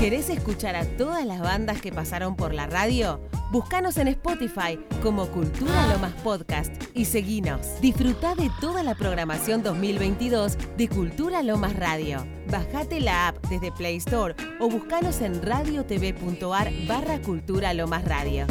¿Querés 0.00 0.30
escuchar 0.30 0.76
a 0.76 0.84
todas 0.96 1.26
las 1.26 1.40
bandas 1.40 1.80
que 1.80 1.90
pasaron 1.90 2.36
por 2.36 2.54
la 2.54 2.68
radio? 2.68 3.20
Búscanos 3.50 3.96
en 3.96 4.06
Spotify 4.06 4.78
como 5.02 5.26
Cultura 5.26 5.88
Lomas 5.92 6.12
Podcast 6.22 6.72
y 6.94 7.04
seguinos. 7.04 7.80
Disfruta 7.80 8.36
de 8.36 8.48
toda 8.60 8.84
la 8.84 8.94
programación 8.94 9.64
2022 9.64 10.56
de 10.76 10.88
Cultura 10.88 11.42
Lomas 11.42 11.74
Radio. 11.74 12.24
Bajate 12.48 13.00
la 13.00 13.26
app 13.26 13.44
desde 13.48 13.72
Play 13.72 13.96
Store 13.96 14.36
o 14.60 14.70
búscanos 14.70 15.20
en 15.20 15.42
radiotv.ar 15.42 16.72
barra 16.86 17.20
Cultura 17.20 17.74
Lomas 17.74 18.04
Radio. 18.04 18.46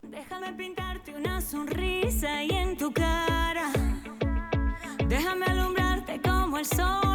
Déjame 0.00 0.54
pintarte 0.54 1.14
una 1.14 1.42
sonrisa 1.42 2.42
y 2.44 2.50
en 2.50 2.78
tu 2.78 2.90
cara. 2.92 3.70
Déjame 5.06 5.44
alumbrarte 5.44 6.18
como 6.22 6.56
el 6.58 6.64
sol 6.64 7.09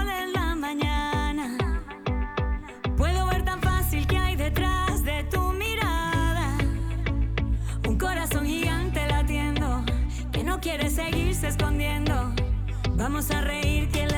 Vamos 13.08 13.30
a 13.30 13.40
reír 13.40 13.88
que 13.90 14.15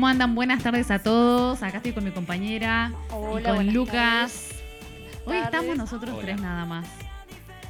¿Cómo 0.00 0.08
andan? 0.08 0.34
Buenas 0.34 0.62
tardes 0.62 0.90
a 0.90 1.02
todos. 1.02 1.62
Acá 1.62 1.76
estoy 1.76 1.92
con 1.92 2.02
mi 2.02 2.10
compañera 2.10 2.90
y 2.90 3.12
Hola, 3.12 3.48
con 3.50 3.56
buenas 3.56 3.74
Lucas. 3.74 4.48
Hoy 5.26 5.36
estamos 5.36 5.76
nosotros 5.76 6.14
Hola. 6.14 6.22
tres 6.22 6.40
nada 6.40 6.64
más. 6.64 6.88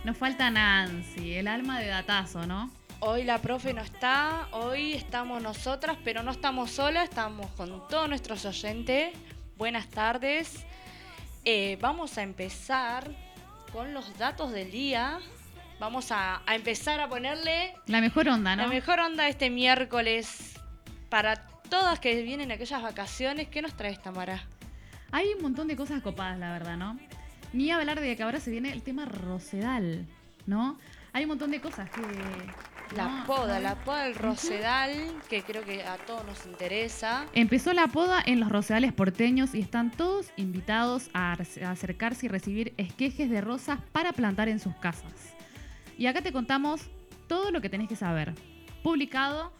Nos 0.04 0.16
falta 0.16 0.48
Nancy, 0.48 1.34
el 1.34 1.48
alma 1.48 1.80
de 1.80 1.88
datazo, 1.88 2.46
¿no? 2.46 2.70
Hoy 3.00 3.24
la 3.24 3.38
profe 3.38 3.74
no 3.74 3.82
está, 3.82 4.46
hoy 4.52 4.92
estamos 4.92 5.42
nosotras, 5.42 5.96
pero 6.04 6.22
no 6.22 6.30
estamos 6.30 6.70
solas, 6.70 7.08
estamos 7.08 7.50
con 7.56 7.88
todos 7.88 8.08
nuestros 8.08 8.44
oyentes. 8.44 9.12
Buenas 9.56 9.88
tardes. 9.88 10.64
Eh, 11.44 11.78
vamos 11.80 12.16
a 12.16 12.22
empezar 12.22 13.10
con 13.72 13.92
los 13.92 14.16
datos 14.18 14.52
del 14.52 14.70
día. 14.70 15.18
Vamos 15.80 16.12
a, 16.12 16.42
a 16.46 16.54
empezar 16.54 17.00
a 17.00 17.08
ponerle 17.08 17.74
La 17.86 18.00
mejor 18.00 18.28
onda, 18.28 18.54
¿no? 18.54 18.62
la 18.62 18.68
mejor 18.68 19.00
onda 19.00 19.26
este 19.26 19.50
miércoles 19.50 20.54
para 21.08 21.49
todas 21.70 22.00
que 22.00 22.22
vienen 22.22 22.50
aquellas 22.50 22.82
vacaciones. 22.82 23.48
¿Qué 23.48 23.62
nos 23.62 23.74
traes, 23.74 24.02
Tamara? 24.02 24.42
Hay 25.12 25.28
un 25.34 25.42
montón 25.42 25.68
de 25.68 25.76
cosas 25.76 26.02
copadas, 26.02 26.38
la 26.38 26.52
verdad, 26.52 26.76
¿no? 26.76 26.98
Ni 27.52 27.70
hablar 27.70 28.00
de 28.00 28.16
que 28.16 28.22
ahora 28.22 28.40
se 28.40 28.50
viene 28.50 28.72
el 28.72 28.82
tema 28.82 29.06
Rosedal, 29.06 30.06
¿no? 30.46 30.78
Hay 31.12 31.24
un 31.24 31.30
montón 31.30 31.50
de 31.50 31.60
cosas 31.60 31.88
que... 31.90 32.02
La 32.96 33.06
no, 33.06 33.24
poda, 33.24 33.58
no. 33.58 33.62
la 33.62 33.76
poda 33.76 34.02
del 34.02 34.16
Rosedal, 34.16 34.90
que 35.28 35.44
creo 35.44 35.64
que 35.64 35.84
a 35.84 35.96
todos 35.96 36.24
nos 36.26 36.44
interesa. 36.44 37.26
Empezó 37.34 37.72
la 37.72 37.86
poda 37.86 38.20
en 38.26 38.40
los 38.40 38.48
rosedales 38.48 38.92
porteños 38.92 39.54
y 39.54 39.60
están 39.60 39.92
todos 39.92 40.32
invitados 40.36 41.08
a 41.14 41.36
acercarse 41.68 42.26
y 42.26 42.28
recibir 42.28 42.74
esquejes 42.78 43.30
de 43.30 43.40
rosas 43.40 43.78
para 43.92 44.12
plantar 44.12 44.48
en 44.48 44.58
sus 44.58 44.74
casas. 44.74 45.12
Y 45.98 46.06
acá 46.06 46.20
te 46.20 46.32
contamos 46.32 46.90
todo 47.28 47.52
lo 47.52 47.60
que 47.60 47.68
tenés 47.68 47.88
que 47.88 47.94
saber. 47.94 48.34
Publicado 48.82 49.52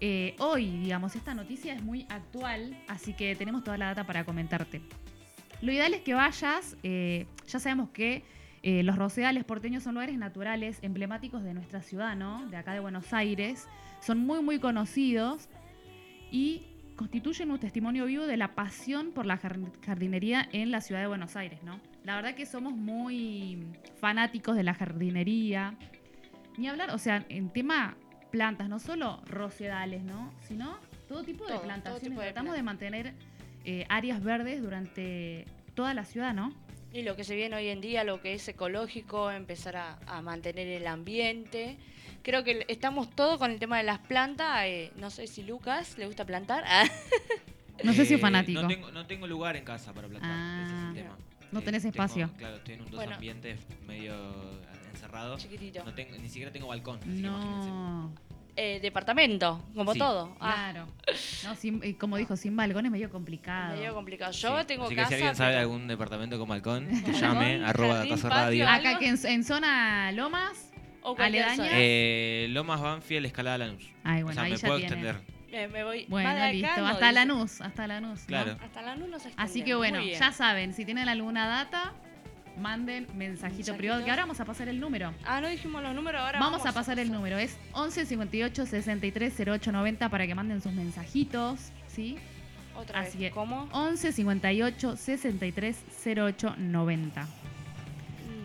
eh, 0.00 0.36
hoy, 0.38 0.78
digamos, 0.78 1.16
esta 1.16 1.34
noticia 1.34 1.74
es 1.74 1.82
muy 1.82 2.06
actual, 2.08 2.76
así 2.88 3.12
que 3.14 3.34
tenemos 3.36 3.64
toda 3.64 3.78
la 3.78 3.86
data 3.86 4.04
para 4.04 4.24
comentarte. 4.24 4.80
Lo 5.60 5.72
ideal 5.72 5.92
es 5.94 6.02
que 6.02 6.14
vayas, 6.14 6.76
eh, 6.82 7.26
ya 7.46 7.58
sabemos 7.58 7.90
que 7.90 8.22
eh, 8.62 8.82
los 8.82 8.96
rosedales 8.96 9.44
porteños 9.44 9.82
son 9.82 9.94
lugares 9.94 10.16
naturales 10.18 10.78
emblemáticos 10.82 11.42
de 11.42 11.54
nuestra 11.54 11.82
ciudad, 11.82 12.16
¿no? 12.16 12.46
De 12.48 12.56
acá 12.56 12.72
de 12.72 12.80
Buenos 12.80 13.12
Aires. 13.12 13.66
Son 14.00 14.18
muy, 14.18 14.42
muy 14.42 14.58
conocidos 14.58 15.48
y 16.30 16.62
constituyen 16.96 17.50
un 17.50 17.58
testimonio 17.58 18.06
vivo 18.06 18.26
de 18.26 18.36
la 18.36 18.54
pasión 18.54 19.12
por 19.12 19.26
la 19.26 19.36
jar- 19.38 19.58
jardinería 19.84 20.48
en 20.52 20.70
la 20.70 20.80
ciudad 20.80 21.00
de 21.00 21.06
Buenos 21.06 21.36
Aires, 21.36 21.62
¿no? 21.62 21.80
La 22.04 22.16
verdad 22.16 22.34
que 22.34 22.46
somos 22.46 22.72
muy 22.72 23.66
fanáticos 24.00 24.56
de 24.56 24.62
la 24.62 24.74
jardinería. 24.74 25.74
Ni 26.56 26.68
hablar, 26.68 26.90
o 26.90 26.98
sea, 26.98 27.24
en 27.28 27.50
tema 27.50 27.96
plantas, 28.30 28.68
no 28.68 28.78
solo 28.78 29.20
rosedales, 29.26 30.02
¿no? 30.02 30.32
Sino 30.46 30.78
todo 31.08 31.22
tipo 31.24 31.44
de 31.44 31.50
Todo, 31.50 31.58
todo 31.58 31.66
plantaciones. 31.66 32.02
tipo 32.08 32.20
de 32.20 32.26
Tratamos 32.28 32.54
de 32.54 32.62
mantener 32.62 33.14
eh, 33.64 33.86
áreas 33.88 34.22
verdes 34.22 34.62
durante 34.62 35.44
toda 35.74 35.94
la 35.94 36.04
ciudad, 36.04 36.34
¿no? 36.34 36.52
Y 36.92 37.02
lo 37.02 37.16
que 37.16 37.24
se 37.24 37.36
viene 37.36 37.54
hoy 37.56 37.68
en 37.68 37.80
día, 37.80 38.02
lo 38.04 38.20
que 38.22 38.32
es 38.34 38.48
ecológico, 38.48 39.30
empezar 39.30 39.76
a, 39.76 39.98
a 40.06 40.22
mantener 40.22 40.68
el 40.68 40.86
ambiente. 40.86 41.76
Creo 42.22 42.44
que 42.44 42.64
estamos 42.68 43.10
todos 43.10 43.38
con 43.38 43.50
el 43.50 43.58
tema 43.58 43.76
de 43.78 43.84
las 43.84 43.98
plantas. 43.98 44.62
eh, 44.64 44.90
no 44.96 45.10
sé 45.10 45.26
si 45.26 45.42
Lucas 45.42 45.96
le 45.98 46.06
gusta 46.06 46.24
plantar. 46.24 46.64
Ah, 46.66 46.84
No 47.84 47.92
sé 47.92 48.06
si 48.06 48.14
es 48.14 48.18
Eh, 48.18 48.22
fanático. 48.22 48.60
No 48.62 48.66
tengo, 48.68 48.90
no 48.90 49.06
tengo 49.06 49.26
lugar 49.28 49.56
en 49.56 49.64
casa 49.64 49.92
para 49.92 50.08
plantar. 50.08 50.30
Ah, 50.32 50.62
ese 50.66 50.74
es 50.74 50.82
el 50.88 50.94
tema. 51.04 51.16
no 51.52 51.60
Eh, 51.60 51.62
tenés 51.62 51.82
tengo- 51.82 51.90
espacio. 51.92 52.30
claro, 52.36 52.56
estoy 52.56 52.74
en 52.74 52.80
un 52.80 52.86
dos 52.90 52.96
Bueno. 52.96 53.14
ambientes 53.14 53.60
medio 53.86 54.14
encerrado. 54.98 55.36
chiquitito. 55.38 55.84
No 55.84 55.94
tengo, 55.94 56.16
ni 56.18 56.28
siquiera 56.28 56.52
tengo 56.52 56.68
balcón. 56.68 56.98
así 57.00 57.10
que 57.10 57.18
imagínense. 57.26 57.68
No. 57.68 58.12
Eh, 58.60 58.80
departamento, 58.82 59.62
como 59.74 59.92
Sí. 59.92 60.00
todo. 60.00 60.34
Ah, 60.40 60.70
Claro. 60.72 60.86
No, 61.44 61.54
sin- 61.54 61.80
eh, 61.84 61.96
como 61.96 62.16
dijo, 62.16 62.34
sin 62.36 62.56
balcón 62.56 62.86
es 62.86 62.90
medio 62.90 63.08
complicado. 63.08 63.76
medio 63.76 63.94
complicado. 63.94 64.32
Yo 64.32 64.58
Sí. 64.60 64.66
tengo 64.66 64.84
Así 64.86 64.94
que 64.96 65.00
casa. 65.02 65.08
si 65.10 65.14
alguien 65.14 65.36
sabe 65.36 65.50
pero- 65.50 65.60
algún 65.60 65.86
departamento 65.86 66.38
con 66.40 66.48
balcón, 66.48 66.88
que 67.04 67.12
llame, 67.12 67.64
arroba 67.64 67.98
jardín, 68.04 68.18
Radio. 68.28 68.68
Acá 68.68 68.98
que 68.98 69.08
en, 69.08 69.18
en 69.26 69.44
zona 69.44 70.10
Lomas. 70.12 70.72
o 71.02 71.16
aledaña. 71.18 71.70
Eh, 71.72 72.48
Lomas 72.50 72.80
Banfield, 72.80 73.26
Escalada 73.26 73.58
Lanús. 73.58 73.84
Ay, 74.02 74.22
o 74.22 74.24
bueno, 74.24 74.34
sea, 74.34 74.42
ahí 74.42 74.50
me 74.50 74.56
ya 74.58 74.66
puedo 74.66 74.78
tiene. 74.80 74.94
extender. 75.08 75.38
Eh, 75.52 75.68
me 75.68 75.84
voy. 75.84 76.04
Bueno, 76.08 76.28
acá 76.28 76.52
listo. 76.52 76.68
no, 76.76 76.86
hasta 76.88 77.06
dice. 77.06 77.12
Lanús, 77.14 77.60
hasta 77.62 77.86
Lanús. 77.86 78.20
¿no? 78.22 78.26
Claro. 78.26 78.56
Hasta 78.60 78.82
Lanús 78.82 79.08
nos 79.08 79.22
Así 79.36 79.62
que 79.62 79.74
bueno, 79.76 80.02
ya 80.02 80.32
saben, 80.32 80.74
si 80.74 80.84
tienen 80.84 81.08
alguna 81.08 81.46
data, 81.46 81.94
manden 82.58 83.06
mensajito, 83.14 83.76
privado, 83.76 84.04
que 84.04 84.10
ahora 84.10 84.22
vamos 84.22 84.40
a 84.40 84.44
pasar 84.44 84.68
el 84.68 84.80
número. 84.80 85.12
Ah, 85.24 85.40
no 85.40 85.48
dijimos 85.48 85.82
los 85.82 85.94
números, 85.94 86.20
ahora 86.20 86.40
Vamos, 86.40 86.64
a 86.66 86.72
pasar 86.72 86.98
el 86.98 87.10
número, 87.10 87.38
es 87.38 87.56
11 87.72 88.06
58 88.06 88.66
63 88.66 89.34
08 89.48 89.72
90 89.72 90.08
para 90.08 90.26
que 90.26 90.34
manden 90.34 90.60
sus 90.60 90.72
mensajitos, 90.72 91.70
¿sí? 91.86 92.16
Otra 92.76 93.00
Así 93.00 93.18
vez. 93.18 93.32
¿Cómo? 93.32 93.68
11 93.72 94.12
58 94.12 94.96
63 94.96 95.76
08 96.16 96.54
90 96.58 97.26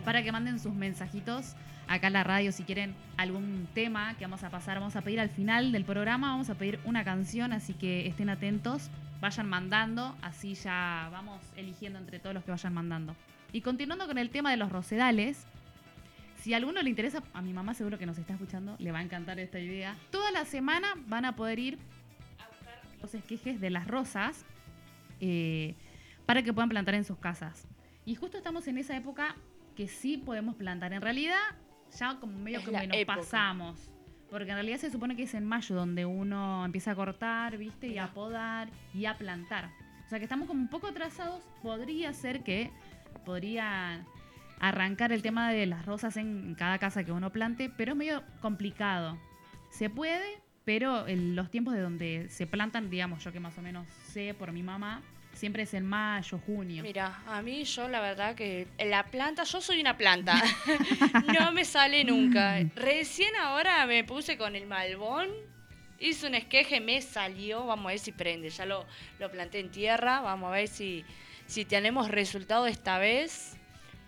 para 0.04 0.22
que 0.22 0.32
manden 0.32 0.60
sus 0.60 0.74
mensajitos 0.74 1.54
acá 1.88 2.08
en 2.08 2.12
la 2.12 2.24
radio 2.24 2.52
si 2.52 2.62
quieren 2.64 2.94
algún 3.16 3.66
tema 3.74 4.14
que 4.18 4.24
vamos 4.24 4.42
a 4.42 4.50
pasar, 4.50 4.78
vamos 4.78 4.96
a 4.96 5.02
pedir 5.02 5.20
al 5.20 5.30
final 5.30 5.72
del 5.72 5.84
programa, 5.84 6.28
vamos 6.28 6.50
a 6.50 6.54
pedir 6.54 6.80
una 6.84 7.04
canción, 7.04 7.52
así 7.52 7.74
que 7.74 8.06
estén 8.06 8.28
atentos, 8.28 8.90
vayan 9.20 9.48
mandando, 9.48 10.14
así 10.22 10.54
ya 10.54 11.08
vamos 11.12 11.40
eligiendo 11.56 11.98
entre 11.98 12.18
todos 12.18 12.34
los 12.34 12.44
que 12.44 12.50
vayan 12.50 12.74
mandando. 12.74 13.14
Y 13.54 13.60
continuando 13.60 14.08
con 14.08 14.18
el 14.18 14.30
tema 14.30 14.50
de 14.50 14.56
los 14.56 14.72
rosedales, 14.72 15.46
si 16.40 16.52
a 16.54 16.56
alguno 16.56 16.82
le 16.82 16.90
interesa, 16.90 17.22
a 17.32 17.40
mi 17.40 17.52
mamá 17.52 17.72
seguro 17.74 17.98
que 18.00 18.04
nos 18.04 18.18
está 18.18 18.32
escuchando, 18.32 18.74
le 18.80 18.90
va 18.90 18.98
a 18.98 19.02
encantar 19.02 19.38
esta 19.38 19.60
idea. 19.60 19.94
Toda 20.10 20.32
la 20.32 20.44
semana 20.44 20.88
van 21.06 21.24
a 21.24 21.36
poder 21.36 21.60
ir 21.60 21.78
a 22.40 22.48
buscar 22.48 22.82
los 23.00 23.14
esquejes 23.14 23.60
de 23.60 23.70
las 23.70 23.86
rosas 23.86 24.44
eh, 25.20 25.76
para 26.26 26.42
que 26.42 26.52
puedan 26.52 26.68
plantar 26.68 26.96
en 26.96 27.04
sus 27.04 27.16
casas. 27.18 27.68
Y 28.04 28.16
justo 28.16 28.38
estamos 28.38 28.66
en 28.66 28.76
esa 28.76 28.96
época 28.96 29.36
que 29.76 29.86
sí 29.86 30.16
podemos 30.18 30.56
plantar. 30.56 30.92
En 30.92 31.00
realidad, 31.00 31.38
ya 31.96 32.18
como 32.18 32.36
medio 32.36 32.58
Es 32.58 32.64
que 32.64 32.72
nos 32.72 32.82
época. 32.82 33.18
pasamos. 33.18 33.92
Porque 34.30 34.50
en 34.50 34.56
realidad 34.56 34.78
se 34.78 34.90
supone 34.90 35.14
que 35.14 35.22
es 35.22 35.34
en 35.34 35.44
mayo 35.44 35.76
donde 35.76 36.04
uno 36.04 36.64
empieza 36.64 36.90
a 36.90 36.96
cortar, 36.96 37.56
¿viste? 37.56 37.86
Y 37.86 37.98
a 37.98 38.08
podar 38.08 38.68
y 38.92 39.04
a 39.06 39.14
plantar. 39.16 39.70
O 40.06 40.08
sea 40.08 40.18
que 40.18 40.24
estamos 40.24 40.48
como 40.48 40.60
un 40.60 40.68
poco 40.68 40.88
atrasados. 40.88 41.44
Podría 41.62 42.12
ser 42.12 42.42
que 42.42 42.72
podría 43.24 44.04
arrancar 44.60 45.12
el 45.12 45.22
tema 45.22 45.50
de 45.50 45.66
las 45.66 45.84
rosas 45.84 46.16
en 46.16 46.54
cada 46.54 46.78
casa 46.78 47.04
que 47.04 47.12
uno 47.12 47.30
plante, 47.30 47.70
pero 47.76 47.92
es 47.92 47.98
medio 47.98 48.22
complicado. 48.40 49.18
Se 49.70 49.90
puede, 49.90 50.40
pero 50.64 51.04
los 51.08 51.50
tiempos 51.50 51.74
de 51.74 51.80
donde 51.80 52.28
se 52.30 52.46
plantan, 52.46 52.90
digamos, 52.90 53.22
yo 53.24 53.32
que 53.32 53.40
más 53.40 53.56
o 53.58 53.62
menos 53.62 53.86
sé 54.12 54.34
por 54.34 54.52
mi 54.52 54.62
mamá, 54.62 55.02
siempre 55.34 55.64
es 55.64 55.74
en 55.74 55.84
mayo, 55.84 56.38
junio. 56.46 56.82
Mira, 56.82 57.22
a 57.26 57.42
mí 57.42 57.64
yo 57.64 57.88
la 57.88 58.00
verdad 58.00 58.34
que 58.34 58.68
la 58.78 59.04
planta, 59.04 59.44
yo 59.44 59.60
soy 59.60 59.80
una 59.80 59.96
planta, 59.96 60.40
no 61.38 61.52
me 61.52 61.64
sale 61.64 62.04
nunca. 62.04 62.60
Recién 62.76 63.34
ahora 63.36 63.86
me 63.86 64.04
puse 64.04 64.38
con 64.38 64.56
el 64.56 64.66
malbón, 64.66 65.28
hice 65.98 66.26
un 66.26 66.34
esqueje, 66.34 66.80
me 66.80 67.02
salió, 67.02 67.66
vamos 67.66 67.86
a 67.86 67.88
ver 67.90 67.98
si 67.98 68.12
prende, 68.12 68.50
ya 68.50 68.64
lo, 68.64 68.86
lo 69.18 69.30
planté 69.30 69.60
en 69.60 69.70
tierra, 69.70 70.20
vamos 70.20 70.48
a 70.48 70.52
ver 70.52 70.68
si, 70.68 71.04
si 71.54 71.64
tenemos 71.64 72.08
resultado 72.08 72.66
esta 72.66 72.98
vez, 72.98 73.56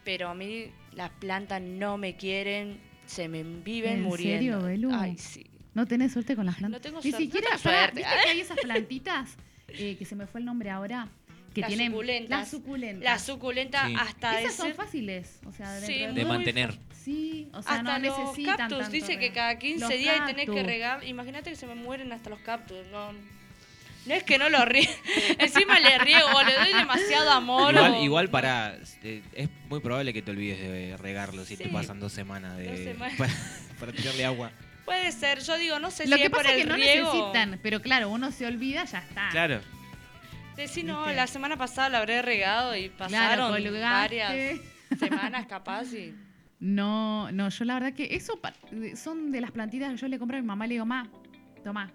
pero 0.04 0.28
a 0.28 0.34
mí 0.34 0.66
las 0.92 1.10
plantas 1.10 1.62
no 1.62 1.96
me 1.96 2.16
quieren, 2.16 2.80
se 3.06 3.28
me 3.28 3.44
viven 3.44 3.92
¿En 3.98 4.02
muriendo. 4.02 4.58
serio, 4.60 4.62
Belu? 4.62 4.90
Ay, 4.92 5.16
sí. 5.16 5.46
No 5.74 5.86
tenés 5.86 6.12
suerte 6.12 6.34
con 6.34 6.46
las 6.46 6.56
plantas. 6.56 6.80
No 6.80 6.82
tengo 6.82 7.00
Ni 7.04 7.10
suerte, 7.10 7.24
no 7.26 7.32
siquiera, 7.32 7.50
tengo 7.50 7.62
pará, 7.62 7.78
suerte. 7.82 8.00
¿viste 8.00 8.14
que 8.24 8.30
hay 8.30 8.40
esas 8.46 8.58
plantitas 8.58 9.36
eh, 9.68 9.96
que 9.96 10.04
se 10.04 10.16
me 10.16 10.26
fue 10.26 10.40
el 10.40 10.44
nombre 10.44 10.70
ahora? 10.70 11.08
Que 11.54 11.60
Las 11.60 11.68
tienen 11.68 11.92
suculentas. 11.92 12.30
Las 12.40 12.50
suculentas. 12.50 13.04
La 13.04 13.18
suculenta 13.18 13.86
Sí. 13.86 13.94
hasta 13.98 14.40
Esas 14.40 14.54
son 14.56 14.74
fáciles. 14.74 15.38
O 15.46 15.52
sea, 15.52 15.80
Sí, 15.80 16.04
De 16.04 16.24
mantener. 16.24 16.76
Sí, 16.92 17.48
o 17.52 17.62
sea, 17.62 17.76
hasta 17.76 17.82
no 17.82 18.06
los 18.08 18.18
necesitan 18.18 18.56
cactus, 18.56 18.78
tanto 18.78 18.92
dice 18.92 19.18
que 19.18 19.30
cada 19.32 19.56
15 19.58 19.80
Los 19.80 19.90
días 19.90 20.26
tenés 20.26 20.50
que 20.50 20.62
regar. 20.64 21.04
Imagínate 21.04 21.50
que 21.50 21.56
se 21.56 21.66
me 21.68 21.76
mueren 21.76 22.10
hasta 22.12 22.28
los 22.28 22.40
cactus. 22.40 22.84
No, 22.90 23.12
no 24.06 24.14
es 24.14 24.22
que 24.24 24.38
no 24.38 24.48
lo 24.48 24.64
riego. 24.64 24.92
Encima 25.38 25.78
le 25.80 25.98
riego 25.98 26.26
o 26.34 26.42
le 26.42 26.54
doy 26.56 26.72
demasiado 26.72 27.30
amor. 27.30 27.74
Igual, 27.74 27.92
o- 27.92 28.02
igual 28.04 28.30
para. 28.30 28.76
eh, 29.02 29.22
es 29.34 29.48
muy 29.68 29.80
probable 29.80 30.12
que 30.12 30.22
te 30.22 30.30
olvides 30.30 30.58
de 30.60 30.96
regarlo 30.96 31.44
si 31.44 31.56
te 31.56 31.64
Sí. 31.64 31.70
pasan 31.70 32.00
dos 32.00 32.12
semanas 32.12 32.56
de. 32.56 32.68
Dos 32.68 32.78
semanas. 32.78 33.14
Para, 33.18 33.32
para 33.80 33.92
tirarle 33.92 34.24
agua. 34.24 34.50
Puede 34.84 35.10
ser, 35.12 35.40
yo 35.40 35.58
digo, 35.58 35.78
no 35.80 35.90
sé 35.90 36.06
Lo 36.06 36.16
si 36.16 36.22
que 36.22 36.26
es 36.26 36.30
por 36.30 36.42
pasa 36.44 36.54
es 36.54 36.58
el 36.58 36.62
que 36.64 36.68
no 36.70 36.76
riego. 36.76 37.12
necesitan, 37.12 37.58
pero 37.62 37.82
claro, 37.82 38.08
uno 38.08 38.30
se 38.30 38.46
olvida, 38.46 38.84
ya 38.84 38.98
está. 39.00 39.28
Claro. 39.30 39.60
Decir, 40.56 40.84
no, 40.84 41.00
¿Viste? 41.00 41.16
la 41.16 41.26
semana 41.26 41.56
pasada 41.56 41.88
la 41.90 41.98
habré 41.98 42.22
regado 42.22 42.74
y 42.76 42.88
pasaron 42.88 43.52
varias 43.80 44.58
semanas 44.98 45.46
capaz 45.46 45.92
y... 45.92 46.14
No, 46.60 47.30
no, 47.32 47.48
yo 47.50 47.64
la 47.66 47.74
verdad 47.74 47.92
que 47.92 48.14
eso 48.14 48.40
son 48.94 49.30
de 49.32 49.40
las 49.42 49.50
plantitas 49.50 49.90
que 49.90 49.96
yo 49.98 50.08
le 50.08 50.18
compro 50.18 50.38
a 50.38 50.40
mi 50.40 50.46
mamá 50.46 50.64
y 50.64 50.68
le 50.68 50.74
digo, 50.76 50.86
ma, 50.86 51.06
toma. 51.62 51.92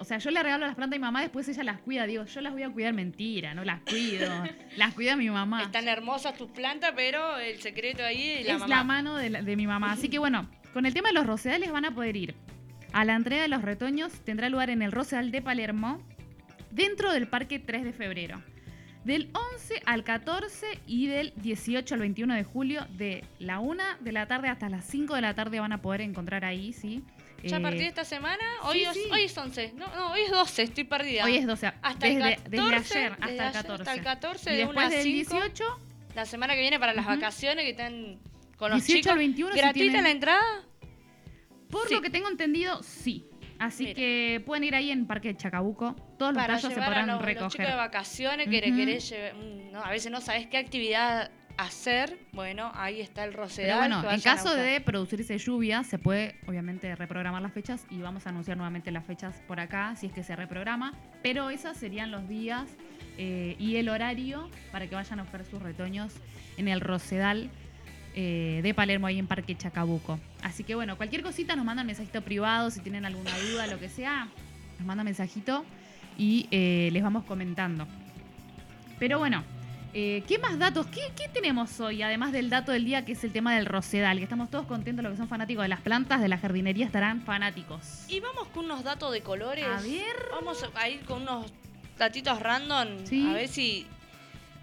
O 0.00 0.04
sea, 0.04 0.18
yo 0.18 0.30
le 0.32 0.42
regalo 0.42 0.66
las 0.66 0.74
plantas 0.74 0.96
a 0.96 0.98
mi 0.98 1.04
mamá, 1.04 1.20
después 1.20 1.48
ella 1.48 1.62
las 1.62 1.78
cuida. 1.80 2.04
Digo, 2.06 2.24
yo 2.24 2.40
las 2.40 2.52
voy 2.52 2.64
a 2.64 2.70
cuidar, 2.70 2.92
mentira, 2.92 3.54
no 3.54 3.64
las 3.64 3.80
cuido. 3.82 4.28
las 4.76 4.92
cuida 4.94 5.14
mi 5.16 5.30
mamá. 5.30 5.62
Están 5.62 5.86
hermosas 5.88 6.36
tus 6.36 6.50
plantas, 6.50 6.92
pero 6.96 7.38
el 7.38 7.60
secreto 7.60 8.02
ahí 8.04 8.28
es 8.30 8.46
la 8.46 8.52
es 8.54 8.58
mamá. 8.60 8.76
la 8.76 8.84
mano 8.84 9.16
de, 9.16 9.30
la- 9.30 9.42
de 9.42 9.56
mi 9.56 9.66
mamá. 9.66 9.92
Así 9.92 10.08
que 10.08 10.18
bueno, 10.18 10.50
con 10.72 10.84
el 10.86 10.92
tema 10.94 11.08
de 11.08 11.14
los 11.14 11.26
rosedales 11.26 11.70
van 11.70 11.84
a 11.84 11.92
poder 11.94 12.16
ir. 12.16 12.34
A 12.92 13.04
la 13.04 13.14
entrega 13.14 13.42
de 13.42 13.48
los 13.48 13.62
retoños 13.62 14.12
tendrá 14.24 14.48
lugar 14.48 14.70
en 14.70 14.82
el 14.82 14.90
Rosedal 14.92 15.30
de 15.30 15.42
Palermo, 15.42 16.00
dentro 16.70 17.12
del 17.12 17.28
Parque 17.28 17.58
3 17.58 17.84
de 17.84 17.92
febrero. 17.92 18.42
Del 19.04 19.30
11 19.52 19.82
al 19.84 20.02
14 20.02 20.66
y 20.86 21.06
del 21.08 21.32
18 21.36 21.94
al 21.94 22.00
21 22.00 22.34
de 22.34 22.42
julio, 22.44 22.86
de 22.96 23.22
la 23.38 23.60
1 23.60 23.82
de 24.00 24.12
la 24.12 24.26
tarde 24.26 24.48
hasta 24.48 24.68
las 24.68 24.84
5 24.86 25.14
de 25.14 25.20
la 25.20 25.34
tarde 25.34 25.60
van 25.60 25.72
a 25.72 25.82
poder 25.82 26.00
encontrar 26.00 26.44
ahí, 26.44 26.72
¿sí? 26.72 27.02
¿Ya 27.50 27.56
a 27.58 27.60
partir 27.60 27.80
de 27.82 27.86
esta 27.88 28.04
semana? 28.04 28.42
Hoy, 28.62 28.78
sí, 28.80 28.84
es, 28.84 28.92
sí. 28.94 29.02
hoy 29.12 29.22
es 29.24 29.36
11. 29.38 29.72
No, 29.76 29.86
no, 29.94 30.12
hoy 30.12 30.20
es 30.22 30.30
12, 30.30 30.62
estoy 30.62 30.84
perdida. 30.84 31.24
Hoy 31.24 31.36
es 31.36 31.46
12, 31.46 31.66
Hasta 31.82 32.06
desde, 32.06 32.14
el 32.16 32.36
14, 32.36 32.50
desde 32.50 32.64
ayer 32.64 32.74
hasta 32.74 32.94
desde 33.26 33.34
el 33.34 33.40
ayer 33.40 33.52
14. 33.52 33.82
Hasta 33.82 33.94
el 33.94 34.02
14, 34.02 34.52
y 34.52 34.56
de 34.56 34.64
1 34.64 34.72
después 34.72 34.90
del 34.90 35.02
5. 35.02 35.34
18, 35.34 35.64
La 36.14 36.24
semana 36.26 36.54
que 36.54 36.60
viene 36.60 36.78
para 36.78 36.94
las 36.94 37.04
Ujú. 37.06 37.14
vacaciones 37.16 37.64
que 37.64 37.70
están 37.70 38.18
con 38.56 38.70
los 38.70 38.78
18 38.84 38.98
chicos. 39.00 39.12
al 39.12 39.18
21 39.18 39.52
si 39.52 39.58
¿Gratuita 39.58 39.82
tienen- 39.82 40.02
la 40.04 40.10
entrada? 40.10 40.42
por 41.70 41.88
Sí. 41.88 41.94
lo 41.94 42.02
que 42.02 42.10
tengo 42.10 42.28
entendido, 42.28 42.82
sí. 42.82 43.26
Así 43.58 43.84
Mira. 43.84 43.94
que 43.96 44.42
pueden 44.46 44.64
ir 44.64 44.74
ahí 44.74 44.90
en 44.90 45.06
Parque 45.06 45.28
de 45.28 45.36
Chacabuco. 45.36 45.94
Todos 46.18 46.32
los 46.34 46.40
Para 46.42 46.54
tallos 46.56 46.62
se 46.62 46.68
llevar 46.74 46.84
a 46.84 46.86
podrán 46.90 47.06
los, 47.08 47.16
los 47.16 47.24
recoger. 47.24 47.50
chicos 47.50 47.66
de 47.66 47.74
vacaciones 47.76 48.48
que 48.48 48.58
Ujú. 48.68 48.76
querés 48.76 49.08
llevar- 49.10 49.34
mm, 49.34 49.72
no, 49.72 49.82
a 49.82 49.90
veces 49.90 50.10
no 50.12 50.20
sabes 50.20 50.46
qué 50.46 50.58
actividad 50.58 51.30
hacer. 51.56 52.18
Bueno, 52.32 52.70
ahí 52.74 53.00
está 53.00 53.24
el 53.24 53.32
rosedal. 53.32 53.88
Pero 53.88 54.00
bueno, 54.00 54.10
en 54.10 54.20
caso 54.20 54.54
de 54.54 54.80
producirse 54.80 55.38
lluvia, 55.38 55.84
se 55.84 55.98
puede 55.98 56.36
obviamente 56.46 56.94
reprogramar 56.96 57.42
las 57.42 57.52
fechas 57.52 57.86
y 57.90 57.98
vamos 57.98 58.26
a 58.26 58.30
anunciar 58.30 58.56
nuevamente 58.56 58.90
las 58.90 59.04
fechas 59.04 59.42
por 59.46 59.60
acá 59.60 59.94
si 59.96 60.06
es 60.06 60.12
que 60.12 60.22
se 60.22 60.34
reprograma. 60.36 60.94
Pero 61.22 61.50
esos 61.50 61.76
serían 61.76 62.10
los 62.10 62.28
días 62.28 62.68
eh, 63.18 63.56
y 63.58 63.76
el 63.76 63.88
horario 63.88 64.50
para 64.72 64.88
que 64.88 64.94
vayan 64.94 65.20
a 65.20 65.22
buscar 65.22 65.44
sus 65.44 65.62
retoños 65.62 66.12
en 66.56 66.68
el 66.68 66.80
Rosedal 66.80 67.50
eh, 68.16 68.60
de 68.62 68.74
Palermo, 68.74 69.06
ahí 69.06 69.18
en 69.18 69.26
Parque 69.26 69.56
Chacabuco. 69.56 70.20
Así 70.42 70.64
que 70.64 70.74
bueno, 70.74 70.96
cualquier 70.96 71.22
cosita 71.22 71.56
nos 71.56 71.64
mandan 71.64 71.86
mensajito 71.86 72.22
privado, 72.22 72.70
si 72.70 72.80
tienen 72.80 73.04
alguna 73.04 73.36
duda, 73.38 73.66
lo 73.66 73.78
que 73.78 73.88
sea, 73.88 74.28
nos 74.78 74.86
mandan 74.86 75.04
mensajito 75.04 75.64
y 76.16 76.46
eh, 76.50 76.90
les 76.92 77.02
vamos 77.02 77.24
comentando. 77.24 77.86
Pero 78.98 79.18
bueno, 79.18 79.42
eh, 79.94 80.22
¿qué 80.26 80.38
más 80.38 80.58
datos? 80.58 80.86
¿Qué, 80.88 81.00
qué 81.16 81.28
tenemos 81.28 81.78
hoy? 81.80 82.02
Además 82.02 82.32
del 82.32 82.50
dato 82.50 82.72
del 82.72 82.84
día, 82.84 83.04
que 83.04 83.12
es 83.12 83.22
el 83.24 83.32
tema 83.32 83.54
del 83.54 83.64
rosedal, 83.66 84.18
que 84.18 84.24
estamos 84.24 84.50
todos 84.50 84.66
contentos, 84.66 85.02
los 85.04 85.12
que 85.12 85.18
son 85.18 85.28
fanáticos 85.28 85.62
de 85.62 85.68
las 85.68 85.80
plantas, 85.80 86.20
de 86.20 86.28
la 86.28 86.36
jardinería, 86.38 86.84
estarán 86.84 87.22
fanáticos. 87.22 88.04
Y 88.08 88.20
vamos 88.20 88.48
con 88.48 88.64
unos 88.66 88.82
datos 88.82 89.12
de 89.12 89.20
colores. 89.22 89.64
A 89.64 89.80
ver. 89.80 90.16
Vamos 90.32 90.64
a 90.74 90.88
ir 90.88 91.00
con 91.04 91.22
unos 91.22 91.46
datitos 91.96 92.40
random. 92.40 93.06
Sí. 93.06 93.26
A 93.28 93.32
ver 93.34 93.48
si, 93.48 93.86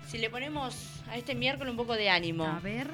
si 0.08 0.18
le 0.18 0.30
ponemos 0.30 1.02
a 1.10 1.18
este 1.18 1.34
miércoles 1.34 1.72
un 1.72 1.78
poco 1.78 1.96
de 1.96 2.10
ánimo. 2.10 2.46
A 2.46 2.60
ver. 2.60 2.92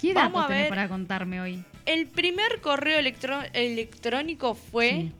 ¿Qué 0.00 0.14
Vamos 0.14 0.32
datos 0.32 0.44
a 0.44 0.48
tenés 0.48 0.62
ver. 0.62 0.68
para 0.70 0.88
contarme 0.88 1.40
hoy? 1.40 1.64
El 1.86 2.06
primer 2.08 2.60
correo 2.60 2.98
electrónico 2.98 4.54
fue 4.54 4.90
Sí. 4.90 5.12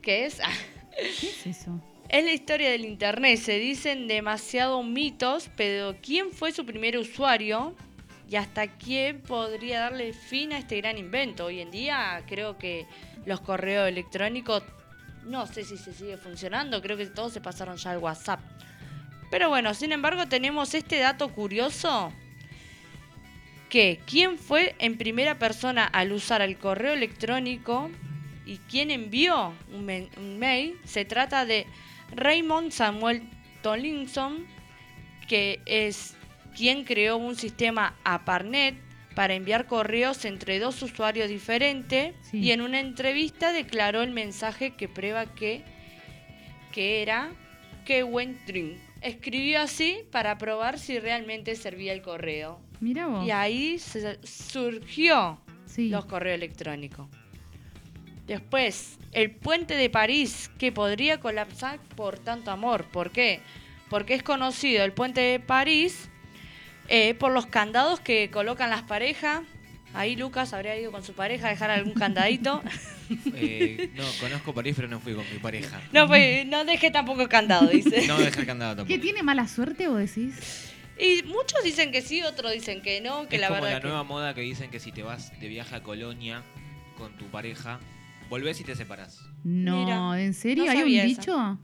¿Qué 0.00 0.26
es? 0.26 0.40
¿Qué 1.20 1.28
es 1.28 1.46
eso? 1.46 1.80
Es 2.12 2.22
la 2.26 2.32
historia 2.32 2.70
del 2.70 2.84
internet. 2.84 3.38
Se 3.38 3.58
dicen 3.58 4.06
demasiados 4.06 4.84
mitos, 4.84 5.48
pero 5.56 5.96
¿quién 6.02 6.30
fue 6.30 6.52
su 6.52 6.66
primer 6.66 6.98
usuario? 6.98 7.74
Y 8.28 8.36
hasta 8.36 8.66
quién 8.66 9.22
podría 9.22 9.80
darle 9.80 10.12
fin 10.12 10.52
a 10.52 10.58
este 10.58 10.76
gran 10.76 10.98
invento. 10.98 11.46
Hoy 11.46 11.60
en 11.60 11.70
día 11.70 12.22
creo 12.28 12.58
que 12.58 12.86
los 13.24 13.40
correos 13.40 13.88
electrónicos, 13.88 14.62
no 15.24 15.46
sé 15.46 15.64
si 15.64 15.78
se 15.78 15.94
sigue 15.94 16.18
funcionando, 16.18 16.82
creo 16.82 16.98
que 16.98 17.06
todos 17.06 17.32
se 17.32 17.40
pasaron 17.40 17.78
ya 17.78 17.92
al 17.92 17.98
WhatsApp. 17.98 18.40
Pero 19.30 19.48
bueno, 19.48 19.72
sin 19.72 19.90
embargo 19.90 20.26
tenemos 20.26 20.74
este 20.74 20.98
dato 20.98 21.32
curioso 21.32 22.12
que 23.70 24.00
quién 24.04 24.36
fue 24.36 24.76
en 24.80 24.98
primera 24.98 25.38
persona 25.38 25.86
al 25.86 26.12
usar 26.12 26.42
el 26.42 26.58
correo 26.58 26.92
electrónico 26.92 27.90
y 28.44 28.58
quién 28.58 28.90
envió 28.90 29.54
un, 29.72 30.38
mail, 30.38 30.78
se 30.84 31.06
trata 31.06 31.46
de 31.46 31.66
Raymond 32.14 32.70
Samuel 32.72 33.22
Tomlinson, 33.62 34.46
que 35.28 35.60
es 35.66 36.14
quien 36.56 36.84
creó 36.84 37.16
un 37.16 37.36
sistema 37.36 37.94
ARPANET 38.04 38.74
para 39.14 39.34
enviar 39.34 39.66
correos 39.66 40.24
entre 40.24 40.58
dos 40.58 40.82
usuarios 40.82 41.28
diferentes 41.28 42.14
Sí. 42.30 42.38
y 42.38 42.50
en 42.52 42.60
una 42.62 42.80
entrevista 42.80 43.52
declaró 43.52 44.02
el 44.02 44.10
mensaje 44.10 44.70
que 44.72 44.88
prueba 44.88 45.26
que, 45.34 45.62
que 46.72 47.02
era 47.02 47.30
que 47.84 48.04
Wentring. 48.04 48.78
Escribió 49.00 49.60
así 49.62 49.98
para 50.12 50.38
probar 50.38 50.78
si 50.78 50.98
realmente 50.98 51.56
servía 51.56 51.92
el 51.92 52.02
correo. 52.02 52.60
Mira 52.80 53.06
vos. 53.08 53.26
Y 53.26 53.30
ahí 53.32 53.78
se- 53.78 54.18
surgió 54.24 55.40
sí. 55.66 55.88
los 55.88 56.04
correos 56.06 56.36
electrónicos. 56.36 57.08
Después, 58.26 58.98
el 59.12 59.30
puente 59.30 59.74
de 59.74 59.90
París, 59.90 60.50
que 60.58 60.72
podría 60.72 61.20
colapsar 61.20 61.78
por 61.96 62.18
tanto 62.18 62.50
amor. 62.50 62.84
¿Por 62.86 63.10
qué? 63.10 63.40
Porque 63.90 64.14
es 64.14 64.22
conocido 64.22 64.84
el 64.84 64.92
puente 64.92 65.20
de 65.20 65.38
París 65.40 66.08
eh, 66.88 67.14
por 67.14 67.32
los 67.32 67.46
candados 67.46 68.00
que 68.00 68.30
colocan 68.30 68.70
las 68.70 68.82
parejas. 68.82 69.42
Ahí 69.94 70.16
Lucas 70.16 70.54
habría 70.54 70.78
ido 70.78 70.90
con 70.90 71.04
su 71.04 71.12
pareja 71.12 71.48
a 71.48 71.50
dejar 71.50 71.70
algún 71.70 71.94
candadito. 71.94 72.62
Eh, 73.34 73.90
no, 73.94 74.04
conozco 74.20 74.54
París, 74.54 74.72
pero 74.74 74.88
no 74.88 74.98
fui 74.98 75.12
con 75.14 75.24
mi 75.30 75.38
pareja. 75.38 75.82
No, 75.92 76.06
pues, 76.06 76.46
no 76.46 76.64
dejé 76.64 76.90
tampoco 76.90 77.28
candado, 77.28 77.68
dice. 77.68 78.06
No 78.06 78.18
dejé 78.18 78.40
el 78.40 78.46
candado 78.46 78.76
tampoco. 78.76 78.88
¿Qué 78.94 78.98
tiene 78.98 79.22
mala 79.22 79.46
suerte 79.48 79.86
vos 79.88 79.98
decís? 79.98 80.72
Y 80.98 81.22
muchos 81.24 81.62
dicen 81.62 81.92
que 81.92 82.00
sí, 82.00 82.22
otros 82.22 82.52
dicen 82.52 82.80
que 82.80 83.02
no, 83.02 83.28
que 83.28 83.36
es 83.36 83.42
la 83.42 83.48
como 83.48 83.60
verdad 83.60 83.76
la 83.76 83.80
que- 83.82 83.88
nueva 83.88 84.02
moda 84.04 84.34
que 84.34 84.40
dicen 84.40 84.70
que 84.70 84.80
si 84.80 84.92
te 84.92 85.02
vas 85.02 85.38
de 85.40 85.48
viaje 85.48 85.74
a 85.76 85.82
Colonia 85.82 86.42
con 86.96 87.12
tu 87.18 87.26
pareja, 87.26 87.80
volvés 88.32 88.58
y 88.60 88.64
te 88.64 88.74
separás. 88.74 89.20
No, 89.44 89.84
Mira, 89.84 90.22
¿en 90.24 90.32
serio? 90.32 90.64
no 90.64 90.70
¿Hay 90.70 90.78
un 90.78 90.82
sabía 90.84 91.04
esa. 91.04 91.20
dicho? 91.20 91.58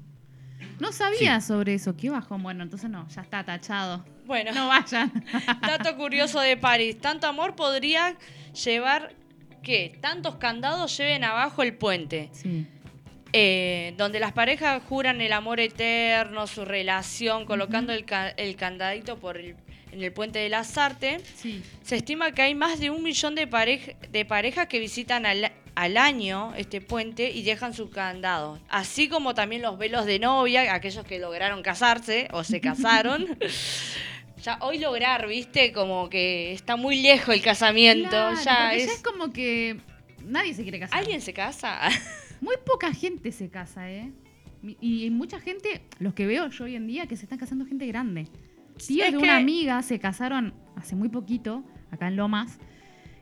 No 0.81 0.93
sabía 0.93 1.41
sobre 1.41 1.73
eso. 1.75 1.97
¿Qué 1.97 2.11
bajón? 2.11 2.43
Bueno, 2.43 2.63
entonces 2.63 2.91
no, 2.91 3.09
ya 3.09 3.23
está 3.23 3.43
tachado. 3.43 4.05
Bueno, 4.27 4.53
No 4.53 4.69
vayan. 4.69 5.11
dato 5.63 5.97
curioso 5.97 6.41
de 6.41 6.59
París. 6.59 6.99
Tanto 7.01 7.27
amor 7.27 7.57
podría 7.57 8.17
llevar 8.65 9.15
que 9.63 9.97
tantos 10.03 10.35
candados 10.37 10.95
lleven 10.99 11.25
abajo 11.25 11.63
el 11.63 11.75
puente. 11.75 12.29
Sí. 12.33 12.67
Eh, 13.33 13.95
donde 13.97 14.21
las 14.21 14.33
parejas 14.33 14.83
juran 14.89 15.23
el 15.23 15.33
amor 15.33 15.61
eterno, 15.61 16.47
su 16.47 16.65
relación, 16.67 17.47
colocando 17.47 17.93
el, 17.95 18.05
ca- 18.05 18.31
el 18.31 18.57
candadito 18.57 19.19
por 19.19 19.39
el- 19.39 19.57
en 19.91 20.03
el 20.03 20.13
puente 20.13 20.39
de 20.39 20.51
las 20.51 20.77
artes. 20.77 21.23
Sí. 21.37 21.63
Se 21.83 21.97
estima 21.97 22.33
que 22.33 22.43
hay 22.43 22.55
más 22.55 22.79
de 22.79 22.91
un 22.91 23.03
millón 23.03 23.35
de, 23.35 23.49
parej- 23.49 23.97
de 24.11 24.25
parejas 24.27 24.67
que 24.67 24.79
visitan 24.79 25.25
al, 25.25 25.51
al 25.79 25.97
año 25.97 26.53
este 26.57 26.81
puente 26.81 27.31
y 27.31 27.45
dejan 27.45 27.73
sus 27.73 27.91
candados. 27.91 28.59
Así 28.69 29.09
como 29.09 29.35
también 29.35 29.63
los 29.63 29.79
velos 29.79 30.07
de 30.07 30.19
novia, 30.19 30.75
aquellos 30.75 31.05
que 31.05 31.21
lograron 31.21 31.63
casarse 31.63 32.27
o 32.33 32.43
se 32.43 32.61
casaron. 32.61 33.39
ya 34.43 34.59
hoy 34.61 34.79
lograr, 34.79 35.29
viste, 35.29 35.73
como 35.73 36.11
que 36.11 36.53
está 36.53 36.75
muy 36.75 37.01
lejos 37.01 37.33
el 37.33 37.43
casamiento. 37.43 38.11
Claro, 38.11 38.41
ya 38.43 38.75
es... 38.75 38.87
ya 38.87 38.93
es 38.93 39.03
como 39.05 39.33
que 39.33 39.81
nadie 40.25 40.53
se 40.53 40.65
quiere 40.65 40.81
casar. 40.81 40.99
¿Alguien 40.99 41.21
se 41.21 41.33
casa? 41.33 41.79
Muy 42.41 42.57
poca 42.67 42.93
gente 42.93 43.31
se 43.31 43.49
casa, 43.49 43.89
¿eh? 43.89 44.11
Y 44.63 45.05
y 45.05 45.11
mucha 45.11 45.39
gente, 45.39 45.83
los 46.01 46.13
que 46.15 46.27
veo 46.27 46.49
yo 46.51 46.65
hoy 46.65 46.75
en 46.75 46.89
día, 46.89 47.07
que 47.07 47.17
se 47.17 47.23
están 47.25 47.39
casando 47.39 47.65
gente 47.67 47.87
grande. 47.87 48.25
Tíos 48.85 49.07
Es 49.07 49.13
de 49.13 49.19
que- 49.19 49.25
una 49.25 49.37
amiga 49.37 49.81
se 49.83 50.01
casaron 50.01 50.55
hace 50.75 50.97
muy 50.97 51.09
poquito, 51.09 51.63
acá 51.93 52.09
en 52.09 52.17
Lomas. 52.17 52.59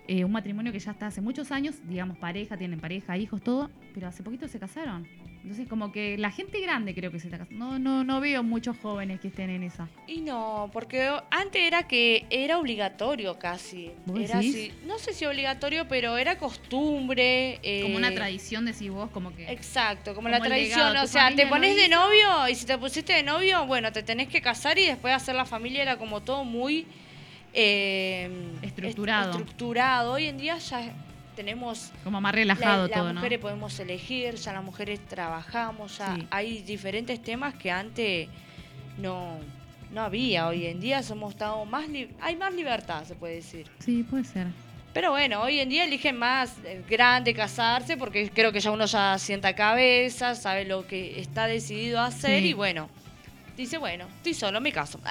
Eh, 0.08 0.24
un 0.24 0.32
matrimonio 0.32 0.72
que 0.72 0.78
ya 0.78 0.92
está 0.92 1.08
hace 1.08 1.20
muchos 1.20 1.50
años, 1.52 1.76
digamos 1.88 2.16
pareja, 2.18 2.56
tienen 2.56 2.80
pareja, 2.80 3.16
hijos, 3.16 3.42
todo, 3.42 3.70
pero 3.94 4.08
hace 4.08 4.22
poquito 4.22 4.46
se 4.48 4.58
casaron. 4.58 5.06
Entonces, 5.42 5.68
como 5.68 5.92
que 5.92 6.18
la 6.18 6.32
gente 6.32 6.60
grande 6.60 6.92
creo 6.92 7.12
que 7.12 7.20
se 7.20 7.28
está 7.28 7.38
casando. 7.38 7.64
No, 7.64 7.78
no, 7.78 8.02
no 8.02 8.20
veo 8.20 8.42
muchos 8.42 8.76
jóvenes 8.78 9.20
que 9.20 9.28
estén 9.28 9.48
en 9.48 9.62
esa. 9.62 9.88
Y 10.08 10.20
no, 10.20 10.68
porque 10.72 11.08
antes 11.30 11.62
era 11.62 11.84
que 11.86 12.26
era 12.30 12.58
obligatorio 12.58 13.38
casi. 13.38 13.92
¿Vos 14.06 14.18
Era 14.18 14.38
decís? 14.40 14.54
así, 14.56 14.72
no 14.88 14.98
sé 14.98 15.12
si 15.12 15.24
obligatorio, 15.24 15.86
pero 15.86 16.16
era 16.18 16.36
costumbre. 16.36 17.60
Como 17.82 17.96
una 17.96 18.08
eh, 18.08 18.14
tradición, 18.16 18.64
decís 18.64 18.90
vos, 18.90 19.08
como 19.10 19.34
que. 19.36 19.48
Exacto, 19.50 20.14
como, 20.16 20.26
Como 20.26 20.28
la 20.30 20.40
tradición. 20.40 20.80
legado, 20.88 21.04
O 21.04 21.06
sea, 21.08 21.32
te 21.34 21.46
pones 21.46 21.76
de 21.76 21.88
novio 21.88 22.48
y 22.50 22.54
si 22.56 22.66
te 22.66 22.76
pusiste 22.76 23.12
de 23.12 23.22
novio, 23.22 23.66
bueno, 23.66 23.92
te 23.92 24.02
tenés 24.02 24.26
que 24.28 24.40
casar 24.40 24.78
y 24.78 24.86
después 24.86 25.14
hacer 25.14 25.36
la 25.36 25.44
familia 25.44 25.82
era 25.82 25.96
como 25.96 26.22
todo 26.22 26.44
muy 26.44 26.86
eh, 27.58 28.30
Estructurado. 28.62 29.30
est- 29.30 29.38
estructurado. 29.40 30.12
Hoy 30.12 30.26
en 30.26 30.36
día 30.38 30.58
ya 30.58 30.92
tenemos 31.34 31.90
Como 32.04 32.20
más 32.20 32.32
la- 32.32 32.36
relajado 32.36 32.86
las 32.86 32.96
todo, 32.98 33.08
¿no? 33.08 33.14
mujeres 33.14 33.38
podemos 33.38 33.78
elegir, 33.80 34.34
ya 34.36 34.52
las 34.52 34.62
mujeres 34.64 35.00
trabajamos, 35.06 35.98
ya 35.98 36.14
Sí. 36.14 36.26
hay 36.30 36.62
diferentes 36.62 37.22
temas 37.22 37.54
que 37.54 37.70
antes 37.70 38.28
no, 38.98 39.38
no 39.90 40.02
había. 40.02 40.46
Hoy 40.48 40.66
en 40.66 40.80
día 40.80 41.02
somos 41.02 41.32
estado 41.32 41.64
más 41.64 41.86
hay 42.20 42.36
más 42.36 42.54
libertad, 42.54 43.04
se 43.04 43.14
puede 43.14 43.36
decir. 43.36 43.66
Sí, 43.80 44.02
puede 44.02 44.24
ser. 44.24 44.46
Pero 44.92 45.10
bueno, 45.10 45.42
hoy 45.42 45.60
en 45.60 45.68
día 45.68 45.84
eligen 45.84 46.16
más 46.18 46.54
eh, 46.64 46.82
grande 46.88 47.34
casarse 47.34 47.98
porque 47.98 48.30
creo 48.30 48.50
que 48.52 48.60
ya 48.60 48.70
uno 48.70 48.86
ya 48.86 49.18
sienta 49.18 49.54
cabeza, 49.54 50.34
sabe 50.34 50.64
lo 50.64 50.86
que 50.86 51.20
está 51.20 51.46
decidido 51.46 52.00
a 52.00 52.06
hacer 52.06 52.40
Sí. 52.42 52.48
y 52.48 52.52
bueno, 52.54 52.88
dice, 53.58 53.76
bueno, 53.76 54.06
estoy 54.16 54.32
solo, 54.34 54.58
me 54.60 54.72
caso. 54.72 54.98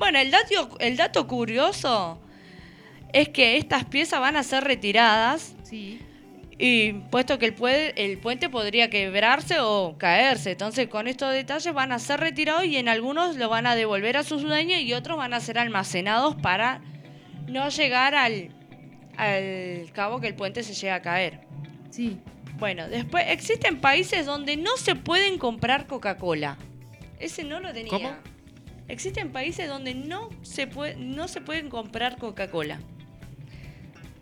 bueno, 0.00 0.18
el 0.18 0.32
dato, 0.32 0.76
el 0.80 0.96
dato 0.96 1.28
curioso 1.28 2.18
es 3.12 3.28
que 3.28 3.56
estas 3.56 3.84
piezas 3.84 4.18
van 4.20 4.34
a 4.36 4.42
ser 4.42 4.64
retiradas 4.64 5.54
Sí. 5.62 6.00
y 6.58 6.92
puesto 7.10 7.38
que 7.38 7.46
el, 7.46 7.54
el 7.96 8.18
puente 8.18 8.48
podría 8.48 8.90
quebrarse 8.90 9.60
o 9.60 9.94
caerse, 9.98 10.52
entonces 10.52 10.88
con 10.88 11.06
estos 11.06 11.32
detalles 11.32 11.72
van 11.72 11.92
a 11.92 11.98
ser 12.00 12.18
retirados 12.18 12.64
y 12.64 12.76
en 12.76 12.88
algunos 12.88 13.36
lo 13.36 13.48
van 13.48 13.66
a 13.66 13.76
devolver 13.76 14.16
a 14.16 14.24
sus 14.24 14.42
dueños 14.42 14.80
y 14.80 14.92
otros 14.94 15.16
van 15.16 15.32
a 15.34 15.40
ser 15.40 15.58
almacenados 15.58 16.34
para 16.36 16.80
no 17.46 17.68
llegar 17.68 18.14
al, 18.16 18.48
al 19.16 19.90
cabo 19.92 20.20
que 20.20 20.26
el 20.28 20.34
puente 20.34 20.62
se 20.62 20.74
llegue 20.74 20.90
a 20.90 21.02
caer. 21.02 21.40
Sí. 21.90 22.18
Bueno, 22.58 22.88
después 22.88 23.24
existen 23.28 23.80
países 23.80 24.26
donde 24.26 24.56
no 24.56 24.76
se 24.76 24.94
pueden 24.94 25.38
comprar 25.38 25.86
Coca-Cola. 25.86 26.58
Ese 27.18 27.42
no 27.44 27.58
lo 27.60 27.72
tenía. 27.72 27.90
¿Cómo? 27.90 28.10
Existen 28.90 29.30
países 29.30 29.68
donde 29.68 29.94
no 29.94 30.28
se 30.42 30.66
puede, 30.66 30.96
no 30.96 31.28
se 31.28 31.40
pueden 31.40 31.70
comprar 31.70 32.18
Coca-Cola. 32.18 32.80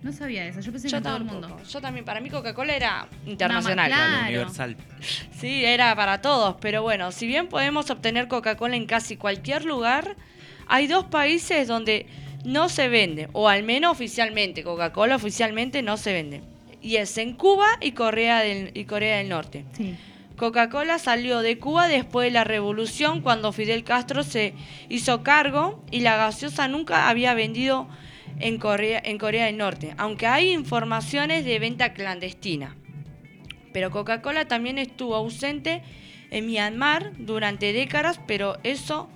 No 0.03 0.13
sabía 0.13 0.47
eso. 0.47 0.61
Yo 0.61 0.71
pensé 0.71 0.87
que 0.87 0.93
Yo 0.93 0.99
en 0.99 1.03
todo 1.03 1.17
el 1.17 1.25
mundo. 1.25 1.57
Yo 1.69 1.81
también, 1.81 2.05
para 2.05 2.21
mí 2.21 2.31
Coca-Cola 2.31 2.77
era 2.77 3.09
internacional. 3.27 3.89
Claro, 3.89 4.27
universal. 4.27 4.77
Sí, 5.33 5.65
era 5.65 5.95
para 5.97 6.21
todos, 6.21 6.57
pero 6.61 6.83
bueno, 6.83 7.11
si 7.13 7.27
bien 7.27 7.49
podemos 7.49 7.91
obtener 7.91 8.29
Coca-Cola 8.29 8.77
en 8.77 8.87
casi 8.87 9.17
cualquier 9.17 9.65
lugar, 9.65 10.17
hay 10.69 10.87
dos 10.87 11.07
países 11.07 11.67
donde 11.67 12.07
no 12.45 12.69
se 12.69 12.89
vende, 12.89 13.29
o 13.33 13.49
al 13.49 13.65
menos 13.65 13.91
oficialmente, 13.91 14.63
Coca-Cola 14.63 15.17
oficialmente 15.17 15.83
no 15.83 15.97
se 15.97 16.13
vende. 16.13 16.43
Y 16.81 16.97
es 16.97 17.19
en 17.19 17.35
Cuba 17.35 17.67
y 17.81 17.93
Corea 17.93 18.41
del, 18.41 18.71
y 18.75 18.85
Corea 18.85 19.19
del 19.19 19.29
Norte. 19.29 19.65
Sí. 19.73 19.97
Coca-Cola 20.39 20.99
salió 20.99 21.41
de 21.41 21.59
Cuba 21.59 21.89
después 21.89 22.27
de 22.27 22.31
la 22.31 22.45
revolución 22.45 23.21
cuando 23.21 23.53
Fidel 23.53 23.85
Castro 23.85 24.23
se 24.23 24.55
hizo 24.89 25.23
cargo 25.23 25.85
y 25.91 26.01
la 26.01 26.17
gaseosa 26.17 26.69
nunca 26.69 27.09
había 27.09 27.35
vendido 27.35 27.89
en 28.39 28.59
Corea, 28.59 29.03
en 29.05 29.19
Corea 29.19 29.47
del 29.47 29.57
Norte, 29.57 29.95
aunque 29.99 30.27
hay 30.29 30.53
informaciones 30.53 31.45
de 31.45 31.59
venta 31.59 31.93
clandestina. 31.93 32.77
Pero 33.73 33.91
Coca-Cola 33.91 34.47
también 34.47 34.79
estuvo 34.79 35.17
ausente 35.17 35.83
en 36.31 36.47
Myanmar 36.47 37.13
durante 37.19 37.73
décadas, 37.73 38.21
pero 38.27 38.59
eso 38.63 39.11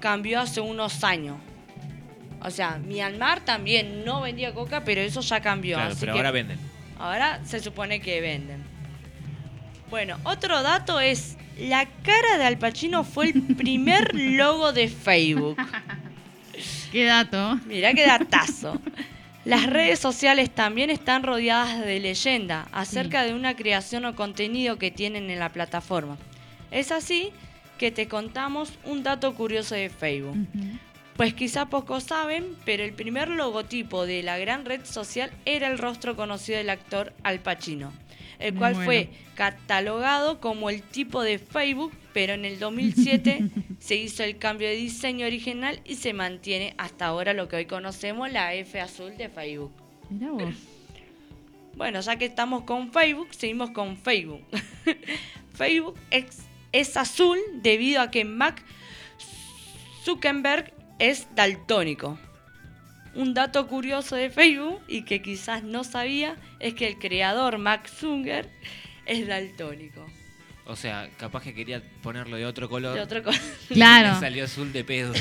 cambió 0.00 0.40
hace 0.40 0.60
unos 0.60 1.02
años. 1.02 1.36
O 2.40 2.50
sea, 2.50 2.78
Myanmar 2.78 3.40
también 3.44 4.04
no 4.04 4.20
vendía 4.20 4.54
coca, 4.54 4.84
pero 4.84 5.00
eso 5.00 5.20
ya 5.22 5.40
cambió. 5.40 5.76
Claro, 5.76 5.90
así 5.92 6.00
pero 6.00 6.12
que- 6.12 6.18
ahora 6.20 6.30
venden. 6.30 6.58
Ahora 6.98 7.40
se 7.44 7.58
supone 7.60 8.00
que 8.00 8.20
venden. 8.20 8.62
Bueno, 9.92 10.16
otro 10.24 10.62
dato 10.62 11.00
es, 11.00 11.36
la 11.58 11.84
cara 11.84 12.38
de 12.38 12.44
Al 12.44 12.56
Pacino 12.56 13.04
fue 13.04 13.26
el 13.26 13.42
primer 13.54 14.14
logo 14.18 14.72
de 14.72 14.88
Facebook. 14.88 15.58
Qué 16.90 17.04
dato. 17.04 17.60
Mirá 17.66 17.92
qué 17.92 18.06
datazo. 18.06 18.80
Las 19.44 19.66
redes 19.66 19.98
sociales 19.98 20.48
también 20.48 20.88
están 20.88 21.22
rodeadas 21.22 21.84
de 21.84 22.00
leyenda 22.00 22.68
acerca 22.72 23.22
de 23.24 23.34
una 23.34 23.54
creación 23.54 24.06
o 24.06 24.16
contenido 24.16 24.78
que 24.78 24.90
tienen 24.90 25.28
en 25.28 25.38
la 25.38 25.50
plataforma. 25.50 26.16
Es 26.70 26.90
así 26.90 27.28
que 27.76 27.90
te 27.90 28.08
contamos 28.08 28.72
un 28.84 29.02
dato 29.02 29.34
curioso 29.34 29.74
de 29.74 29.90
Facebook. 29.90 30.38
Pues 31.18 31.34
quizá 31.34 31.66
pocos 31.66 32.04
saben, 32.04 32.56
pero 32.64 32.82
el 32.82 32.94
primer 32.94 33.28
logotipo 33.28 34.06
de 34.06 34.22
la 34.22 34.38
gran 34.38 34.64
red 34.64 34.86
social 34.86 35.30
era 35.44 35.66
el 35.66 35.76
rostro 35.76 36.16
conocido 36.16 36.56
del 36.56 36.70
actor 36.70 37.12
Al 37.22 37.40
Pacino, 37.40 37.92
el 38.42 38.54
cual 38.54 38.74
bueno. 38.74 38.86
fue 38.86 39.08
catalogado 39.34 40.40
como 40.40 40.70
el 40.70 40.82
tipo 40.82 41.22
de 41.22 41.38
Facebook, 41.38 41.92
pero 42.12 42.34
en 42.34 42.44
el 42.44 42.58
2007 42.58 43.48
se 43.78 43.96
hizo 43.96 44.22
el 44.22 44.38
cambio 44.38 44.68
de 44.68 44.74
diseño 44.74 45.26
original 45.26 45.80
y 45.84 45.96
se 45.96 46.12
mantiene 46.12 46.74
hasta 46.78 47.06
ahora 47.06 47.32
lo 47.32 47.48
que 47.48 47.56
hoy 47.56 47.66
conocemos 47.66 48.30
la 48.30 48.54
F 48.54 48.80
azul 48.80 49.16
de 49.16 49.28
Facebook. 49.28 49.72
Mirá 50.10 50.30
vos. 50.30 50.42
Bueno, 51.74 52.00
ya 52.00 52.16
que 52.16 52.26
estamos 52.26 52.64
con 52.64 52.92
Facebook, 52.92 53.28
seguimos 53.30 53.70
con 53.70 53.96
Facebook. 53.96 54.42
Facebook 55.54 55.98
es, 56.10 56.40
es 56.70 56.98
azul 56.98 57.38
debido 57.62 58.02
a 58.02 58.10
que 58.10 58.26
Mac 58.26 58.62
Zuckerberg 60.04 60.70
es 60.98 61.28
daltónico. 61.34 62.18
Un 63.14 63.34
dato 63.34 63.66
curioso 63.66 64.16
de 64.16 64.30
Facebook 64.30 64.80
y 64.88 65.02
que 65.02 65.20
quizás 65.20 65.62
no 65.62 65.84
sabía 65.84 66.36
es 66.60 66.74
que 66.74 66.86
el 66.86 66.98
creador 66.98 67.58
Mac 67.58 67.86
Zunger 67.88 68.48
es 69.06 69.26
daltónico. 69.26 70.06
O 70.64 70.76
sea, 70.76 71.10
capaz 71.18 71.42
que 71.42 71.54
quería 71.54 71.82
ponerlo 72.02 72.36
de 72.36 72.46
otro 72.46 72.68
color. 72.68 72.94
De 72.94 73.00
otro 73.00 73.22
color. 73.22 73.38
y 73.70 73.74
Claro. 73.74 74.14
le 74.14 74.20
salió 74.20 74.44
azul 74.44 74.72
de 74.72 74.84
pedo. 74.84 75.12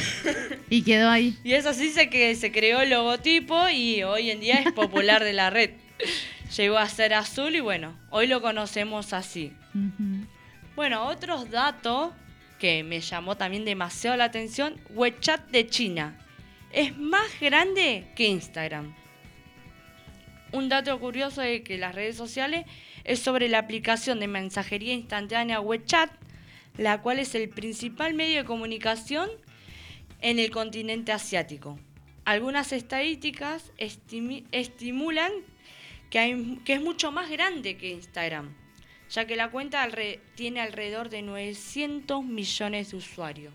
Y 0.70 0.84
quedó 0.84 1.10
ahí. 1.10 1.36
Y 1.44 1.54
es 1.54 1.66
así 1.66 1.90
se 1.90 2.10
que 2.10 2.36
se 2.36 2.52
creó 2.52 2.80
el 2.82 2.92
logotipo 2.92 3.68
y 3.70 4.04
hoy 4.04 4.30
en 4.30 4.40
día 4.40 4.56
es 4.60 4.72
popular 4.72 5.24
de 5.24 5.34
la 5.34 5.50
red. 5.50 5.72
Llegó 6.58 6.78
a 6.78 6.88
ser 6.88 7.14
azul 7.14 7.56
y 7.56 7.60
bueno, 7.60 7.98
hoy 8.10 8.28
lo 8.28 8.42
conocemos 8.42 9.14
así. 9.14 9.54
Bueno, 10.76 11.08
otros 11.08 11.50
datos 11.50 12.12
que 12.60 12.84
me 12.84 13.02
llamó 13.02 13.36
también 13.36 13.66
demasiado 13.66 14.18
la 14.18 14.26
atención, 14.26 14.80
WeChat 14.92 15.50
de 15.50 15.68
China 15.68 16.18
es 16.74 16.98
más 16.98 17.40
grande 17.40 18.08
que 18.16 18.26
Instagram. 18.26 18.94
Un 20.52 20.70
dato 20.70 21.00
curioso 21.00 21.42
de 21.42 21.64
que 21.64 21.78
las 21.78 21.96
redes 21.96 22.18
sociales 22.18 22.66
es 23.04 23.20
sobre 23.20 23.48
la 23.48 23.60
aplicación 23.60 24.20
de 24.20 24.28
mensajería 24.28 24.94
instantánea 24.94 25.62
WeChat, 25.62 26.12
la 26.78 27.02
cual 27.02 27.20
es 27.20 27.36
el 27.36 27.50
principal 27.50 28.14
medio 28.14 28.40
de 28.40 28.46
comunicación 28.46 29.30
en 30.22 30.40
el 30.40 30.52
continente 30.52 31.12
asiático. 31.12 31.80
Algunas 32.26 32.72
estadísticas 32.74 33.72
estimulan 33.78 35.32
que, 36.10 36.58
que 36.66 36.74
es 36.74 36.82
mucho 36.82 37.12
más 37.12 37.30
grande 37.30 37.78
que 37.78 37.90
Instagram, 37.90 38.54
ya 39.10 39.26
que 39.26 39.36
la 39.36 39.50
cuenta 39.50 39.88
tiene 40.36 40.62
alrededor 40.62 41.10
de 41.10 41.22
900 41.22 42.24
millones 42.24 42.92
de 42.92 42.98
usuarios. 42.98 43.54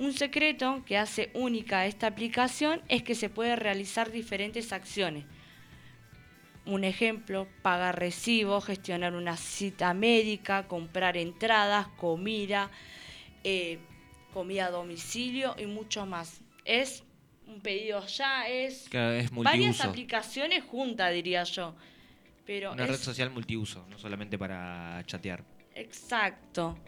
Un 0.00 0.14
secreto 0.14 0.82
que 0.86 0.96
hace 0.96 1.30
única 1.34 1.84
esta 1.84 2.06
aplicación 2.06 2.80
es 2.88 3.02
que 3.02 3.14
se 3.14 3.28
puede 3.28 3.54
realizar 3.54 4.10
diferentes 4.10 4.72
acciones. 4.72 5.26
Un 6.64 6.84
ejemplo, 6.84 7.46
pagar 7.60 7.98
recibos, 7.98 8.64
gestionar 8.64 9.14
una 9.14 9.36
cita 9.36 9.92
médica, 9.92 10.66
comprar 10.68 11.18
entradas, 11.18 11.86
comida, 11.98 12.70
eh, 13.44 13.78
comida 14.32 14.66
a 14.66 14.70
domicilio 14.70 15.54
y 15.58 15.66
mucho 15.66 16.06
más. 16.06 16.40
Es 16.64 17.04
un 17.46 17.60
pedido 17.60 18.06
ya, 18.06 18.48
es 18.48 18.86
Claro, 18.88 19.12
es 19.12 19.30
varias 19.30 19.82
aplicaciones 19.82 20.64
juntas, 20.64 21.12
diría 21.12 21.44
yo. 21.44 21.74
Pero 22.46 22.72
Una 22.72 22.84
es- 22.84 22.90
red 22.90 22.98
social 22.98 23.28
multiuso, 23.28 23.84
no 23.90 23.98
solamente 23.98 24.38
para 24.38 25.02
chatear. 25.04 25.44
Exacto. 25.74 26.78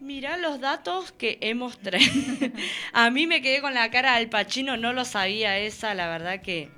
Mirá 0.00 0.36
los 0.36 0.60
datos 0.60 1.12
que 1.12 1.38
hemos 1.40 1.78
traído. 1.78 2.50
A 2.92 3.10
mí 3.10 3.26
me 3.26 3.40
quedé 3.40 3.60
con 3.60 3.74
la 3.74 3.90
cara 3.90 4.18
del 4.18 4.28
Pachino, 4.28 4.76
no 4.76 4.92
lo 4.92 5.04
sabía 5.04 5.58
esa, 5.58 5.94
la 5.94 6.08
verdad 6.08 6.42
que... 6.42 6.70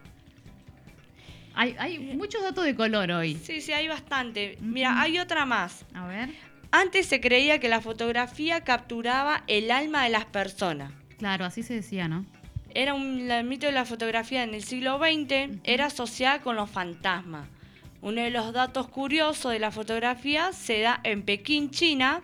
Hay, 1.55 1.75
hay 1.79 1.99
muchos 1.99 2.43
datos 2.43 2.65
de 2.65 2.77
color 2.77 3.11
hoy. 3.11 3.35
Sí, 3.43 3.61
sí, 3.61 3.73
hay 3.73 3.89
bastante. 3.89 4.57
Mira, 4.61 5.01
hay 5.01 5.19
otra 5.19 5.45
más. 5.45 5.85
A 5.93 6.07
ver. 6.07 6.31
Antes 6.71 7.07
se 7.07 7.21
creía 7.21 7.59
que 7.59 7.69
la 7.69 7.81
fotografía 7.81 8.63
capturaba 8.63 9.43
el 9.49 9.73
alma 9.73 10.05
de 10.05 10.11
las 10.11 10.27
personas. 10.27 10.93
Claro, 11.19 11.45
así 11.45 11.65
se 11.65 11.75
decía, 11.75 12.07
¿no? 12.07 12.25
Era 12.75 12.95
un 12.95 13.29
el 13.29 13.45
mito 13.45 13.67
de 13.67 13.73
la 13.73 13.85
fotografía 13.85 14.45
en 14.45 14.55
el 14.55 14.63
siglo 14.63 14.99
XX, 14.99 15.59
era 15.65 15.87
asociada 15.87 16.41
con 16.41 16.55
los 16.55 16.71
fantasmas. 16.71 17.49
Uno 18.03 18.21
de 18.21 18.31
los 18.31 18.53
datos 18.53 18.89
curiosos 18.89 19.51
de 19.51 19.59
la 19.59 19.73
fotografía 19.73 20.53
se 20.53 20.81
da 20.81 21.01
en 21.03 21.23
Pekín, 21.23 21.71
China, 21.71 22.23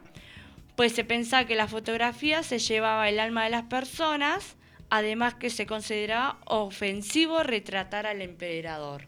pues 0.76 0.92
se 0.92 1.04
pensaba 1.04 1.46
que 1.46 1.54
la 1.54 1.68
fotografía 1.68 2.42
se 2.42 2.58
llevaba 2.58 3.08
el 3.08 3.20
alma 3.20 3.44
de 3.44 3.50
las 3.50 3.64
personas, 3.64 4.56
además 4.90 5.34
que 5.34 5.50
se 5.50 5.66
consideraba 5.66 6.38
ofensivo 6.46 7.42
retratar 7.42 8.06
al 8.06 8.22
emperador. 8.22 9.06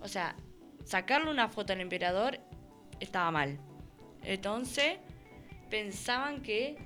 O 0.00 0.08
sea, 0.08 0.34
sacarle 0.84 1.30
una 1.30 1.48
foto 1.48 1.72
al 1.72 1.80
emperador 1.80 2.38
estaba 3.00 3.30
mal. 3.30 3.58
Entonces, 4.22 4.98
pensaban 5.70 6.42
que 6.42 6.76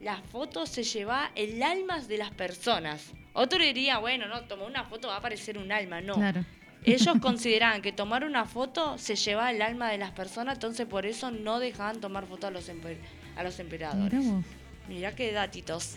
la 0.00 0.18
foto 0.22 0.66
se 0.66 0.82
llevaba 0.82 1.30
el 1.34 1.62
alma 1.62 2.00
de 2.00 2.18
las 2.18 2.30
personas. 2.30 3.12
Otro 3.32 3.58
diría, 3.58 3.98
bueno, 3.98 4.28
no, 4.28 4.42
tomar 4.44 4.68
una 4.68 4.84
foto 4.84 5.08
va 5.08 5.14
a 5.14 5.18
aparecer 5.18 5.58
un 5.58 5.72
alma. 5.72 6.00
No. 6.00 6.14
Claro. 6.14 6.44
Ellos 6.84 7.16
consideraban 7.20 7.80
que 7.80 7.92
tomar 7.92 8.24
una 8.24 8.44
foto 8.44 8.98
se 8.98 9.16
llevaba 9.16 9.50
el 9.50 9.62
alma 9.62 9.90
de 9.90 9.96
las 9.96 10.10
personas, 10.10 10.56
entonces 10.56 10.86
por 10.86 11.06
eso 11.06 11.30
no 11.30 11.58
dejaban 11.58 12.00
tomar 12.00 12.26
fotos 12.26 12.44
a 12.44 12.50
los, 12.50 12.68
emper- 12.68 12.98
a 13.36 13.42
los 13.42 13.58
emperadores. 13.58 14.20
Mirá 14.20 14.32
vos. 14.32 14.44
Mirá 14.88 15.14
qué 15.14 15.32
datitos. 15.32 15.96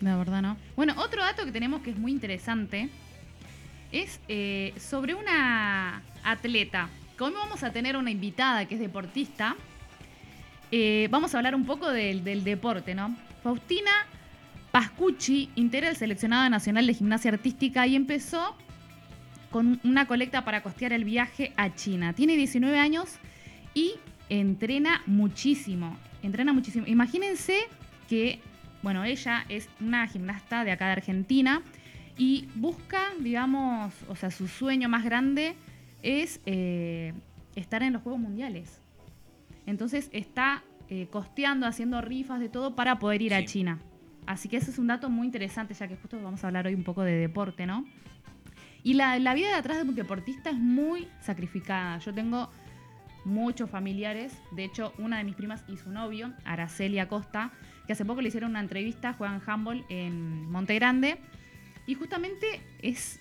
La 0.00 0.16
verdad, 0.16 0.42
¿no? 0.42 0.56
Bueno, 0.74 0.94
otro 0.98 1.22
dato 1.22 1.44
que 1.44 1.52
tenemos 1.52 1.82
que 1.82 1.90
es 1.90 1.96
muy 1.96 2.10
interesante 2.10 2.88
es 3.92 4.20
eh, 4.28 4.74
sobre 4.78 5.14
una 5.14 6.02
atleta. 6.24 6.88
Como 7.16 7.36
vamos 7.36 7.62
a 7.62 7.70
tener 7.70 7.96
una 7.96 8.10
invitada 8.10 8.64
que 8.64 8.74
es 8.74 8.80
deportista, 8.80 9.54
eh, 10.72 11.08
vamos 11.10 11.34
a 11.34 11.38
hablar 11.38 11.54
un 11.54 11.66
poco 11.66 11.90
del, 11.90 12.24
del 12.24 12.42
deporte, 12.42 12.94
¿no? 12.94 13.14
Faustina 13.42 13.90
Pascucci 14.72 15.50
integra 15.54 15.90
el 15.90 15.96
seleccionado 15.96 16.48
nacional 16.48 16.86
de 16.86 16.94
gimnasia 16.94 17.30
artística 17.30 17.86
y 17.86 17.94
empezó 17.94 18.56
con 19.50 19.78
una 19.84 20.06
colecta 20.06 20.44
para 20.44 20.62
costear 20.62 20.94
el 20.94 21.04
viaje 21.04 21.52
a 21.56 21.74
China. 21.74 22.14
Tiene 22.14 22.36
19 22.36 22.78
años 22.78 23.10
y 23.74 23.92
entrena 24.30 25.02
muchísimo. 25.06 25.96
Entrena 26.22 26.52
muchísimo. 26.52 26.86
Imagínense 26.86 27.58
que, 28.08 28.40
bueno, 28.82 29.04
ella 29.04 29.44
es 29.48 29.68
una 29.80 30.06
gimnasta 30.06 30.64
de 30.64 30.70
acá 30.70 30.86
de 30.86 30.92
Argentina 30.92 31.62
y 32.16 32.48
busca, 32.54 33.00
digamos, 33.20 33.92
o 34.08 34.16
sea, 34.16 34.30
su 34.30 34.48
sueño 34.48 34.88
más 34.88 35.04
grande 35.04 35.54
es 36.02 36.40
eh, 36.46 37.14
estar 37.56 37.82
en 37.82 37.92
los 37.92 38.02
Juegos 38.02 38.20
Mundiales. 38.20 38.80
Entonces 39.66 40.10
está 40.12 40.62
eh, 40.88 41.08
costeando, 41.10 41.66
haciendo 41.66 42.00
rifas 42.00 42.40
de 42.40 42.48
todo 42.48 42.74
para 42.74 42.98
poder 42.98 43.22
ir 43.22 43.34
a. 43.34 43.44
China. 43.44 43.78
Así 44.26 44.48
que 44.48 44.56
ese 44.56 44.70
es 44.70 44.78
un 44.78 44.86
dato 44.86 45.10
muy 45.10 45.26
interesante, 45.26 45.74
ya 45.74 45.88
que 45.88 45.96
justo 45.96 46.20
vamos 46.22 46.44
a 46.44 46.46
hablar 46.46 46.66
hoy 46.66 46.74
un 46.74 46.84
poco 46.84 47.02
de 47.02 47.12
deporte, 47.12 47.66
¿no? 47.66 47.84
Y 48.84 48.94
la, 48.94 49.18
la 49.18 49.34
vida 49.34 49.48
de 49.48 49.54
atrás 49.54 49.78
de 49.78 49.88
un 49.88 49.94
deportista 49.94 50.50
es 50.50 50.58
muy 50.58 51.08
sacrificada. 51.20 51.98
Yo 51.98 52.12
tengo 52.12 52.50
muchos 53.24 53.70
familiares, 53.70 54.32
de 54.50 54.64
hecho 54.64 54.92
una 54.98 55.18
de 55.18 55.24
mis 55.24 55.34
primas 55.34 55.64
y 55.68 55.76
su 55.76 55.90
novio, 55.90 56.32
Araceli 56.44 56.98
Acosta, 56.98 57.52
que 57.86 57.92
hace 57.92 58.04
poco 58.04 58.20
le 58.20 58.28
hicieron 58.28 58.50
una 58.50 58.60
entrevista, 58.60 59.12
juegan 59.12 59.40
handball 59.46 59.84
en 59.88 60.50
Monte 60.50 60.74
Grande, 60.74 61.18
y 61.86 61.94
justamente 61.94 62.60
es 62.80 63.20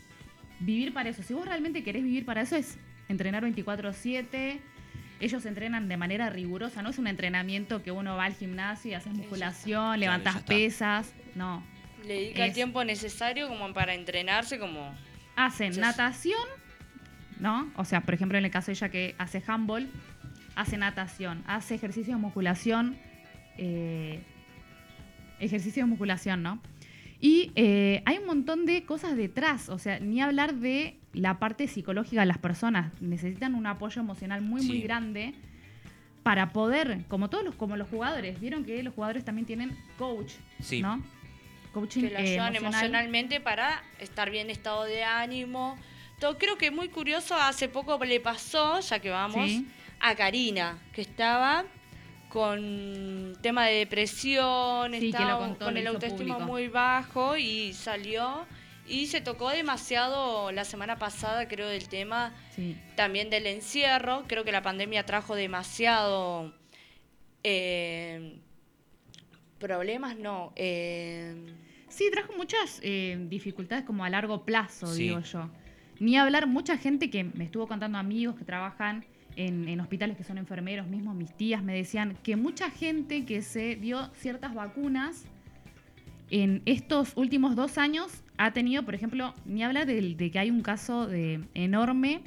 vivir 0.59 0.93
para 0.93 1.09
eso. 1.09 1.23
Si 1.23 1.33
vos 1.33 1.45
realmente 1.45 1.83
querés 1.83 2.03
vivir 2.03 2.25
para 2.25 2.41
eso 2.41 2.55
es 2.55 2.77
entrenar 3.09 3.43
24/7. 3.43 4.59
Ellos 5.19 5.45
entrenan 5.45 5.87
de 5.87 5.97
manera 5.97 6.29
rigurosa, 6.29 6.81
no 6.81 6.89
es 6.89 6.97
un 6.97 7.07
entrenamiento 7.07 7.83
que 7.83 7.91
uno 7.91 8.15
va 8.15 8.25
al 8.25 8.33
gimnasio 8.33 8.91
y 8.91 8.93
haces 8.95 9.13
musculación, 9.13 9.99
levantas 9.99 10.37
está. 10.37 10.45
pesas, 10.47 11.13
no. 11.35 11.63
Le 12.03 12.15
dedica 12.15 12.45
el 12.45 12.53
tiempo 12.53 12.83
necesario 12.83 13.47
como 13.47 13.71
para 13.73 13.93
entrenarse 13.93 14.57
como... 14.57 14.95
hacen 15.35 15.79
natación, 15.79 16.41
¿no? 17.41 17.69
O 17.75 17.83
sea, 17.83 18.01
por 18.01 18.13
ejemplo, 18.13 18.37
en 18.37 18.45
el 18.45 18.51
caso 18.51 18.67
de 18.67 18.73
ella 18.73 18.89
que 18.89 19.15
hace 19.17 19.43
handball, 19.45 19.89
hace 20.55 20.77
natación, 20.77 21.43
hace 21.47 21.75
ejercicio 21.75 22.13
de 22.15 22.21
musculación, 22.21 22.97
eh, 23.57 24.21
ejercicio 25.39 25.83
de 25.83 25.89
musculación, 25.89 26.43
¿no? 26.43 26.61
Y 27.19 27.51
eh, 27.55 28.01
hay 28.05 28.17
un 28.17 28.25
montón 28.25 28.65
de 28.65 28.83
cosas 28.83 29.15
detrás, 29.17 29.69
o 29.69 29.77
sea, 29.77 29.99
ni 29.99 30.21
hablar 30.21 30.55
de 30.55 30.97
la 31.13 31.39
parte 31.39 31.67
psicológica 31.67 32.21
de 32.21 32.27
las 32.27 32.37
personas. 32.37 32.91
Necesitan 33.01 33.53
un 33.55 33.67
apoyo 33.67 34.01
emocional 34.01 34.41
muy, 34.41 34.63
muy 34.63 34.81
grande 34.81 35.33
para 36.23 36.51
poder, 36.51 37.03
como 37.07 37.29
todos 37.29 37.43
los, 37.43 37.55
como 37.55 37.75
los 37.77 37.89
jugadores, 37.89 38.39
vieron 38.39 38.63
que 38.63 38.81
los 38.83 38.93
jugadores 38.93 39.25
también 39.25 39.45
tienen 39.45 39.75
coach, 39.97 40.31
Sí. 40.61 40.81
¿no? 40.81 41.01
Coaching 41.73 42.01
que 42.01 42.09
lo 42.09 42.19
eh, 42.19 42.21
ayudan 42.21 42.55
emocional. 42.55 42.85
emocionalmente 42.85 43.39
para 43.39 43.81
estar 43.99 44.29
bien 44.29 44.49
estado 44.49 44.83
de 44.83 45.03
ánimo. 45.03 45.77
Creo 46.37 46.57
que 46.57 46.69
muy 46.71 46.89
curioso, 46.89 47.35
hace 47.35 47.67
poco 47.67 47.97
le 48.03 48.19
pasó, 48.19 48.79
ya 48.79 48.99
que 48.99 49.09
vamos, 49.09 49.49
Sí. 49.49 49.67
a 49.99 50.15
Karina, 50.15 50.77
que 50.93 51.01
estaba 51.01 51.65
con 52.29 53.37
tema 53.41 53.65
de 53.65 53.75
depresión, 53.75 54.93
Sí, 54.93 55.07
estaba 55.09 55.37
contó, 55.39 55.65
con 55.65 55.77
el 55.77 55.87
autoestima 55.87 56.35
público. 56.35 56.39
muy 56.51 56.67
bajo 56.69 57.37
y 57.37 57.73
salió 57.73 58.45
y 58.87 59.07
se 59.07 59.19
tocó 59.21 59.49
demasiado 59.49 60.51
la 60.51 60.63
semana 60.63 60.97
pasada, 60.97 61.47
creo, 61.47 61.67
del 61.67 61.87
tema 61.89 62.33
Sí. 62.55 62.77
también 62.95 63.29
del 63.29 63.47
encierro. 63.47 64.23
Creo 64.27 64.43
que 64.43 64.51
la 64.51 64.61
pandemia 64.61 65.05
trajo 65.05 65.35
demasiado 65.35 66.53
eh, 67.43 68.39
problemas, 69.59 70.15
no. 70.17 70.53
eh, 70.55 71.35
Sí, 71.89 72.09
trajo 72.11 72.31
muchas 72.37 72.79
eh, 72.83 73.17
dificultades 73.27 73.83
como 73.83 74.05
a 74.05 74.09
largo 74.09 74.45
plazo, 74.45 74.87
Sí. 74.87 75.03
digo 75.03 75.19
yo. 75.19 75.49
Ni 76.01 76.17
hablar, 76.17 76.47
mucha 76.47 76.79
gente 76.79 77.11
que 77.11 77.23
me 77.23 77.43
estuvo 77.43 77.67
contando 77.67 77.99
amigos 77.99 78.35
que 78.35 78.43
trabajan 78.43 79.05
en, 79.35 79.79
hospitales 79.79 80.17
que 80.17 80.23
son 80.23 80.39
enfermeros, 80.39 80.87
mismos 80.87 81.13
mis 81.15 81.31
tías 81.37 81.61
me 81.61 81.75
decían 81.75 82.17
que 82.23 82.35
mucha 82.35 82.71
gente 82.71 83.23
que 83.23 83.43
se 83.43 83.75
dio 83.75 84.09
ciertas 84.15 84.55
vacunas 84.55 85.25
en 86.31 86.63
estos 86.65 87.13
últimos 87.15 87.55
dos 87.55 87.77
años 87.77 88.23
ha 88.39 88.49
tenido, 88.51 88.81
por 88.83 88.95
ejemplo, 88.95 89.35
ni 89.45 89.61
hablar 89.63 89.85
del- 89.85 90.17
de, 90.17 90.31
que 90.31 90.39
hay 90.39 90.49
un 90.49 90.61
caso 90.61 91.05
de, 91.05 91.41
enorme 91.53 92.21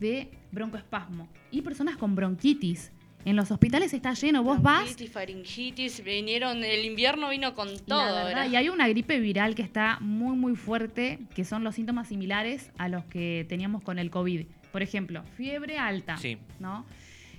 de 0.00 0.28
broncoespasmo 0.50 1.28
y 1.52 1.62
personas 1.62 1.96
con 1.96 2.16
bronquitis. 2.16 2.90
En 3.24 3.36
los 3.36 3.50
hospitales 3.52 3.92
está 3.94 4.14
lleno, 4.14 4.42
vos 4.42 4.60
vas 4.60 4.96
faringitis, 5.12 6.02
vinieron, 6.02 6.64
el 6.64 6.84
invierno 6.84 7.28
vino 7.30 7.54
con 7.54 7.68
todo. 7.86 8.04
verdad, 8.04 8.24
¿verdad? 8.26 8.50
y 8.50 8.56
hay 8.56 8.68
una 8.68 8.88
gripe 8.88 9.20
viral 9.20 9.54
que 9.54 9.62
está 9.62 9.98
muy, 10.00 10.36
muy 10.36 10.56
fuerte, 10.56 11.20
que 11.34 11.44
son 11.44 11.62
los 11.62 11.76
síntomas 11.76 12.08
similares 12.08 12.72
a 12.78 12.88
los 12.88 13.04
que 13.04 13.46
teníamos 13.48 13.82
con 13.82 13.98
el 13.98 14.10
COVID. 14.10 14.46
Por 14.72 14.82
ejemplo, 14.82 15.22
fiebre 15.36 15.78
alta, 15.78 16.16
Sí. 16.16 16.38
¿no? 16.58 16.84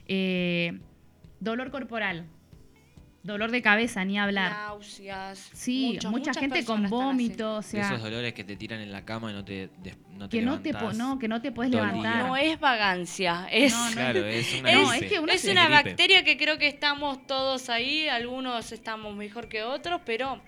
Eh, 0.08 0.80
dolor 1.40 1.70
corporal, 1.72 2.26
dolor 3.24 3.52
de 3.52 3.62
cabeza, 3.62 4.04
ni 4.04 4.20
hablar. 4.20 4.52
Náuseas. 4.52 5.50
Sí, 5.54 5.94
mucha 5.94 6.10
muchas 6.10 6.38
gente 6.38 6.66
con 6.66 6.82
personas 6.82 6.92
están 6.92 7.10
así. 7.10 7.28
vómito, 7.28 7.54
o 7.54 7.58
De 7.58 7.64
sea, 7.64 7.86
esos 7.88 8.02
dolores 8.04 8.34
que 8.34 8.44
te 8.44 8.56
tiran 8.58 8.82
en 8.82 8.92
la 8.92 9.06
cama 9.06 9.32
y 9.32 9.34
no 9.34 9.46
te, 9.46 9.70
des- 9.82 9.98
no 10.12 10.28
te 10.30 10.38
que 10.40 10.44
no 10.46 10.60
te, 10.60 10.74
no, 10.98 11.18
que 11.20 11.28
no 11.30 11.42
te 11.42 11.52
puedes 11.54 11.72
levantar. 11.72 12.26
No 12.28 12.36
es 12.36 12.60
vagancia, 12.60 13.48
es, 13.52 13.72
No, 13.74 13.86
no. 13.90 13.96
Claro, 13.96 14.26
es 14.26 14.54
una 14.60 14.72
gripe. 14.72 15.06
es 15.06 15.12
que 15.12 15.20
una- 15.20 15.34
es 15.34 15.46
una 15.46 15.66
gripe. 15.68 15.84
bacteria 15.90 16.24
que 16.24 16.38
creo 16.38 16.58
que 16.58 16.68
estamos 16.68 17.26
todos 17.26 17.70
ahí, 17.70 18.08
algunos 18.10 18.72
estamos 18.74 19.16
mejor 19.16 19.48
que 19.48 19.64
otros, 19.64 20.02
pero 20.06 20.42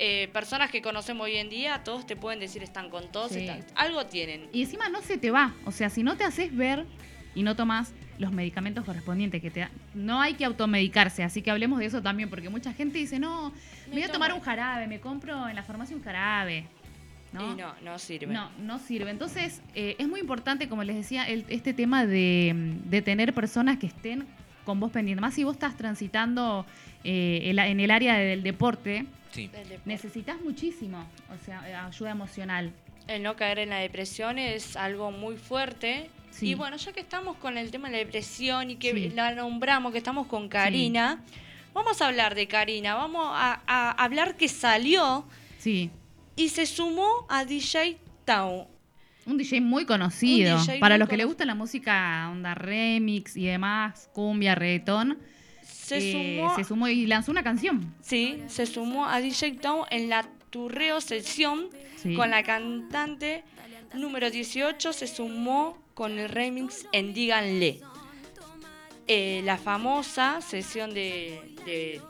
eh, 0.00 0.28
personas 0.32 0.70
que 0.70 0.80
conocemos 0.82 1.24
hoy 1.24 1.36
en 1.38 1.48
día, 1.48 1.82
todos 1.82 2.06
te 2.06 2.14
pueden 2.14 2.38
decir 2.40 2.62
están 2.62 2.88
con 2.90 3.10
tos, 3.10 3.32
Sí. 3.32 3.40
están- 3.40 3.64
algo 3.74 4.06
tienen. 4.06 4.48
Y 4.52 4.62
encima 4.62 4.88
no 4.90 5.00
se 5.02 5.16
te 5.18 5.30
va. 5.30 5.54
O 5.64 5.72
sea, 5.72 5.90
si 5.90 6.02
no 6.04 6.16
te 6.16 6.22
haces 6.24 6.54
ver 6.54 6.86
y 7.34 7.42
no 7.42 7.56
tomas 7.56 7.94
los 8.18 8.32
medicamentos 8.32 8.84
correspondientes. 8.84 9.40
que 9.40 9.50
te 9.50 9.60
da- 9.60 9.70
No 9.94 10.20
hay 10.20 10.34
que 10.34 10.44
automedicarse, 10.44 11.22
así 11.22 11.42
que 11.42 11.50
hablemos 11.50 11.78
de 11.78 11.86
eso 11.86 12.02
también, 12.02 12.28
porque 12.30 12.48
mucha 12.48 12.72
gente 12.72 12.98
dice, 12.98 13.18
no, 13.18 13.52
me 13.88 13.92
voy 13.94 14.02
a 14.02 14.08
tomar 14.12 14.32
un 14.32 14.40
jarabe, 14.40 14.86
me 14.86 15.00
compro 15.00 15.48
en 15.48 15.54
la 15.56 15.62
farmacia 15.62 15.94
un 15.96 16.02
jarabe. 16.02 16.64
¿no? 17.32 17.52
Y 17.52 17.56
no, 17.56 17.74
no 17.84 17.98
sirve. 17.98 18.32
No, 18.32 18.48
no 18.58 18.78
sirve. 18.78 19.10
Entonces, 19.10 19.60
eh, 19.74 19.96
es 19.98 20.08
muy 20.08 20.18
importante, 20.20 20.66
como 20.68 20.82
les 20.82 20.96
decía, 20.96 21.28
el- 21.28 21.44
este 21.50 21.74
tema 21.74 22.06
de, 22.06 22.52
de 22.86 23.02
tener 23.02 23.34
personas 23.34 23.78
que 23.78 23.86
estén 23.86 24.26
con 24.64 24.80
vos 24.80 24.90
pendiente. 24.90 25.20
Más 25.20 25.34
si 25.34 25.44
vos 25.44 25.54
estás 25.54 25.76
transitando 25.76 26.64
eh, 27.04 27.40
en 27.54 27.80
el 27.80 27.90
área 27.90 28.16
del 28.16 28.42
deporte, 28.42 29.04
Sí. 29.30 29.44
El 29.54 29.68
deporte. 29.68 29.80
necesitas 29.84 30.40
muchísimo, 30.40 31.04
o 31.30 31.44
sea, 31.44 31.68
eh, 31.68 31.74
ayuda 31.74 32.10
emocional. 32.12 32.72
El 33.06 33.22
no 33.22 33.36
caer 33.36 33.58
en 33.60 33.68
la 33.68 33.76
depresión 33.78 34.38
es 34.38 34.74
algo 34.76 35.10
muy 35.10 35.36
fuerte. 35.36 36.10
Sí. 36.38 36.50
Y 36.50 36.54
bueno, 36.54 36.76
ya 36.76 36.92
que 36.92 37.00
estamos 37.00 37.36
con 37.38 37.58
el 37.58 37.70
tema 37.70 37.88
de 37.88 37.92
la 37.92 37.98
depresión 37.98 38.70
y 38.70 38.76
que 38.76 38.92
Sí. 38.92 39.08
la 39.10 39.34
nombramos, 39.34 39.92
que 39.92 39.98
estamos 39.98 40.26
con 40.28 40.48
Karina, 40.48 41.22
vamos 41.74 42.00
a 42.00 42.06
hablar 42.06 42.34
de 42.34 42.46
Karina. 42.46 42.94
Vamos 42.94 43.26
a, 43.32 43.60
a 43.66 43.90
hablar 44.04 44.36
que 44.36 44.48
salió 44.48 45.24
Sí. 45.58 45.90
y 46.36 46.48
se 46.50 46.66
sumó 46.66 47.26
a 47.28 47.44
DJ 47.44 47.98
Town. 48.24 48.66
Un 49.26 49.36
DJ 49.36 49.60
muy 49.60 49.84
conocido. 49.84 50.58
DJ 50.58 50.78
Para 50.78 50.94
muy 50.94 51.00
los 51.00 51.08
que 51.08 51.16
le 51.16 51.24
cono- 51.24 51.28
gusta 51.30 51.44
la 51.44 51.54
música 51.54 52.28
onda 52.30 52.54
remix 52.54 53.36
y 53.36 53.44
demás, 53.46 54.08
cumbia, 54.14 54.54
reggaetón, 54.54 55.18
Se 55.62 55.98
eh, 55.98 56.12
sumó, 56.38 56.56
se 56.56 56.64
sumó 56.64 56.88
y 56.88 57.06
lanzó 57.06 57.30
una 57.32 57.42
canción. 57.42 57.94
sí, 58.00 58.42
se 58.46 58.64
sumó 58.66 59.06
a 59.06 59.20
DJ 59.20 59.52
Town 59.60 59.86
en 59.90 60.08
la 60.08 60.26
Turreo 60.50 61.00
sesión 61.02 61.68
con 62.16 62.30
la 62.30 62.42
cantante 62.42 63.44
número 63.94 64.30
18. 64.30 64.92
Se 64.92 65.06
sumó 65.06 65.78
con 65.94 66.18
el 66.18 66.28
remix 66.28 66.86
en 66.92 67.12
Díganle. 67.14 67.80
Eh, 69.06 69.40
la 69.44 69.56
famosa 69.56 70.40
sesión 70.42 70.92
de, 70.92 71.56
de- 71.64 72.00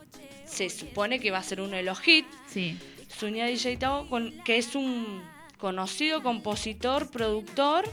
Se 0.47 0.69
supone 0.71 1.21
que 1.21 1.31
va 1.31 1.39
a 1.39 1.43
ser 1.43 1.61
uno 1.61 1.77
de 1.77 1.83
los 1.83 2.07
hits. 2.07 2.29
Sí. 2.49 2.79
Se 3.09 3.27
unió 3.27 3.45
a 3.45 3.47
DJ 3.47 3.77
Tao, 3.77 4.09
con, 4.09 4.33
que 4.45 4.59
es 4.59 4.75
un 4.75 5.23
conocido 5.59 6.23
compositor, 6.23 7.11
productor 7.11 7.85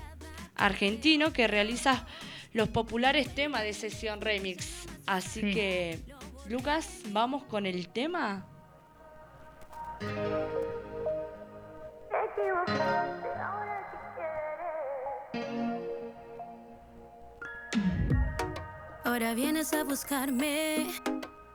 argentino 0.56 1.34
que 1.34 1.48
realiza 1.48 2.06
los 2.54 2.69
populares 2.69 3.34
temas 3.36 3.63
de 3.63 3.74
sesión 3.74 4.21
remix. 4.21 4.86
Así 5.06 5.41
Sí. 5.41 5.54
que, 5.54 6.00
Lucas, 6.48 7.02
vamos 7.10 7.43
con 7.43 7.65
el 7.65 7.89
tema. 7.89 8.45
Ahora 19.15 19.34
vienes 19.34 19.71
a 19.71 19.86
buscarme, 19.86 20.88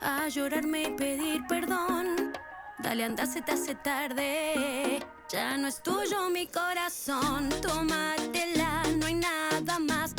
a 0.01 0.27
llorarme 0.29 0.85
y 0.85 0.91
pedir 0.93 1.47
perdón. 1.47 2.33
Dale, 2.79 3.05
anda, 3.05 3.27
se 3.27 3.43
te 3.43 3.53
hace 3.53 3.75
tarde. 3.75 5.05
Ya 5.29 5.59
no 5.59 5.69
es 5.69 5.83
tuyo 5.83 6.31
mi 6.31 6.47
corazón. 6.47 7.51
Tómatela, 7.61 8.85
no 8.97 9.05
hay 9.05 9.15
nada 9.15 9.79
más. 9.79 10.15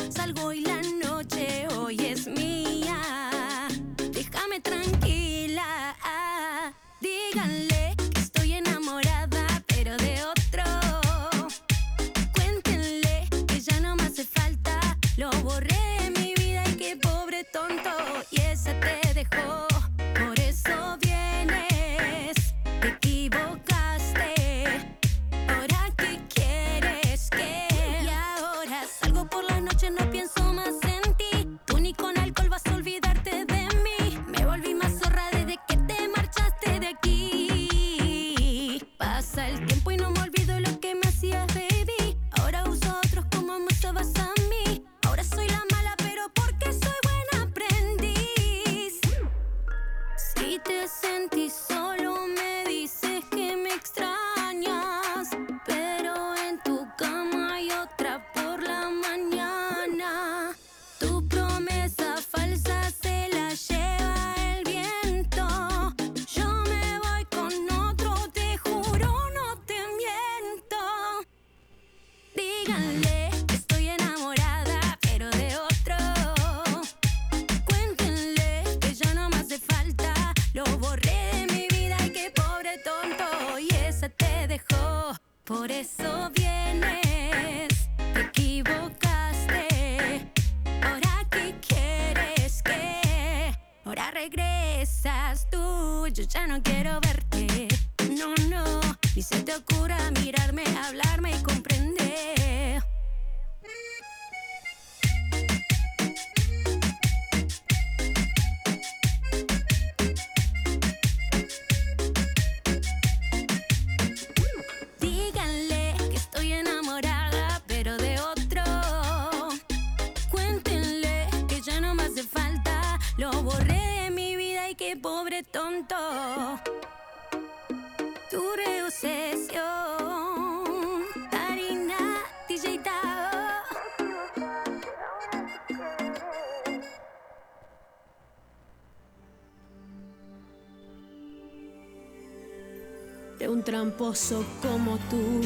Un 143.52 143.64
tramposo 143.64 144.46
como 144.62 144.98
tú, 145.10 145.42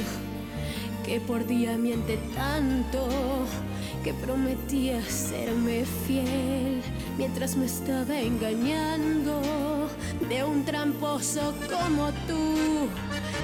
que 1.03 1.19
por 1.19 1.47
día 1.47 1.75
miente 1.75 2.17
tanto, 2.35 3.07
que 4.03 4.13
prometía 4.13 5.01
serme 5.03 5.85
fiel 6.05 6.83
mientras 7.17 7.55
me 7.55 7.65
estaba 7.65 8.19
engañando, 8.19 9.41
de 10.29 10.43
un 10.43 10.63
tramposo 10.65 11.53
como 11.67 12.11
tú, 12.27 12.87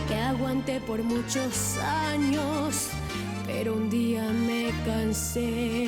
que 0.08 0.16
aguanté 0.16 0.80
por 0.82 1.02
muchos 1.02 1.78
años, 1.80 2.90
pero 3.48 3.74
un 3.74 3.90
día 3.90 4.30
me 4.30 4.72
cansé. 4.86 5.88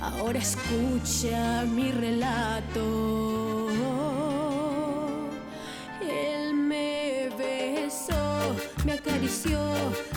Ahora 0.00 0.38
escucha 0.38 1.64
mi 1.64 1.90
relato. 1.90 3.51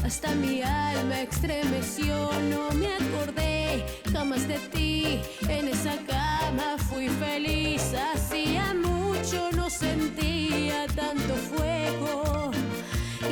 hasta 0.03 0.35
mi 0.35 0.61
alma 0.61 1.21
estremeció, 1.21 2.29
no 2.49 2.69
me 2.71 2.87
acordé 2.95 3.85
jamás 4.11 4.45
de 4.45 4.57
ti, 4.73 5.21
en 5.47 5.69
esa 5.69 5.95
cama 6.05 6.75
fui 6.89 7.07
feliz, 7.07 7.93
hacía 7.93 8.73
mucho 8.73 9.49
no 9.55 9.69
sentía 9.69 10.85
tanto 10.95 11.33
fuego 11.35 12.51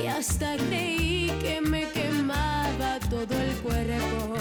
y 0.02 0.08
hasta 0.08 0.56
creí 0.56 1.30
que 1.42 1.60
me 1.60 1.86
quemaba 1.90 3.00
todo 3.10 3.36
el 3.48 3.54
cuerpo 3.58 4.36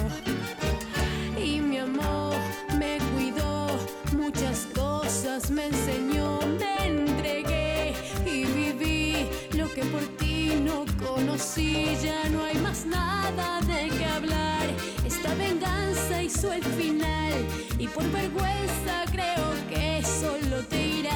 y 1.36 1.60
mi 1.60 1.78
amor 1.78 2.36
me 2.78 2.98
cuidó, 3.14 3.66
muchas 4.16 4.66
cosas 4.74 5.50
me 5.50 5.66
enseñó 5.66 6.71
que 9.74 9.82
por 9.86 10.02
ti 10.18 10.54
no 10.62 10.84
conocí. 11.02 11.96
Ya 12.02 12.28
no 12.30 12.44
hay 12.44 12.56
más 12.58 12.84
nada 12.84 13.60
de 13.62 13.88
qué 13.96 14.04
hablar. 14.04 14.66
Esta 15.04 15.34
venganza 15.34 16.22
hizo 16.22 16.52
el 16.52 16.62
final 16.62 17.32
y 17.78 17.88
por 17.88 18.04
vergüenza 18.10 19.04
creo 19.10 19.52
que 19.70 20.02
solo 20.04 20.62
te 20.68 20.86
irás. 21.00 21.12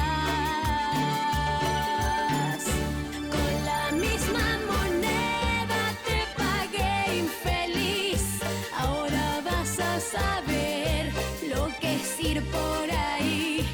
Con 3.33 3.65
la 3.65 3.91
misma 3.91 4.59
moneda 4.71 5.81
te 6.05 6.19
pagué 6.41 7.19
infeliz. 7.19 8.23
Ahora 8.77 9.41
vas 9.45 9.79
a 9.79 9.99
saber 9.99 11.11
lo 11.49 11.69
que 11.79 11.95
es 11.95 12.19
ir 12.19 12.41
por 12.43 12.89
ahí. 12.91 13.65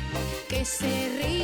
Que 0.50 0.66
se 0.66 1.10
rían 1.18 1.43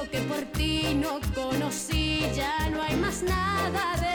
lo 0.00 0.10
que 0.10 0.20
por 0.20 0.44
ti 0.56 0.94
no 0.94 1.20
conocí. 1.34 2.22
Ya 2.34 2.70
no 2.70 2.82
hay 2.82 2.96
más 2.96 3.22
nada 3.22 3.96
de 4.00 4.09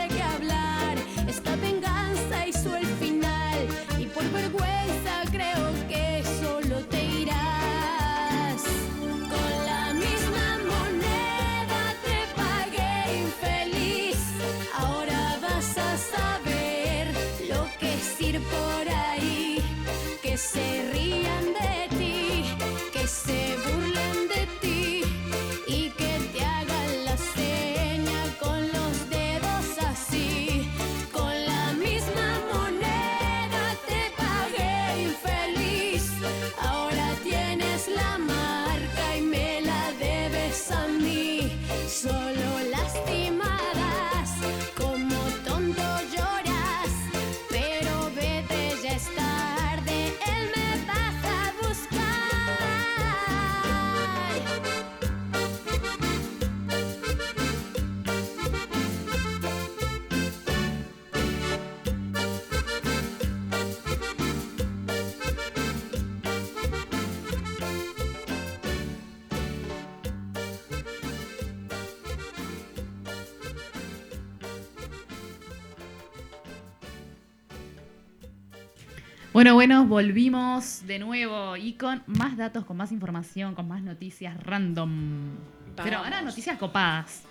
Bueno, 79.46 79.54
bueno, 79.54 79.86
volvimos 79.86 80.88
de 80.88 80.98
nuevo 80.98 81.56
y 81.56 81.74
con 81.74 82.02
más 82.08 82.36
datos, 82.36 82.66
con 82.66 82.78
más 82.78 82.92
información, 82.92 83.54
con 83.54 83.68
más 83.68 83.84
noticias 83.84 84.36
random. 84.44 85.36
Pero 85.76 86.00
ahora 86.00 86.24
noticias 86.24 86.58
copadas. 86.58 87.22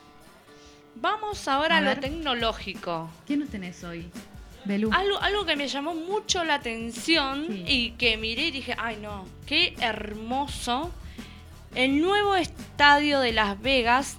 Vamos 0.94 1.48
ahora 1.48 1.74
A 1.74 1.78
a, 1.78 1.80
lo 1.80 1.96
tecnológico. 1.98 3.10
¿Qué 3.26 3.36
nos 3.36 3.48
tenés 3.48 3.82
hoy? 3.82 4.08
Belú. 4.64 4.90
Algo, 4.92 5.20
algo 5.20 5.44
que 5.44 5.56
me 5.56 5.66
llamó 5.66 5.92
mucho 5.96 6.44
la 6.44 6.54
atención 6.54 7.46
Sí. 7.48 7.64
y 7.66 7.90
que 7.98 8.16
miré 8.16 8.46
y 8.46 8.50
dije, 8.52 8.76
ay 8.78 8.98
no, 9.02 9.24
qué 9.44 9.74
hermoso. 9.80 10.92
El 11.74 12.00
nuevo 12.00 12.36
estadio 12.36 13.18
de 13.18 13.32
Las 13.32 13.60
Vegas 13.60 14.18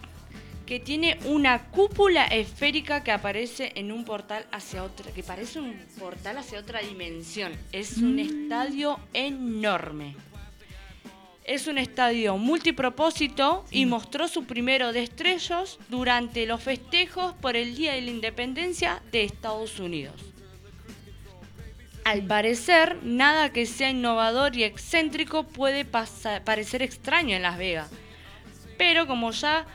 que 0.65 0.79
tiene 0.79 1.19
una 1.25 1.65
cúpula 1.69 2.25
esférica 2.25 3.03
que 3.03 3.11
aparece 3.11 3.71
en 3.75 3.91
un 3.91 4.03
portal 4.03 4.45
hacia 4.51 4.83
otra, 4.83 5.11
que 5.11 5.21
parece 5.23 5.59
un 5.59 5.75
portal 5.99 6.37
hacia 6.37 6.59
otra 6.59 6.79
dimensión. 6.79 7.53
Es 7.71 7.97
un 7.97 8.15
Mm. 8.15 8.19
estadio 8.19 8.99
enorme. 9.13 10.15
Es 11.43 11.67
un 11.67 11.77
estadio 11.77 12.37
multipropósito 12.37 13.65
y 13.69 13.85
mostró 13.85 14.27
su 14.27 14.45
primero 14.45 14.91
destellos 14.93 15.77
durante 15.89 16.47
los 16.47 16.63
festejos 16.63 17.33
por 17.35 17.55
el 17.55 17.75
Día 17.75 17.93
de 17.93 18.01
la 18.01 18.09
Independencia 18.09 19.03
de 19.11 19.23
Estados 19.25 19.79
Unidos. 19.79 20.15
Al 22.03 22.23
parecer, 22.23 22.97
nada 23.03 23.51
que 23.51 23.65
sea 23.67 23.89
innovador 23.91 24.55
y 24.55 24.63
excéntrico 24.63 25.43
puede 25.43 25.85
parecer 25.85 26.81
extraño 26.81 27.35
en 27.35 27.41
Las 27.43 27.57
Vegas. 27.57 27.89
Pero 28.77 29.07
como 29.07 29.31
ya, 29.31 29.65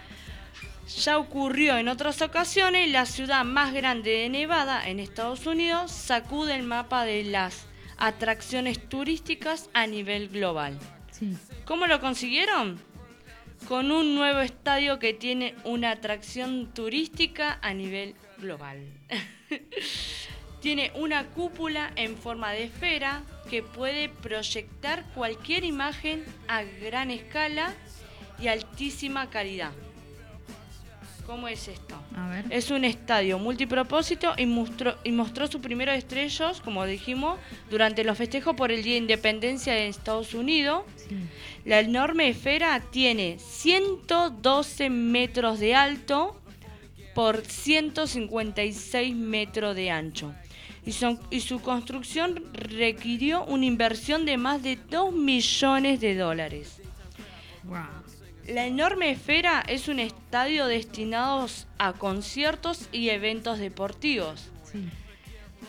ya 0.97 1.19
ocurrió 1.19 1.79
en 1.79 1.89
otras 1.89 2.21
ocasiones, 2.23 2.91
la 2.91 3.07
ciudad 3.07 3.45
más 3.45 3.73
grande 3.73 4.11
de 4.11 4.29
Nevada, 4.29 4.89
en 4.89 5.01
Estados 5.01 5.47
Unidos, 5.47 5.91
sacude 5.91 6.55
el 6.55 6.63
mapa 6.63 7.05
de 7.05 7.25
las 7.25 7.67
atracciones 7.97 8.89
turísticas 8.89 9.71
a 9.73 9.87
nivel 9.87 10.29
global. 10.29 10.79
Sí. 11.11 11.37
¿Cómo 11.65 11.87
lo 11.87 12.01
consiguieron? 12.01 12.81
Con 13.69 13.91
un 13.91 14.15
nuevo 14.15 14.41
estadio 14.41 14.99
que 14.99 15.13
tiene 15.13 15.55
una 15.65 15.93
atracción 15.93 16.73
turística 16.73 17.59
a 17.63 17.75
nivel 17.75 18.15
global. 18.39 18.83
tiene 20.61 20.93
una 20.95 21.27
cúpula 21.27 21.93
en 21.97 22.17
forma 22.17 22.53
de 22.53 22.65
esfera 22.65 23.23
que 23.49 23.63
puede 23.63 24.09
proyectar 24.09 25.05
cualquier 25.15 25.65
imagen 25.65 26.25
a 26.49 26.63
gran 26.63 27.11
escala 27.11 27.75
y 28.41 28.49
altísima 28.49 29.29
calidad. 29.31 29.73
¿Cómo 31.31 31.47
es 31.47 31.69
esto? 31.69 31.95
A 32.17 32.29
ver. 32.29 32.45
Es 32.51 32.73
un 32.73 32.85
estadio 32.85 33.39
multipropósito 33.39 34.33
y 34.37 34.47
mostró, 34.47 34.97
y 35.05 35.13
mostró 35.13 35.47
sus 35.47 35.61
primeros 35.61 35.97
estrellos, 35.97 36.61
como 36.61 36.85
dijimos, 36.85 37.39
durante 37.71 38.03
los 38.03 38.19
festejos 38.19 38.57
por 38.57 38.73
el 38.73 38.83
Día 38.83 38.95
de 38.95 38.99
Independencia 38.99 39.73
de 39.73 39.87
Estados 39.87 40.35
Unidos. 40.35 40.83
Sí. 40.97 41.15
La 41.65 41.79
enorme 41.79 42.29
esfera 42.29 42.81
tiene 42.91 43.39
112 43.39 44.91
metros 44.91 45.61
de 45.61 45.77
alto 45.77 46.37
por 47.15 47.45
156 47.47 49.15
metros 49.15 49.77
de 49.77 49.91
ancho. 49.91 50.35
y, 50.85 50.93
son- 50.93 51.21
y 51.31 51.41
su 51.41 51.61
construcción 51.61 52.43
requirió 52.55 53.45
una 53.45 53.67
inversión 53.67 54.25
de 54.25 54.37
más 54.39 54.63
de 54.63 54.77
2 54.91 55.13
millones 55.13 56.01
de 56.01 56.17
dólares. 56.17 56.81
Wow. 57.65 58.00
La 58.51 58.67
enorme 58.67 59.13
esfera 59.13 59.63
es 59.69 59.87
un 59.87 60.01
estadio 60.01 60.67
destinado 60.67 61.47
a 61.79 61.93
conciertos 61.93 62.89
y 62.91 63.11
eventos 63.11 63.61
deportivos. 63.61 64.51
Sí. 64.65 64.89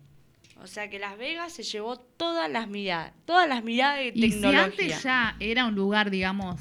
O 0.63 0.67
sea 0.67 0.91
que 0.91 0.99
Las 0.99 1.17
Vegas 1.19 1.53
se 1.53 1.63
llevó 1.63 1.99
todas 1.99 2.51
las 2.51 2.67
miradas, 2.69 3.13
todas 3.25 3.49
las 3.49 3.63
miradas 3.63 3.99
de 3.99 4.09
Y 4.15 4.23
si 4.23 4.31
tecnología. 4.31 4.65
antes 4.65 5.03
ya 5.03 5.37
era 5.39 5.67
un 5.67 5.75
lugar, 5.75 6.11
digamos, 6.11 6.61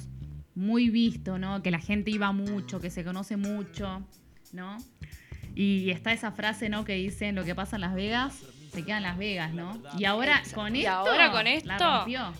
muy 0.53 0.89
visto, 0.89 1.39
¿no? 1.39 1.63
Que 1.63 1.71
la 1.71 1.79
gente 1.79 2.11
iba 2.11 2.31
mucho, 2.31 2.79
que 2.79 2.89
se 2.91 3.03
conoce 3.03 3.37
mucho, 3.37 4.03
¿no? 4.51 4.77
Y 5.55 5.89
está 5.89 6.13
esa 6.13 6.31
frase, 6.31 6.69
¿no? 6.69 6.85
Que 6.85 6.93
dicen 6.93 7.33
lo 7.35 7.43
que 7.43 7.55
pasa 7.55 7.77
en 7.77 7.81
Las 7.81 7.95
Vegas, 7.95 8.43
se 8.71 8.83
queda 8.85 8.97
en 8.97 9.03
Las 9.03 9.17
Vegas, 9.17 9.53
¿no? 9.53 9.81
Y 9.97 10.05
ahora 10.05 10.43
con 10.53 10.75
Y 10.75 10.81
esto. 10.81 10.91
ahora 10.91 11.31
con 11.31 11.45
La 11.45 11.53
esto- 11.53 11.73
rompió. 11.97 12.33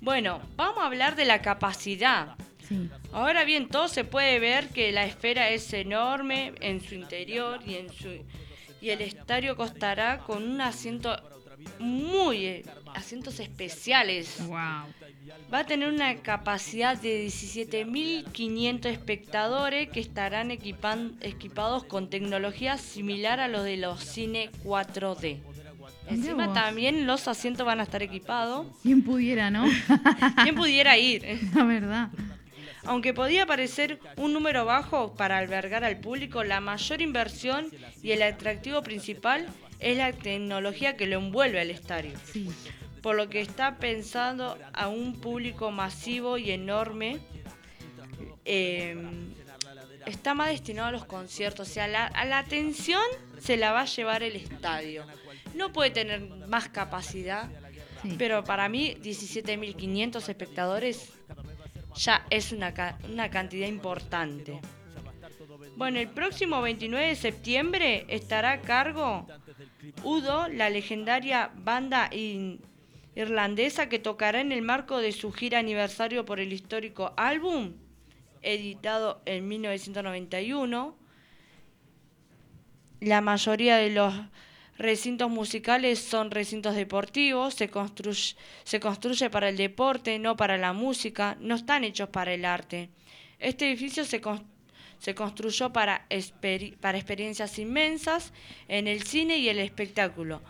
Bueno, 0.00 0.40
vamos 0.56 0.78
a 0.82 0.86
hablar 0.86 1.16
de 1.16 1.24
la 1.24 1.42
capacidad. 1.42 2.36
Sí. 2.68 2.88
Ahora 3.12 3.44
bien, 3.44 3.68
todo 3.68 3.88
se 3.88 4.04
puede 4.04 4.38
ver 4.38 4.68
que 4.70 4.92
la 4.92 5.04
esfera 5.04 5.50
es 5.50 5.72
enorme 5.72 6.52
en 6.60 6.80
su 6.80 6.94
interior 6.94 7.60
y 7.66 7.76
en 7.76 7.92
su 7.92 8.08
y 8.80 8.90
el 8.90 9.00
estadio 9.00 9.56
costará 9.56 10.18
con 10.18 10.42
un 10.48 10.60
asiento 10.60 11.16
muy 11.78 12.44
eh, 12.46 12.64
asientos 12.94 13.40
especiales. 13.40 14.36
Wow. 14.46 14.56
Va 15.52 15.60
a 15.60 15.66
tener 15.66 15.88
una 15.88 16.16
capacidad 16.16 16.96
de 17.00 17.26
17.500 17.26 18.86
espectadores 18.86 19.88
que 19.88 20.00
estarán 20.00 20.50
equipan- 20.50 21.16
equipados 21.20 21.84
con 21.84 22.10
tecnología 22.10 22.76
similar 22.76 23.40
a 23.40 23.48
los 23.48 23.64
de 23.64 23.78
los 23.78 24.00
cine 24.04 24.50
4D. 24.62 25.40
Encima 26.08 26.52
también 26.52 27.06
los 27.06 27.26
asientos 27.28 27.66
van 27.66 27.80
a 27.80 27.82
estar 27.84 28.02
equipados. 28.02 28.66
¿Quién 28.82 29.02
pudiera, 29.02 29.50
no? 29.50 29.64
¿Quién 30.42 30.54
pudiera 30.54 30.96
ir? 30.98 31.24
La 31.54 31.64
verdad. 31.64 32.08
Aunque 32.84 33.12
podía 33.12 33.46
parecer 33.46 33.98
un 34.16 34.32
número 34.32 34.64
bajo 34.64 35.14
para 35.14 35.38
albergar 35.38 35.82
al 35.84 35.98
público, 35.98 36.44
la 36.44 36.60
mayor 36.60 37.00
inversión 37.02 37.66
y 38.02 38.12
el 38.12 38.22
atractivo 38.22 38.82
principal 38.82 39.46
es 39.80 39.96
la 39.96 40.12
tecnología 40.12 40.96
que 40.96 41.06
lo 41.06 41.18
envuelve 41.18 41.60
al 41.60 41.70
estadio, 41.70 42.12
Sí. 42.32 42.48
por 43.02 43.16
lo 43.16 43.28
que 43.28 43.40
está 43.40 43.76
pensando 43.78 44.56
a 44.72 44.86
un 44.88 45.20
público 45.20 45.70
masivo 45.72 46.38
y 46.38 46.50
enorme. 46.52 47.18
eh, 48.44 48.96
está 50.06 50.34
más 50.34 50.48
destinado 50.50 50.86
a 50.88 50.92
los 50.92 51.04
conciertos, 51.04 51.68
o 51.68 51.72
sea, 51.72 51.88
la- 51.88 52.06
a 52.06 52.24
la 52.24 52.38
atención 52.38 53.02
se 53.40 53.56
la 53.56 53.72
va 53.72 53.80
a 53.80 53.84
llevar 53.86 54.22
el 54.22 54.36
estadio. 54.36 55.04
No 55.56 55.72
puede 55.72 55.90
tener 55.90 56.20
más 56.48 56.68
capacidad, 56.68 57.48
Sí. 58.02 58.14
pero 58.18 58.44
para 58.44 58.68
mí 58.68 58.94
17.500 59.02 60.28
espectadores 60.28 61.12
ya 61.94 62.26
es 62.30 62.52
una, 62.52 62.74
ca- 62.74 62.98
una 63.10 63.30
cantidad 63.30 63.66
importante. 63.66 64.60
Bueno, 65.76 65.98
el 65.98 66.08
próximo 66.08 66.60
29 66.62 67.08
de 67.08 67.14
septiembre 67.16 68.04
estará 68.08 68.52
a 68.52 68.60
cargo 68.60 69.26
Udo, 70.04 70.48
la 70.48 70.68
legendaria 70.68 71.50
banda 71.56 72.10
irlandesa 73.14 73.88
que 73.88 73.98
tocará 73.98 74.40
en 74.40 74.52
el 74.52 74.60
marco 74.62 74.98
de 74.98 75.12
su 75.12 75.32
gira 75.32 75.58
aniversario 75.58 76.24
por 76.26 76.38
el 76.38 76.52
histórico 76.52 77.14
álbum, 77.16 77.72
editado 78.42 79.22
en 79.24 79.48
1991. 79.48 80.96
La 83.00 83.20
mayoría 83.20 83.76
de 83.76 83.90
los 83.90 84.14
recintos 84.78 85.30
musicales 85.30 85.98
son 85.98 86.30
recintos 86.30 86.74
deportivos, 86.74 87.54
se 87.54 87.68
construye, 87.70 89.30
para 89.30 89.48
el 89.48 89.56
deporte, 89.56 90.18
no 90.18 90.36
para 90.36 90.58
la 90.58 90.72
música, 90.72 91.36
no 91.40 91.54
están 91.54 91.84
hechos 91.84 92.08
para 92.08 92.34
el 92.34 92.44
arte. 92.44 92.90
Este 93.38 93.66
edificio 93.66 94.04
se, 94.04 94.20
cons- 94.20 94.44
se 94.98 95.14
construyó 95.14 95.72
para, 95.72 96.06
para 96.80 96.98
experiencias 96.98 97.58
inmensas 97.58 98.32
en 98.68 98.86
el 98.86 99.02
cine 99.02 99.38
y 99.38 99.48
el 99.48 99.58
espectáculo. 99.58 100.42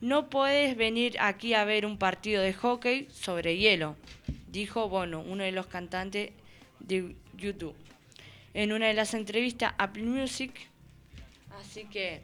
No 0.00 0.28
puedes 0.28 0.76
venir 0.76 1.16
aquí 1.20 1.54
a 1.54 1.64
ver 1.64 1.86
un 1.86 1.96
partido 1.98 2.42
de 2.42 2.52
hockey 2.52 3.08
sobre 3.12 3.56
hielo, 3.56 3.96
dijo 4.48 4.88
Bono, 4.88 5.20
uno 5.20 5.44
de 5.44 5.52
los 5.52 5.66
cantantes 5.66 6.30
de 6.80 7.14
YouTube, 7.36 7.74
en 8.52 8.72
una 8.72 8.88
de 8.88 8.94
las 8.94 9.14
entrevistas 9.14 9.72
a 9.78 9.84
Apple 9.84 10.02
Music. 10.02 10.52
Así 11.60 11.84
que 11.84 12.20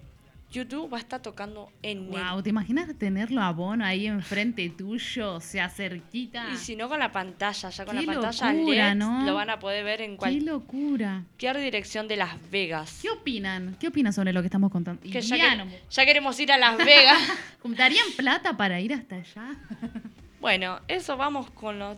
YouTube 0.51 0.93
va 0.93 0.97
a 0.97 1.01
estar 1.01 1.23
tocando 1.23 1.71
en 1.83 2.11
Wow, 2.11 2.43
¿te 2.43 2.51
imaginas 2.51 2.89
tenerlo 2.99 3.41
a 3.41 3.53
Bono 3.53 3.85
ahí 3.85 4.07
enfrente 4.07 4.69
tuyo, 4.71 5.35
o 5.35 5.41
sea, 5.41 5.69
cerquita? 5.69 6.49
Y 6.53 6.57
si 6.57 6.75
no 6.75 6.89
con 6.89 6.99
la 6.99 7.13
pantalla, 7.13 7.71
ya 7.71 7.85
con 7.85 7.97
Qué 7.97 8.05
la 8.05 8.13
pantalla 8.13 8.53
locura, 8.53 8.89
LED 8.95 8.97
¿no? 8.99 9.27
lo 9.27 9.35
van 9.35 9.51
a 9.51 9.59
poder 9.61 9.85
ver 9.85 10.01
en 10.01 10.13
¡Qué 10.13 10.17
cualquier 10.17 10.43
locura! 10.43 11.25
dirección 11.39 12.09
de 12.09 12.17
Las 12.17 12.51
Vegas. 12.51 12.99
¿Qué 13.01 13.11
opinan? 13.11 13.77
¿Qué 13.79 13.89
opinan 13.89 14.13
sobre 14.13 14.33
lo 14.33 14.41
que 14.43 14.47
estamos 14.49 14.71
contando? 14.73 15.01
Que 15.03 15.21
ya, 15.21 15.37
que- 15.37 15.81
ya 15.91 16.05
queremos 16.05 16.39
ir 16.41 16.51
a 16.51 16.59
Las 16.59 16.77
Vegas. 16.79 17.19
¿Darían 17.65 18.07
plata 18.17 18.57
para 18.57 18.81
ir 18.81 18.93
hasta 18.93 19.17
allá? 19.17 19.55
bueno, 20.41 20.81
eso 20.89 21.17
vamos 21.17 21.49
con 21.51 21.79
lo 21.79 21.97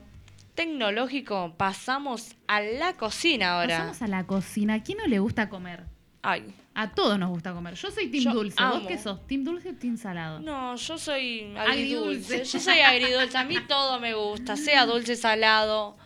tecnológico. 0.55 1.55
Pasamos 1.57 2.35
a 2.47 2.61
la 2.61 2.93
cocina 2.95 3.55
ahora. 3.61 3.79
Pasamos 3.79 4.03
a 4.03 4.07
la 4.09 4.25
cocina. 4.25 4.75
¿A 4.75 4.83
quién 4.83 4.99
no 4.99 5.07
le 5.07 5.19
gusta 5.19 5.49
comer? 5.49 5.85
Ay, 6.23 6.45
A 6.75 6.91
todos 6.95 7.19
nos 7.19 7.29
gusta 7.31 7.53
comer. 7.53 7.75
Yo 7.75 7.91
soy 7.91 8.09
team 8.09 8.25
Yo 8.25 8.33
dulce. 8.33 8.63
¿Vos 8.65 8.85
qué 8.87 8.97
sos? 8.99 9.27
¿Team 9.27 9.45
dulce 9.45 9.71
o 9.71 9.75
team 9.75 9.97
salado? 9.97 10.41
no, 10.41 10.75
yo 10.77 10.97
soy 10.99 11.53
Agridulce. 11.57 12.37
agridulce. 12.37 12.45
Yo 12.45 12.61
soy 12.61 12.79
agridulce. 12.81 13.39
A 13.39 13.45
mí 13.45 13.57
todo 13.69 14.01
me 14.01 14.15
gusta, 14.15 14.57
sea 14.57 14.87
dulce, 14.87 15.17
salado. 15.17 15.97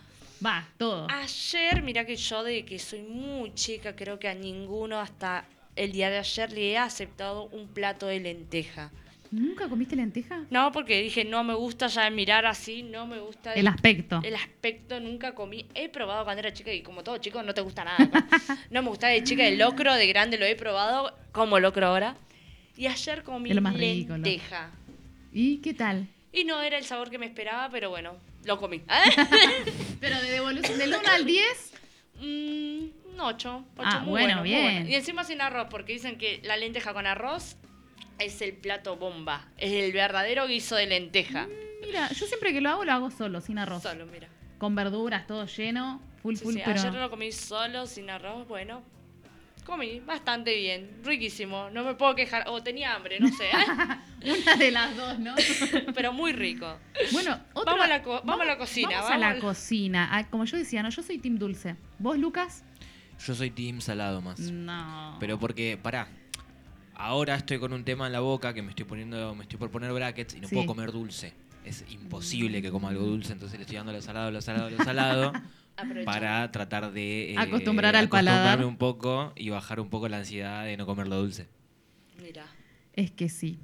Va, 0.45 0.67
todo. 0.77 1.07
Ayer, 1.09 1.81
mira 1.83 2.05
que 2.05 2.15
yo 2.15 2.43
de 2.43 2.63
que 2.65 2.77
soy 2.79 3.01
muy 3.01 3.53
chica, 3.55 3.95
creo 3.95 4.19
que 4.19 4.27
a 4.27 4.35
ninguno 4.35 4.99
hasta 4.99 5.45
el 5.75 5.91
día 5.93 6.09
de 6.09 6.17
ayer 6.17 6.51
le 6.51 6.71
he 6.71 6.77
aceptado 6.77 7.45
un 7.45 7.67
plato 7.69 8.07
de 8.07 8.19
lenteja. 8.19 8.91
¿Nunca 9.31 9.67
comiste 9.67 9.95
lenteja? 9.95 10.43
No, 10.49 10.71
porque 10.71 11.01
dije, 11.01 11.25
no 11.25 11.43
me 11.43 11.53
gusta 11.53 11.87
ya 11.87 12.09
mirar 12.09 12.45
así, 12.45 12.83
no 12.83 13.07
me 13.07 13.19
gusta 13.19 13.53
El 13.53 13.67
aspecto. 13.67 14.21
el 14.23 14.35
aspecto, 14.35 14.99
nunca 14.99 15.35
comí. 15.35 15.65
He 15.75 15.89
probado 15.89 16.23
cuando 16.23 16.39
era 16.39 16.53
chica 16.53 16.71
y 16.71 16.81
como 16.81 17.03
todo 17.03 17.17
chico 17.17 17.43
no 17.43 17.53
te 17.53 17.61
gusta 17.61 17.83
nada. 17.83 17.97
no 18.69 18.81
me 18.81 18.89
gustaba 18.89 19.13
de 19.13 19.23
chica 19.23 19.45
el 19.45 19.57
locro, 19.57 19.93
de 19.93 20.07
grande 20.07 20.37
lo 20.37 20.45
he 20.45 20.55
probado 20.55 21.13
como 21.31 21.59
locro 21.59 21.87
ahora. 21.87 22.15
Y 22.75 22.87
ayer 22.87 23.23
comí 23.23 23.53
lo 23.53 23.61
más 23.61 23.75
lenteja. 23.75 24.71
¿Y 25.33 25.57
qué 25.57 25.73
tal? 25.73 26.07
Y 26.31 26.43
no 26.45 26.61
era 26.61 26.77
el 26.77 26.85
sabor 26.85 27.09
que 27.09 27.17
me 27.17 27.25
esperaba, 27.25 27.69
pero 27.69 27.89
bueno, 27.89 28.15
lo 28.45 28.59
comí. 28.59 28.81
Pero 29.99 30.21
de 30.21 30.31
devolución 30.31 30.77
del 30.77 30.89
1 30.89 30.99
al 31.09 31.25
10, 31.25 31.73
Mm, 32.19 32.89
un 33.13 33.19
8. 33.19 33.63
Ah, 33.77 34.03
bueno, 34.05 34.41
bien. 34.41 34.89
Y 34.89 34.95
encima 34.95 35.23
sin 35.23 35.41
arroz, 35.41 35.67
porque 35.69 35.93
dicen 35.93 36.17
que 36.17 36.41
la 36.43 36.57
lenteja 36.57 36.93
con 36.93 37.05
arroz 37.05 37.57
es 38.19 38.41
el 38.41 38.53
plato 38.53 38.95
bomba. 38.97 39.47
Es 39.57 39.71
el 39.71 39.91
verdadero 39.91 40.47
guiso 40.47 40.75
de 40.75 40.87
lenteja. 40.87 41.47
mira, 41.85 42.09
yo 42.09 42.25
siempre 42.25 42.53
que 42.53 42.61
lo 42.61 42.69
hago, 42.69 42.85
lo 42.85 42.91
hago 42.93 43.11
solo, 43.11 43.41
sin 43.41 43.57
arroz. 43.59 43.83
Solo, 43.83 44.05
mira. 44.07 44.27
Con 44.57 44.75
verduras, 44.75 45.27
todo 45.27 45.45
lleno, 45.45 46.01
full, 46.21 46.35
Sí, 46.35 46.43
full, 46.43 46.53
sí, 46.55 46.61
pero... 46.65 46.79
Ayer 46.79 46.93
lo 46.93 47.09
comí 47.09 47.31
solo, 47.31 47.85
sin 47.85 48.09
arroz, 48.09 48.47
bueno. 48.47 48.81
Comí 49.65 49.99
bastante 49.99 50.55
bien, 50.55 50.89
riquísimo. 51.03 51.69
No 51.71 51.83
me 51.83 51.93
puedo 51.95 52.15
quejar. 52.15 52.45
O 52.47 52.63
tenía 52.63 52.95
hambre, 52.95 53.19
no 53.19 53.27
sé. 53.27 53.49
¿eh? 53.49 54.31
Una 54.41 54.55
de 54.55 54.71
las 54.71 54.95
dos, 54.95 55.19
¿no? 55.19 55.35
Pero 55.93 56.13
muy 56.13 56.31
rico. 56.31 56.77
Bueno, 57.11 57.37
otra- 57.53 57.73
Vamos 57.73 57.85
a 57.85 57.87
la 57.89 57.99
vamos 58.23 58.41
a 58.41 58.45
la 58.45 58.57
cocina, 58.57 58.89
Vamos, 58.95 59.11
a 59.11 59.17
la 59.17 59.27
vamos. 59.27 59.41
cocina. 59.43 60.07
Ah, 60.09 60.29
como 60.29 60.45
yo 60.45 60.55
decía, 60.57 60.81
no, 60.83 60.89
yo 60.89 61.03
soy 61.03 61.17
team 61.17 61.37
dulce. 61.37 61.75
¿Vos, 61.99 62.17
Lucas? 62.17 62.63
Yo 63.25 63.35
soy 63.35 63.51
team 63.51 63.81
salado 63.81 64.21
más. 64.21 64.39
No. 64.39 65.17
Pero 65.19 65.37
porque, 65.37 65.77
pará. 65.81 66.07
Ahora 66.99 67.35
estoy 67.35 67.59
con 67.59 67.73
un 67.73 67.83
tema 67.83 68.07
en 68.07 68.13
la 68.13 68.21
boca 68.21 68.53
que 68.53 68.61
me 68.63 68.69
estoy 68.69 68.85
poniendo, 68.85 69.35
me 69.35 69.43
estoy 69.43 69.59
por 69.59 69.69
poner 69.69 69.93
brackets 69.93 70.35
y 70.35 70.41
no 70.41 70.47
Sí. 70.47 70.55
puedo 70.55 70.67
comer 70.67 70.91
dulce. 70.91 71.31
Es 71.63 71.85
imposible 71.91 72.61
que 72.61 72.71
coma 72.71 72.89
algo 72.89 73.05
dulce, 73.05 73.33
entonces 73.33 73.59
le 73.59 73.63
estoy 73.63 73.77
dando 73.77 73.91
lo 73.91 74.01
salado, 74.01 74.31
lo 74.31 74.41
salado, 74.41 74.69
lo 74.69 74.77
salado. 74.83 75.33
Para 76.05 76.51
tratar 76.51 76.91
de 76.91 77.33
eh, 77.33 77.37
Acostumbrar 77.37 77.95
al 77.95 78.05
acostumbrarme 78.05 78.41
paladar. 78.41 78.65
un 78.65 78.77
poco 78.77 79.31
y 79.35 79.49
bajar 79.49 79.79
un 79.79 79.89
poco 79.89 80.09
la 80.09 80.17
ansiedad 80.17 80.65
de 80.65 80.75
no 80.75 80.87
comer 80.87 81.07
lo 81.07 81.17
dulce. 81.21 81.47
Mira. 82.19 82.45
Es 82.93 83.11
que 83.11 83.29
sí. 83.29 83.59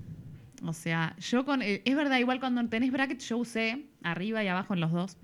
O 0.64 0.74
sea, 0.74 1.16
yo 1.20 1.44
con. 1.44 1.64
eh, 1.64 1.82
es 1.86 1.96
verdad, 1.96 2.20
igual 2.20 2.40
cuando 2.40 2.64
tenés 2.70 2.92
bracket, 2.92 3.20
yo 3.20 3.40
usé 3.40 3.86
arriba 4.04 4.44
y 4.44 4.48
abajo 4.48 4.76
en 4.76 4.80
los 4.80 4.92
dos. 4.92 5.18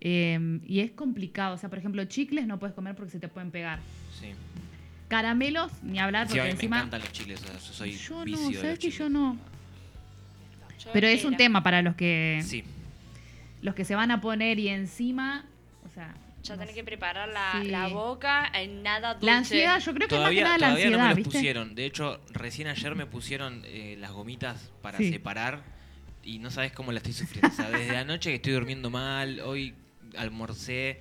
Eh, 0.00 0.60
y 0.66 0.80
es 0.80 0.90
complicado. 0.90 1.54
O 1.54 1.58
sea, 1.58 1.70
por 1.70 1.78
ejemplo, 1.78 2.04
chicles 2.04 2.46
no 2.46 2.58
puedes 2.58 2.74
comer 2.74 2.94
porque 2.94 3.10
se 3.12 3.20
te 3.20 3.28
pueden 3.28 3.50
pegar. 3.50 3.78
Sí. 4.20 4.32
Caramelos, 5.08 5.72
ni 5.82 5.98
hablar, 5.98 6.26
Sí, 6.26 6.32
porque 6.34 6.40
a 6.42 6.44
mí 6.44 6.50
encima. 6.50 6.76
me 6.76 6.80
encantan 6.82 7.00
los 7.00 7.12
chicles, 7.12 7.42
o 7.42 7.46
sea, 7.46 7.54
yo 7.54 7.60
soy 7.72 7.92
yo 7.92 8.24
vicio 8.24 8.42
no, 8.42 8.48
de 8.50 8.54
¿sabes 8.56 8.70
los 8.70 8.78
que 8.78 8.90
yo 8.90 9.08
no? 9.08 9.36
Yo 10.84 10.90
Pero 10.92 11.06
es 11.08 11.24
un 11.24 11.36
tema 11.36 11.62
para 11.62 11.82
los 11.82 11.94
que 11.96 12.40
Sí, 12.44 12.62
los 13.62 13.74
que 13.74 13.84
se 13.84 13.94
van 13.94 14.10
a 14.10 14.20
poner 14.20 14.58
y 14.58 14.68
encima. 14.68 15.44
O 15.84 15.88
sea. 15.94 16.14
Ya 16.44 16.54
no 16.54 16.60
tenés 16.60 16.74
que 16.76 16.84
preparar 16.84 17.28
la, 17.28 17.60
Sí. 17.62 17.68
la 17.68 17.88
boca 17.88 18.48
en 18.54 18.82
nada 18.82 19.14
dulce. 19.14 19.26
La 19.26 19.36
ansiedad, 19.38 19.80
yo 19.80 19.92
creo 19.94 20.08
que 20.08 20.14
todavía, 20.14 20.44
más 20.44 20.54
que 20.54 20.58
nada 20.58 20.58
la 20.58 20.66
todavía 20.66 20.84
ansiedad, 20.86 20.98
no 20.98 21.02
me 21.02 21.08
los 21.10 21.16
¿viste? 21.16 21.30
pusieron. 21.38 21.74
De 21.74 21.84
hecho, 21.84 22.20
recién 22.30 22.68
ayer 22.68 22.94
me 22.94 23.06
pusieron 23.06 23.62
eh, 23.66 23.96
las 23.98 24.12
gomitas 24.12 24.70
para 24.80 24.98
Sí. 24.98 25.10
separar 25.10 25.62
y 26.22 26.38
no 26.38 26.50
sabes 26.50 26.70
cómo 26.72 26.92
la 26.92 26.98
estoy 26.98 27.12
sufriendo. 27.14 27.48
O 27.48 27.52
sea, 27.52 27.70
desde 27.70 27.96
anoche 27.96 28.30
que 28.30 28.36
estoy 28.36 28.52
durmiendo 28.52 28.88
mal, 28.90 29.40
hoy 29.40 29.74
almorcé 30.16 31.00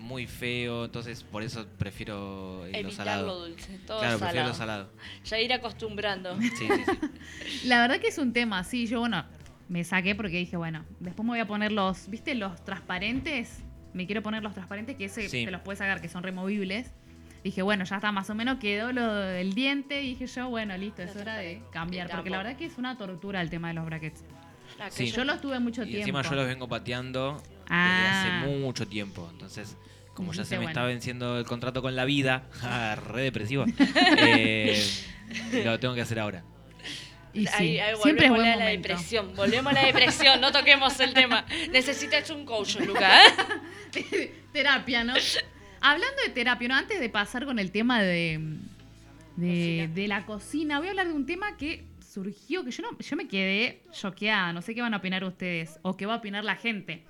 muy 0.00 0.26
feo, 0.26 0.86
entonces 0.86 1.22
por 1.22 1.42
eso 1.42 1.66
prefiero 1.78 2.64
eh, 2.66 2.70
lo 2.72 2.78
Evitar 2.78 2.92
salado. 3.06 3.26
lo 3.26 3.38
dulce, 3.46 3.78
todo 3.86 4.00
claro, 4.00 4.18
prefiero 4.18 4.52
salado. 4.54 4.84
lo 4.84 4.90
salado. 4.98 5.22
Ya 5.24 5.38
ir 5.40 5.52
acostumbrando. 5.52 6.36
Sí, 6.40 6.48
sí, 6.50 6.66
sí. 6.68 7.64
La 7.68 7.80
verdad 7.80 8.00
que 8.00 8.08
es 8.08 8.18
un 8.18 8.32
tema, 8.32 8.64
sí. 8.64 8.86
Yo, 8.86 9.00
bueno, 9.00 9.24
me 9.68 9.84
saqué 9.84 10.14
porque 10.14 10.38
dije, 10.38 10.56
bueno, 10.56 10.84
después 11.00 11.24
me 11.24 11.32
voy 11.32 11.40
a 11.40 11.46
poner 11.46 11.70
los, 11.70 12.08
¿viste? 12.08 12.34
Los 12.34 12.64
transparentes. 12.64 13.62
Me 13.92 14.06
quiero 14.06 14.22
poner 14.22 14.42
los 14.42 14.54
transparentes 14.54 14.96
que 14.96 15.04
ese 15.04 15.28
Sí. 15.28 15.44
te 15.44 15.50
los 15.50 15.60
puedes 15.60 15.78
sacar, 15.78 16.00
que 16.00 16.08
son 16.08 16.22
removibles. 16.22 16.92
Dije, 17.44 17.62
bueno, 17.62 17.84
ya 17.84 17.96
está, 17.96 18.12
más 18.12 18.28
o 18.30 18.34
menos 18.34 18.58
quedó 18.58 18.92
lo 18.92 19.14
del 19.14 19.52
diente. 19.54 20.02
Y 20.02 20.10
dije 20.10 20.26
yo, 20.26 20.48
bueno, 20.48 20.76
listo, 20.76 21.02
es 21.02 21.14
hora 21.16 21.36
de 21.36 21.62
cambiar. 21.72 22.10
Porque 22.10 22.30
la 22.30 22.38
verdad 22.38 22.56
que 22.56 22.64
es 22.66 22.78
una 22.78 22.96
tortura 22.98 23.40
el 23.42 23.50
tema 23.50 23.68
de 23.68 23.74
los 23.74 23.84
brackets. 23.86 24.24
Sí. 24.90 25.04
que 25.06 25.10
Yo 25.10 25.24
los 25.24 25.40
tuve 25.40 25.58
mucho 25.60 25.82
Y 25.82 25.86
tiempo. 25.86 26.00
encima 26.02 26.22
yo 26.22 26.34
los 26.36 26.46
vengo 26.46 26.66
pateando 26.68 27.42
Ah. 27.70 28.24
desde 28.24 28.36
hace 28.48 28.58
mucho 28.58 28.86
tiempo. 28.88 29.28
Entonces, 29.32 29.76
como 30.14 30.32
ya 30.32 30.44
se 30.44 30.54
me 30.56 30.58
bueno. 30.58 30.70
está 30.70 30.84
venciendo 30.84 31.38
el 31.38 31.46
contrato 31.46 31.80
con 31.82 31.94
la 31.96 32.04
vida, 32.04 32.44
ah, 32.62 32.96
re 32.96 33.22
depresivo, 33.22 33.64
eh, 34.18 34.84
lo 35.64 35.78
tengo 35.78 35.94
que 35.94 36.00
hacer 36.02 36.18
ahora. 36.18 36.44
Y 37.32 37.46
sí, 37.46 37.52
Ahí, 37.54 37.78
ahí 37.78 37.94
siempre 38.02 38.26
es 38.26 38.30
volvemos 38.32 38.38
buen 38.38 38.46
a 38.48 38.56
la 38.56 38.64
momento. 38.64 38.88
depresión. 38.88 39.36
Volvemos 39.36 39.70
a 39.72 39.74
la 39.74 39.86
depresión, 39.86 40.40
no 40.40 40.50
toquemos 40.50 40.98
el 40.98 41.14
tema. 41.14 41.46
Necesitas 41.70 42.28
un 42.30 42.44
coach, 42.44 42.76
Luca. 42.80 43.24
¿eh? 43.24 44.34
terapia, 44.52 45.04
¿no? 45.04 45.14
Hablando 45.80 46.16
de 46.26 46.30
terapia, 46.32 46.66
¿no? 46.68 46.74
Antes 46.74 46.98
de 46.98 47.08
pasar 47.08 47.44
con 47.44 47.60
el 47.60 47.70
tema 47.70 48.02
de, 48.02 48.40
de, 49.36 49.46
Cocina. 49.46 49.94
de 49.94 50.08
la 50.08 50.26
cocina, 50.26 50.78
voy 50.78 50.88
a 50.88 50.90
hablar 50.90 51.06
de 51.06 51.12
un 51.14 51.24
tema 51.24 51.56
que 51.56 51.84
surgió, 52.12 52.64
que 52.64 52.72
yo 52.72 52.82
no, 52.82 52.98
yo 52.98 53.16
me 53.16 53.28
quedé 53.28 53.82
choqueada, 53.92 54.52
no 54.52 54.60
sé 54.60 54.74
qué 54.74 54.82
van 54.82 54.94
a 54.94 54.96
opinar 54.96 55.22
ustedes 55.22 55.78
o 55.82 55.96
qué 55.96 56.06
va 56.06 56.14
a 56.14 56.16
opinar 56.16 56.42
la 56.44 56.56
gente. 56.56 57.04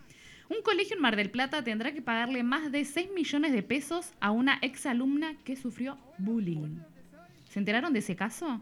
Un 0.50 0.60
colegio 0.62 0.96
en 0.96 1.02
Mar 1.02 1.14
del 1.14 1.30
Plata 1.30 1.62
tendrá 1.62 1.92
que 1.92 2.02
pagarle 2.02 2.42
más 2.42 2.72
de 2.72 2.84
6 2.84 3.12
millones 3.12 3.52
de 3.52 3.62
pesos 3.62 4.10
a 4.18 4.32
una 4.32 4.58
exalumna 4.62 5.36
que 5.44 5.54
sufrió 5.54 5.96
bullying. 6.18 6.80
¿Se 7.48 7.60
enteraron 7.60 7.92
de 7.92 8.00
ese 8.00 8.16
caso? 8.16 8.60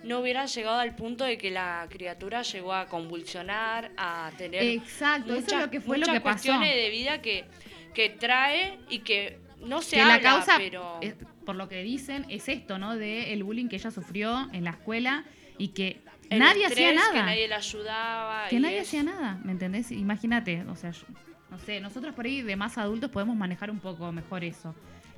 no 0.04 0.20
hubieran 0.20 0.46
llegado 0.46 0.78
al 0.78 0.94
punto 0.94 1.24
de 1.24 1.36
que 1.38 1.50
la 1.50 1.86
criatura 1.90 2.42
llegó 2.42 2.72
a 2.74 2.86
convulsionar, 2.86 3.90
a 3.96 4.30
tener 4.38 4.62
Exacto, 4.62 5.34
eso 5.34 5.54
es 5.56 5.60
lo 5.62 5.70
que 5.70 5.80
fue 5.80 5.98
lo 5.98 6.06
que 6.06 6.20
pasó. 6.20 6.22
cuestiones 6.48 6.74
de 6.74 6.90
vida 6.90 7.20
que, 7.22 7.44
que 7.94 8.10
trae 8.10 8.78
y 8.88 9.00
que 9.00 9.38
no 9.60 9.82
se 9.82 9.96
que 9.96 10.02
habla, 10.02 10.16
la 10.16 10.20
causa, 10.20 10.54
pero... 10.58 10.98
es- 11.00 11.14
por 11.44 11.54
lo 11.54 11.68
que 11.68 11.82
dicen, 11.84 12.26
es 12.28 12.48
esto, 12.48 12.76
¿no? 12.78 12.96
De 12.96 13.32
el 13.32 13.44
bullying 13.44 13.68
que 13.68 13.76
ella 13.76 13.92
sufrió 13.92 14.48
en 14.52 14.64
la 14.64 14.70
escuela 14.70 15.24
y 15.58 15.68
que 15.68 16.00
el 16.28 16.40
nadie 16.40 16.66
hacía 16.66 16.92
nada. 16.92 17.12
Que 17.12 17.22
nadie 17.22 17.46
la 17.48 17.56
ayudaba. 17.58 18.48
Que 18.48 18.56
y 18.56 18.58
nadie 18.58 18.80
hacía 18.80 19.02
nada, 19.04 19.38
¿me 19.44 19.52
entendés? 19.52 19.92
Imagínate, 19.92 20.62
o 20.68 20.74
sea, 20.74 20.90
yo- 20.90 21.06
no 21.50 21.58
sé, 21.60 21.80
nosotros 21.80 22.14
por 22.16 22.26
ahí 22.26 22.42
de 22.42 22.56
más 22.56 22.78
adultos 22.78 23.10
podemos 23.12 23.36
manejar 23.36 23.70
un 23.70 23.78
poco 23.78 24.10
mejor 24.10 24.42
eso. 24.42 24.74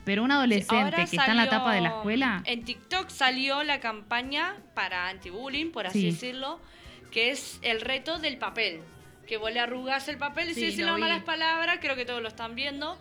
Pero 0.08 0.24
un 0.24 0.32
adolescente 0.32 0.74
Ahora 0.84 0.96
que 0.96 1.02
está 1.02 1.26
en 1.26 1.36
la 1.36 1.44
etapa 1.44 1.74
de 1.74 1.82
la 1.82 1.88
escuela, 1.90 2.42
En 2.46 2.64
TikTok 2.64 3.10
salió 3.10 3.62
la 3.62 3.78
campaña 3.78 4.56
para 4.72 5.08
anti-bullying, 5.08 5.70
por 5.70 5.86
así 5.86 6.00
Sí. 6.00 6.06
decirlo, 6.12 6.60
que 7.10 7.28
es 7.28 7.58
el 7.60 7.82
reto 7.82 8.18
del 8.18 8.38
papel. 8.38 8.80
Que 9.26 9.36
vos 9.36 9.52
le 9.52 9.60
arrugás 9.60 10.08
el 10.08 10.16
papel 10.16 10.48
y 10.48 10.54
Sí, 10.54 10.60
si 10.60 10.66
decís 10.68 10.86
las 10.86 10.98
malas 10.98 11.24
palabras, 11.24 11.76
creo 11.82 11.94
que 11.94 12.06
todos 12.06 12.22
lo 12.22 12.28
están 12.28 12.54
viendo. 12.54 12.98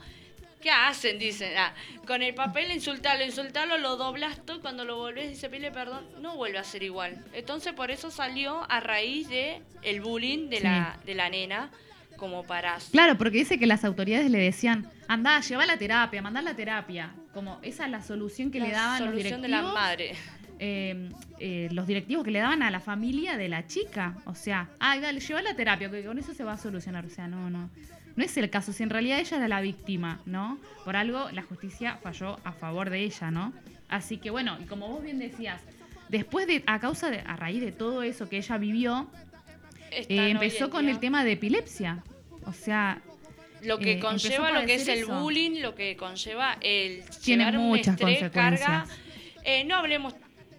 ¿Qué 0.62 0.70
hacen? 0.70 1.18
Dicen, 1.18 1.54
ah, 1.58 1.74
con 2.06 2.22
el 2.24 2.34
papel 2.34 2.74
insultarlo, 2.74 3.24
insultarlo, 3.24 3.78
lo 3.78 3.96
doblas 3.96 4.46
tú, 4.46 4.60
cuando 4.60 4.84
lo 4.84 4.98
volvés 4.98 5.30
dice 5.30 5.50
pide 5.50 5.72
perdón, 5.72 6.06
no 6.20 6.36
vuelve 6.36 6.58
a 6.58 6.66
ser 6.66 6.84
igual. 6.84 7.24
Entonces 7.32 7.72
por 7.72 7.90
eso 7.90 8.12
salió 8.12 8.70
a 8.70 8.82
raíz 8.82 9.30
de 9.30 9.62
el 9.82 10.02
bullying 10.02 10.50
de, 10.50 10.58
Sí. 10.58 10.64
la, 10.64 10.98
de 11.06 11.16
la 11.16 11.30
nena, 11.30 11.70
como 12.18 12.44
para... 12.44 12.78
Claro, 12.92 13.18
porque 13.18 13.38
dice 13.38 13.58
que 13.58 13.66
las 13.68 13.86
autoridades 13.86 14.30
le 14.30 14.40
decían, 14.40 14.90
anda, 15.08 15.40
lleva 15.40 15.66
la 15.66 15.78
terapia, 15.78 16.22
mandá 16.22 16.42
la 16.42 16.56
terapia. 16.56 17.14
Como 17.34 17.60
esa 17.62 17.86
es 17.86 17.92
la 17.92 18.02
solución 18.02 18.52
que 18.52 18.60
le 18.60 18.72
daban 18.72 19.06
los 19.06 19.16
directivos. 19.16 19.42
de 19.44 19.48
la 19.48 19.62
madre. 19.62 20.16
eh, 20.60 21.10
eh, 21.40 21.70
los 21.72 21.86
directivos 21.88 22.24
que 22.26 22.32
le 22.32 22.40
daban 22.40 22.64
a 22.64 22.72
la 22.72 22.80
familia 22.80 23.38
de 23.38 23.48
la 23.48 23.68
chica. 23.68 24.16
O 24.26 24.36
sea, 24.36 24.70
ay, 24.80 25.00
dale, 25.00 25.20
lleva 25.20 25.42
la 25.42 25.56
terapia, 25.56 25.90
que 25.90 26.04
con 26.04 26.18
eso 26.18 26.34
se 26.34 26.44
va 26.44 26.54
a 26.54 26.58
solucionar. 26.58 27.06
O 27.06 27.10
sea, 27.10 27.28
no, 27.28 27.50
no. 27.50 27.70
No 28.16 28.24
es 28.24 28.36
el 28.38 28.50
caso, 28.50 28.74
si 28.74 28.82
en 28.82 28.90
realidad 28.90 29.20
ella 29.20 29.38
era 29.38 29.48
la 29.48 29.62
víctima, 29.62 30.20
¿no? 30.26 30.58
Por 30.84 30.96
algo 30.96 31.30
la 31.32 31.44
justicia 31.44 32.00
falló 32.02 32.40
a 32.44 32.52
favor 32.52 32.90
de 32.90 33.02
ella, 33.04 33.30
¿no? 33.30 33.54
Así 33.90 34.18
que 34.18 34.32
bueno, 34.32 34.58
y 34.60 34.66
como 34.66 34.88
vos 34.88 35.04
bien 35.04 35.20
decías, 35.20 35.62
después 36.10 36.48
de, 36.48 36.64
a 36.66 36.80
causa 36.80 37.12
de, 37.12 37.20
a 37.20 37.36
raíz 37.36 37.62
de 37.62 37.72
todo 37.72 38.02
eso 38.02 38.28
que 38.28 38.38
ella 38.38 38.58
vivió, 38.58 39.08
eh, 39.92 40.06
empezó 40.10 40.70
con 40.70 40.90
el 40.90 41.00
tema 41.00 41.24
de 41.24 41.34
epilepsia. 41.34 42.04
O 42.46 42.54
sea, 42.54 43.02
Lo 43.62 43.78
que 43.78 43.94
eh, 43.94 44.00
conlleva 44.00 44.52
lo 44.52 44.66
que 44.66 44.76
es 44.76 44.88
el 44.88 45.00
eso. 45.00 45.20
bullying, 45.20 45.62
lo 45.62 45.76
que 45.76 45.98
conlleva 45.98 46.58
el 46.62 47.04
Tiene 47.24 47.46
llevar 47.46 47.58
un 47.60 47.68
muchas 47.68 47.96
estrés, 48.00 48.32
carga. 48.32 48.86
Eh, 49.44 49.64
no 49.64 49.76
hablemos 49.76 50.14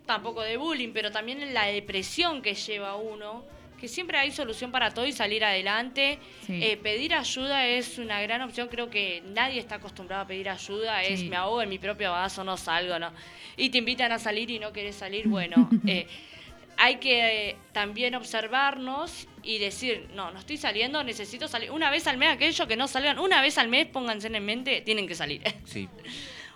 tampoco 0.07 0.43
de 0.43 0.57
bullying, 0.57 0.91
pero 0.93 1.11
también 1.11 1.53
la 1.53 1.67
depresión 1.67 2.41
que 2.43 2.55
lleva 2.55 2.97
uno, 2.97 3.45
que 3.79 3.87
siempre 3.87 4.19
hay 4.19 4.31
solución 4.33 4.73
para 4.73 4.91
todo 4.93 5.07
y 5.07 5.13
salir 5.13 5.45
adelante. 5.45 6.19
Sí. 6.47 6.61
Eh, 6.63 6.77
pedir 6.79 7.15
ayuda 7.15 7.67
es 7.67 7.99
una 7.99 8.21
gran 8.23 8.43
opción, 8.43 8.69
creo 8.69 8.91
que 8.91 9.23
nadie 9.27 9.61
está 9.61 9.77
acostumbrado 9.77 10.23
a 10.23 10.27
pedir 10.27 10.49
ayuda, 10.49 11.03
es 11.05 11.23
me 11.25 11.37
ahogo 11.37 11.63
en 11.63 11.69
mi 11.69 11.79
propio 11.79 12.11
vaso, 12.13 12.43
no 12.45 12.57
salgo, 12.57 12.99
¿no? 12.99 13.13
Y 13.57 13.71
te 13.71 13.79
invitan 13.79 14.11
a 14.13 14.19
salir 14.19 14.51
y 14.51 14.59
no 14.59 14.73
querés 14.73 14.97
salir, 14.97 15.29
bueno, 15.29 15.69
hay 16.79 16.97
que 16.97 17.51
eh, 17.51 17.57
también 17.73 18.15
observarnos 18.15 19.27
y 19.43 19.59
decir, 19.59 20.09
no, 20.15 20.31
no 20.31 20.39
estoy 20.39 20.57
saliendo, 20.57 21.03
necesito 21.05 21.49
salir. 21.49 21.71
Una 21.71 21.91
vez 21.91 22.07
al 22.07 22.19
mes, 22.19 22.31
aquellos 22.31 22.67
que 22.69 22.77
no 22.77 22.87
salgan, 22.89 23.19
una 23.19 23.41
vez 23.43 23.59
al 23.59 23.69
mes, 23.69 23.87
pónganse 23.87 24.29
en 24.29 24.45
mente, 24.45 24.81
tienen 24.83 25.07
que 25.07 25.15
salir. 25.15 25.43
Sí. 25.65 25.89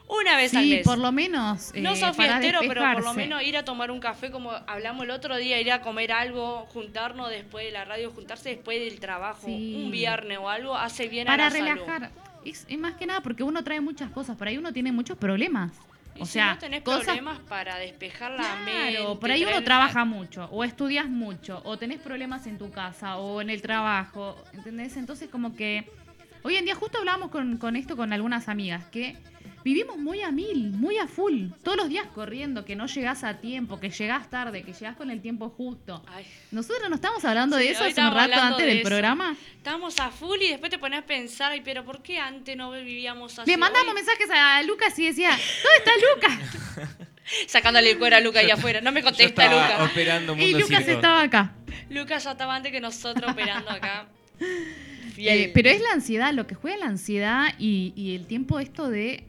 una 0.09 0.37
vez 0.37 0.55
al 0.55 0.64
sí, 0.64 0.70
mes. 0.70 0.85
por 0.85 0.99
lo 0.99 1.11
menos. 1.11 1.73
No 1.75 1.93
eh, 1.93 1.97
sos 1.97 2.16
fiestero, 2.16 2.61
pero 2.66 2.83
por 2.95 3.05
lo 3.05 3.14
menos 3.14 3.43
ir 3.43 3.57
a 3.57 3.64
tomar 3.64 3.91
un 3.91 3.99
café, 4.01 4.31
como 4.31 4.53
hablamos 4.66 5.05
el 5.05 5.11
otro 5.11 5.37
día, 5.37 5.61
ir 5.61 5.73
a 5.73 5.81
comer 5.83 6.12
algo, 6.12 6.66
juntarnos 6.73 7.31
después 7.31 7.64
de 7.64 7.73
la 7.73 7.85
radio, 7.85 8.11
juntarse 8.11 8.51
después 8.51 8.79
del 8.81 9.01
trabajo, 9.01 9.47
Sí. 9.47 9.75
un 9.77 9.91
viernes 9.91 10.39
o 10.39 10.49
algo, 10.49 10.77
hace 10.77 11.09
bien 11.09 11.27
Para 11.27 11.47
a 11.47 11.51
la 11.51 11.57
salud. 11.57 11.68
relajar. 11.68 12.11
Es, 12.45 12.66
es 12.68 12.79
más 12.79 12.95
que 12.95 13.07
nada 13.07 13.20
porque 13.23 13.43
uno 13.43 13.62
trae 13.64 13.81
muchas 13.81 14.11
cosas. 14.11 14.37
Por 14.37 14.49
ahí 14.49 14.59
uno 14.59 14.73
tiene 14.73 14.93
muchos 14.93 15.16
problemas. 15.16 15.73
O 16.19 16.27
si 16.27 16.33
sea, 16.33 16.55
no 16.55 16.59
tenés 16.59 16.83
cosas 16.83 17.05
problemas 17.05 17.41
para 17.41 17.77
despejar 17.79 18.33
la 18.33 18.57
mente. 18.57 18.97
Claro, 18.97 19.19
por 19.19 19.31
ahí 19.31 19.45
uno 19.45 19.63
trabaja 19.65 20.05
mucho, 20.05 20.49
o 20.51 20.65
estudias 20.65 21.09
mucho, 21.09 21.61
o 21.65 21.79
tenés 21.79 22.01
problemas 22.01 22.47
en 22.47 22.59
tu 22.59 22.71
casa, 22.71 23.17
o 23.17 23.41
en 23.41 23.51
el 23.51 23.63
trabajo, 23.63 24.37
¿entendés? 24.53 24.97
Entonces 24.97 25.29
como 25.31 25.55
que 25.55 25.91
hoy 26.43 26.57
en 26.57 26.65
día 26.65 26.75
justo 26.75 26.99
hablábamos 26.99 27.31
con, 27.31 27.57
con 27.57 27.77
esto 27.77 27.97
con 27.97 28.13
algunas 28.13 28.49
amigas, 28.49 28.85
que 28.87 29.17
vivimos 29.65 29.97
muy 29.99 30.23
a 30.23 30.31
mil, 30.31 30.71
muy 30.73 30.99
a 30.99 31.07
full, 31.07 31.49
todos 31.63 31.77
los 31.77 31.89
días 31.89 32.07
corriendo, 32.15 32.65
que 32.65 32.77
no 32.77 32.87
llegás 32.87 33.25
a 33.25 33.39
tiempo, 33.39 33.79
que 33.81 33.91
llegás 33.91 34.29
tarde, 34.31 34.63
que 34.63 34.73
llegás 34.73 34.97
con 34.97 35.11
el 35.11 35.21
tiempo 35.21 35.49
justo. 35.51 36.03
Ay, 36.09 36.27
Nosotros 36.51 36.89
no 36.89 36.95
estamos 36.97 37.25
hablando 37.25 37.57
de 37.57 37.71
eso 37.71 37.85
hace 37.85 38.01
un 38.01 38.09
rato 38.09 38.19
hablando 38.21 38.45
antes 38.47 38.65
de 38.65 38.69
del 38.69 38.79
eso. 38.79 38.89
programa. 38.89 39.37
Estábamos 39.57 39.99
a 40.01 40.11
full 40.11 40.41
y 40.43 40.49
después 40.49 40.71
te 40.71 40.79
pones 40.79 41.01
a 41.01 41.07
pensar, 41.07 41.53
ay, 41.53 41.61
pero 41.65 41.85
¿por 41.85 42.03
qué 42.03 42.19
antes 42.19 42.57
no 42.57 42.71
vivíamos 42.73 43.39
así? 43.39 43.51
Le 43.51 43.57
mandamos 43.57 43.89
Hoy- 43.91 43.95
mensajes 43.95 44.29
a 44.35 44.63
Lucas 44.65 44.99
y 44.99 45.07
decía, 45.07 45.31
¿dónde 45.31 45.79
está 45.79 45.93
Lucas? 46.15 46.99
Sacándole 47.47 47.93
el 47.93 47.99
cuero 47.99 48.17
a 48.17 48.21
Luca 48.21 48.41
ahí 48.41 48.51
afuera. 48.51 48.81
No 48.81 48.93
me 48.93 49.01
Yo 49.01 49.07
contesta 49.07 49.45
estaba 49.45 49.69
Luca. 49.79 49.85
operando 49.85 50.37
Y 50.37 50.53
Lucas 50.55 50.79
Circo. 50.85 50.91
estaba 50.93 51.23
acá. 51.23 51.53
Lucas 51.89 52.25
ya 52.25 52.33
estaba 52.33 52.55
antes 52.57 52.73
que 52.73 52.81
nosotros 52.81 53.31
operando 53.31 53.71
acá. 53.71 54.07
Eh, 55.19 55.51
pero 55.55 55.69
es 55.69 55.81
la 55.83 55.91
ansiedad, 55.93 56.33
lo 56.33 56.47
que 56.47 56.55
juega 56.55 56.79
la 56.79 56.87
ansiedad 56.87 57.55
y, 57.59 57.93
y 57.95 58.17
el 58.17 58.27
tiempo 58.27 58.59
esto 58.59 58.89
de, 58.89 59.25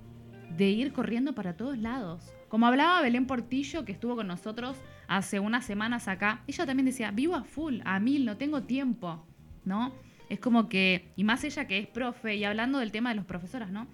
de 0.58 0.70
ir 0.70 0.93
corriendo 0.93 1.34
para 1.34 1.56
todos 1.56 1.78
lados. 1.78 2.34
Como 2.49 2.68
hablaba 2.68 3.01
Belén 3.01 3.26
Portillo, 3.26 3.86
que 3.86 3.91
estuvo 3.91 4.16
con 4.16 4.28
nosotros 4.28 4.78
hace 5.08 5.39
unas 5.39 5.66
semanas 5.66 6.08
acá, 6.08 6.41
ella 6.47 6.66
también 6.66 6.86
decía, 6.86 7.12
vivo 7.12 7.36
a 7.36 7.43
full, 7.43 7.80
a 7.86 7.99
mil, 7.99 8.26
no 8.26 8.38
tengo 8.38 8.64
tiempo, 8.64 9.26
¿no? 9.66 9.93
Es 10.30 10.39
como 10.39 10.70
que, 10.70 11.12
y 11.16 11.24
más 11.24 11.43
ella 11.43 11.66
que 11.66 11.80
es 11.80 11.88
profe, 11.88 12.36
y 12.36 12.43
hablando 12.43 12.80
del 12.80 12.91
tema 12.91 13.10
de 13.10 13.16
los 13.16 13.26
profesoras, 13.26 13.72
¿no? 13.72 13.88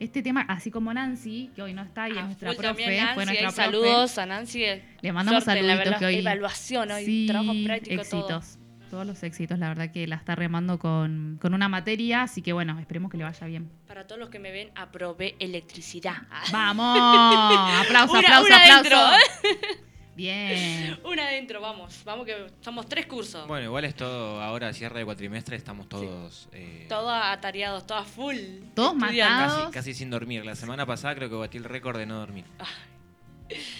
Este 0.00 0.22
tema, 0.22 0.42
así 0.42 0.70
como 0.70 0.92
Nancy, 0.92 1.50
que 1.54 1.62
hoy 1.62 1.72
no 1.72 1.82
está 1.82 2.08
y 2.08 2.12
es 2.12 2.18
A 2.18 2.22
nuestra 2.24 2.52
profe, 2.52 2.96
Nancy, 2.96 3.14
fue 3.14 3.24
nuestra 3.26 3.48
profe. 3.48 3.62
saludos 3.62 4.18
a 4.18 4.26
Nancy. 4.26 4.64
Le 5.00 5.12
mandamos 5.12 5.46
en 5.48 5.66
la 5.66 5.98
que 5.98 6.04
hoy. 6.04 6.16
evaluación, 6.16 6.90
hoy 6.90 7.04
sí, 7.04 7.26
trabajo 7.28 7.52
práctico, 7.64 8.02
éxitos. 8.02 8.54
todo. 8.56 8.63
Todos 8.94 9.06
los 9.08 9.24
éxitos, 9.24 9.58
la 9.58 9.66
verdad 9.66 9.90
que 9.90 10.06
la 10.06 10.14
está 10.14 10.36
remando 10.36 10.78
con, 10.78 11.36
con 11.42 11.52
una 11.52 11.68
materia, 11.68 12.22
así 12.22 12.42
que 12.42 12.52
bueno, 12.52 12.78
esperemos 12.78 13.10
que 13.10 13.16
le 13.16 13.24
vaya 13.24 13.44
bien. 13.48 13.68
Para 13.88 14.06
todos 14.06 14.20
los 14.20 14.28
que 14.30 14.38
me 14.38 14.52
ven, 14.52 14.70
aprobé 14.76 15.34
electricidad. 15.40 16.14
¡Vamos! 16.52 16.96
Aplauso, 16.96 18.12
Una- 18.18 18.20
aplauso, 18.20 18.46
una 18.46 18.56
aplauso. 18.56 18.96
adentro. 18.96 19.78
Bien. 20.14 20.96
Una 21.04 21.24
adentro, 21.24 21.60
vamos. 21.60 22.02
Vamos 22.04 22.24
que 22.24 22.46
somos 22.60 22.86
tres 22.88 23.06
cursos. 23.06 23.48
Bueno, 23.48 23.64
igual 23.64 23.84
es 23.84 23.96
todo, 23.96 24.40
ahora 24.40 24.72
cierre 24.72 25.00
de 25.00 25.04
cuatrimestre, 25.04 25.56
estamos 25.56 25.88
todos 25.88 26.48
eh, 26.52 26.86
Todos 26.88 27.10
atareados, 27.20 27.84
todas 27.88 28.06
full. 28.06 28.36
Todos 28.76 28.94
estudiando. 28.94 29.34
matados. 29.40 29.60
casi, 29.64 29.72
casi 29.72 29.94
sin 29.94 30.10
dormir. 30.10 30.44
La 30.46 30.54
semana 30.54 30.86
pasada 30.86 31.16
creo 31.16 31.28
que 31.28 31.34
batí 31.34 31.58
el 31.58 31.64
récord 31.64 31.98
de 31.98 32.06
no 32.06 32.14
dormir. 32.20 32.44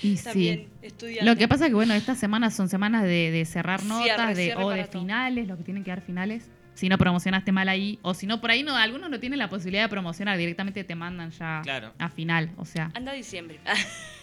Y 0.02 0.16
También 0.16 0.58
sí. 0.58 0.68
estudiando. 0.82 1.32
Lo 1.32 1.38
que 1.38 1.48
pasa 1.48 1.68
que, 1.68 1.74
bueno, 1.74 1.94
estas 1.94 2.18
semanas 2.18 2.54
son 2.54 2.68
semanas 2.68 3.02
de, 3.04 3.30
de 3.30 3.44
cerrar 3.44 3.80
Cierre, 3.80 4.10
notas 4.10 4.36
de, 4.36 4.44
cierre 4.44 4.62
o 4.64 4.70
de 4.70 4.84
finales, 4.84 5.48
los 5.48 5.56
que 5.58 5.64
tienen 5.64 5.82
que 5.84 5.90
dar 5.90 6.02
finales. 6.02 6.50
Si 6.74 6.88
no 6.88 6.98
promocionaste 6.98 7.52
mal 7.52 7.68
ahí, 7.68 7.98
o 8.02 8.14
si 8.14 8.26
no, 8.26 8.40
por 8.40 8.50
ahí 8.50 8.62
no, 8.64 8.76
algunos 8.76 9.08
no 9.08 9.20
tienen 9.20 9.38
la 9.38 9.48
posibilidad 9.48 9.84
de 9.84 9.88
promocionar, 9.88 10.36
directamente 10.36 10.82
te 10.84 10.94
mandan 10.96 11.30
ya 11.30 11.60
Claro. 11.62 11.92
a 11.98 12.08
final. 12.08 12.50
O 12.56 12.64
sea, 12.64 12.90
Anda 12.94 13.12
diciembre. 13.12 13.60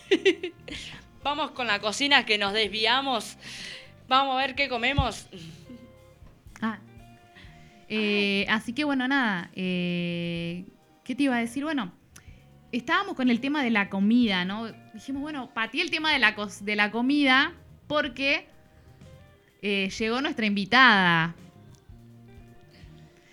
Vamos 1.23 1.51
con 1.51 1.67
la 1.67 1.79
cocina 1.79 2.25
que 2.25 2.37
nos 2.37 2.53
desviamos. 2.53 3.37
Vamos 4.07 4.35
a 4.35 4.37
ver 4.45 4.55
qué 4.55 4.67
comemos. 4.69 5.27
Ah. 6.61 6.79
Eh, 7.87 8.45
así 8.49 8.73
que 8.73 8.83
bueno, 8.83 9.07
nada. 9.07 9.49
eh, 9.55 10.65
¿Qué 11.03 11.15
te 11.15 11.23
iba 11.23 11.35
a 11.35 11.39
decir? 11.39 11.63
Bueno, 11.63 11.91
estábamos 12.71 13.15
con 13.15 13.29
el 13.29 13.39
tema 13.39 13.63
de 13.63 13.69
la 13.69 13.89
comida, 13.89 14.45
¿no? 14.45 14.71
Dijimos, 14.93 15.21
bueno, 15.21 15.49
pateé 15.53 15.81
el 15.81 15.91
tema 15.91 16.11
de 16.13 16.19
la, 16.19 16.35
de 16.61 16.75
la 16.75 16.91
comida 16.91 17.53
porque 17.87 18.45
eh, 19.61 19.89
llegó 19.97 20.21
nuestra 20.21 20.45
invitada. 20.45 21.35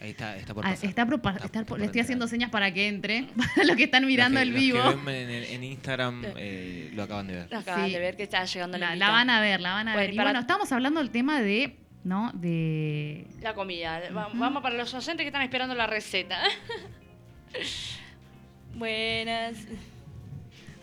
Ahí 0.01 0.11
está, 0.11 0.37
está 0.37 0.55
por 0.55 0.65
Ah, 0.65 0.71
pasar. 0.71 0.89
está 0.89 1.07
por 1.07 1.21
pa- 1.21 1.31
Está- 1.31 1.47
está 1.47 1.47
está 1.47 1.59
por- 1.61 1.67
por 1.71 1.79
le 1.81 1.87
estoy 1.87 1.99
entrar. 2.01 2.05
haciendo 2.05 2.29
señas 2.29 2.51
para 2.51 2.73
que 2.73 2.87
entre. 2.87 3.25
Para 3.57 3.65
los 3.67 3.77
que 3.77 3.85
están 3.85 4.07
mirando 4.07 4.37
que- 4.37 4.43
el 4.43 4.49
los 4.51 4.59
vivo. 4.61 4.79
que 4.91 4.97
ven 5.05 5.29
en, 5.29 5.31
el- 5.31 5.45
en 5.45 5.65
Instagram 5.65 6.25
eh, 6.37 6.91
lo 6.95 7.03
acaban 7.03 7.27
de 7.27 7.35
ver. 7.35 7.55
Acaban 7.55 7.87
Sí. 7.87 7.93
de 7.93 7.99
ver 7.99 8.17
que 8.17 8.23
está 8.23 8.45
llegando 8.45 8.79
la, 8.79 8.91
La, 8.91 8.97
la 9.07 9.11
van 9.11 9.29
a 9.31 9.41
ver, 9.41 9.61
la 9.61 9.73
van 9.73 9.89
a 9.89 9.93
Bueno, 9.95 10.07
ver. 10.07 10.15
y 10.15 10.17
para- 10.17 10.29
bueno, 10.31 10.41
estamos 10.41 10.71
hablando 10.71 11.01
del 11.01 11.11
tema 11.11 11.41
de, 11.41 11.77
¿no? 12.05 12.31
De 12.35 13.27
La 13.41 13.55
comida. 13.55 14.01
Vamos 14.13 14.63
para 14.63 14.77
los 14.77 14.95
oyentes 14.95 15.25
que 15.25 15.29
están 15.29 15.43
esperando 15.43 15.75
la 15.75 15.87
receta. 15.89 16.43
Buenas. 18.75 19.57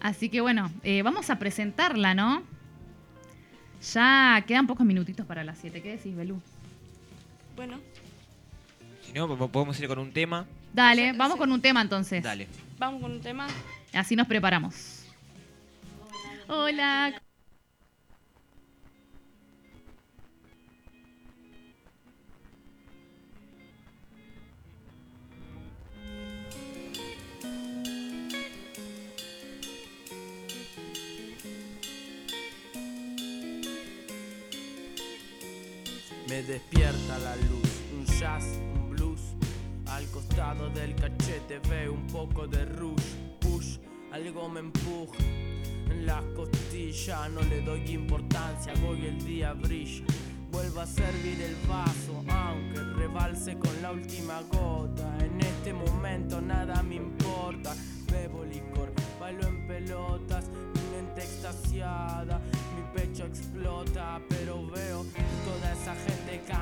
Así 0.02 0.30
que 0.30 0.42
bueno, 0.42 0.72
eh, 0.84 1.02
vamos 1.02 1.30
a 1.30 1.40
presentarla, 1.40 2.14
¿no? 2.14 2.44
Ya 3.94 4.44
quedan 4.48 4.68
pocos 4.68 4.86
minutitos 4.86 5.26
para 5.26 5.44
las 5.44 5.58
7. 5.60 5.82
¿Qué 5.82 5.92
decís, 5.98 6.16
Belú? 6.16 6.42
Bueno, 7.56 7.80
Si 9.06 9.14
no, 9.14 9.28
po- 9.38 9.48
podemos 9.48 9.80
ir 9.80 9.88
con 9.88 10.00
un 10.00 10.12
tema. 10.12 10.46
Dale, 10.74 11.14
vamos 11.14 11.34
sí. 11.34 11.40
con 11.40 11.52
un 11.52 11.62
tema 11.62 11.82
entonces. 11.82 12.22
Dale. 12.24 12.48
vamos 12.78 13.02
con 13.02 13.12
un 13.14 13.22
tema. 13.22 13.48
Así 13.94 14.16
nos 14.16 14.28
preparamos. 14.28 15.06
Hola. 16.48 17.22
Me 36.28 36.42
despierta 36.42 37.20
la 37.20 37.36
luz, 37.36 37.70
un 37.94 38.04
jazz, 38.20 38.44
un 38.74 38.90
blues. 38.90 39.22
Al 39.86 40.08
costado 40.08 40.70
del 40.72 40.96
cachete 40.96 41.60
veo 41.70 41.94
un 41.94 42.08
poco 42.08 42.48
de 42.48 42.66
rush, 42.66 43.14
push, 43.40 43.78
algo 44.12 44.50
me 44.50 44.62
empuja. 44.62 45.20
En 45.88 46.08
las 46.08 46.24
costillas 46.36 47.30
no 47.30 47.42
le 47.42 47.62
doy 47.62 47.92
importancia, 47.92 48.74
hoy 48.88 49.06
el 49.06 49.24
día 49.24 49.54
brilla. 49.54 50.04
Vuelvo 50.52 50.80
a 50.80 50.88
servir 50.88 51.40
el 51.42 51.56
vaso, 51.68 52.24
aunque 52.28 52.80
rebalse 52.80 53.60
con 53.60 53.82
la 53.84 53.92
última 53.92 54.42
gota. 54.52 55.18
En 55.20 55.40
este 55.42 55.74
momento 55.74 56.42
nada 56.42 56.82
me 56.82 56.96
importa. 56.96 57.76
Bebo 58.12 58.44
licor, 58.46 58.92
bailo 59.20 59.48
en 59.48 59.68
pelotas, 59.68 60.46
mi 60.48 60.96
mente 60.96 61.22
extasiada, 61.22 62.42
mi 62.76 63.00
pecho 63.00 63.26
explota, 63.26 64.20
pero 64.30 64.66
veo 64.68 65.06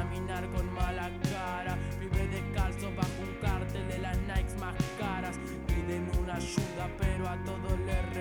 caminar 0.04 0.46
con 0.52 0.74
mala 0.74 1.10
cara. 1.32 1.78
Vive 2.00 2.28
descalzo 2.28 2.92
bajo 2.96 3.22
un 3.22 3.34
cártel 3.42 3.88
de 3.88 4.00
las 4.00 4.18
Nikes 4.28 4.56
más 4.60 4.76
caras. 5.00 5.36
Piden 5.68 6.10
una 6.22 6.36
ayuda, 6.36 6.86
pero 6.98 7.28
a 7.28 7.38
todos 7.44 7.80
les 7.86 8.13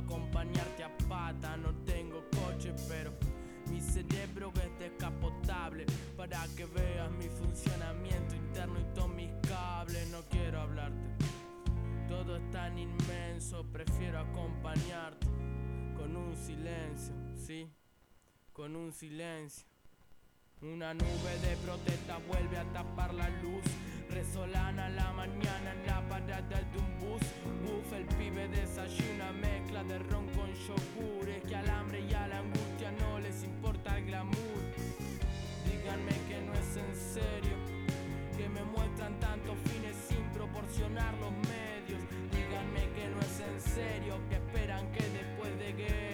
acompañarte 0.00 0.84
a 0.84 0.96
pata, 1.08 1.56
no 1.56 1.74
tengo 1.84 2.24
coche, 2.30 2.74
pero 2.88 3.12
mi 3.70 3.80
cerebro 3.80 4.52
es 4.54 4.78
descapotable 4.78 5.86
para 6.16 6.44
que 6.56 6.64
veas 6.66 7.10
mi 7.12 7.28
funcionamiento 7.28 8.34
interno 8.34 8.80
y 8.80 8.94
todos 8.94 9.10
mis 9.14 9.30
cables. 9.48 10.08
No 10.10 10.20
quiero 10.28 10.60
hablarte. 10.60 11.08
Todo 12.08 12.36
es 12.36 12.50
tan 12.50 12.76
inmenso, 12.78 13.64
prefiero 13.72 14.18
acompañarte 14.18 15.26
con 15.96 16.16
un 16.16 16.34
silencio, 16.34 17.14
sí, 17.36 17.70
con 18.52 18.74
un 18.74 18.92
silencio. 18.92 19.69
Una 20.62 20.92
nube 20.92 21.38
de 21.40 21.56
protesta 21.64 22.18
vuelve 22.28 22.58
a 22.58 22.64
tapar 22.64 23.14
la 23.14 23.30
luz. 23.42 23.64
Resolana 24.10 24.90
la 24.90 25.10
mañana 25.14 25.72
en 25.72 25.86
la 25.86 26.06
parada 26.06 26.42
de 26.42 26.78
un 26.78 26.98
bus. 26.98 27.22
Buf, 27.64 27.90
el 27.94 28.04
pibe 28.04 28.46
desayuna 28.48 29.32
mezcla 29.32 29.82
de 29.84 29.98
ron 30.00 30.26
con 30.36 30.52
yogur. 30.52 31.30
Es 31.30 31.42
que 31.44 31.56
al 31.56 31.70
hambre 31.70 32.00
y 32.00 32.12
a 32.12 32.28
la 32.28 32.40
angustia 32.40 32.92
no 33.00 33.18
les 33.20 33.42
importa 33.42 33.96
el 33.96 34.04
glamour. 34.04 34.60
Díganme 35.64 36.12
que 36.28 36.42
no 36.44 36.52
es 36.52 36.76
en 36.76 36.94
serio 36.94 37.56
que 38.36 38.46
me 38.50 38.62
muestran 38.62 39.18
tantos 39.18 39.56
fines 39.64 39.96
sin 40.10 40.24
proporcionar 40.34 41.14
los 41.14 41.32
medios. 41.48 42.02
Díganme 42.32 42.82
que 42.92 43.08
no 43.08 43.18
es 43.20 43.40
en 43.40 43.60
serio, 43.62 44.20
que 44.28 44.34
esperan 44.34 44.92
que 44.92 45.04
después 45.08 45.58
de 45.58 45.70
esto 45.70 46.09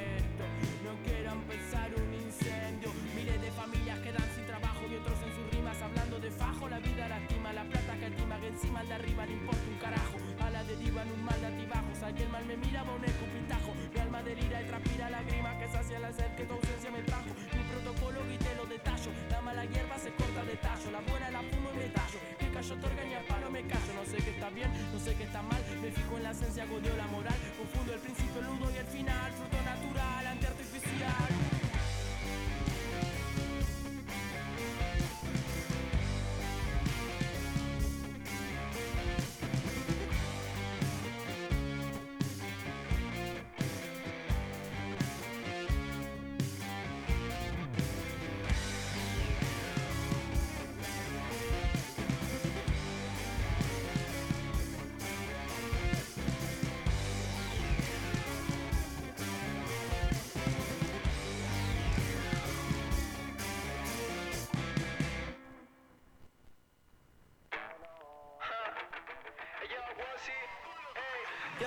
En 10.96 11.12
un 11.12 11.24
mal 11.24 11.38
de 11.38 11.46
altibajos. 11.46 12.02
Alguien 12.02 12.30
mal 12.30 12.44
me 12.46 12.56
mira, 12.56 12.82
va 12.82 12.94
un 12.94 13.04
escupitajo. 13.04 13.74
Mi 13.92 14.00
alma 14.00 14.22
delira 14.22 14.62
y 14.62 14.66
transpira 14.66 15.10
lágrimas 15.10 15.56
que 15.56 15.68
sacia 15.68 15.98
la 15.98 16.10
sed 16.10 16.34
que 16.36 16.44
tu 16.44 16.54
ausencia 16.54 16.90
me 16.90 17.02
trajo. 17.02 17.30
Mi 17.52 17.62
protocolo 17.68 18.20
y 18.32 18.38
te 18.38 18.54
lo 18.56 18.64
detallo. 18.64 19.10
La 19.30 19.40
mala 19.42 19.64
hierba 19.66 19.98
se 19.98 20.10
corta 20.12 20.42
de 20.44 20.56
tallo. 20.56 20.90
La 20.90 21.00
buena 21.00 21.30
la 21.30 21.42
fumo 21.42 21.68
y 21.74 21.76
me 21.76 21.88
tallo. 21.92 22.18
Que 22.38 22.48
callo 22.48 22.74
otorga 22.74 23.04
y 23.04 23.12
al 23.12 23.24
paro 23.24 23.50
me 23.50 23.62
callo. 23.68 23.92
No 23.92 24.04
sé 24.06 24.16
qué 24.24 24.30
está 24.30 24.48
bien, 24.48 24.70
no 24.92 24.98
sé 24.98 25.14
qué 25.16 25.24
está 25.24 25.42
mal. 25.42 25.60
Me 25.82 25.90
fijo 25.90 26.16
en 26.16 26.22
la 26.22 26.30
esencia, 26.30 26.64
godeo 26.64 26.96
la 26.96 27.06
moral. 27.08 27.38
Confundo 27.58 27.92
el 27.92 28.00
principio, 28.00 28.40
el 28.40 28.46
nudo 28.46 28.72
y 28.72 28.76
el 28.78 28.86
final. 28.86 29.32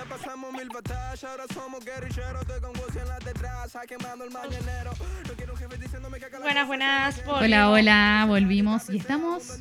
Ya 0.00 0.06
pasamos 0.06 0.50
mil 0.54 0.68
batallas, 0.70 1.24
ahora 1.24 1.44
somos 1.52 1.84
guerrilleros. 1.84 2.40
Estoy 2.40 2.60
con 2.62 2.70
Wozy 2.70 2.98
en 3.00 3.08
la 3.08 3.18
detrás, 3.18 3.76
quemando 3.86 4.24
el 4.24 4.30
mañanero. 4.30 4.92
No 5.28 5.34
quiero 5.34 5.52
un 5.52 5.58
jefe 5.58 5.76
diciéndome 5.76 6.18
que 6.18 6.24
acá 6.24 6.38
la 6.38 6.44
Buenas, 6.44 6.66
buenas. 6.66 7.22
Hola, 7.26 7.68
hola, 7.68 8.24
volvimos 8.26 8.88
y 8.88 8.96
estamos 8.96 9.58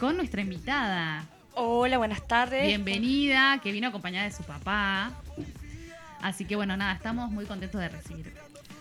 con 0.00 0.16
nuestra 0.16 0.40
invitada. 0.40 1.24
Hola, 1.54 1.98
buenas 1.98 2.26
tardes. 2.26 2.66
Bienvenida, 2.66 3.60
que 3.62 3.70
vino 3.70 3.86
acompañada 3.86 4.24
de 4.24 4.32
su 4.32 4.42
papá. 4.42 5.12
Así 6.20 6.46
que 6.46 6.56
bueno, 6.56 6.76
nada, 6.76 6.92
estamos 6.92 7.30
muy 7.30 7.44
contentos 7.44 7.80
de 7.80 7.90
recibir. 7.90 8.34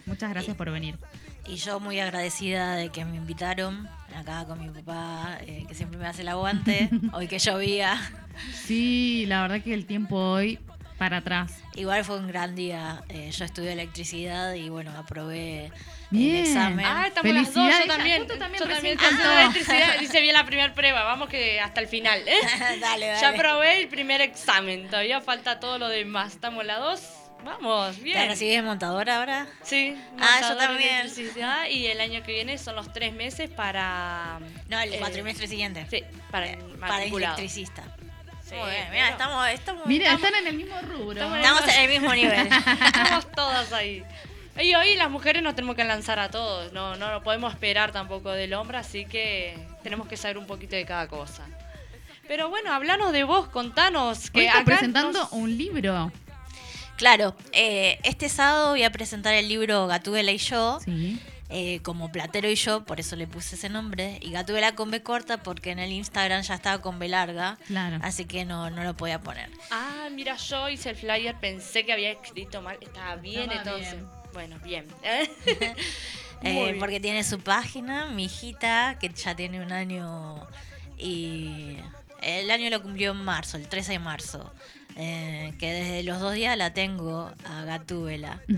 Muchas 0.08 0.32
gracias 0.32 0.58
por 0.58 0.72
venir. 0.72 0.98
Y 1.46 1.58
yo 1.58 1.80
muy 1.80 2.00
agradecida 2.00 2.76
de 2.76 2.90
que 2.90 3.06
me 3.06 3.18
invitaron 3.18 3.88
acá 4.16 4.44
con 4.46 4.60
mi 4.60 4.70
papá, 4.70 5.38
eh, 5.42 5.66
que 5.68 5.76
siempre 5.76 6.00
me 6.00 6.08
hace 6.08 6.24
el 6.24 6.30
aguante, 6.30 6.90
hoy 7.14 7.28
que 7.28 7.38
llovía. 7.38 8.00
Sí, 8.54 9.26
la 9.28 9.44
verdad 9.44 9.62
que 9.62 9.76
el 9.76 9.86
tiempo 9.86 10.16
hoy 10.16 10.58
para 11.00 11.18
atrás. 11.18 11.54
Igual 11.76 12.04
fue 12.06 12.18
un 12.18 12.28
gran 12.28 12.54
día. 12.56 13.02
eh, 13.10 13.32
yo 13.32 13.46
estudié 13.46 13.72
electricidad 13.72 14.54
y 14.54 14.70
bueno, 14.70 14.92
aprobé 14.98 15.72
Bien. 16.12 16.36
el 16.36 16.42
examen. 16.46 16.86
Ah, 16.86 17.08
estamos 17.08 17.34
las 17.34 17.54
dos, 17.54 17.72
yo 17.80 17.88
también. 17.88 18.20
Justo 18.24 18.38
también 18.38 18.64
yo 18.64 18.70
también 18.70 18.98
tengo 18.98 19.24
electricidad. 19.32 20.00
Dice 20.00 20.22
bien 20.22 20.34
la 20.36 20.46
primera 20.46 20.74
prueba, 20.76 21.04
vamos 21.04 21.30
que 21.30 21.60
hasta 21.62 21.80
el 21.82 21.88
final. 21.88 22.20
¿eh? 22.28 22.36
dale, 22.80 23.08
dale. 23.08 23.22
Ya 23.22 23.34
probé 23.34 23.82
el 23.82 23.88
primer 23.88 24.22
examen, 24.22 24.88
todavía 24.88 25.22
falta 25.22 25.60
todo 25.60 25.80
lo 25.80 25.88
demás. 25.88 26.34
Estamos 26.34 26.66
las 26.66 26.80
dos, 26.80 27.02
vamos, 27.46 27.96
¿Te 27.96 28.04
bien. 28.04 28.28
recibís 28.28 28.56
de 28.56 28.62
montadora 28.62 29.20
ahora? 29.20 29.48
Sí, 29.64 29.96
Ah, 30.20 30.40
yo 30.50 30.58
también. 30.58 31.08
y 31.72 31.86
el 31.86 32.02
año 32.02 32.22
que 32.24 32.34
viene 32.34 32.58
son 32.58 32.76
los 32.76 32.92
tres 32.92 33.14
meses 33.14 33.50
para... 33.50 34.40
No, 34.68 34.80
el 34.82 34.94
eh, 34.94 35.00
cuatrimestre 35.00 35.48
siguiente. 35.48 35.88
Sí, 35.90 36.04
para 36.30 36.52
el 36.52 36.60
Para 36.78 37.06
electricista. 37.06 37.84
Sí, 38.50 38.56
Muy 38.56 38.70
bien, 38.72 38.82
pero 38.90 38.92
mira, 38.94 39.10
estamos, 39.10 39.48
estamos, 39.50 39.86
Mira, 39.86 40.06
estamos, 40.06 40.26
están 40.28 40.42
en 40.42 40.48
el 40.48 40.56
mismo 40.58 40.82
rubro. 40.82 41.12
Estamos 41.12 41.38
estamos 41.38 41.64
en 41.68 41.82
el 41.84 41.90
mismo 41.90 42.14
nivel. 42.16 42.48
Estamos 42.86 43.32
todas 43.34 43.72
ahí. 43.74 44.04
Y 44.62 44.74
hoy 44.76 44.96
las 44.96 45.10
mujeres 45.10 45.42
nos 45.44 45.56
tenemos 45.56 45.76
que 45.76 45.84
lanzar 45.86 46.20
a 46.20 46.30
todos, 46.30 46.74
no, 46.74 46.96
no 46.98 47.12
lo 47.12 47.24
podemos 47.24 47.54
esperar 47.54 47.92
tampoco 47.92 48.32
del 48.32 48.54
hombre, 48.56 48.78
así 48.80 49.06
que 49.06 49.58
tenemos 49.84 50.08
que 50.08 50.18
saber 50.18 50.38
un 50.38 50.48
poquito 50.48 50.76
de 50.76 50.86
cada 50.86 51.08
cosa. 51.08 51.46
Pero 52.28 52.50
bueno, 52.50 52.74
hablanos 52.74 53.14
de 53.14 53.24
vos, 53.24 53.48
contanos. 53.48 54.30
Que 54.32 54.40
Hoy 54.42 54.46
está 54.48 54.58
acá 54.60 54.66
presentando 54.66 55.20
nos- 55.20 55.32
un 55.32 55.58
libro. 55.58 56.12
Claro, 56.98 57.36
eh, 57.54 58.00
este 58.04 58.28
sábado 58.28 58.72
voy 58.72 58.84
a 58.84 58.92
presentar 58.92 59.34
el 59.34 59.48
libro 59.48 59.88
Gatúbela 59.88 60.32
y 60.32 60.38
yo. 60.38 60.80
Sí. 60.84 61.20
Eh, 61.50 61.80
como 61.82 62.12
Platero 62.12 62.48
y 62.48 62.56
yo, 62.56 62.84
por 62.86 63.00
eso 63.00 63.16
le 63.16 63.26
puse 63.26 63.56
ese 63.56 63.70
nombre. 63.70 64.20
Y 64.22 64.32
Gatúbela 64.32 64.76
con 64.76 64.92
B 64.92 65.02
corta 65.02 65.42
porque 65.42 65.72
en 65.72 65.80
el 65.80 65.92
Instagram 65.92 66.44
ya 66.44 66.54
estaba 66.56 66.80
con 66.82 67.00
B 67.00 67.08
larga. 67.08 67.58
Claro. 67.66 67.98
Así 68.02 68.26
que 68.26 68.46
no, 68.46 68.70
no 68.70 68.84
lo 68.84 68.96
podía 68.96 69.20
poner. 69.20 69.50
Ah, 69.72 70.10
mira, 70.12 70.36
yo 70.36 70.70
hice 70.70 70.92
el 70.92 70.96
flyer, 70.96 71.36
pensé 71.40 71.86
que 71.86 71.94
había 71.94 72.12
escrito 72.12 72.62
mal. 72.62 72.78
Estaba 72.80 73.16
bien 73.16 73.52
entonces. 73.52 73.94
bien. 73.94 74.08
Bueno, 74.34 74.60
bien. 74.64 74.88
Eh, 76.42 76.54
bien. 76.54 76.80
porque 76.80 77.02
tiene 77.02 77.26
su 77.26 77.40
página, 77.42 78.06
mi 78.06 78.24
hijita, 78.26 78.98
que 78.98 79.10
ya 79.10 79.36
tiene 79.36 79.62
un 79.62 79.74
año 79.74 80.48
y 80.98 81.76
el 82.22 82.50
año 82.50 82.70
lo 82.70 82.82
cumplió 82.82 83.12
en 83.12 83.18
marzo, 83.18 83.58
el 83.58 83.68
13 83.68 83.94
de 83.94 84.00
marzo. 84.00 84.54
Eh, 85.02 85.54
que 85.58 85.72
desde 85.72 86.04
los 86.04 86.20
dos 86.20 86.34
días 86.34 86.58
la 86.58 86.74
tengo 86.74 87.32
a 87.46 87.64
Gatúbela. 87.64 88.42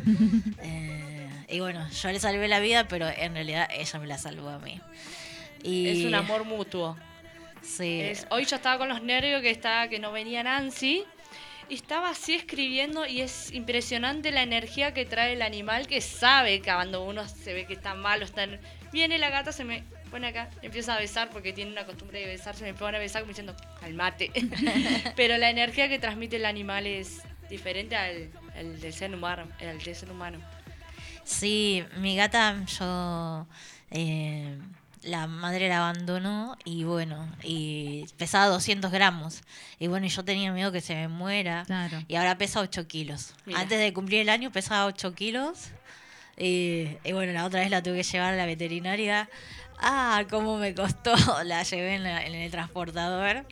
Eh, 0.63 1.29
y 1.49 1.59
bueno, 1.59 1.87
yo 1.89 2.11
le 2.11 2.19
salvé 2.19 2.47
la 2.47 2.59
vida, 2.59 2.87
pero 2.87 3.07
en 3.09 3.33
realidad 3.33 3.67
ella 3.71 3.99
me 3.99 4.07
la 4.07 4.17
salvó 4.17 4.49
a 4.49 4.59
mí. 4.59 4.79
Y, 5.63 5.87
Es 5.87 6.05
un 6.05 6.15
amor 6.15 6.45
mutuo. 6.45 6.97
Sí. 7.61 8.01
Es- 8.01 8.25
hoy 8.29 8.45
yo 8.45 8.55
estaba 8.55 8.77
con 8.77 8.89
los 8.89 9.01
nervios 9.03 9.41
que 9.41 9.51
estaba 9.51 9.87
que 9.87 9.99
no 9.99 10.11
venía 10.11 10.43
Nancy 10.43 11.03
y 11.69 11.75
estaba 11.75 12.09
así 12.09 12.33
escribiendo 12.35 13.05
y 13.05 13.21
es 13.21 13.51
impresionante 13.51 14.31
la 14.31 14.41
energía 14.43 14.93
que 14.93 15.05
trae 15.05 15.33
el 15.33 15.41
animal 15.41 15.87
que 15.87 16.01
sabe 16.01 16.59
que 16.61 16.71
cuando 16.73 17.03
uno 17.03 17.27
se 17.27 17.53
ve 17.53 17.65
que 17.67 17.73
está 17.73 17.93
malo, 17.95 18.25
está... 18.25 18.43
en- 18.43 18.59
Viene 18.91 19.17
la 19.19 19.29
gata, 19.29 19.51
se 19.51 19.63
me 19.63 19.83
pone 20.11 20.27
acá, 20.27 20.49
empieza 20.61 20.95
a 20.95 20.99
besar 20.99 21.29
porque 21.31 21.53
tiene 21.53 21.71
una 21.71 21.85
costumbre 21.85 22.19
de 22.19 22.27
besarse, 22.27 22.63
me 22.63 22.73
pone 22.75 22.97
a 22.97 22.99
besar 22.99 23.21
como 23.23 23.29
diciendo, 23.29 23.55
calmate. 23.79 24.31
Pero 25.15 25.37
la 25.37 25.49
energía 25.49 25.89
que 25.89 25.97
transmite 25.97 26.35
el 26.35 26.45
animal 26.45 26.85
es 26.85 27.21
diferente 27.49 27.95
al, 27.95 28.29
al 28.55 28.79
del 28.79 28.93
ser 28.93 29.15
humano. 29.15 29.47
Al 29.59 29.79
del 29.79 29.95
ser 29.95 30.11
humano. 30.11 30.37
Sí, 31.23 31.83
mi 31.97 32.15
gata, 32.15 32.63
yo. 32.79 33.47
eh, 33.91 34.57
la 35.03 35.25
madre 35.25 35.67
la 35.67 35.77
abandonó 35.79 36.55
y 36.63 36.83
bueno, 36.83 37.27
y 37.41 38.05
pesaba 38.17 38.45
200 38.47 38.91
gramos. 38.91 39.41
Y 39.79 39.87
bueno, 39.87 40.05
y 40.05 40.09
yo 40.09 40.23
tenía 40.23 40.51
miedo 40.51 40.71
que 40.71 40.81
se 40.81 40.93
me 40.93 41.07
muera. 41.07 41.63
Claro. 41.65 42.03
Y 42.07 42.15
ahora 42.15 42.37
pesa 42.37 42.59
8 42.59 42.87
kilos. 42.87 43.33
Mira. 43.45 43.61
Antes 43.61 43.79
de 43.79 43.93
cumplir 43.93 44.21
el 44.21 44.29
año 44.29 44.51
pesaba 44.51 44.85
8 44.85 45.15
kilos. 45.15 45.69
Y, 46.37 46.87
y 47.03 47.11
bueno, 47.13 47.33
la 47.33 47.45
otra 47.45 47.61
vez 47.61 47.69
la 47.71 47.81
tuve 47.81 47.97
que 47.97 48.03
llevar 48.03 48.33
a 48.33 48.37
la 48.37 48.45
veterinaria. 48.45 49.27
Ah, 49.81 50.23
cómo 50.29 50.57
me 50.57 50.73
costó. 50.73 51.13
La 51.43 51.63
llevé 51.63 51.95
en, 51.95 52.03
la- 52.03 52.25
en 52.25 52.35
el 52.35 52.51
transportador. 52.51 53.45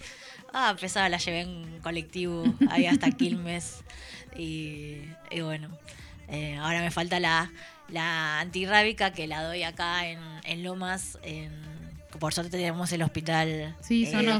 Ah, 0.53 0.75
pesada, 0.79 1.09
la 1.09 1.17
llevé 1.17 1.41
en 1.41 1.79
colectivo, 1.81 2.43
ahí 2.71 2.87
hasta 2.87 3.11
Quilmes. 3.11 3.83
Y, 4.35 5.01
y 5.29 5.41
bueno, 5.41 5.69
eh, 6.27 6.55
ahora 6.57 6.81
me 6.81 6.89
falta 6.91 7.19
la, 7.19 7.51
la 7.87 8.39
antirrábica 8.39 9.11
que 9.13 9.27
la 9.27 9.43
doy 9.43 9.61
acá 9.63 10.07
en, 10.07 10.19
en 10.45 10.63
Lomas. 10.63 11.19
En, 11.21 11.51
por 12.19 12.33
suerte 12.33 12.51
tenemos 12.57 12.91
el 12.93 13.03
hospital, 13.03 13.75
Sí, 13.81 14.05
son 14.07 14.21
eh, 14.27 14.31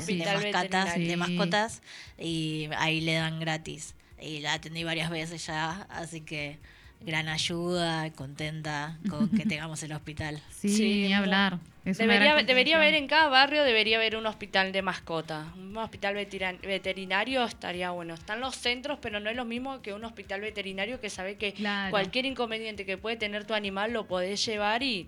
de, 1.08 1.18
mascotas 1.18 1.82
y 2.18 2.70
ahí 2.78 3.02
le 3.02 3.14
dan 3.14 3.40
gratis. 3.40 3.94
Y 4.20 4.40
la 4.40 4.54
atendí 4.54 4.84
varias 4.84 5.10
veces 5.12 5.46
ya, 5.46 5.86
así 5.92 6.22
que 6.22 6.58
gran 7.02 7.28
ayuda, 7.28 8.12
contenta 8.14 8.98
con 9.10 9.30
que 9.30 9.46
tengamos 9.46 9.82
el 9.84 9.94
hospital. 9.94 10.42
Sí, 10.52 10.70
Sí, 10.70 11.04
ni 11.08 11.14
hablar. 11.14 11.60
Es 11.86 11.98
Debería, 11.98 12.78
haber 12.78 12.94
en 12.94 13.08
cada 13.08 13.30
barrio, 13.30 13.64
debería 13.64 13.98
haber 13.98 14.16
un 14.16 14.26
hospital 14.26 14.72
de 14.72 14.82
mascota. 14.82 15.52
Un 15.58 15.76
hospital 15.78 16.14
veterinario 16.14 17.44
estaría 17.46 17.90
bueno. 17.92 18.14
Están 18.14 18.42
los 18.42 18.56
centros, 18.56 19.00
pero 19.02 19.20
no 19.20 19.30
es 19.30 19.36
lo 19.36 19.46
mismo 19.46 19.82
que 19.82 19.94
un 19.94 20.04
hospital 20.04 20.42
veterinario 20.42 21.00
que 21.00 21.10
sabe 21.10 21.38
que 21.38 21.54
Claro. 21.54 21.90
cualquier 21.92 22.26
inconveniente 22.26 22.86
que 22.86 22.98
puede 22.98 23.16
tener 23.16 23.46
tu 23.46 23.54
animal 23.54 23.92
lo 23.94 24.08
podés 24.08 24.46
llevar 24.46 24.84
y, 24.84 25.08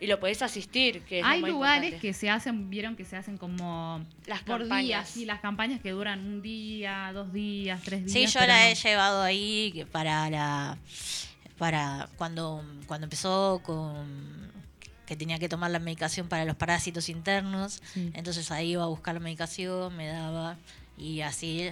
y 0.00 0.06
lo 0.06 0.20
podés 0.20 0.42
asistir. 0.42 1.02
Que 1.02 1.18
es 1.18 1.24
lo 1.24 1.28
Hay 1.30 1.40
lugares 1.40 1.84
importante. 1.92 2.00
que 2.00 2.12
se 2.14 2.30
hacen, 2.30 2.70
vieron 2.70 2.96
que 2.96 3.04
se 3.04 3.16
hacen 3.16 3.36
como 3.38 4.04
Las 4.26 4.42
por 4.42 4.60
campañas. 4.60 4.84
días, 4.86 5.08
sí, 5.10 5.24
las 5.24 5.40
campañas 5.40 5.80
que 5.80 5.90
duran 5.90 6.20
un 6.24 6.42
día, 6.42 7.10
dos 7.12 7.32
días, 7.32 7.80
tres 7.84 8.04
días. 8.06 8.12
Sí, 8.12 8.38
yo 8.38 8.40
la 8.46 8.64
no. 8.64 8.64
he 8.70 8.74
llevado 8.74 9.22
ahí 9.22 9.72
que 9.74 9.86
para 9.86 10.28
la 10.30 10.78
para 11.58 12.08
cuando 12.16 12.64
cuando 12.86 13.06
empezó 13.06 13.60
con 13.64 14.48
que 15.06 15.16
tenía 15.16 15.38
que 15.38 15.48
tomar 15.48 15.70
la 15.70 15.78
medicación 15.78 16.28
para 16.28 16.44
los 16.44 16.54
parásitos 16.56 17.08
internos, 17.08 17.80
Sí. 17.94 18.10
entonces 18.14 18.50
ahí 18.50 18.72
iba 18.72 18.84
a 18.84 18.88
buscar 18.88 19.14
la 19.14 19.20
medicación, 19.20 19.96
me 19.96 20.06
daba 20.06 20.56
y 20.98 21.22
así 21.22 21.70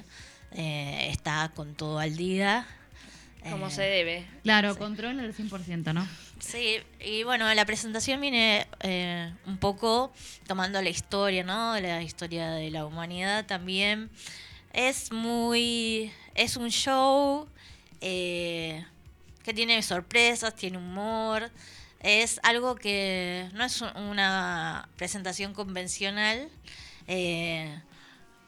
eh, 0.52 1.08
está 1.10 1.50
con 1.54 1.74
todo 1.74 1.98
al 1.98 2.16
día. 2.16 2.66
Como 3.50 3.66
Eh, 3.68 3.70
se 3.70 3.82
debe. 3.82 4.26
Claro, 4.42 4.72
Sí. 4.72 4.78
controla 4.78 5.22
el 5.22 5.34
100%, 5.34 5.92
¿no? 5.92 6.08
Sí, 6.46 6.78
y 7.00 7.24
bueno, 7.24 7.52
la 7.54 7.64
presentación 7.64 8.20
viene 8.20 8.68
eh, 8.80 9.34
un 9.46 9.58
poco 9.58 10.12
tomando 10.46 10.80
la 10.80 10.90
historia, 10.90 11.42
¿no? 11.42 11.78
La 11.80 12.02
historia 12.02 12.50
de 12.52 12.70
la 12.70 12.86
humanidad 12.86 13.46
también. 13.46 14.10
Es 14.72 15.10
muy. 15.10 16.12
Es 16.36 16.56
un 16.56 16.70
show 16.70 17.48
eh, 18.00 18.84
que 19.42 19.54
tiene 19.54 19.82
sorpresas, 19.82 20.54
tiene 20.54 20.78
humor. 20.78 21.50
Es 22.00 22.38
algo 22.44 22.76
que 22.76 23.50
no 23.54 23.64
es 23.64 23.82
una 23.82 24.88
presentación 24.96 25.52
convencional. 25.52 26.48
Eh, 27.08 27.76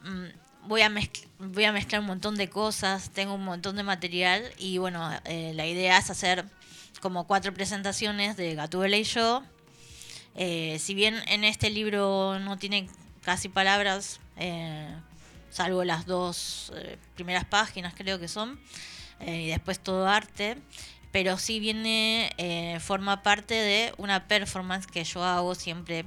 mm, 0.03 0.69
voy 0.69 0.83
a, 0.83 0.93
voy 1.41 1.65
a 1.65 1.73
mezclar 1.73 2.01
un 2.01 2.07
montón 2.07 2.37
de 2.37 2.49
cosas, 2.49 3.11
tengo 3.11 3.35
un 3.35 3.45
montón 3.45 3.75
de 3.75 3.83
material 3.83 4.45
y 4.59 4.79
bueno, 4.79 5.11
eh, 5.25 5.53
la 5.55 5.67
idea 5.67 5.99
es 5.99 6.11
hacer 6.11 6.45
como 7.01 7.27
cuatro 7.27 7.55
presentaciones 7.55 8.37
de 8.37 8.55
Gatúbela 8.55 8.97
y 8.97 9.05
yo. 9.05 9.43
Eh, 10.35 10.79
si 10.79 10.95
bien 10.95 11.17
en 11.27 11.45
este 11.45 11.71
libro 11.71 12.39
no 12.39 12.59
tiene 12.59 12.89
casi 13.23 13.49
palabras, 13.49 14.21
eh, 14.37 14.95
salvo 15.51 15.85
las 15.85 16.07
dos 16.07 16.73
eh, 16.77 16.99
primeras 17.15 17.45
páginas 17.45 17.95
creo 17.97 18.19
que 18.19 18.29
son, 18.29 18.61
y 19.27 19.49
después 19.49 19.81
todo 19.81 20.07
arte, 20.07 20.59
pero 21.11 21.39
sí 21.39 21.59
viene, 21.59 22.79
forma 22.81 23.25
parte 23.25 23.55
de 23.55 23.93
una 23.97 24.29
performance 24.29 24.87
que 24.87 25.03
yo 25.03 25.25
hago 25.25 25.57
siempre 25.57 26.05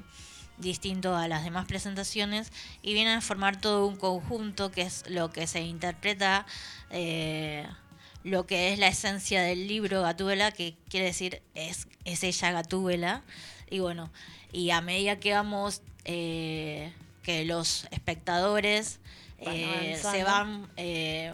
distinto 0.57 1.13
a 1.13 1.27
las 1.27 1.43
demás 1.43 1.65
presentaciones 1.65 2.53
y 2.81 2.93
viene 2.93 3.15
a 3.15 3.19
formar 3.19 3.59
todo 3.59 3.85
un 3.85 3.97
conjunto 3.97 4.71
que 4.71 4.83
es 4.83 5.03
lo 5.09 5.29
que 5.29 5.45
se 5.45 5.59
interpreta 5.59 6.45
lo 8.23 8.45
que 8.45 8.71
es 8.73 8.79
la 8.79 8.87
esencia 8.87 9.41
del 9.41 9.67
libro 9.67 10.01
Gatúbela 10.01 10.51
que 10.51 10.75
quiere 10.89 11.07
decir 11.07 11.41
es, 11.55 11.87
es 12.05 12.23
ella 12.23 12.51
Gatúbela 12.51 13.21
y 13.69 13.79
bueno 13.79 14.11
y 14.51 14.71
a 14.71 14.81
medida 14.81 15.19
que 15.19 15.33
vamos 15.33 15.81
eh, 16.05 16.91
que 17.23 17.45
los 17.45 17.85
espectadores 17.91 18.99
Van 19.43 19.55
eh, 19.55 19.99
se 19.99 20.23
van 20.23 20.69
eh, 20.77 21.33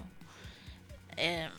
eh, 1.18 1.50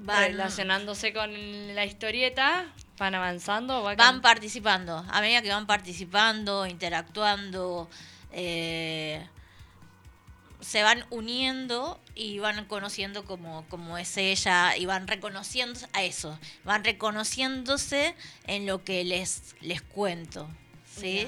van 0.00 0.24
Relacionándose 0.24 1.12
con 1.12 1.30
la 1.74 1.84
historieta, 1.84 2.66
van 2.98 3.14
avanzando. 3.14 3.82
Va 3.82 3.94
van 3.94 4.16
cam- 4.16 4.20
participando. 4.20 5.04
A 5.08 5.20
medida 5.20 5.42
que 5.42 5.48
van 5.50 5.66
participando, 5.66 6.66
interactuando, 6.66 7.88
eh, 8.32 9.24
se 10.66 10.82
van 10.82 11.04
uniendo 11.10 12.00
y 12.14 12.38
van 12.38 12.64
conociendo 12.64 13.24
como, 13.24 13.64
como 13.68 13.98
es 13.98 14.16
ella 14.16 14.76
y 14.76 14.86
van 14.86 15.06
reconociendo 15.06 15.78
a 15.92 16.02
eso. 16.02 16.38
Van 16.64 16.82
reconociéndose 16.84 18.14
en 18.46 18.66
lo 18.66 18.82
que 18.84 19.04
les, 19.04 19.54
les 19.60 19.82
cuento. 19.82 20.48
¿Sí? 20.98 21.26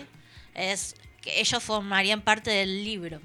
Es 0.54 0.94
que 1.20 1.40
ellos 1.40 1.62
formarían 1.62 2.22
parte 2.22 2.50
del 2.50 2.84
libro. 2.84 3.20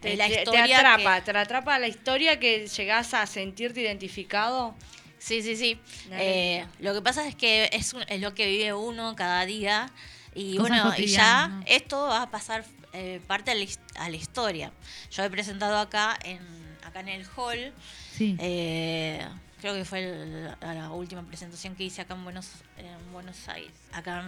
te, 0.00 0.10
de 0.10 0.16
la 0.16 0.28
te- 0.28 0.44
te 0.44 0.58
atrapa, 0.58 1.16
que- 1.20 1.32
te 1.32 1.38
atrapa 1.38 1.78
la 1.78 1.88
historia 1.88 2.40
que 2.40 2.66
llegás 2.68 3.12
a 3.12 3.26
sentirte 3.26 3.80
identificado. 3.82 4.74
Sí, 5.18 5.42
sí, 5.42 5.54
sí. 5.56 5.78
Eh, 6.12 6.64
lo 6.78 6.94
que 6.94 7.02
pasa 7.02 7.28
es 7.28 7.34
que 7.34 7.68
es, 7.72 7.92
un- 7.92 8.04
es 8.08 8.20
lo 8.22 8.32
que 8.34 8.46
vive 8.46 8.72
uno 8.72 9.14
cada 9.16 9.44
día. 9.44 9.90
Y 10.34 10.56
Cosas 10.56 10.70
bueno, 10.82 10.94
y 10.96 11.06
ya 11.08 11.60
esto 11.66 12.00
va 12.06 12.22
a 12.22 12.30
pasar 12.30 12.64
eh, 12.92 13.20
parte 13.26 13.50
a 13.50 13.54
la, 13.54 13.60
his- 13.62 13.80
a 13.96 14.08
la 14.10 14.16
historia. 14.16 14.72
Yo 15.10 15.22
he 15.24 15.30
presentado 15.30 15.78
acá 15.78 16.18
en, 16.24 16.40
acá 16.84 17.00
en 17.00 17.08
el 17.08 17.26
hall. 17.36 17.72
Sí. 18.16 18.36
eh, 18.40 19.26
creo 19.60 19.74
que 19.74 19.84
fue 19.84 20.00
el- 20.04 20.56
la, 20.60 20.90
última 20.90 21.22
presentación 21.22 21.74
que 21.76 21.84
hice 21.84 22.02
acá 22.02 22.14
en 22.14 22.24
Buenos, 22.24 22.48
en 22.78 23.12
Buenos 23.12 23.48
Aires, 23.48 23.72
acá 23.92 24.20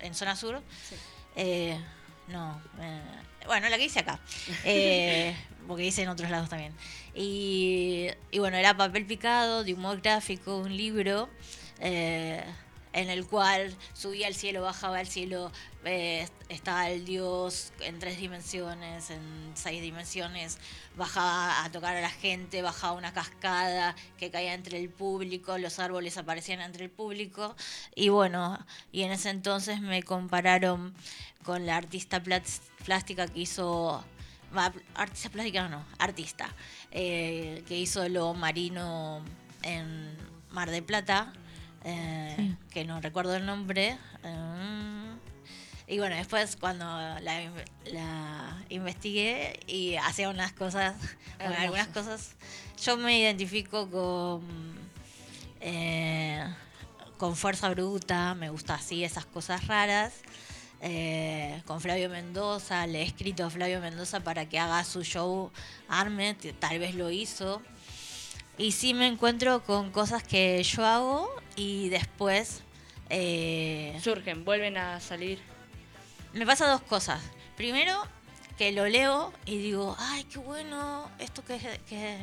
en, 0.00 0.06
en 0.06 0.14
Zona 0.14 0.36
Sur. 0.36 0.62
Eh, 1.36 1.78
no, 2.28 2.60
bueno, 3.46 3.68
la 3.68 3.76
que 3.78 3.84
hice 3.84 4.00
acá. 4.00 4.20
Porque 5.68 5.84
hice 5.84 6.02
en 6.02 6.08
otros 6.08 6.28
lados 6.30 6.48
también. 6.48 6.74
Y, 7.14 8.08
y 8.30 8.38
bueno, 8.40 8.56
era 8.56 8.76
papel 8.76 9.06
picado, 9.06 9.62
de 9.64 9.74
humor 9.74 10.00
gráfico, 10.00 10.56
un 10.58 10.76
libro. 10.76 11.28
en 11.80 13.08
el 13.10 13.26
cual 13.26 13.74
subía 13.94 14.26
al 14.26 14.34
cielo, 14.34 14.62
bajaba 14.62 14.98
al 14.98 15.06
cielo, 15.06 15.50
eh, 15.84 16.28
estaba 16.48 16.88
el 16.90 17.04
dios 17.04 17.72
en 17.80 17.98
tres 17.98 18.18
dimensiones, 18.18 19.10
en 19.10 19.52
seis 19.54 19.82
dimensiones, 19.82 20.58
bajaba 20.96 21.64
a 21.64 21.70
tocar 21.72 21.96
a 21.96 22.00
la 22.00 22.10
gente, 22.10 22.62
bajaba 22.62 22.92
una 22.92 23.12
cascada 23.12 23.96
que 24.18 24.30
caía 24.30 24.54
entre 24.54 24.78
el 24.78 24.88
público, 24.90 25.58
los 25.58 25.78
árboles 25.78 26.16
aparecían 26.18 26.60
entre 26.60 26.84
el 26.84 26.90
público, 26.90 27.56
y 27.94 28.10
bueno, 28.10 28.64
y 28.92 29.02
en 29.02 29.12
ese 29.12 29.30
entonces 29.30 29.80
me 29.80 30.02
compararon 30.02 30.94
con 31.44 31.66
la 31.66 31.76
artista 31.76 32.22
plástica 32.22 33.26
que 33.26 33.40
hizo, 33.40 34.04
va, 34.56 34.72
artista 34.94 35.30
plástica 35.30 35.68
no, 35.68 35.84
artista, 35.98 36.48
eh, 36.90 37.64
que 37.66 37.76
hizo 37.78 38.08
lo 38.08 38.34
marino 38.34 39.22
en 39.62 40.16
Mar 40.50 40.70
de 40.70 40.82
Plata, 40.82 41.32
eh, 41.84 42.34
Sí. 42.36 42.56
que 42.70 42.84
no 42.84 43.00
recuerdo 43.00 43.34
el 43.34 43.44
nombre. 43.46 43.98
eh, 44.22 45.16
y 45.92 45.98
bueno, 45.98 46.16
después 46.16 46.56
cuando 46.56 46.84
la, 47.20 47.42
in- 47.42 47.52
la 47.92 48.62
investigué 48.70 49.60
y 49.66 49.96
hacía 49.96 50.28
unas 50.30 50.52
cosas, 50.52 50.94
bueno, 51.38 51.54
algunas 51.58 51.88
cosas, 51.88 52.34
yo 52.82 52.96
me 52.96 53.18
identifico 53.18 53.88
con, 53.90 54.42
eh, 55.60 56.44
con 57.18 57.36
Fuerza 57.36 57.68
Bruta, 57.70 58.34
me 58.34 58.50
gusta 58.50 58.74
así 58.74 59.04
esas 59.04 59.26
cosas 59.26 59.66
raras. 59.66 60.12
eh, 60.84 61.62
con 61.66 61.80
Flavio 61.80 62.08
Mendoza, 62.10 62.86
le 62.88 63.02
he 63.02 63.04
escrito 63.04 63.44
a 63.44 63.50
Flavio 63.50 63.80
Mendoza 63.80 64.18
para 64.20 64.48
que 64.48 64.58
haga 64.58 64.82
su 64.84 65.04
show 65.04 65.52
Arme, 65.88 66.34
tal 66.58 66.78
vez 66.80 66.94
lo 66.96 67.10
hizo. 67.10 67.62
y 68.58 68.72
sí 68.72 68.92
me 68.92 69.06
encuentro 69.06 69.62
con 69.62 69.90
cosas 69.92 70.22
que 70.24 70.60
yo 70.64 70.84
hago 70.84 71.30
y 71.54 71.88
después 71.88 72.62
eh, 73.10 73.96
Surgen, 74.02 74.44
vuelven 74.44 74.76
a 74.76 74.98
salir. 74.98 75.38
Me 76.32 76.46
pasa 76.46 76.66
dos 76.66 76.82
cosas. 76.82 77.20
Primero, 77.56 78.02
que 78.56 78.72
lo 78.72 78.86
leo 78.86 79.32
y 79.46 79.58
digo, 79.58 79.96
ay, 79.98 80.24
qué 80.24 80.38
bueno 80.38 81.10
esto 81.18 81.44
que, 81.44 81.58
que, 81.88 82.18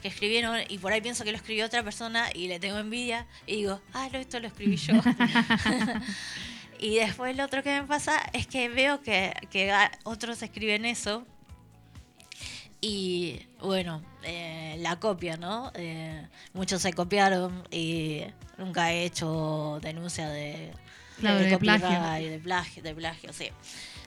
que 0.00 0.08
escribieron. 0.08 0.58
Y 0.68 0.78
por 0.78 0.92
ahí 0.92 1.00
pienso 1.00 1.24
que 1.24 1.32
lo 1.32 1.36
escribió 1.36 1.66
otra 1.66 1.82
persona 1.82 2.28
y 2.34 2.48
le 2.48 2.60
tengo 2.60 2.78
envidia. 2.78 3.26
Y 3.46 3.56
digo, 3.56 3.80
ah, 3.92 4.08
no, 4.12 4.18
esto 4.18 4.40
lo 4.40 4.48
escribí 4.48 4.76
yo. 4.76 4.94
y 6.78 6.96
después 6.96 7.36
lo 7.36 7.44
otro 7.44 7.62
que 7.62 7.80
me 7.80 7.86
pasa 7.86 8.20
es 8.32 8.46
que 8.46 8.68
veo 8.68 9.02
que, 9.02 9.34
que 9.50 9.72
otros 10.04 10.42
escriben 10.42 10.84
eso. 10.84 11.26
Y 12.80 13.46
bueno, 13.60 14.02
eh, 14.24 14.76
la 14.80 14.98
copia, 14.98 15.36
¿no? 15.36 15.70
Eh, 15.74 16.26
muchos 16.52 16.82
se 16.82 16.92
copiaron 16.92 17.62
y 17.70 18.22
nunca 18.58 18.92
he 18.92 19.04
hecho 19.04 19.78
denuncia 19.80 20.28
de, 20.28 20.72
Claro, 21.20 21.38
de 21.40 21.58
plagio. 21.58 21.88
de 22.30 22.38
plagio, 22.38 22.82
de 22.82 22.94
plagio, 22.94 23.32
sí. 23.32 23.48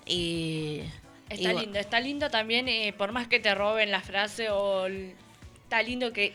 Y 0.05 0.81
Está 1.29 1.53
y 1.53 1.57
lindo, 1.59 1.79
está 1.79 1.99
lindo 1.99 2.29
también, 2.29 2.67
eh, 2.67 2.93
por 2.95 3.11
más 3.11 3.27
que 3.27 3.39
te 3.39 3.53
roben 3.55 3.89
la 3.91 4.01
frase 4.01 4.49
o 4.49 4.85
el- 4.85 5.15
está 5.63 5.81
lindo 5.81 6.13
que 6.13 6.33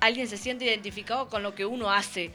alguien 0.00 0.26
se 0.28 0.36
siente 0.38 0.64
identificado 0.64 1.28
con 1.28 1.42
lo 1.42 1.54
que 1.54 1.66
uno 1.66 1.90
hace. 1.90 2.30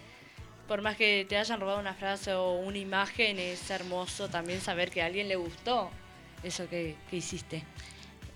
Por 0.67 0.81
más 0.81 0.95
que 0.97 1.25
te 1.27 1.37
hayan 1.37 1.59
robado 1.59 1.79
una 1.79 1.93
frase 1.93 2.33
o 2.33 2.53
una 2.59 2.77
imagen, 2.77 3.39
es 3.39 3.69
hermoso 3.69 4.29
también 4.29 4.61
saber 4.61 4.89
que 4.91 5.01
a 5.01 5.05
alguien 5.07 5.27
le 5.27 5.35
gustó 5.35 5.89
eso 6.43 6.67
que, 6.69 6.95
que 7.09 7.17
hiciste. 7.17 7.63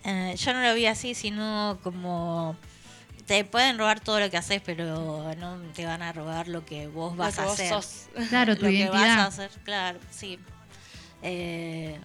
Eh, 0.06 0.36
yo 0.38 0.54
no 0.54 0.62
lo 0.64 0.74
vi 0.74 0.86
así, 0.86 1.14
sino 1.14 1.80
como 1.84 2.56
te 3.30 3.46
pueden 3.46 3.78
robar 3.78 4.00
todo 4.00 4.20
lo 4.20 4.28
que 4.32 4.38
haces, 4.38 4.60
pero 4.66 5.36
no 5.36 5.60
te 5.76 5.86
van 5.86 6.02
a 6.02 6.12
robar 6.12 6.48
lo 6.48 6.66
que 6.66 6.88
vos 6.88 7.16
vas 7.16 7.36
que 7.36 7.42
a 7.42 7.46
vos 7.46 7.54
hacer. 7.54 7.70
sos. 7.70 8.08
Claro, 8.30 8.58
tu 8.58 8.64
lo 8.64 8.70
que 8.70 8.90
vas 8.90 9.08
a 9.08 9.26
hacer, 9.28 9.52
claro, 9.64 10.00
sí. 10.10 10.40
Eh, 11.22 12.00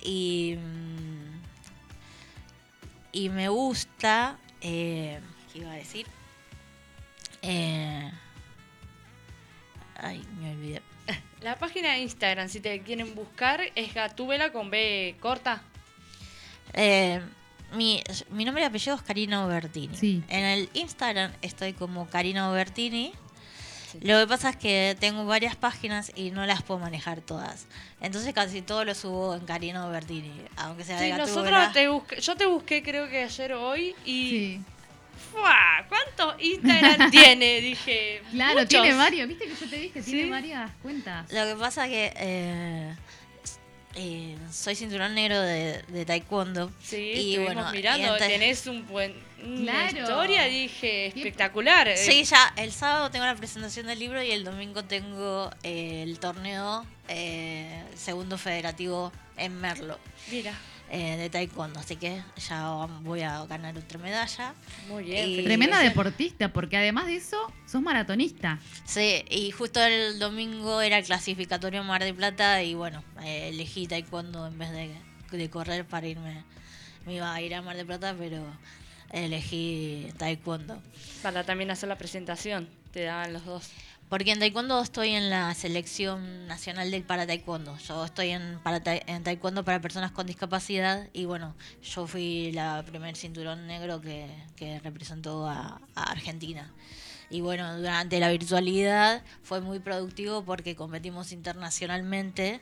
y, 0.00 0.56
mm, 0.58 1.42
y 3.12 3.28
me 3.28 3.50
gusta, 3.50 4.38
eh, 4.62 5.20
¿qué 5.52 5.58
iba 5.58 5.72
a 5.72 5.74
decir? 5.74 6.06
Eh, 7.42 8.10
ay, 9.98 10.24
me 10.40 10.52
olvidé. 10.52 10.80
La 11.42 11.58
página 11.58 11.92
de 11.92 11.98
Instagram, 11.98 12.48
si 12.48 12.60
te 12.60 12.80
quieren 12.80 13.14
buscar, 13.14 13.60
es 13.74 13.92
Gatúbela 13.92 14.52
con 14.52 14.70
B 14.70 15.16
corta. 15.20 15.60
Eh, 16.72 17.20
mi, 17.74 18.02
mi 18.30 18.44
nombre 18.44 18.62
y 18.62 18.66
apellido 18.66 18.96
es 18.96 19.02
Karina 19.02 19.44
Obertini. 19.46 19.96
Sí. 19.96 20.22
En 20.28 20.44
el 20.44 20.68
Instagram 20.74 21.32
estoy 21.42 21.72
como 21.72 22.06
Karina 22.08 22.50
Obertini. 22.50 23.12
Sí. 23.92 23.98
Lo 24.02 24.18
que 24.18 24.26
pasa 24.26 24.50
es 24.50 24.56
que 24.56 24.96
tengo 24.98 25.24
varias 25.26 25.56
páginas 25.56 26.10
y 26.14 26.30
no 26.30 26.44
las 26.46 26.62
puedo 26.62 26.80
manejar 26.80 27.20
todas. 27.20 27.66
Entonces 28.00 28.32
casi 28.34 28.62
todo 28.62 28.84
lo 28.84 28.94
subo 28.94 29.34
en 29.34 29.46
Karina 29.46 29.86
Obertini, 29.86 30.32
aunque 30.56 30.84
sea 30.84 31.00
de 31.00 31.12
Sí, 31.12 31.16
nosotros 31.18 31.72
te 31.72 31.88
busqué, 31.88 32.20
yo 32.20 32.36
te 32.36 32.46
busqué 32.46 32.82
creo 32.82 33.08
que 33.08 33.22
ayer 33.24 33.52
o 33.52 33.68
hoy 33.68 33.94
y 34.04 34.28
Sí. 34.30 34.60
¡fua! 35.32 35.86
¿cuántos 35.88 36.42
Instagram 36.42 37.10
tiene? 37.10 37.60
Dije, 37.60 38.22
Claro, 38.32 38.54
muchos. 38.54 38.68
tiene 38.68 38.94
varios. 38.94 39.28
¿Viste 39.28 39.44
que 39.46 39.54
yo 39.54 39.70
te 39.70 39.76
dije? 39.76 40.02
Tiene 40.02 40.30
varias 40.30 40.70
cuentas. 40.82 41.32
Lo 41.32 41.44
que 41.46 41.54
pasa 41.58 41.84
es 41.86 41.90
que 41.90 42.12
eh, 42.16 42.94
eh, 43.96 44.36
soy 44.52 44.74
cinturón 44.76 45.14
negro 45.14 45.40
de, 45.40 45.82
de 45.88 46.04
taekwondo. 46.04 46.70
Sí, 46.82 46.96
Y 46.96 47.30
estuvimos 47.32 47.54
bueno, 47.54 47.72
mirando, 47.72 48.16
y 48.16 48.18
tenés 48.18 48.66
un 48.66 48.86
buen, 48.86 49.14
una 49.42 49.88
Claro. 49.88 49.98
historia, 50.00 50.44
dije, 50.44 51.06
espectacular. 51.06 51.88
eh. 51.88 51.96
Sí, 51.96 52.22
ya 52.24 52.52
el 52.56 52.72
sábado 52.72 53.10
tengo 53.10 53.24
la 53.24 53.34
presentación 53.34 53.86
del 53.86 53.98
libro 53.98 54.22
y 54.22 54.30
el 54.30 54.44
domingo 54.44 54.84
tengo 54.84 55.50
eh, 55.62 56.02
el 56.02 56.18
torneo 56.18 56.86
eh, 57.08 57.82
segundo 57.96 58.36
federativo 58.38 59.12
en 59.36 59.60
Merlo 59.60 59.98
Mira, 60.30 60.52
eh, 60.90 61.16
de 61.16 61.30
taekwondo. 61.30 61.80
Así 61.80 61.96
que 61.96 62.22
ya 62.48 62.86
voy 63.02 63.22
a 63.22 63.44
ganar 63.46 63.76
otra 63.76 63.98
medalla. 63.98 64.54
muy 64.88 65.04
bien. 65.04 65.28
Y- 65.28 65.44
Tremenda 65.44 65.80
deportista, 65.80 66.52
porque 66.52 66.76
además 66.76 67.06
de 67.06 67.16
eso, 67.16 67.36
sos 67.66 67.82
maratonista. 67.82 68.58
Sí, 68.84 69.24
y 69.30 69.50
justo 69.50 69.82
el 69.84 70.18
domingo 70.18 70.80
era 70.80 70.98
el 70.98 71.04
clasificatorio 71.04 71.82
Mar 71.84 72.02
de 72.04 72.14
Plata 72.14 72.62
y 72.62 72.74
bueno, 72.74 73.02
eh, 73.22 73.48
elegí 73.52 73.86
taekwondo 73.86 74.46
en 74.46 74.58
vez 74.58 74.70
de, 74.70 74.90
de 75.36 75.50
correr 75.50 75.84
para 75.84 76.06
irme. 76.06 76.44
Me 77.04 77.14
iba 77.16 77.32
a 77.32 77.40
ir 77.40 77.54
a 77.54 77.62
Mar 77.62 77.76
de 77.76 77.84
Plata, 77.84 78.14
pero 78.18 78.44
elegí 79.12 80.08
taekwondo. 80.18 80.80
Para 81.22 81.44
también 81.44 81.70
hacer 81.70 81.88
la 81.88 81.96
presentación, 81.98 82.68
te 82.92 83.02
daban 83.04 83.32
los 83.32 83.44
dos. 83.44 83.70
Porque 84.08 84.30
en 84.30 84.38
taekwondo 84.38 84.80
estoy 84.80 85.10
en 85.14 85.30
la 85.30 85.52
selección 85.54 86.46
nacional 86.46 86.92
del 86.92 87.02
para 87.02 87.26
taekwondo. 87.26 87.76
Yo 87.78 88.04
estoy 88.04 88.30
en, 88.30 88.60
para 88.62 88.80
ta- 88.80 88.94
en 88.94 89.24
taekwondo 89.24 89.64
para 89.64 89.80
personas 89.80 90.12
con 90.12 90.26
discapacidad 90.28 91.08
y 91.12 91.24
bueno, 91.24 91.56
yo 91.82 92.06
fui 92.06 92.52
la 92.52 92.84
primer 92.86 93.16
cinturón 93.16 93.66
negro 93.66 94.00
que, 94.00 94.28
que 94.54 94.78
representó 94.78 95.48
a, 95.48 95.80
a 95.96 96.02
Argentina. 96.04 96.70
Y 97.30 97.40
bueno, 97.40 97.76
durante 97.78 98.20
la 98.20 98.30
virtualidad 98.30 99.24
fue 99.42 99.60
muy 99.60 99.80
productivo 99.80 100.44
porque 100.44 100.76
competimos 100.76 101.32
internacionalmente. 101.32 102.60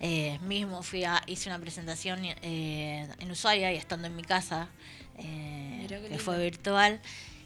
Eh, 0.00 0.38
mismo 0.42 0.82
fui 0.82 1.04
a, 1.04 1.22
hice 1.26 1.48
una 1.48 1.58
presentación 1.58 2.20
eh, 2.24 3.08
en 3.18 3.30
Ushuaia 3.30 3.72
y 3.72 3.76
estando 3.76 4.06
en 4.06 4.14
mi 4.16 4.22
casa, 4.22 4.68
eh, 5.16 5.86
que 6.10 6.18
fue 6.18 6.38
virtual. 6.42 7.00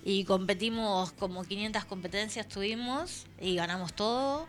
Y 0.08 0.24
competimos 0.24 1.12
como 1.12 1.44
500 1.44 1.84
competencias 1.84 2.48
tuvimos 2.48 3.26
y 3.38 3.56
ganamos 3.56 3.92
todo. 3.92 4.48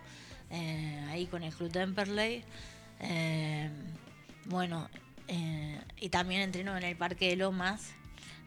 eh, 0.51 1.05
ahí 1.09 1.25
con 1.25 1.43
el 1.43 1.53
Club 1.53 1.69
Temperley. 1.69 2.45
Eh, 3.01 3.69
bueno, 4.45 4.89
eh, 5.27 5.81
y 5.99 6.07
también 6.07 6.43
entreno 6.43 6.77
en 6.77 6.83
el 6.83 6.95
Parque 6.95 7.27
de 7.27 7.35
Lomas, 7.35 7.91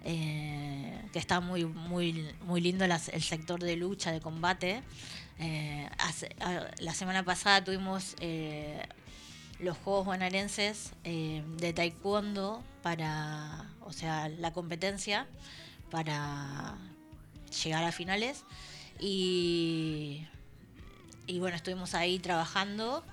que 0.03 1.11
está 1.13 1.41
muy, 1.41 1.67
muy, 1.67 2.35
muy 2.47 2.63
lindo 2.63 2.87
el 2.87 3.23
sector 3.23 3.63
de 3.63 3.77
lucha, 3.77 4.11
de 4.11 4.23
combate. 4.23 4.83
La 6.81 6.95
semana 6.95 7.27
pasada 7.27 7.63
tuvimos 7.63 8.17
los 9.61 9.77
Juegos 9.77 10.07
Bonaerenses 10.07 10.95
de 11.05 11.73
Taekwondo 11.75 12.65
para, 12.83 13.67
o 13.83 13.93
sea, 13.93 14.31
la 14.31 14.55
competencia 14.55 15.27
para 15.91 16.79
llegar 17.53 17.85
a 17.85 17.93
finales. 17.93 18.45
Y, 18.99 20.27
y 21.27 21.39
bueno, 21.39 21.57
estuvimos 21.57 21.95
ahí 21.95 22.19
trabajando. 22.19 23.05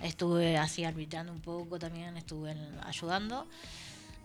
Estuve 0.00 0.56
así 0.56 0.84
arbitrando 0.84 1.32
un 1.32 1.40
poco 1.40 1.78
también, 1.78 2.16
estuve 2.16 2.56
ayudando. 2.84 3.46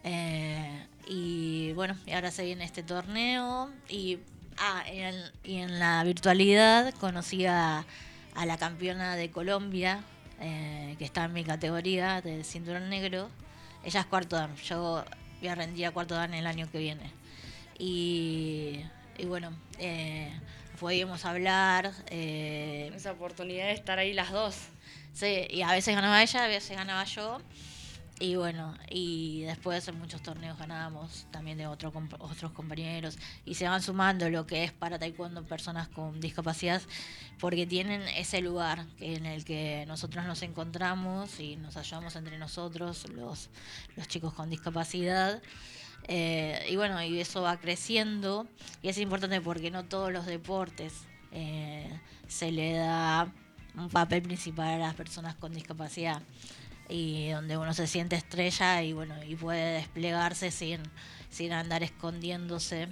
Eh, 0.03 0.87
y 1.07 1.71
bueno, 1.73 1.97
y 2.05 2.11
ahora 2.11 2.31
se 2.31 2.45
viene 2.45 2.63
este 2.63 2.83
torneo. 2.83 3.71
Y, 3.89 4.19
ah, 4.57 4.83
en, 4.87 5.15
y 5.43 5.57
en 5.57 5.79
la 5.79 6.03
virtualidad 6.03 6.93
conocí 6.95 7.45
a, 7.45 7.85
a 8.35 8.45
la 8.45 8.57
campeona 8.57 9.15
de 9.15 9.31
Colombia, 9.31 10.03
eh, 10.39 10.95
que 10.99 11.05
está 11.05 11.25
en 11.25 11.33
mi 11.33 11.43
categoría 11.43 12.21
de 12.21 12.43
cinturón 12.43 12.89
negro. 12.89 13.29
Ella 13.83 14.01
es 14.01 14.05
cuarto 14.05 14.35
dan. 14.35 14.55
Yo 14.57 15.05
voy 15.41 15.49
a 15.49 15.87
a 15.87 15.91
cuarto 15.91 16.15
dan 16.15 16.33
el 16.33 16.47
año 16.47 16.69
que 16.71 16.77
viene. 16.77 17.11
Y, 17.79 18.79
y 19.23 19.25
bueno, 19.25 19.53
eh, 19.79 20.29
podíamos 20.81 21.23
hablar. 21.23 21.93
eh, 22.07 22.91
Esa 22.93 23.13
oportunidad 23.13 23.67
de 23.67 23.71
estar 23.71 23.97
ahí 23.97 24.11
las 24.11 24.31
dos. 24.31 24.57
Sí, 25.13 25.47
y 25.49 25.61
a 25.61 25.71
veces 25.71 25.95
ganaba 25.95 26.21
ella, 26.21 26.43
a 26.43 26.47
veces 26.47 26.75
ganaba 26.75 27.05
yo. 27.05 27.39
Y 28.19 28.35
bueno, 28.35 28.75
y 28.89 29.43
después 29.43 29.87
en 29.87 29.97
muchos 29.97 30.21
torneos 30.21 30.57
ganábamos 30.57 31.25
también 31.31 31.57
de 31.57 31.67
otro, 31.67 31.93
otros 32.19 32.51
compañeros. 32.51 33.17
Y 33.45 33.55
se 33.55 33.65
van 33.65 33.81
sumando 33.81 34.29
lo 34.29 34.45
que 34.45 34.65
es 34.65 34.73
para 34.73 34.99
taekwondo 34.99 35.45
personas 35.45 35.87
con 35.87 36.19
discapacidad, 36.19 36.81
porque 37.39 37.65
tienen 37.65 38.01
ese 38.01 38.41
lugar 38.41 38.85
en 38.99 39.25
el 39.25 39.45
que 39.45 39.85
nosotros 39.87 40.25
nos 40.25 40.41
encontramos 40.41 41.39
y 41.39 41.55
nos 41.55 41.77
ayudamos 41.77 42.17
entre 42.17 42.37
nosotros, 42.37 43.09
los, 43.09 43.49
los 43.95 44.07
chicos 44.09 44.33
con 44.33 44.49
discapacidad. 44.49 45.41
Eh, 46.07 46.67
y 46.69 46.75
bueno, 46.75 47.01
y 47.03 47.19
eso 47.19 47.41
va 47.41 47.59
creciendo. 47.59 48.47
Y 48.81 48.89
es 48.89 48.97
importante 48.97 49.41
porque 49.41 49.71
no 49.71 49.85
todos 49.85 50.11
los 50.11 50.25
deportes 50.25 50.93
eh, 51.31 51.89
se 52.27 52.51
le 52.51 52.73
da 52.73 53.31
un 53.75 53.89
papel 53.89 54.21
principal 54.21 54.73
a 54.73 54.77
las 54.77 54.93
personas 54.93 55.35
con 55.35 55.53
discapacidad 55.53 56.21
y 56.89 57.29
donde 57.29 57.57
uno 57.57 57.73
se 57.73 57.87
siente 57.87 58.15
estrella 58.15 58.83
y 58.83 58.93
bueno 58.93 59.15
y 59.23 59.35
puede 59.35 59.75
desplegarse 59.75 60.51
sin, 60.51 60.81
sin 61.29 61.53
andar 61.53 61.81
escondiéndose 61.81 62.87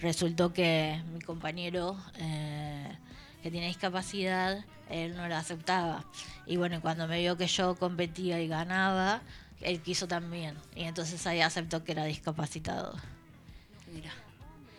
resultó 0.00 0.52
que 0.52 1.02
mi 1.12 1.20
compañero 1.20 1.98
eh, 2.18 2.96
que 3.42 3.50
tiene 3.50 3.66
discapacidad 3.66 4.64
él 4.88 5.16
no 5.16 5.28
la 5.28 5.38
aceptaba 5.38 6.04
y 6.46 6.56
bueno 6.56 6.80
cuando 6.80 7.06
me 7.06 7.18
vio 7.20 7.36
que 7.36 7.46
yo 7.46 7.74
competía 7.74 8.40
y 8.40 8.48
ganaba 8.48 9.20
él 9.60 9.80
quiso 9.80 10.06
también 10.08 10.56
y 10.74 10.84
entonces 10.84 11.26
ahí 11.26 11.40
aceptó 11.40 11.84
que 11.84 11.92
era 11.92 12.04
discapacitado 12.04 12.94
Mira. 13.92 14.12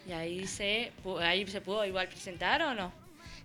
Y 0.07 0.11
ahí 0.11 0.45
se, 0.47 0.91
ahí 1.21 1.47
se 1.47 1.61
pudo 1.61 1.83
igual 1.85 2.07
presentar 2.07 2.61
o 2.61 2.73
no? 2.75 2.91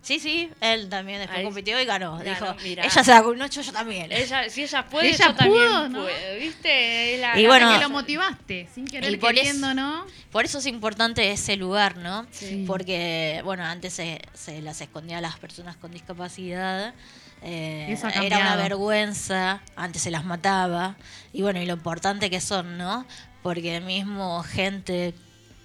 Sí, 0.02 0.18
sí, 0.18 0.50
él 0.62 0.88
también 0.88 1.18
después 1.18 1.38
Ahí- 1.38 1.44
compitió 1.44 1.78
y 1.80 1.84
ganó. 1.84 2.16
Ganó, 2.18 2.24
Dijo, 2.24 2.56
mirá. 2.62 2.84
ella 2.86 3.04
se 3.04 3.20
un 3.20 3.42
8, 3.42 3.60
yo 3.60 3.72
también. 3.72 4.10
Ella, 4.10 4.48
si 4.48 4.62
ella 4.62 4.86
puede, 4.86 5.08
Ella 5.10 5.26
yo 5.28 5.34
también 5.34 5.62
pudo, 5.66 5.88
¿no? 5.90 6.02
puedo, 6.04 6.38
¿viste? 6.38 7.18
La- 7.18 7.38
Y 7.38 7.42
la- 7.42 7.48
bueno, 7.48 7.72
que 7.74 7.78
lo 7.80 7.90
motivaste, 7.90 8.66
sin 8.74 8.86
querer 8.86 9.12
Y 9.12 9.16
por 9.18 9.34
queriendo, 9.34 9.74
¿no? 9.74 10.06
Por 10.32 10.44
eso 10.46 10.58
es 10.58 10.66
importante 10.66 11.30
ese 11.32 11.56
lugar, 11.56 11.96
¿no? 11.98 12.26
Sí. 12.30 12.64
Porque, 12.66 13.42
bueno, 13.44 13.62
antes 13.64 13.92
se, 13.92 14.22
se 14.32 14.62
las 14.62 14.80
escondía 14.80 15.18
a 15.18 15.20
las 15.20 15.38
personas 15.38 15.76
con 15.76 15.90
discapacidad. 15.92 16.94
Eh, 17.42 17.96
era 18.22 18.38
una 18.38 18.56
vergüenza, 18.56 19.62
antes 19.76 20.02
se 20.02 20.10
las 20.10 20.24
mataba. 20.24 20.96
Y 21.32 21.42
bueno, 21.42 21.60
y 21.60 21.66
lo 21.66 21.74
importante 21.74 22.30
que 22.30 22.40
son, 22.40 22.76
¿no? 22.78 23.06
Porque 23.42 23.80
mismo 23.80 24.42
gente 24.42 25.14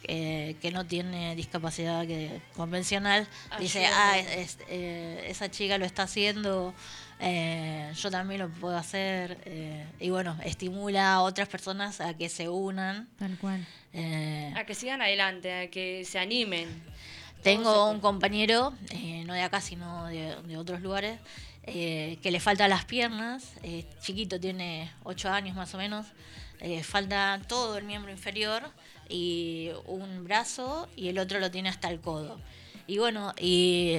eh, 0.07 0.55
que 0.61 0.71
no 0.71 0.85
tiene 0.85 1.35
discapacidad 1.35 2.05
que, 2.05 2.39
convencional 2.55 3.27
dice, 3.59 3.85
Ayuda. 3.87 4.11
ah, 4.11 4.19
es- 4.19 4.59
eh, 4.69 5.25
esa 5.27 5.49
chica 5.49 5.77
lo 5.79 5.85
está 5.85 6.03
haciendo, 6.03 6.75
eh, 7.19 7.91
yo 7.95 8.11
también 8.11 8.41
lo 8.41 8.49
puedo 8.49 8.77
hacer. 8.77 9.37
eh, 9.45 9.83
y 9.99 10.11
bueno, 10.11 10.37
estimula 10.45 11.13
a 11.15 11.21
otras 11.21 11.47
personas 11.47 12.01
a 12.01 12.13
que 12.13 12.29
se 12.29 12.47
unan. 12.49 13.07
Tal 13.17 13.35
cual. 13.37 13.65
eh, 13.93 14.53
A 14.55 14.63
que 14.65 14.75
sigan 14.75 15.01
adelante, 15.01 15.51
a 15.53 15.69
que 15.71 16.05
se 16.05 16.19
animen. 16.19 16.67
tengo 17.41 17.89
un 17.91 17.99
compañero, 17.99 18.73
eh, 18.91 19.23
no 19.25 19.33
de 19.33 19.41
acá, 19.41 19.59
sino 19.61 20.05
de, 20.07 20.35
de 20.47 20.57
otros 20.57 20.81
lugares, 20.81 21.19
eh, 21.67 22.17
que 22.21 22.31
le 22.31 22.39
falta 22.39 22.67
las 22.67 22.85
piernas, 22.85 23.53
eh, 23.63 23.85
chiquito, 24.01 24.39
tiene 24.39 24.91
8 25.03 25.29
años 25.29 25.55
más 25.55 25.73
o 25.73 25.77
menos, 25.77 26.05
eh, 26.59 26.83
falta 26.83 27.41
todo 27.47 27.77
el 27.77 27.83
miembro 27.85 28.11
inferior 28.11 28.63
y 29.09 29.71
un 29.87 30.23
brazo 30.23 30.87
y 30.95 31.09
el 31.09 31.17
otro 31.19 31.39
lo 31.39 31.49
tiene 31.51 31.69
hasta 31.69 31.89
el 31.89 31.99
codo. 32.01 32.39
Y 32.87 32.99
bueno, 32.99 33.33
y, 33.39 33.97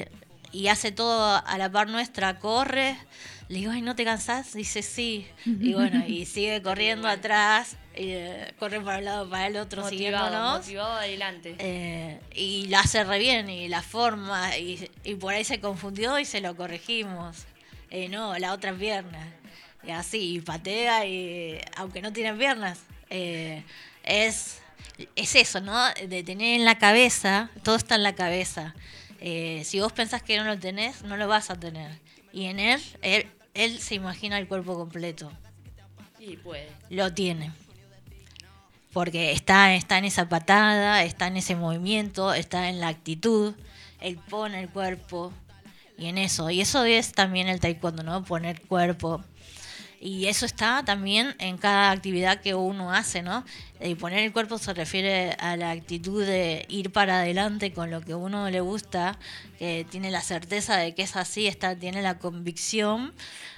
y 0.53 0.69
hace 0.69 0.93
todo 0.93 1.43
a 1.45 1.59
la 1.59 1.71
par 1.71 1.89
nuestra, 1.89 2.39
corre, 2.39 2.97
le 3.49 3.59
digo, 3.59 3.73
ay, 3.73 3.83
¿no 3.83 3.95
te 3.97 4.05
cansás? 4.05 4.55
Dice, 4.55 4.83
sí. 4.83 5.27
Y 5.45 5.75
bueno, 5.75 6.05
y 6.07 6.25
sigue 6.27 6.63
corriendo 6.63 7.09
atrás, 7.09 7.77
y, 7.97 8.11
eh, 8.11 8.55
corre 8.59 8.81
para 8.81 8.99
un 8.99 9.05
lado, 9.05 9.31
para 9.31 9.47
el 9.49 9.57
otro, 9.57 9.83
Motivado, 9.83 10.27
siguiéndonos. 10.27 10.59
motivado 10.61 10.93
adelante. 10.95 11.57
Eh, 11.59 12.21
y 12.35 12.67
la 12.69 12.81
hace 12.81 13.03
re 13.05 13.19
bien 13.19 13.51
y 13.51 13.69
la 13.69 13.83
forma 13.83 14.57
y, 14.57 14.89
y 15.05 15.15
por 15.17 15.35
ahí 15.35 15.45
se 15.45 15.61
confundió 15.61 16.19
y 16.19 16.25
se 16.25 16.41
lo 16.41 16.57
corregimos. 16.57 17.47
Eh, 17.97 18.11
no, 18.11 18.37
la 18.37 18.53
otra 18.53 18.75
pierna. 18.75 19.27
Y 19.83 19.91
así, 19.91 20.35
y 20.35 20.41
patea 20.41 21.07
y 21.07 21.59
aunque 21.77 22.03
no 22.03 22.13
tiene 22.13 22.35
piernas. 22.35 22.81
eh, 23.09 23.65
es, 24.05 24.61
es 25.17 25.35
eso, 25.35 25.63
¿no? 25.63 25.79
De 26.07 26.23
tener 26.23 26.61
en 26.61 26.67
la 26.67 26.77
cabeza, 26.77 27.49
todo 27.63 27.77
está 27.77 27.95
en 27.95 28.03
la 28.03 28.15
cabeza. 28.15 28.75
Eh, 29.21 29.63
si 29.65 29.81
vos 29.81 29.93
pensás 29.93 30.23
que 30.23 30.37
no 30.37 30.45
lo 30.45 30.59
tenés, 30.59 31.05
no 31.05 31.17
lo 31.17 31.27
vas 31.27 31.49
a 31.49 31.59
tener. 31.59 31.91
Y 32.35 32.45
en 32.45 32.61
él, 32.61 32.83
él, 33.01 33.31
él 33.55 33.79
se 33.79 33.95
imagina 33.95 34.39
el 34.39 34.47
cuerpo 34.47 34.75
completo. 34.75 35.33
Y 36.19 36.37
puede. 36.37 36.69
Lo 36.91 37.15
tiene. 37.15 37.51
Porque 38.93 39.33
está, 39.33 39.75
está 39.75 39.97
en 39.97 40.05
esa 40.05 40.29
patada, 40.29 41.03
está 41.03 41.29
en 41.29 41.39
ese 41.39 41.57
movimiento, 41.57 42.35
está 42.35 42.69
en 42.69 42.79
la 42.79 42.89
actitud, 42.89 43.55
él 44.01 44.19
pone 44.29 44.61
el 44.61 44.69
cuerpo 44.69 45.33
y 45.99 46.07
en 46.07 46.19
eso. 46.19 46.51
Y 46.51 46.61
eso 46.61 46.85
es 46.85 47.13
también 47.13 47.49
el 47.49 47.61
taekwondo, 47.61 48.03
¿no? 48.03 48.25
Poner 48.25 48.61
cuerpo. 48.63 49.25
Y 49.99 50.27
eso 50.27 50.45
está 50.45 50.83
también 50.85 51.35
en 51.39 51.57
cada 51.57 51.91
actividad 51.91 52.41
que 52.43 52.55
uno 52.55 52.93
hace, 52.93 53.23
¿no? 53.23 53.45
Y 53.81 53.95
poner 53.95 54.19
el 54.21 54.33
cuerpo 54.33 54.59
se 54.59 54.75
refiere 54.75 55.33
a 55.41 55.57
la 55.57 55.71
actitud 55.71 56.25
de 56.25 56.67
ir 56.69 56.93
para 56.93 57.21
adelante 57.21 57.73
con 57.73 57.91
lo 57.91 58.03
que 58.03 58.13
a 58.13 58.17
uno 58.19 58.51
le 58.51 58.61
gusta, 58.61 59.19
que 59.59 59.87
tiene 59.91 60.11
la 60.11 60.21
certeza 60.21 60.77
de 60.77 60.95
que 60.95 61.03
es 61.03 61.17
así, 61.17 61.47
está, 61.47 61.75
tiene 61.77 62.03
la 62.03 62.19
convicción 62.19 63.15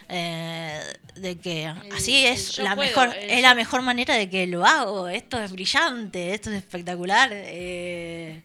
eh, 0.09 0.81
de 1.17 1.39
que 1.39 1.67
así 1.95 2.25
es 2.25 2.59
la 2.59 2.77
puedo, 2.77 2.89
mejor, 2.89 3.17
es 3.21 3.37
yo- 3.37 3.43
la 3.43 3.55
mejor 3.57 3.83
manera 3.83 4.15
de 4.15 4.31
que 4.31 4.47
lo 4.47 4.65
hago. 4.65 5.09
Esto 5.09 5.41
es 5.43 5.51
brillante, 5.51 6.35
esto 6.35 6.51
es 6.51 6.57
espectacular. 6.59 7.31
eh, 7.33 8.43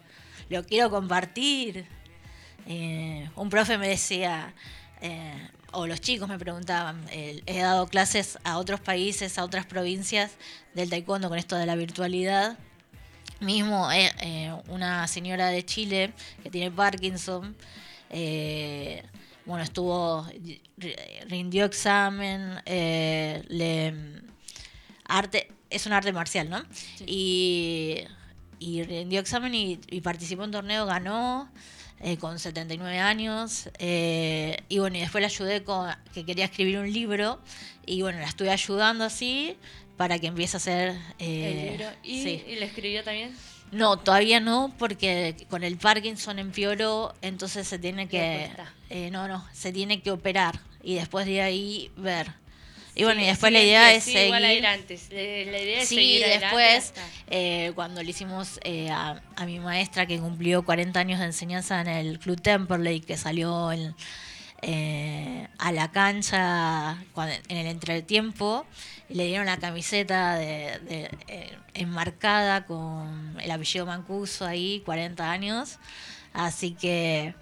lo 0.49 0.63
quiero 0.65 0.89
compartir. 0.89 1.85
Eh, 2.68 3.30
un 3.36 3.49
profe 3.49 3.78
me 3.78 3.88
decía, 3.88 4.53
eh, 5.01 5.49
o 5.72 5.86
los 5.88 5.99
chicos 6.01 6.30
me 6.30 6.39
preguntaban, 6.39 7.03
eh, 7.11 7.41
he 7.45 7.59
dado 7.59 7.88
clases 7.88 8.38
a 8.43 8.57
otros 8.57 8.80
países, 8.80 9.38
a 9.38 9.43
otras 9.43 9.66
provincias 9.66 10.32
del 10.74 10.89
taekwondo 10.89 11.30
con 11.30 11.38
esto 11.38 11.55
de 11.55 11.66
la 11.66 11.76
virtualidad. 11.76 12.57
Mismo 13.39 13.91
eh, 13.91 14.53
una 14.70 15.07
señora 15.07 15.47
de 15.47 15.66
Chile 15.66 16.14
que 16.41 16.49
tiene 16.49 16.72
Parkinson, 16.72 17.55
bueno, 19.45 19.64
estuvo, 19.64 20.26
ri- 20.28 20.61
rindió 21.28 21.66
examen, 21.66 22.61
le, 22.66 23.93
arte, 25.05 25.51
es 25.70 25.86
un 25.86 25.91
arte 25.93 26.14
marcial, 26.14 26.49
¿no? 26.49 26.64
Y, 27.05 27.97
y 28.59 28.84
rindió 28.84 29.20
examen 29.20 29.53
y, 29.53 29.80
y 29.89 29.99
participó 29.99 30.45
en 30.45 30.51
torneo, 30.51 30.86
ganó 30.86 31.49
eh, 32.03 32.17
con 32.17 32.37
79 32.37 32.99
años. 32.99 33.69
eh, 33.79 34.57
y 34.69 34.79
bueno, 34.79 34.97
y 34.97 34.99
después 35.01 35.21
la 35.21 35.27
ayudé 35.27 35.63
con 35.63 35.89
que 36.13 36.25
quería 36.25 36.45
escribir 36.45 36.77
un 36.79 36.91
libro. 36.91 37.39
Y 37.85 38.01
bueno, 38.01 38.19
la 38.19 38.27
estuve 38.27 38.51
ayudando 38.51 39.03
así 39.05 39.57
para 39.97 40.19
que 40.19 40.27
empiece 40.27 40.57
a 40.57 40.59
hacer. 40.59 40.97
eh, 41.19 41.61
el 41.65 41.71
libro. 41.77 41.91
¿Y, 42.03 42.23
sí. 42.23 42.43
y 42.47 42.55
le 42.55 42.65
escribió 42.65 43.03
también? 43.03 43.35
No, 43.71 43.97
todavía 43.97 44.39
no, 44.39 44.71
porque 44.77 45.35
con 45.49 45.63
el 45.63 45.77
Parkinson 45.77 46.37
empeoró, 46.37 47.13
entonces 47.21 47.67
se 47.67 47.79
tiene 47.79 48.07
que. 48.07 48.51
Eh, 48.91 49.09
no, 49.11 49.27
no, 49.27 49.43
se 49.51 49.71
tiene 49.71 50.01
que 50.01 50.11
operar 50.11 50.59
y 50.83 50.95
después 50.95 51.25
de 51.25 51.41
ahí 51.41 51.91
ver. 51.97 52.31
Y 52.95 52.99
Sí, 52.99 53.03
bueno, 53.05 53.21
y 53.21 53.25
después 53.25 53.49
sí, 53.49 53.53
la 53.53 53.63
idea 53.63 53.89
sí, 53.89 53.95
es 53.95 54.03
sí, 54.03 54.11
seguir. 54.11 54.25
Igual 54.27 54.45
adelante. 54.45 54.99
La 55.11 55.59
idea 55.59 55.81
es 55.81 55.89
Sí, 55.89 56.19
después, 56.19 56.93
eh, 57.29 57.71
cuando 57.75 58.03
le 58.03 58.09
hicimos 58.11 58.59
eh, 58.63 58.89
a, 58.91 59.21
a 59.35 59.45
mi 59.45 59.59
maestra 59.59 60.05
que 60.05 60.19
cumplió 60.19 60.63
40 60.63 60.99
años 60.99 61.19
de 61.19 61.25
enseñanza 61.25 61.81
en 61.81 61.87
el 61.87 62.19
Club 62.19 62.39
Temperley, 62.41 63.01
que 63.01 63.17
salió 63.17 63.71
en- 63.71 63.95
eh, 64.61 65.47
a 65.57 65.71
la 65.71 65.91
cancha 65.91 66.97
cuando- 67.13 67.35
en 67.49 67.57
el 67.57 67.67
entretiempo, 67.67 68.65
le 69.09 69.25
dieron 69.25 69.45
la 69.47 69.57
camiseta 69.57 70.35
de, 70.35 70.79
de, 70.79 71.09
eh, 71.27 71.57
enmarcada 71.73 72.65
con 72.65 73.35
el 73.41 73.51
apellido 73.51 73.85
Mancuso 73.85 74.45
ahí, 74.45 74.81
40 74.85 75.31
años. 75.31 75.79
Así 76.31 76.71
que. 76.71 77.33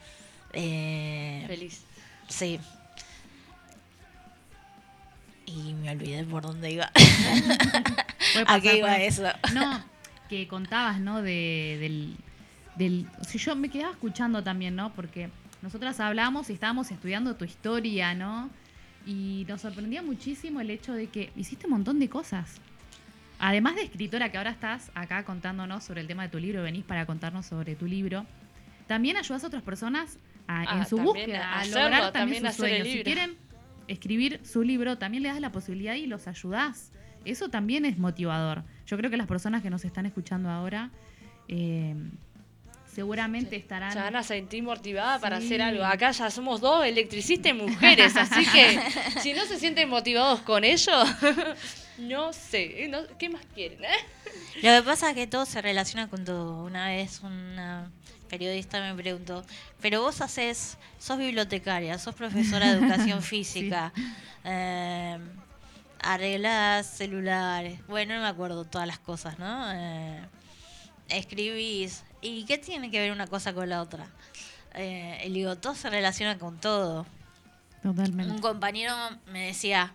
eh, 0.54 1.44
Feliz. 1.48 1.82
Sí. 2.28 2.60
Y 5.54 5.74
me 5.74 5.92
olvidé 5.92 6.24
por 6.24 6.44
dónde 6.44 6.72
iba. 6.72 6.92
¿A 8.48 8.60
qué 8.60 8.78
iba 8.78 8.98
eso? 8.98 9.24
No, 9.54 9.84
que 10.30 10.48
contabas, 10.48 11.00
¿no? 11.00 11.22
De, 11.22 11.78
del, 11.80 12.16
del... 12.76 13.08
o 13.20 13.24
sea, 13.24 13.40
yo 13.42 13.56
me 13.56 13.70
quedaba 13.70 13.92
escuchando 13.92 14.44
también, 14.44 14.76
¿no? 14.76 14.94
Porque 14.94 15.30
nosotras 15.62 16.00
hablamos 16.00 16.50
y 16.50 16.54
estábamos 16.54 16.92
estudiando 16.92 17.36
tu 17.36 17.46
historia, 17.46 18.14
¿no? 18.14 18.50
Y 19.06 19.46
nos 19.48 19.62
sorprendía 19.62 20.02
muchísimo 20.02 20.62
el 20.62 20.70
hecho 20.70 20.94
de 20.94 21.08
que 21.08 21.32
hiciste 21.36 21.66
un 21.66 21.74
montón 21.74 22.00
de 22.00 22.08
cosas. 22.10 22.56
Además 23.40 23.76
de 23.76 23.82
escritora, 23.84 24.32
que 24.32 24.38
ahora 24.38 24.52
estás 24.52 24.92
acá 24.94 25.24
contándonos 25.26 25.84
sobre 25.84 26.02
el 26.02 26.08
tema 26.08 26.24
de 26.24 26.30
tu 26.30 26.38
libro, 26.38 26.62
venís 26.62 26.84
para 26.86 27.06
contarnos 27.08 27.48
sobre 27.48 27.76
tu 27.76 27.88
libro, 27.88 28.26
también 28.88 29.18
ayudas 29.18 29.44
a 29.44 29.48
otras 29.48 29.64
personas 29.64 30.18
a- 30.48 30.62
Ah, 30.68 30.78
en 30.80 30.86
su 30.86 30.98
búsqueda, 30.98 31.60
a 31.60 31.66
lograr 31.66 32.12
también 32.12 32.44
también 32.44 32.46
sus 32.48 32.56
sueños. 32.58 32.88
Si 32.88 33.04
quieren 33.04 33.36
escribir 33.92 34.40
su 34.44 34.64
libro, 34.64 34.98
también 34.98 35.24
le 35.24 35.30
das 35.30 35.40
la 35.42 35.52
posibilidad 35.52 35.96
y 35.96 36.06
los 36.08 36.28
ayudás. 36.28 36.92
Eso 37.26 37.50
también 37.50 37.86
es 37.86 37.98
motivador. 37.98 38.64
Yo 38.88 38.98
creo 38.98 39.12
que 39.12 39.18
las 39.18 39.28
personas 39.28 39.62
que 39.62 39.70
nos 39.70 39.86
están 39.86 40.06
escuchando 40.06 40.50
ahora 40.50 40.90
eh, 41.48 41.96
seguramente 42.94 43.56
estarán... 43.56 43.94
Se 43.94 44.00
van 44.00 44.16
a 44.16 44.24
sentir 44.24 44.64
motivadas 44.64 45.22
para 45.22 45.38
hacer 45.38 45.62
algo. 45.62 45.84
Acá 45.84 46.12
ya 46.12 46.30
somos 46.30 46.60
dos 46.62 46.86
electricistas 46.86 47.52
y 47.52 47.54
mujeres, 47.54 48.16
así 48.18 48.46
que 48.52 48.80
si 49.22 49.34
no 49.34 49.46
se 49.46 49.60
sienten 49.60 49.88
motivados 49.90 50.42
con 50.42 50.64
ello, 50.64 50.92
no 52.00 52.34
sé. 52.34 52.88
no- 52.90 53.06
¿Qué 53.18 53.30
más 53.30 53.42
quieren? 53.54 53.84
eh? 53.84 53.88
Lo 54.64 54.70
que 54.78 54.84
pasa 54.84 55.10
es 55.12 55.16
que 55.16 55.28
todo 55.28 55.46
se 55.46 55.62
relaciona 55.62 56.08
con 56.10 56.26
todo. 56.26 56.64
Una 56.66 56.88
vez 56.88 57.22
una 57.24 57.90
periodista 58.32 58.80
me 58.80 58.96
preguntó, 58.96 59.44
pero 59.82 60.02
vos 60.02 60.22
haces, 60.22 60.78
sos 60.98 61.18
bibliotecaria, 61.18 62.00
sos 62.00 62.16
profesora 62.16 62.72
de 62.72 62.80
educación 62.80 63.22
física, 63.34 63.92
eh, 64.46 65.20
arreglás 66.02 66.88
celulares, 66.88 67.86
bueno, 67.88 68.16
no 68.16 68.22
me 68.22 68.28
acuerdo 68.28 68.64
todas 68.64 68.88
las 68.88 69.00
cosas, 69.00 69.38
¿no? 69.38 69.72
Eh, 69.74 70.22
escribís. 71.10 72.04
¿Y 72.22 72.46
qué 72.46 72.58
tiene 72.58 72.90
que 72.90 73.00
ver 73.00 73.12
una 73.12 73.28
cosa 73.28 73.54
con 73.54 73.68
la 73.68 73.82
otra? 73.82 74.08
Eh, 74.76 75.24
y 75.26 75.30
digo, 75.34 75.58
todo 75.58 75.76
se 75.76 75.90
relaciona 75.90 76.38
con 76.38 76.58
todo. 76.60 77.06
Totalmente. 77.84 78.32
Un 78.32 78.40
compañero 78.40 78.96
me 79.26 79.48
decía, 79.48 79.94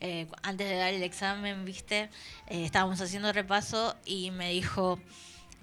eh, 0.00 0.28
antes 0.42 0.68
de 0.68 0.76
dar 0.76 0.94
el 0.94 1.02
examen, 1.02 1.64
viste, 1.64 2.10
Eh, 2.48 2.64
estábamos 2.64 3.00
haciendo 3.00 3.32
repaso 3.32 3.96
y 4.04 4.30
me 4.30 4.50
dijo, 4.50 5.00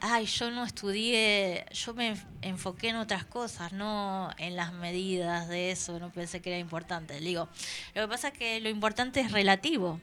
ay, 0.02 0.26
yo 0.26 0.52
no 0.52 0.64
estudié, 0.64 1.66
yo 1.74 1.94
me 1.94 2.14
enf- 2.14 2.26
enfoqué 2.42 2.90
en 2.90 2.96
otras 2.98 3.26
cosas, 3.26 3.74
no 3.74 4.30
en 4.38 4.56
las 4.56 4.72
medidas 4.74 5.48
de 5.48 5.72
eso, 5.72 6.00
no 6.00 6.10
pensé 6.12 6.42
que 6.42 6.50
era 6.50 6.60
importante. 6.60 7.20
Digo, 7.20 7.48
lo 7.96 8.02
que 8.04 8.08
pasa 8.08 8.28
es 8.30 8.34
que 8.38 8.60
lo 8.62 8.70
importante 8.70 9.20
es 9.22 9.32
relativo. 9.32 10.00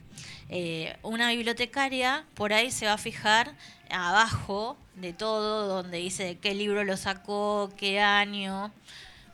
Eh, 0.49 0.97
una 1.03 1.31
bibliotecaria 1.31 2.25
por 2.35 2.53
ahí 2.53 2.71
se 2.71 2.87
va 2.87 2.93
a 2.95 2.99
fijar 2.99 3.55
abajo 3.91 4.77
de 4.95 5.13
todo, 5.13 5.67
donde 5.69 5.99
dice 5.99 6.39
qué 6.41 6.55
libro 6.55 6.85
lo 6.85 6.97
sacó, 6.97 7.71
qué 7.77 8.01
año. 8.01 8.73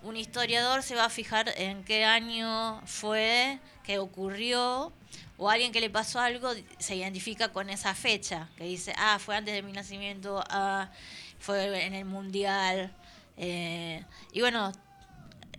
Un 0.03 0.17
historiador 0.17 0.83
se 0.83 0.95
va 0.97 1.05
a 1.05 1.11
fijar 1.11 1.53
en 1.57 1.85
qué 1.85 2.05
año 2.05 2.81
fue, 2.87 3.59
qué 3.85 3.99
ocurrió, 3.99 4.93
o 5.39 5.49
alguien 5.51 5.73
que 5.73 5.81
le 5.81 5.91
pasó 5.91 6.21
algo 6.21 6.53
se 6.79 6.97
identifica 6.97 7.53
con 7.53 7.71
esa 7.71 7.95
fecha, 7.95 8.49
que 8.57 8.65
dice, 8.65 8.95
ah, 8.97 9.19
fue 9.19 9.37
antes 9.37 9.55
de 9.55 9.63
mi 9.63 9.73
nacimiento, 9.73 10.43
ah, 10.49 10.91
fue 11.39 11.85
en 11.87 11.95
el 11.95 12.05
mundial. 12.05 12.93
eh, 13.39 14.05
y 14.33 14.41
bueno, 14.41 14.73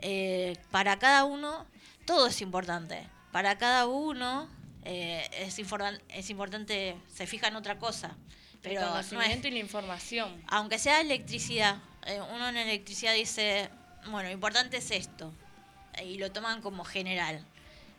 eh, 0.02 0.56
para 0.72 1.00
cada 1.00 1.24
uno 1.26 1.66
todo 2.06 2.28
es 2.28 2.42
importante. 2.42 3.08
Para 3.32 3.58
cada 3.58 3.88
uno 3.88 4.48
eh, 4.86 5.28
es, 5.40 5.58
informa- 5.60 6.00
es 6.10 6.30
importante, 6.30 6.96
se 7.14 7.26
fija 7.28 7.48
en 7.48 7.56
otra 7.56 7.80
cosa. 7.80 8.16
Pero 8.62 8.82
el 8.82 8.88
no 9.16 9.22
es- 9.22 9.46
y 9.46 9.52
la 9.52 9.60
información. 9.60 10.42
aunque 10.48 10.78
sea 10.80 11.02
electricidad, 11.02 11.78
eh, 12.06 12.20
uno 12.34 12.48
en 12.50 12.58
electricidad 12.58 13.14
dice, 13.14 13.70
bueno, 14.08 14.30
lo 14.30 14.34
importante 14.34 14.78
es 14.78 14.92
esto, 14.92 15.34
y 16.04 16.18
lo 16.18 16.32
toman 16.32 16.62
como 16.62 16.84
general. 16.86 17.46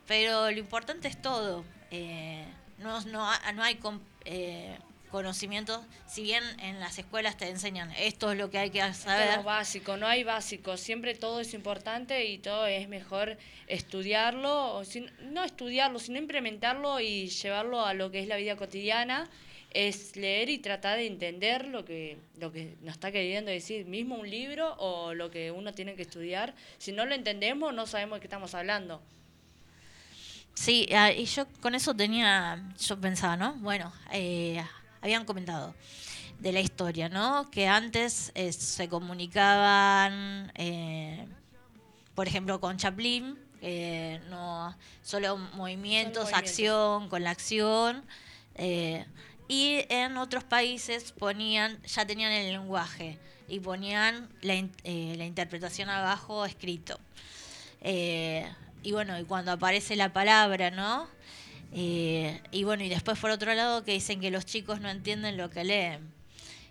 Pero 0.07 0.51
lo 0.51 0.57
importante 0.59 1.07
es 1.07 1.21
todo. 1.21 1.63
eh, 1.91 2.45
no, 2.77 2.99
no, 3.05 3.29
no 3.53 3.63
hay 3.63 3.79
eh, 4.25 4.77
conocimientos, 5.09 5.79
si 6.07 6.23
bien 6.23 6.43
en 6.59 6.79
las 6.81 6.97
escuelas 6.99 7.37
te 7.37 7.47
enseñan 7.47 7.89
esto 7.91 8.31
es 8.33 8.37
lo 8.37 8.49
que 8.49 8.57
hay 8.57 8.69
que 8.69 8.93
saber. 8.93 9.43
básico, 9.43 9.95
no 9.95 10.07
hay 10.07 10.23
básico, 10.25 10.75
siempre 10.75 11.15
todo 11.15 11.39
es 11.39 11.53
importante 11.53 12.25
y 12.25 12.37
todo 12.37 12.65
es 12.67 12.89
mejor 12.89 13.37
estudiarlo, 13.67 14.75
o 14.75 14.83
sin- 14.83 15.09
no 15.33 15.43
estudiarlo, 15.45 15.99
sino 15.99 16.17
implementarlo 16.17 16.99
y 16.99 17.27
llevarlo 17.29 17.85
a 17.85 17.93
lo 17.93 18.11
que 18.11 18.19
es 18.19 18.27
la 18.27 18.35
vida 18.35 18.57
cotidiana, 18.57 19.29
es 19.71 20.15
leer 20.17 20.49
y 20.49 20.57
tratar 20.57 20.97
de 20.97 21.05
entender 21.07 21.67
lo 21.67 21.85
que, 21.85 22.17
lo 22.39 22.51
que 22.51 22.75
nos 22.81 22.95
está 22.95 23.11
queriendo 23.11 23.51
decir, 23.51 23.85
mismo 23.85 24.15
un 24.15 24.29
libro 24.29 24.73
o 24.79 25.13
lo 25.13 25.29
que 25.31 25.51
uno 25.51 25.73
tiene 25.73 25.95
que 25.95 26.01
estudiar. 26.01 26.53
Si 26.77 26.91
no 26.91 27.05
lo 27.05 27.13
entendemos, 27.15 27.73
no 27.73 27.85
sabemos 27.85 28.17
de 28.17 28.21
qué 28.21 28.27
estamos 28.27 28.53
hablando. 28.55 29.01
Sí, 30.55 30.87
ah, 30.95 31.11
y 31.11 31.25
yo 31.25 31.45
con 31.61 31.75
eso 31.75 31.93
tenía, 31.93 32.63
yo 32.79 32.99
pensaba, 32.99 33.35
¿no? 33.35 33.53
Bueno, 33.55 33.91
eh, 34.11 34.63
habían 35.01 35.25
comentado 35.25 35.75
de 36.39 36.51
la 36.51 36.61
historia, 36.61 37.09
¿no? 37.09 37.49
Que 37.51 37.67
antes 37.67 38.31
eh, 38.35 38.51
se 38.53 38.87
comunicaban, 38.89 40.51
eh, 40.55 41.27
por 42.15 42.27
ejemplo, 42.27 42.59
con 42.59 42.77
Chaplin, 42.77 43.37
eh, 43.61 44.21
no 44.29 44.75
solo 45.03 45.37
movimientos, 45.37 46.23
movimientos. 46.23 46.33
acción, 46.33 47.09
con 47.09 47.23
la 47.23 47.31
acción. 47.31 48.03
eh, 48.55 49.05
y 49.47 49.85
en 49.89 50.17
otros 50.17 50.43
países 50.43 51.11
ponían, 51.11 51.79
ya 51.83 52.03
tenían 52.07 52.31
el 52.31 52.51
lenguaje 52.51 53.19
y 53.47 53.59
ponían 53.59 54.27
la, 54.41 54.55
eh, 54.55 55.13
la 55.17 55.25
interpretación 55.25 55.87
abajo 55.89 56.45
escrito. 56.45 56.99
Eh, 57.81 58.49
y 58.85 58.91
bueno, 58.91 59.19
y 59.19 59.23
cuando 59.23 59.51
aparece 59.51 59.95
la 59.95 60.13
palabra, 60.13 60.69
¿no? 60.69 61.07
Eh, 61.73 62.39
y 62.51 62.63
bueno, 62.65 62.83
y 62.83 62.89
después 62.89 63.17
por 63.17 63.31
otro 63.31 63.51
lado 63.55 63.83
que 63.83 63.93
dicen 63.93 64.21
que 64.21 64.29
los 64.29 64.45
chicos 64.45 64.79
no 64.79 64.89
entienden 64.89 65.37
lo 65.37 65.49
que 65.49 65.63
leen. 65.63 66.13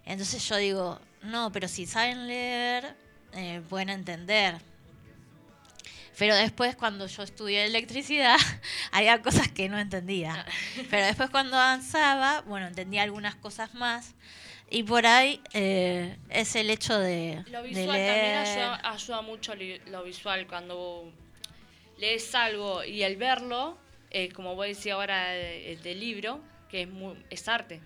Entonces 0.07 0.49
yo 0.49 0.57
digo, 0.57 1.01
no, 1.23 1.51
pero 1.51 1.67
si 1.67 1.87
saben 1.87 2.29
leer, 2.29 2.95
eh, 3.33 3.61
pueden 3.69 3.91
entender. 3.91 4.59
Pero 6.17 6.37
después 6.37 6.77
cuando 6.77 7.09
yo 7.09 7.25
estudié 7.25 7.65
electricidad, 7.65 8.39
había 8.93 9.21
cosas 9.21 9.49
que 9.49 9.69
no 9.69 9.77
entendía. 9.81 10.47
Pero 10.91 11.07
después 11.07 11.31
cuando 11.31 11.57
avanzaba, 11.57 12.43
bueno, 12.43 12.69
entendía 12.69 13.03
algunas 13.03 13.35
cosas 13.35 13.75
más. 13.75 14.15
Y 14.71 14.85
por 14.85 15.05
ahí 15.05 15.41
eh, 15.53 16.17
es 16.29 16.55
el 16.55 16.71
hecho 16.71 16.97
de, 16.97 17.43
Lo 17.51 17.62
de 17.62 17.69
visual 17.71 17.93
leer. 17.93 18.12
también 18.12 18.39
ayuda, 18.39 18.91
ayuda 18.93 19.23
mucho 19.23 19.55
lo 19.87 20.05
visual 20.05 20.47
cuando 20.47 21.12
lees 21.99 22.35
algo 22.35 22.85
y 22.85 23.03
el 23.03 23.17
verlo, 23.17 23.79
eh, 24.11 24.31
como 24.31 24.55
voy 24.55 24.67
a 24.67 24.69
decir 24.69 24.93
ahora 24.93 25.31
de- 25.31 25.79
del 25.83 26.01
libro, 26.01 26.41
que 26.69 26.83
es, 26.83 26.89
muy, 26.89 27.17
es 27.31 27.47
arte, 27.49 27.81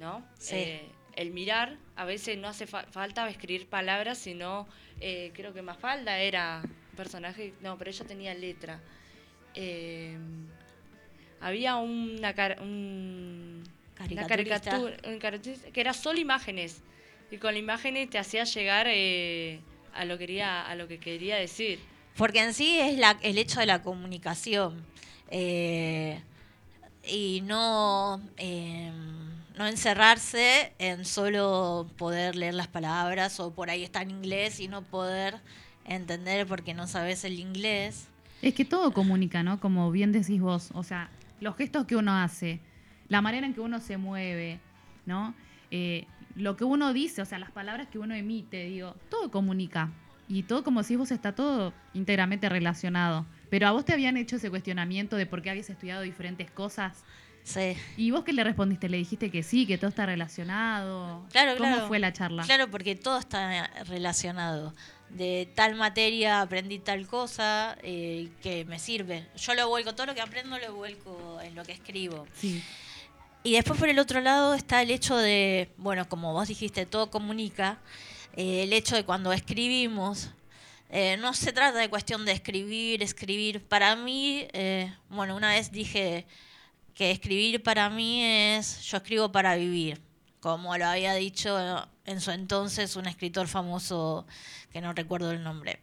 ¿no? 0.00 0.24
Sí. 0.38 0.54
Eh, 0.56 0.88
el 1.16 1.30
mirar, 1.30 1.76
a 1.96 2.04
veces 2.04 2.36
no 2.38 2.48
hace 2.48 2.66
fa- 2.66 2.84
falta 2.90 3.28
escribir 3.28 3.66
palabras, 3.68 4.18
sino 4.18 4.66
eh, 5.00 5.30
creo 5.34 5.52
que 5.54 5.62
Mafalda 5.62 6.18
era 6.18 6.62
un 6.64 6.96
personaje, 6.96 7.54
no, 7.60 7.76
pero 7.78 7.90
ella 7.90 8.04
tenía 8.04 8.34
letra. 8.34 8.80
Eh, 9.54 10.16
había 11.40 11.76
una, 11.76 12.34
car- 12.34 12.58
un- 12.60 13.62
una 14.16 14.26
caricatura 14.26 14.96
un 15.04 15.18
que 15.72 15.80
era 15.80 15.92
solo 15.92 16.18
imágenes 16.18 16.82
y 17.30 17.36
con 17.38 17.52
las 17.54 17.60
imágenes 17.60 18.10
te 18.10 18.18
hacía 18.18 18.44
llegar 18.44 18.86
eh, 18.88 19.60
a 19.92 20.04
lo 20.04 20.18
que 20.18 20.26
quería 20.26 20.66
a 20.68 20.74
lo 20.74 20.88
que 20.88 20.98
quería 20.98 21.36
decir. 21.36 21.78
Porque 22.16 22.42
en 22.42 22.54
sí 22.54 22.78
es 22.78 22.98
la, 22.98 23.18
el 23.22 23.38
hecho 23.38 23.60
de 23.60 23.66
la 23.66 23.82
comunicación. 23.82 24.84
eh, 25.30 26.20
y 27.06 27.42
no, 27.42 28.20
eh, 28.38 28.90
no 29.58 29.66
encerrarse 29.66 30.72
en 30.78 31.04
solo 31.04 31.86
poder 31.96 32.34
leer 32.34 32.54
las 32.54 32.68
palabras 32.68 33.38
o 33.40 33.52
por 33.52 33.70
ahí 33.70 33.84
está 33.84 34.02
en 34.02 34.10
inglés 34.10 34.58
y 34.60 34.68
no 34.68 34.82
poder 34.82 35.40
entender 35.84 36.46
porque 36.46 36.74
no 36.74 36.86
sabes 36.86 37.24
el 37.24 37.38
inglés. 37.38 38.08
Es 38.42 38.54
que 38.54 38.64
todo 38.64 38.92
comunica, 38.92 39.42
¿no? 39.42 39.60
Como 39.60 39.90
bien 39.90 40.12
decís 40.12 40.40
vos. 40.40 40.70
O 40.74 40.82
sea, 40.82 41.10
los 41.40 41.56
gestos 41.56 41.86
que 41.86 41.96
uno 41.96 42.16
hace, 42.16 42.60
la 43.08 43.20
manera 43.20 43.46
en 43.46 43.54
que 43.54 43.60
uno 43.60 43.80
se 43.80 43.96
mueve, 43.96 44.60
¿no? 45.06 45.34
Eh, 45.70 46.06
lo 46.36 46.56
que 46.56 46.64
uno 46.64 46.92
dice, 46.92 47.22
o 47.22 47.24
sea, 47.24 47.38
las 47.38 47.50
palabras 47.50 47.88
que 47.88 47.98
uno 47.98 48.14
emite, 48.14 48.64
digo, 48.64 48.96
todo 49.10 49.30
comunica. 49.30 49.90
Y 50.28 50.44
todo, 50.44 50.64
como 50.64 50.82
decís 50.82 50.96
vos, 50.96 51.10
está 51.10 51.34
todo 51.34 51.72
íntegramente 51.92 52.48
relacionado. 52.48 53.26
Pero 53.50 53.68
a 53.68 53.72
vos 53.72 53.84
te 53.84 53.92
habían 53.92 54.16
hecho 54.16 54.36
ese 54.36 54.50
cuestionamiento 54.50 55.16
de 55.16 55.26
por 55.26 55.42
qué 55.42 55.50
habías 55.50 55.68
estudiado 55.70 56.02
diferentes 56.02 56.50
cosas. 56.50 57.04
Sí. 57.44 57.76
¿Y 57.98 58.10
vos 58.10 58.24
qué 58.24 58.32
le 58.32 58.42
respondiste? 58.42 58.88
¿Le 58.88 58.96
dijiste 58.96 59.30
que 59.30 59.42
sí, 59.42 59.66
que 59.66 59.76
todo 59.76 59.88
está 59.88 60.06
relacionado? 60.06 61.26
Claro, 61.30 61.56
¿Cómo 61.58 61.70
claro. 61.70 61.88
fue 61.88 61.98
la 61.98 62.12
charla? 62.12 62.42
Claro, 62.44 62.70
porque 62.70 62.96
todo 62.96 63.18
está 63.18 63.70
relacionado. 63.84 64.74
De 65.10 65.48
tal 65.54 65.74
materia 65.74 66.40
aprendí 66.40 66.78
tal 66.78 67.06
cosa 67.06 67.76
eh, 67.82 68.30
que 68.42 68.64
me 68.64 68.78
sirve. 68.78 69.28
Yo 69.36 69.54
lo 69.54 69.68
vuelco, 69.68 69.94
todo 69.94 70.06
lo 70.06 70.14
que 70.14 70.22
aprendo 70.22 70.58
lo 70.58 70.74
vuelco 70.74 71.38
en 71.42 71.54
lo 71.54 71.64
que 71.64 71.72
escribo. 71.72 72.26
Sí. 72.32 72.62
Y 73.42 73.52
después 73.52 73.78
por 73.78 73.90
el 73.90 73.98
otro 73.98 74.22
lado 74.22 74.54
está 74.54 74.80
el 74.80 74.90
hecho 74.90 75.18
de, 75.18 75.68
bueno, 75.76 76.08
como 76.08 76.32
vos 76.32 76.48
dijiste, 76.48 76.86
todo 76.86 77.10
comunica. 77.10 77.78
Eh, 78.34 78.62
el 78.64 78.72
hecho 78.72 78.94
de 78.96 79.04
cuando 79.04 79.32
escribimos, 79.32 80.30
eh, 80.90 81.16
no 81.16 81.32
se 81.34 81.52
trata 81.52 81.78
de 81.78 81.88
cuestión 81.88 82.24
de 82.24 82.32
escribir, 82.32 83.02
escribir. 83.02 83.62
Para 83.62 83.96
mí, 83.96 84.46
eh, 84.52 84.92
bueno, 85.08 85.34
una 85.36 85.48
vez 85.48 85.72
dije 85.72 86.26
que 86.94 87.10
escribir 87.10 87.62
para 87.62 87.90
mí 87.90 88.22
es, 88.22 88.82
yo 88.82 88.98
escribo 88.98 89.32
para 89.32 89.56
vivir, 89.56 90.00
como 90.40 90.76
lo 90.76 90.86
había 90.86 91.14
dicho 91.14 91.58
en 92.04 92.20
su 92.20 92.30
entonces 92.30 92.94
un 92.96 93.06
escritor 93.06 93.48
famoso 93.48 94.26
que 94.72 94.80
no 94.80 94.92
recuerdo 94.92 95.32
el 95.32 95.42
nombre. 95.42 95.80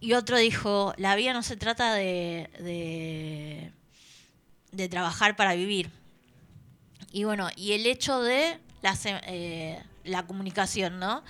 Y 0.00 0.12
otro 0.12 0.36
dijo, 0.36 0.92
la 0.98 1.16
vida 1.16 1.32
no 1.32 1.42
se 1.42 1.56
trata 1.56 1.94
de, 1.94 3.70
de, 4.72 4.88
trabajar 4.90 5.34
para 5.34 5.54
vivir. 5.54 5.90
Y 7.10 7.24
bueno, 7.24 7.48
y 7.56 7.72
el 7.72 7.86
hecho 7.86 8.20
de 8.20 8.58
la, 8.82 8.96
se- 8.96 9.20
eh, 9.26 9.82
la 10.04 10.26
comunicación, 10.26 10.98
¿no? 10.98 11.22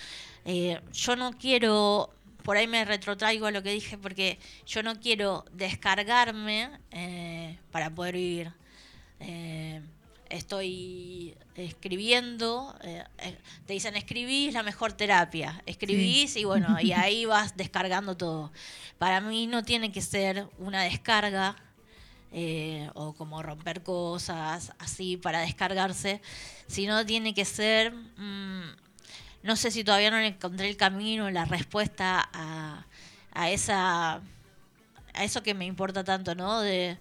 Eh, 0.45 0.81
yo 0.93 1.17
no 1.17 1.33
quiero, 1.33 2.13
por 2.43 2.57
ahí 2.57 2.67
me 2.67 2.85
retrotraigo 2.85 3.47
a 3.47 3.51
lo 3.51 3.63
que 3.63 3.71
dije, 3.71 3.99
porque 3.99 4.39
yo 4.67 4.83
no 4.83 5.01
quiero 5.01 5.45
descargarme 5.53 6.71
eh, 6.91 7.59
para 7.71 7.91
poder 7.91 8.15
vivir. 8.15 8.53
Eh, 9.21 9.81
estoy 10.29 11.37
escribiendo, 11.55 12.77
eh, 12.83 13.05
te 13.67 13.73
dicen 13.73 13.97
escribís 13.97 14.53
la 14.53 14.63
mejor 14.63 14.93
terapia, 14.93 15.63
escribís 15.67 16.37
y 16.37 16.45
bueno, 16.45 16.81
y 16.81 16.93
ahí 16.93 17.25
vas 17.25 17.57
descargando 17.57 18.17
todo. 18.17 18.53
Para 18.99 19.21
mí 19.21 19.47
no 19.47 19.63
tiene 19.63 19.93
que 19.93 20.03
ser 20.03 20.49
una 20.59 20.83
descarga 20.83 21.57
eh, 22.35 22.91
o 22.95 23.15
como 23.15 23.43
romper 23.43 23.83
cosas 23.83 24.73
así 24.81 25.17
para 25.17 25.41
descargarse, 25.41 26.21
sino 26.67 27.07
tiene 27.07 27.33
que 27.33 27.45
ser, 27.45 27.93
mm, 27.93 28.77
no 29.45 29.57
sé 29.57 29.71
si 29.71 29.85
todavía 29.85 30.11
no 30.11 30.19
encontré 30.19 30.69
el 30.69 30.77
camino, 30.77 31.31
la 31.31 31.45
respuesta 31.45 32.29
a, 32.33 32.87
a 33.33 33.51
esa 33.51 34.21
a 35.15 35.23
eso 35.25 35.45
que 35.45 35.55
me 35.55 35.65
importa 35.65 36.03
tanto, 36.03 36.35
¿no? 36.35 36.61
De 36.61 36.99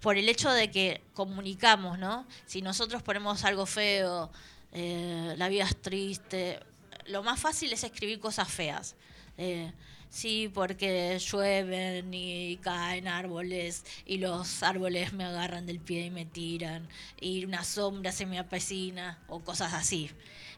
por 0.00 0.18
el 0.18 0.28
hecho 0.28 0.50
de 0.50 0.70
que 0.70 1.00
comunicamos, 1.14 1.98
¿no? 1.98 2.26
Si 2.44 2.60
nosotros 2.60 3.02
ponemos 3.02 3.44
algo 3.44 3.66
feo, 3.66 4.30
eh, 4.72 5.34
la 5.38 5.48
vida 5.48 5.64
es 5.64 5.80
triste, 5.80 6.60
lo 7.06 7.22
más 7.22 7.40
fácil 7.40 7.72
es 7.72 7.84
escribir 7.84 8.18
cosas 8.18 8.48
feas. 8.48 8.96
Eh, 9.38 9.72
sí, 10.14 10.48
porque 10.52 11.18
llueven 11.18 12.14
y 12.14 12.56
caen 12.58 13.08
árboles 13.08 13.84
y 14.06 14.18
los 14.18 14.62
árboles 14.62 15.12
me 15.12 15.24
agarran 15.24 15.66
del 15.66 15.80
pie 15.80 16.06
y 16.06 16.10
me 16.10 16.24
tiran 16.24 16.88
y 17.20 17.44
una 17.44 17.64
sombra 17.64 18.12
se 18.12 18.24
me 18.24 18.38
apesina 18.38 19.18
o 19.26 19.40
cosas 19.40 19.74
así. 19.74 20.08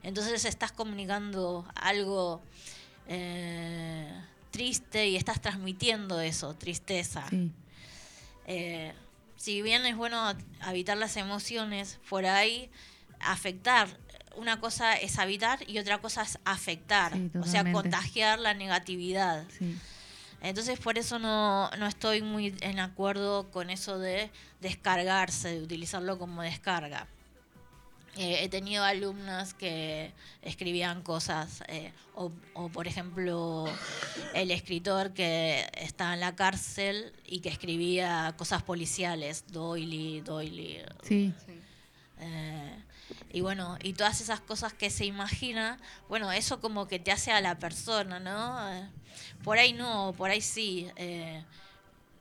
Entonces 0.02 0.44
estás 0.44 0.72
comunicando 0.72 1.66
algo 1.74 2.42
eh, 3.08 4.12
triste 4.50 5.08
y 5.08 5.16
estás 5.16 5.40
transmitiendo 5.40 6.20
eso, 6.20 6.54
tristeza. 6.54 7.26
Sí. 7.30 7.50
Eh, 8.46 8.92
si 9.36 9.62
bien 9.62 9.86
es 9.86 9.96
bueno 9.96 10.34
habitar 10.60 10.98
las 10.98 11.16
emociones, 11.16 11.98
por 12.08 12.26
ahí 12.26 12.70
afectar. 13.20 13.88
Una 14.36 14.60
cosa 14.60 14.94
es 14.94 15.18
habitar 15.18 15.58
y 15.68 15.78
otra 15.78 15.98
cosa 15.98 16.22
es 16.22 16.38
afectar, 16.44 17.12
Sí, 17.14 17.30
o 17.38 17.44
sea, 17.44 17.70
contagiar 17.72 18.38
la 18.38 18.54
negatividad. 18.54 19.44
Sí. 19.58 19.76
Entonces 20.42 20.78
por 20.78 20.98
eso 20.98 21.18
no, 21.18 21.70
no 21.78 21.86
estoy 21.86 22.22
muy 22.22 22.54
en 22.60 22.78
acuerdo 22.78 23.50
con 23.50 23.70
eso 23.70 23.98
de 23.98 24.30
descargarse, 24.60 25.48
de 25.56 25.62
utilizarlo 25.62 26.18
como 26.18 26.42
descarga. 26.42 27.06
Eh, 28.16 28.44
he 28.44 28.48
tenido 28.48 28.82
alumnas 28.82 29.52
que 29.52 30.10
escribían 30.40 31.02
cosas, 31.02 31.62
eh, 31.68 31.92
o, 32.14 32.32
o, 32.54 32.70
por 32.70 32.86
ejemplo 32.86 33.66
el 34.32 34.50
escritor 34.50 35.12
que 35.12 35.66
está 35.74 36.14
en 36.14 36.20
la 36.20 36.34
cárcel 36.34 37.12
y 37.26 37.40
que 37.40 37.50
escribía 37.50 38.34
cosas 38.38 38.62
policiales, 38.62 39.44
Doily, 39.48 40.22
Doily. 40.22 40.78
Sí. 41.02 41.34
eh, 42.20 42.82
y 43.32 43.40
bueno, 43.40 43.78
y 43.82 43.92
todas 43.92 44.20
esas 44.20 44.40
cosas 44.40 44.72
que 44.72 44.90
se 44.90 45.04
imagina, 45.04 45.78
bueno, 46.08 46.32
eso 46.32 46.60
como 46.60 46.88
que 46.88 46.98
te 46.98 47.12
hace 47.12 47.32
a 47.32 47.40
la 47.40 47.58
persona, 47.58 48.20
¿no? 48.20 48.72
Eh, 48.72 48.88
por 49.44 49.58
ahí 49.58 49.72
no, 49.72 50.14
por 50.16 50.30
ahí 50.30 50.40
sí. 50.40 50.88
eh, 50.96 51.44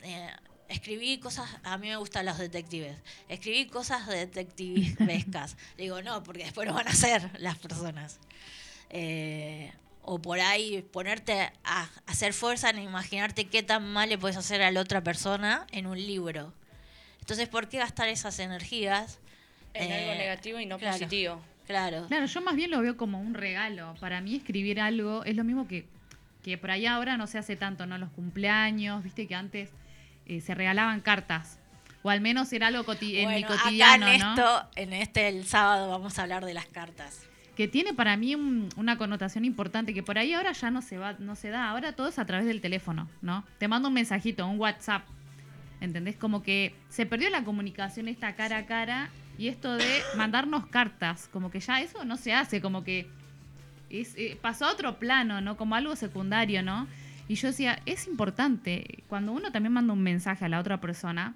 eh, 0.03 0.29
escribí 0.69 1.19
cosas, 1.19 1.49
a 1.63 1.77
mí 1.77 1.89
me 1.89 1.97
gustan 1.97 2.25
los 2.25 2.37
detectives, 2.37 2.95
escribí 3.29 3.67
cosas 3.67 4.07
detectivescas. 4.07 5.57
Digo, 5.77 6.01
no, 6.01 6.23
porque 6.23 6.43
después 6.43 6.67
no 6.67 6.73
van 6.73 6.87
a 6.87 6.93
ser 6.93 7.29
las 7.39 7.57
personas. 7.57 8.19
Eh, 8.89 9.71
o 10.03 10.19
por 10.19 10.39
ahí 10.39 10.83
ponerte 10.91 11.51
a 11.63 11.89
hacer 12.05 12.33
fuerza 12.33 12.69
en 12.69 12.79
imaginarte 12.79 13.47
qué 13.47 13.63
tan 13.63 13.91
mal 13.91 14.09
le 14.09 14.17
puedes 14.17 14.37
hacer 14.37 14.61
a 14.61 14.69
la 14.71 14.81
otra 14.81 15.03
persona 15.03 15.65
en 15.71 15.87
un 15.87 15.97
libro. 15.97 16.53
Entonces, 17.19 17.49
¿por 17.49 17.67
qué 17.69 17.79
gastar 17.79 18.07
esas 18.09 18.37
energías? 18.37 19.17
En 19.75 19.91
algo 19.91 20.11
Eh, 20.13 20.17
negativo 20.17 20.59
y 20.59 20.65
no 20.65 20.77
claro. 20.77 20.93
positivo. 20.97 21.41
Claro. 21.67 22.05
Claro, 22.07 22.25
yo 22.27 22.41
más 22.41 22.55
bien 22.55 22.71
lo 22.71 22.81
veo 22.81 22.95
como 22.97 23.19
un 23.19 23.33
regalo. 23.33 23.95
Para 23.99 24.21
mí 24.21 24.35
escribir 24.35 24.79
algo 24.79 25.23
es 25.25 25.35
lo 25.35 25.43
mismo 25.43 25.67
que, 25.67 25.85
que 26.43 26.57
por 26.57 26.71
ahí 26.71 26.85
ahora 26.85 27.17
no 27.17 27.25
se 27.27 27.37
hace 27.37 27.55
tanto, 27.55 27.85
¿no? 27.85 27.97
Los 27.97 28.11
cumpleaños, 28.11 29.03
viste 29.03 29.27
que 29.27 29.35
antes 29.35 29.69
eh, 30.27 30.41
se 30.41 30.53
regalaban 30.55 31.01
cartas. 31.01 31.59
O 32.03 32.09
al 32.11 32.21
menos 32.21 32.53
era 32.53 32.67
algo 32.67 32.83
coti- 32.83 33.17
en 33.17 33.29
mi 33.33 33.43
cotidiano, 33.43 34.05
acá 34.05 34.13
en 34.15 34.21
¿no? 34.21 34.29
esto, 34.35 34.69
en 34.75 34.93
este 34.93 35.27
el 35.27 35.43
sábado 35.45 35.89
vamos 35.89 36.19
a 36.19 36.21
hablar 36.23 36.45
de 36.45 36.53
las 36.53 36.65
cartas. 36.67 37.25
que 37.55 37.67
tiene 37.69 37.93
para 37.93 38.17
mí 38.17 38.35
un- 38.35 38.67
una 38.75 38.97
connotación 38.97 39.45
importante 39.45 39.93
que 39.93 40.03
por 40.03 40.17
ahí 40.19 40.33
ahora 40.33 40.51
ya 40.51 40.69
no 40.71 40.81
se 40.81 40.97
va, 40.97 41.13
no 41.19 41.35
se 41.37 41.49
da, 41.49 41.69
ahora 41.69 41.93
todo 41.93 42.09
es 42.09 42.19
a 42.19 42.25
través 42.25 42.45
del 42.45 42.59
teléfono, 42.59 43.07
¿no? 43.21 43.45
Te 43.59 43.67
mando 43.69 43.87
un 43.87 43.93
mensajito, 43.93 44.45
un 44.45 44.59
WhatsApp, 44.59 45.03
¿entendés? 45.81 46.17
Como 46.17 46.43
que 46.43 46.75
se 46.89 47.05
perdió 47.05 47.29
la 47.29 47.43
comunicación 47.45 48.07
esta 48.09 48.35
cara 48.35 48.57
a 48.57 48.65
cara 48.65 49.09
y 49.37 49.47
esto 49.47 49.75
de 49.75 50.01
mandarnos 50.15 50.67
cartas, 50.67 51.27
como 51.31 51.51
que 51.51 51.59
ya 51.59 51.81
eso 51.81 52.05
no 52.05 52.17
se 52.17 52.33
hace, 52.33 52.61
como 52.61 52.83
que 52.83 53.07
es, 53.89 54.15
eh, 54.17 54.37
pasó 54.41 54.65
a 54.65 54.71
otro 54.71 54.97
plano, 54.97 55.41
¿no? 55.41 55.57
Como 55.57 55.75
algo 55.75 55.95
secundario, 55.95 56.63
¿no? 56.63 56.87
Y 57.27 57.35
yo 57.35 57.47
decía, 57.47 57.79
es 57.85 58.07
importante, 58.07 59.03
cuando 59.07 59.31
uno 59.31 59.51
también 59.51 59.73
manda 59.73 59.93
un 59.93 60.01
mensaje 60.03 60.45
a 60.45 60.49
la 60.49 60.59
otra 60.59 60.79
persona, 60.79 61.35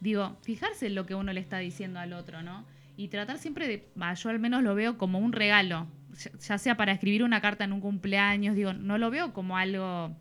digo, 0.00 0.36
fijarse 0.42 0.86
en 0.86 0.94
lo 0.94 1.06
que 1.06 1.14
uno 1.14 1.32
le 1.32 1.40
está 1.40 1.58
diciendo 1.58 2.00
al 2.00 2.12
otro, 2.12 2.42
¿no? 2.42 2.64
Y 2.96 3.08
tratar 3.08 3.38
siempre 3.38 3.66
de, 3.68 3.86
yo 4.22 4.28
al 4.30 4.38
menos 4.38 4.62
lo 4.62 4.74
veo 4.74 4.98
como 4.98 5.18
un 5.18 5.32
regalo, 5.32 5.86
ya- 6.18 6.30
ya 6.38 6.58
sea 6.58 6.76
para 6.76 6.92
escribir 6.92 7.22
una 7.22 7.40
carta 7.40 7.64
en 7.64 7.72
un 7.72 7.80
cumpleaños, 7.80 8.54
digo, 8.56 8.72
no 8.72 8.98
lo 8.98 9.10
veo 9.10 9.32
como 9.32 9.56
algo, 9.56 10.14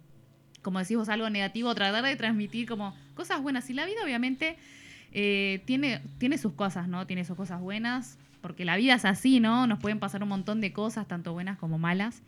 como 0.61 0.79
decís 0.79 0.97
vos, 0.97 1.09
algo 1.09 1.29
negativo, 1.29 1.73
tratar 1.75 2.03
de 2.03 2.15
transmitir 2.15 2.67
como 2.67 2.95
cosas 3.15 3.41
buenas. 3.41 3.69
Y 3.69 3.73
la 3.73 3.85
vida 3.85 3.99
obviamente 4.03 4.57
eh, 5.13 5.61
tiene, 5.65 6.01
tiene 6.17 6.37
sus 6.37 6.53
cosas, 6.53 6.87
¿no? 6.87 7.05
Tiene 7.07 7.25
sus 7.25 7.35
cosas 7.35 7.59
buenas, 7.61 8.17
porque 8.41 8.65
la 8.65 8.77
vida 8.77 8.95
es 8.95 9.05
así, 9.05 9.39
¿no? 9.39 9.67
Nos 9.67 9.79
pueden 9.79 9.99
pasar 9.99 10.23
un 10.23 10.29
montón 10.29 10.61
de 10.61 10.71
cosas, 10.73 11.07
tanto 11.07 11.33
buenas 11.33 11.57
como 11.57 11.77
malas. 11.77 12.21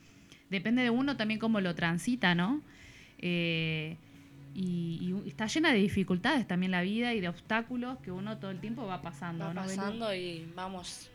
Depende 0.50 0.82
de 0.84 0.90
uno 0.90 1.18
también 1.18 1.40
cómo 1.40 1.62
lo 1.62 1.76
transita, 1.76 2.36
¿no? 2.36 2.62
Eh, 3.20 3.98
y, 4.54 5.00
y 5.24 5.30
está 5.30 5.46
llena 5.48 5.72
de 5.72 5.80
dificultades 5.80 6.46
también 6.46 6.72
la 6.72 6.82
vida 6.82 7.14
y 7.14 7.22
de 7.22 7.30
obstáculos 7.30 8.00
que 8.00 8.12
uno 8.12 8.38
todo 8.38 8.52
el 8.52 8.60
tiempo 8.60 8.86
va 8.86 9.02
pasando, 9.02 9.46
Va 9.46 9.54
pasando 9.54 10.14
y 10.14 10.52
vamos 10.56 11.10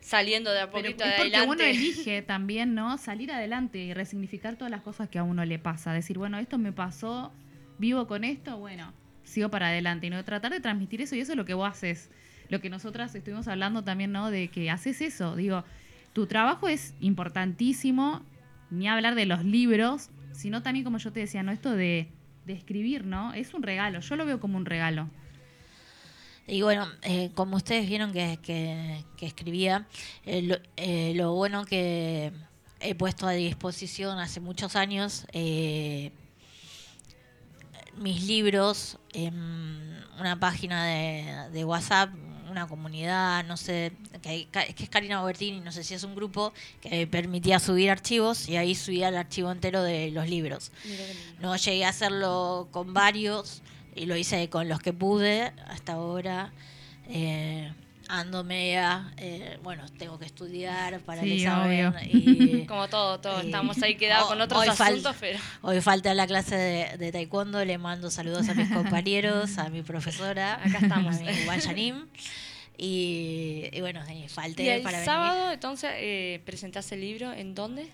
saliendo 0.00 0.52
de 0.52 0.60
a 0.60 0.70
Pero 0.70 0.84
poquito 0.84 1.04
es 1.04 1.10
de 1.10 1.16
porque 1.16 1.36
adelante. 1.36 1.64
uno 1.64 1.64
elige 1.78 2.22
también, 2.22 2.74
¿no? 2.74 2.96
Salir 2.98 3.32
adelante 3.32 3.78
y 3.78 3.92
resignificar 3.92 4.54
todas 4.56 4.70
las 4.70 4.82
cosas 4.82 5.08
que 5.08 5.18
a 5.18 5.24
uno 5.24 5.44
le 5.44 5.58
pasa. 5.58 5.92
Decir, 5.92 6.16
bueno, 6.16 6.38
esto 6.38 6.58
me 6.58 6.72
pasó, 6.72 7.32
vivo 7.78 8.06
con 8.06 8.22
esto, 8.22 8.56
bueno, 8.58 8.92
sigo 9.26 9.50
para 9.50 9.68
adelante. 9.68 10.06
Y 10.06 10.10
no 10.10 10.24
tratar 10.24 10.52
de 10.52 10.60
transmitir 10.60 11.02
eso 11.02 11.14
y 11.14 11.20
eso 11.20 11.32
es 11.32 11.36
lo 11.36 11.44
que 11.44 11.54
vos 11.54 11.68
haces. 11.68 12.10
Lo 12.48 12.60
que 12.60 12.70
nosotras 12.70 13.14
estuvimos 13.14 13.48
hablando 13.48 13.82
también, 13.82 14.12
¿no? 14.12 14.30
De 14.30 14.48
que 14.48 14.70
haces 14.70 15.00
eso. 15.00 15.36
Digo, 15.36 15.64
tu 16.12 16.26
trabajo 16.26 16.68
es 16.68 16.94
importantísimo, 17.00 18.22
ni 18.70 18.88
hablar 18.88 19.14
de 19.14 19.26
los 19.26 19.44
libros, 19.44 20.10
sino 20.32 20.62
también, 20.62 20.84
como 20.84 20.98
yo 20.98 21.12
te 21.12 21.20
decía, 21.20 21.42
¿no? 21.42 21.52
Esto 21.52 21.72
de, 21.72 22.08
escribir, 22.46 23.04
¿no? 23.04 23.34
Es 23.34 23.52
un 23.54 23.62
regalo. 23.62 24.00
Yo 24.00 24.16
lo 24.16 24.24
veo 24.24 24.38
como 24.38 24.56
un 24.56 24.64
regalo. 24.64 25.10
Y 26.46 26.62
bueno, 26.62 26.86
eh, 27.02 27.30
como 27.34 27.56
ustedes 27.56 27.88
vieron 27.88 28.12
que 28.12 29.04
escribía, 29.20 29.88
eh, 30.24 30.42
lo, 30.42 30.56
eh, 30.76 31.12
lo 31.16 31.34
bueno 31.34 31.64
que 31.64 32.32
he 32.80 32.94
puesto 32.94 33.26
a 33.26 33.32
disposición 33.32 34.18
hace 34.18 34.40
muchos 34.40 34.76
años, 34.76 35.26
eh, 35.32 36.12
mis 37.98 38.22
libros 38.24 38.98
en 39.12 39.34
una 40.18 40.38
página 40.38 40.84
de, 40.86 41.50
de 41.52 41.64
WhatsApp, 41.64 42.10
una 42.50 42.66
comunidad, 42.68 43.44
no 43.44 43.56
sé, 43.56 43.92
que, 44.22 44.28
hay- 44.28 44.44
que 44.46 44.84
es 44.84 44.88
Karina 44.88 45.22
Bertini, 45.22 45.60
no 45.60 45.72
sé 45.72 45.82
si 45.84 45.94
es 45.94 46.04
un 46.04 46.14
grupo 46.14 46.52
que 46.80 47.06
permitía 47.06 47.58
subir 47.58 47.90
archivos 47.90 48.48
y 48.48 48.56
ahí 48.56 48.74
subía 48.74 49.08
el 49.08 49.16
archivo 49.16 49.50
entero 49.50 49.82
de 49.82 50.10
los 50.10 50.28
libros. 50.28 50.70
No 51.40 51.56
llegué 51.56 51.84
a 51.84 51.88
hacerlo 51.90 52.68
con 52.70 52.94
varios 52.94 53.62
y 53.94 54.06
lo 54.06 54.16
hice 54.16 54.48
con 54.48 54.68
los 54.68 54.80
que 54.80 54.92
pude 54.92 55.52
hasta 55.68 55.94
ahora. 55.94 56.52
Eh, 57.08 57.72
ando 58.08 58.44
media, 58.44 59.12
eh, 59.16 59.58
bueno, 59.62 59.84
tengo 59.98 60.18
que 60.18 60.26
estudiar 60.26 61.00
para 61.00 61.22
el 61.22 61.28
Sí, 61.28 61.42
examen. 61.42 61.86
obvio. 61.86 62.00
Y, 62.10 62.64
Como 62.68 62.88
todo, 62.88 63.20
todo. 63.20 63.42
y- 63.42 63.46
Estamos 63.46 63.82
ahí 63.82 63.96
quedados 63.96 64.28
con 64.28 64.40
otros 64.40 64.60
hoy 64.60 64.68
fal- 64.68 64.92
asuntos, 64.92 65.16
pero 65.20 65.38
Hoy 65.62 65.80
falta 65.80 66.12
la 66.14 66.26
clase 66.26 66.56
de, 66.56 66.96
de 66.98 67.12
taekwondo, 67.12 67.64
le 67.64 67.78
mando 67.78 68.10
saludos 68.10 68.48
a 68.48 68.54
mis 68.54 68.68
compañeros, 68.72 69.58
a 69.58 69.68
mi 69.68 69.82
profesora, 69.82 70.54
Acá 70.54 70.78
estamos. 70.82 71.16
a 71.16 71.20
mi. 71.20 71.94
Y, 72.78 73.68
y 73.72 73.80
bueno, 73.80 74.02
y 74.12 74.28
falté 74.28 74.64
Y 74.64 74.68
el 74.68 74.82
para 74.82 74.98
venir. 74.98 75.06
sábado, 75.06 75.52
entonces, 75.52 75.90
eh, 75.94 76.42
presentás 76.44 76.90
el 76.92 77.00
libro, 77.00 77.32
¿en 77.32 77.54
dónde? 77.54 77.88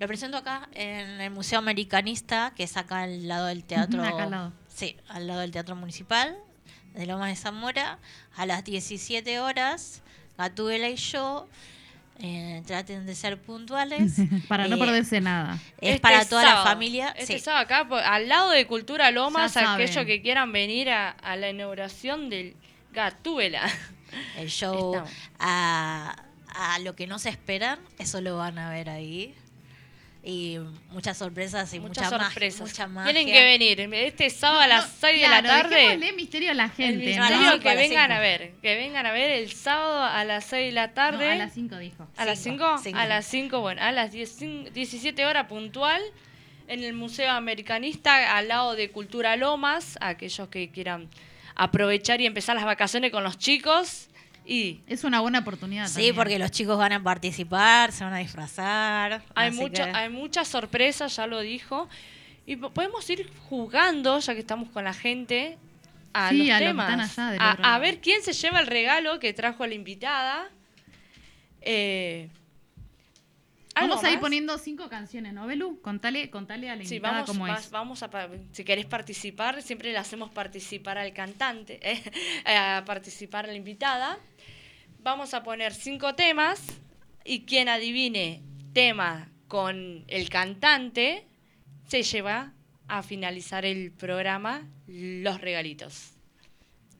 Lo 0.00 0.06
presento 0.08 0.36
acá 0.36 0.68
en 0.74 1.20
el 1.20 1.30
Museo 1.30 1.58
Americanista, 1.60 2.52
que 2.56 2.64
es 2.64 2.76
acá 2.76 3.02
al 3.02 3.28
lado 3.28 3.46
del 3.46 3.62
teatro. 3.64 4.02
Acá 4.04 4.24
al 4.24 4.30
lado. 4.30 4.52
Sí, 4.68 4.96
al 5.08 5.26
lado 5.26 5.40
del 5.40 5.52
Teatro 5.52 5.74
Municipal 5.76 6.36
de 6.96 7.06
Lomas 7.06 7.28
de 7.28 7.36
Zamora, 7.36 7.98
a 8.36 8.46
las 8.46 8.64
17 8.64 9.38
horas. 9.40 10.02
Gatúbela 10.38 10.88
y 10.88 10.96
yo. 10.96 11.46
eh, 12.18 12.62
traten 12.66 13.04
de 13.04 13.14
ser 13.14 13.38
puntuales. 13.40 14.14
Para 14.48 14.66
no 14.68 14.76
Eh, 14.76 14.78
perderse 14.78 15.20
nada. 15.20 15.58
Es 15.80 15.90
Este 15.96 16.00
para 16.00 16.24
toda 16.24 16.42
la 16.44 16.48
sábado, 16.50 16.66
familia. 16.66 17.08
Este 17.10 17.34
sí. 17.38 17.44
sábado 17.44 17.64
acá, 17.64 17.86
por- 17.88 18.00
al 18.02 18.26
lado 18.28 18.50
de 18.50 18.66
Cultura 18.66 19.10
Lomas, 19.10 19.54
aquellos 19.56 20.04
que 20.06 20.22
quieran 20.22 20.50
venir 20.50 20.88
a, 20.90 21.10
a 21.10 21.36
la 21.36 21.50
inauguración 21.50 22.30
del 22.30 22.54
Gatúbela. 22.92 23.62
El 24.38 24.48
show 24.48 24.94
a, 25.38 26.16
a 26.54 26.78
lo 26.78 26.96
que 26.96 27.06
no 27.06 27.18
se 27.18 27.28
esperan, 27.28 27.78
eso 27.98 28.20
lo 28.22 28.38
van 28.38 28.58
a 28.58 28.70
ver 28.70 28.88
ahí. 28.88 29.34
Y 30.28 30.58
muchas 30.90 31.16
sorpresas 31.18 31.72
y 31.72 31.78
Muchas 31.78 32.10
mucha 32.10 32.18
sorpresas. 32.24 32.60
Magia, 32.62 32.72
mucha 32.72 32.86
magia. 32.88 33.12
Tienen 33.12 33.32
que 33.32 33.44
venir 33.44 33.80
este 34.04 34.28
sábado 34.28 34.60
a 34.60 34.66
las 34.66 34.90
6 35.00 35.20
de 35.22 35.28
la 35.28 35.40
tarde. 35.40 35.76
dejémosle 35.76 36.12
misterio 36.14 36.50
a 36.50 36.54
la 36.54 36.64
El 36.64 36.70
gente. 36.72 37.06
misterio 37.06 37.50
¿no? 37.52 37.60
que 37.60 37.74
vengan 37.76 38.10
a 38.10 38.18
ver. 38.18 38.54
Que 38.60 38.74
vengan 38.74 39.06
a 39.06 39.12
ver 39.12 39.30
el 39.30 39.52
sábado 39.52 40.02
a 40.02 40.24
las 40.24 40.44
6 40.46 40.66
de 40.66 40.72
la 40.72 40.94
tarde. 40.94 41.26
No, 41.26 41.30
a 41.32 41.36
las 41.36 41.54
5 41.54 41.76
dijo. 41.78 42.08
¿A 42.16 42.24
las 42.24 42.40
Cinco, 42.40 42.66
5? 42.78 42.82
cinco. 42.82 42.98
A 42.98 43.06
las 43.06 43.24
5, 43.26 43.60
bueno, 43.60 43.80
a 43.82 43.92
las 43.92 44.10
10 44.10 44.72
17 44.74 45.24
horas 45.26 45.46
puntual 45.46 46.02
en 46.66 46.82
el 46.82 46.92
Museo 46.92 47.30
Americanista 47.30 48.36
al 48.36 48.48
lado 48.48 48.74
de 48.74 48.90
Cultura 48.90 49.36
Lomas, 49.36 49.96
aquellos 50.00 50.48
que 50.48 50.72
quieran 50.72 51.08
aprovechar 51.54 52.20
y 52.20 52.26
empezar 52.26 52.56
las 52.56 52.64
vacaciones 52.64 53.12
con 53.12 53.22
los 53.22 53.38
chicos. 53.38 54.08
Y 54.48 54.80
Es 54.86 55.02
una 55.04 55.20
buena 55.20 55.40
oportunidad. 55.40 55.88
Sí, 55.88 55.94
también. 55.94 56.14
porque 56.14 56.38
los 56.38 56.50
chicos 56.52 56.78
van 56.78 56.92
a 56.92 57.02
participar, 57.02 57.90
se 57.92 58.04
van 58.04 58.14
a 58.14 58.18
disfrazar. 58.18 59.22
hay, 59.34 59.50
mucha, 59.50 59.86
que- 59.86 59.96
hay 59.98 60.08
muchas 60.08 60.46
sorpresas, 60.48 61.16
ya 61.16 61.26
lo 61.26 61.40
dijo. 61.40 61.88
Y 62.46 62.54
po- 62.56 62.70
podemos 62.70 63.08
ir 63.10 63.28
jugando, 63.48 64.18
ya 64.20 64.34
que 64.34 64.40
estamos 64.40 64.68
con 64.70 64.84
la 64.84 64.94
gente, 64.94 65.58
a 66.12 66.28
Sí, 66.30 66.46
los 66.46 66.50
a 66.56 66.58
temas. 66.60 67.16
del 67.16 67.40
a, 67.40 67.74
a 67.74 67.78
ver 67.80 68.00
quién 68.00 68.22
se 68.22 68.32
lleva 68.32 68.60
el 68.60 68.66
regalo 68.68 69.18
que 69.18 69.32
trajo 69.32 69.66
la 69.66 69.74
invitada. 69.74 70.48
Eh, 71.60 72.28
¿algo 73.74 73.88
Vamos 73.90 74.04
a 74.04 74.08
ir 74.10 74.14
más? 74.14 74.20
poniendo 74.22 74.56
cinco 74.58 74.88
canciones, 74.88 75.32
¿no, 75.34 75.46
Belu? 75.46 75.80
Contale, 75.82 76.30
contale 76.30 76.70
a 76.70 76.76
la 76.76 76.84
Sí, 76.84 76.94
invitada 76.94 77.14
vamos, 77.14 77.26
cómo 77.30 77.46
vas- 77.46 77.64
es. 77.66 77.70
vamos 77.70 78.02
a, 78.02 78.10
si 78.52 78.64
querés 78.64 78.86
participar, 78.86 79.60
siempre 79.62 79.90
le 79.92 79.98
hacemos 79.98 80.30
participar 80.30 80.96
al 80.98 81.12
cantante, 81.12 81.80
eh, 82.46 82.56
a 82.56 82.84
participar 82.86 83.44
a 83.46 83.48
la 83.48 83.54
invitada. 83.54 84.16
Vamos 85.06 85.34
a 85.34 85.44
poner 85.44 85.72
cinco 85.72 86.16
temas 86.16 86.60
y 87.24 87.42
quien 87.42 87.68
adivine 87.68 88.42
tema 88.72 89.28
con 89.46 90.04
el 90.08 90.28
cantante 90.28 91.24
se 91.86 92.02
lleva 92.02 92.52
a 92.88 93.04
finalizar 93.04 93.64
el 93.64 93.92
programa 93.92 94.66
los 94.88 95.40
regalitos. 95.40 96.10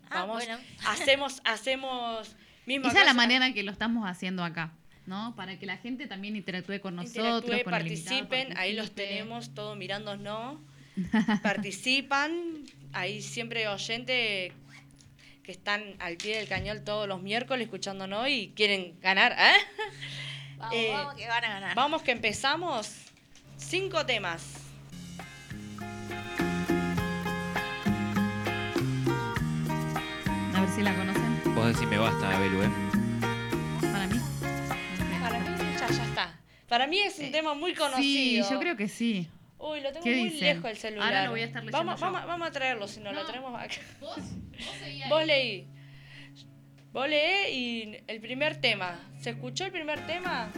Ah, 0.05 0.21
Vamos, 0.21 0.37
bueno. 0.37 0.57
hacemos, 0.87 1.43
hacemos 1.43 2.37
misma 2.65 2.91
Esa 2.91 3.01
es 3.01 3.07
la 3.07 3.15
manera 3.15 3.53
que 3.53 3.65
lo 3.65 3.73
estamos 3.73 4.09
haciendo 4.09 4.45
acá, 4.45 4.71
¿no? 5.07 5.35
Para 5.35 5.59
que 5.59 5.67
la 5.67 5.77
gente 5.77 6.07
también 6.07 6.37
interactúe 6.37 6.81
con 6.81 6.95
nosotros, 6.95 7.43
Interactúe, 7.43 7.65
con 7.65 7.81
invitado, 7.81 8.21
participen, 8.21 8.57
ahí 8.57 8.75
los 8.75 8.93
tenemos 8.93 9.53
todos 9.53 9.77
mirándonos, 9.77 10.61
participan, 11.43 12.63
hay 12.93 13.21
siempre 13.21 13.67
oyentes 13.67 14.53
que 15.47 15.53
están 15.53 15.95
al 16.01 16.17
pie 16.17 16.37
del 16.39 16.49
cañón 16.49 16.85
todos 16.85 17.07
los 17.07 17.23
miércoles 17.23 17.67
escuchándonos 17.67 18.29
y 18.29 18.53
quieren 18.57 18.99
ganar, 19.01 19.33
¿eh? 19.39 19.55
Vamos, 20.59 20.75
Eh, 20.75 20.91
vamos, 20.93 21.15
que 21.15 21.29
van 21.29 21.45
a 21.45 21.49
ganar. 21.49 21.77
Vamos 21.77 22.03
que 22.03 22.11
empezamos, 22.13 22.91
cinco 23.59 24.05
temas. 24.07 24.43
A 30.55 30.61
ver 30.61 30.71
si 30.75 30.83
la 30.83 30.95
conocen. 30.97 31.55
Vos 31.55 31.67
decís 31.67 31.89
me 31.89 31.99
basta, 31.99 32.39
Belu, 32.39 32.63
¿eh? 32.63 32.71
Para 33.81 34.07
mí. 34.07 34.21
Para 35.23 35.39
mí 35.41 35.49
ya, 35.79 35.89
ya 35.89 36.05
está. 36.05 36.41
Para 36.69 36.87
mí 36.87 36.99
es 37.01 37.19
un 37.19 37.31
tema 37.31 37.55
muy 37.55 37.73
Sí, 37.73 37.77
conocido. 37.77 38.51
yo 38.51 38.59
creo 38.61 38.77
que 38.77 38.89
sí. 38.89 39.29
Uy, 39.59 39.81
lo 39.81 39.91
tengo 39.91 40.05
¿Qué 40.05 40.17
muy 40.17 40.29
dicen? 40.31 40.57
lejos 40.57 40.71
el 40.71 40.77
celular. 40.77 41.07
Ahora 41.09 41.25
lo 41.25 41.31
voy 41.31 41.41
a 41.41 41.45
estar 41.47 41.63
leyendo 41.65 41.79
vamos, 41.79 42.01
yo. 42.01 42.07
vamos, 42.07 42.27
vamos 42.27 42.49
a 42.49 42.51
traerlo, 42.53 42.87
si 42.89 43.01
no, 43.01 43.13
lo 43.13 43.25
traemos 43.25 43.55
acá. 43.61 43.75
¿Vos? 44.01 44.19
Vos 45.09 45.27
leí. 45.27 45.67
Vos 46.93 47.09
leí 47.09 47.53
y 47.55 47.99
el 48.07 48.21
primer 48.21 48.61
tema. 48.61 48.99
¿Se 49.21 49.31
escuchó 49.31 49.65
el 49.65 49.73
primer 49.73 50.07
tema? 50.07 50.51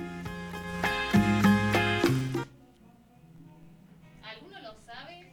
¿Alguno 4.23 4.61
lo 4.61 4.75
sabe? 4.85 5.27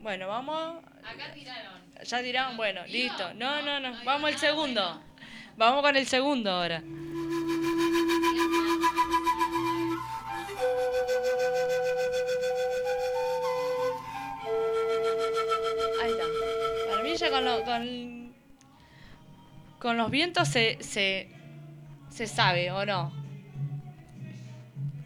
Bueno, 0.00 0.28
vamos. 0.28 0.84
Acá 1.04 1.32
tiraron. 1.32 1.80
Ya 2.04 2.22
tiraron, 2.22 2.56
bueno, 2.56 2.86
listo. 2.86 3.34
No, 3.34 3.62
no, 3.62 3.80
no. 3.80 3.92
Vamos 4.04 4.32
al 4.32 4.38
segundo. 4.38 5.02
Vamos 5.56 5.82
con 5.82 5.96
el 5.96 6.06
segundo 6.06 6.50
ahora. 6.50 6.82
Ahí 16.02 16.10
está. 16.12 16.24
Para 16.88 17.02
mí 17.02 17.16
ya 17.16 17.30
con, 17.30 17.44
lo- 17.44 17.64
con, 17.64 18.32
con 19.78 19.96
los 19.96 20.10
vientos 20.10 20.48
se, 20.48 20.78
se, 20.82 21.28
se 22.10 22.26
sabe, 22.26 22.70
¿o 22.70 22.84
no? 22.86 23.12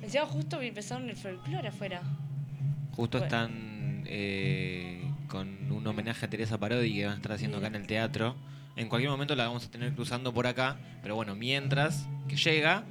Encima 0.03 0.27
justo 0.27 0.61
que 0.61 0.69
empezaron 0.69 1.09
el 1.09 1.17
folclore 1.17 1.69
afuera. 1.69 2.03
Justo 2.95 3.19
Bueno. 3.19 3.25
están 3.27 4.05
eh, 4.07 5.03
con 5.29 5.73
un 5.73 5.87
homenaje 5.87 6.27
a 6.27 6.31
Teresa 6.31 6.59
Parodi 6.59 6.95
que 6.95 7.05
van 7.07 7.15
a 7.15 7.17
estar 7.17 7.33
haciendo 7.33 7.59
acá 7.59 7.67
en 7.69 7.75
el 7.77 7.87
teatro. 7.87 8.37
En 8.77 8.89
cualquier 8.89 9.11
momento 9.11 9.35
la 9.35 9.47
vamos 9.47 9.67
a 9.67 9.71
tener 9.71 9.93
cruzando 9.95 10.33
por 10.35 10.47
acá, 10.47 10.77
pero 11.03 11.15
bueno, 11.15 11.35
mientras 11.35 12.07
que 12.29 12.37
llega, 12.37 12.85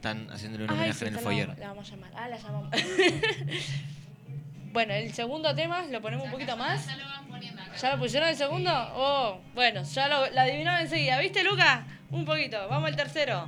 están 0.00 0.30
haciéndole 0.30 0.64
un 0.64 0.70
Ay, 0.70 0.76
homenaje 0.76 0.98
sí, 0.98 1.04
en 1.04 1.14
el 1.14 1.20
foyer. 1.20 1.48
La, 1.48 1.54
la 1.56 1.68
vamos 1.68 1.88
a 1.88 1.90
llamar. 1.94 2.12
Ah, 2.16 2.28
la 2.28 2.38
llamamos. 2.38 2.70
bueno, 4.72 4.94
el 4.94 5.12
segundo 5.12 5.54
tema, 5.54 5.82
¿lo 5.82 6.00
ponemos 6.00 6.24
un 6.24 6.32
poquito 6.32 6.56
más? 6.56 6.86
Ya 6.86 6.96
lo 6.96 7.04
van 7.04 7.28
poniendo 7.28 7.60
acá. 7.60 7.76
¿Ya 7.76 7.92
lo 7.94 7.98
pusieron 7.98 8.28
el 8.30 8.36
segundo? 8.36 8.70
Oh, 8.94 9.40
bueno, 9.54 9.82
ya 9.82 10.08
lo, 10.08 10.30
la 10.30 10.42
adivinaron 10.42 10.80
enseguida. 10.80 11.18
¿Viste, 11.20 11.44
Lucas? 11.44 11.80
Un 12.10 12.24
poquito. 12.24 12.66
Vamos 12.68 12.88
al 12.88 12.96
tercero. 12.96 13.46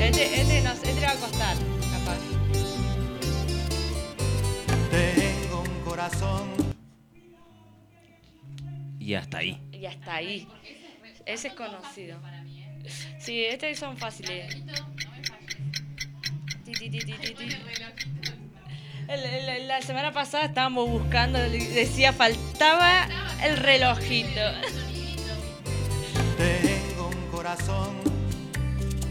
Este, 0.00 0.40
este, 0.40 0.62
nos, 0.62 0.74
este 0.74 1.00
le 1.00 1.06
va 1.06 1.12
a 1.12 1.16
costar, 1.16 1.56
capaz. 1.90 2.18
Tengo 4.92 5.62
un 5.62 5.80
corazón 5.80 6.48
Y 9.00 9.14
hasta 9.14 9.38
ahí. 9.38 9.60
Y 9.72 9.84
hasta 9.86 10.14
ahí. 10.14 10.46
Ese 11.24 11.48
es 11.48 11.54
conocido. 11.54 12.20
Sí, 13.18 13.44
estos 13.44 13.78
son 13.78 13.96
fáciles. 13.96 14.56
La 19.66 19.82
semana 19.82 20.12
pasada 20.12 20.46
estábamos 20.46 20.88
buscando, 20.88 21.38
decía 21.38 22.12
faltaba 22.12 23.06
el 23.42 23.56
relojito. 23.56 24.40
Tengo 26.36 27.08
un 27.08 27.30
corazón 27.30 27.96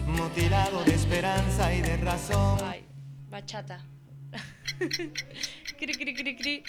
mutilado 0.05 0.83
de 0.83 0.95
esperanza 0.95 1.73
y 1.73 1.81
de 1.81 1.97
razón. 1.97 2.59
Ay, 2.63 2.85
bachata. 3.29 3.85
cri, 5.77 5.93
cri, 5.93 6.13
cri, 6.13 6.35
cri. 6.35 6.63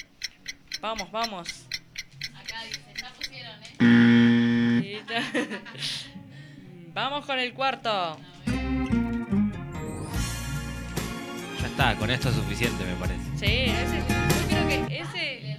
Vamos, 0.81 1.11
vamos. 1.11 1.67
Acá 2.35 2.63
dice, 2.65 2.81
ya 3.01 3.13
pusieron, 3.13 3.61
¿eh? 3.63 5.03
Vamos 6.97 7.27
con 7.27 7.39
el 7.39 7.53
cuarto. 7.53 8.17
Ya 11.61 11.67
está, 11.67 11.95
con 11.97 12.11
esto 12.11 12.31
es 12.31 12.35
suficiente, 12.37 12.85
me 12.85 12.95
parece. 12.95 13.21
Sí, 13.37 13.71
ese, 13.71 13.99
yo 13.99 14.67
creo 14.67 14.89
que 14.89 14.99
ese, 15.01 15.59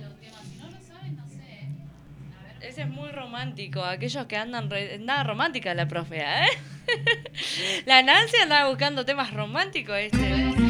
ese 2.67 2.81
es 2.81 2.89
muy 2.89 3.11
romántico. 3.11 3.83
Aquellos 3.83 4.25
que 4.25 4.35
andan... 4.35 4.71
re- 4.71 4.97
nada 4.97 5.23
romántica 5.23 5.75
la 5.75 5.87
profe, 5.87 6.21
¿eh? 6.23 6.47
La 7.85 8.01
Nancy 8.01 8.37
andaba 8.41 8.67
buscando 8.69 9.05
temas 9.05 9.31
románticos 9.31 9.95
este. 9.99 10.66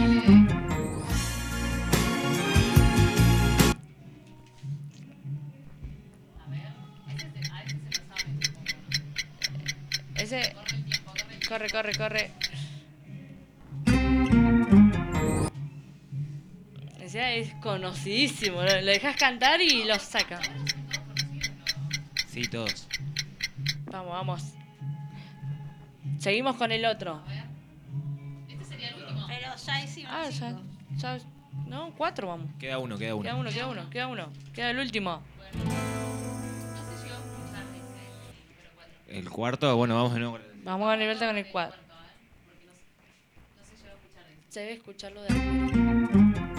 Ese... 10.28 10.54
Corre, 11.48 11.70
corre, 11.70 11.96
corre. 11.96 12.32
Ese 17.00 17.40
es 17.40 17.54
conocidísimo. 17.62 18.62
Lo, 18.62 18.82
lo 18.82 18.92
dejas 18.92 19.16
cantar 19.16 19.62
y 19.62 19.86
lo 19.86 19.98
saca. 19.98 20.42
Sí, 22.28 22.42
todos. 22.42 22.90
Vamos, 23.86 24.12
vamos. 24.12 24.44
Seguimos 26.20 26.58
con 26.58 26.74
el 26.74 26.84
otro. 26.84 27.24
Pero 29.30 29.56
ya 29.66 29.82
hicimos. 29.82 30.12
Ah, 30.14 30.30
ya, 30.30 30.60
ya. 30.98 31.20
No, 31.68 31.94
cuatro 31.96 32.28
vamos. 32.28 32.50
Queda 32.60 32.80
uno, 32.80 32.98
queda 32.98 33.16
uno. 33.16 33.24
Queda 33.24 33.36
uno, 33.38 33.50
queda 33.50 33.68
uno, 33.68 33.90
queda 33.90 34.08
uno. 34.08 34.34
Queda 34.54 34.72
el 34.72 34.80
último. 34.80 35.22
El 39.08 39.30
cuarto, 39.30 39.76
bueno, 39.78 39.96
vamos 39.96 40.14
de 40.14 40.20
nuevo. 40.20 40.34
con 40.38 40.42
el- 40.42 40.62
Vamos 40.64 40.86
a 40.86 40.90
darle 40.90 41.06
vuelta 41.06 41.28
con 41.28 41.38
el 41.38 41.48
cuadro. 41.48 41.76
Se 44.50 44.60
debe 44.62 44.74
escucharlo 44.74 45.22
de 45.22 45.28
afuera. 45.28 46.58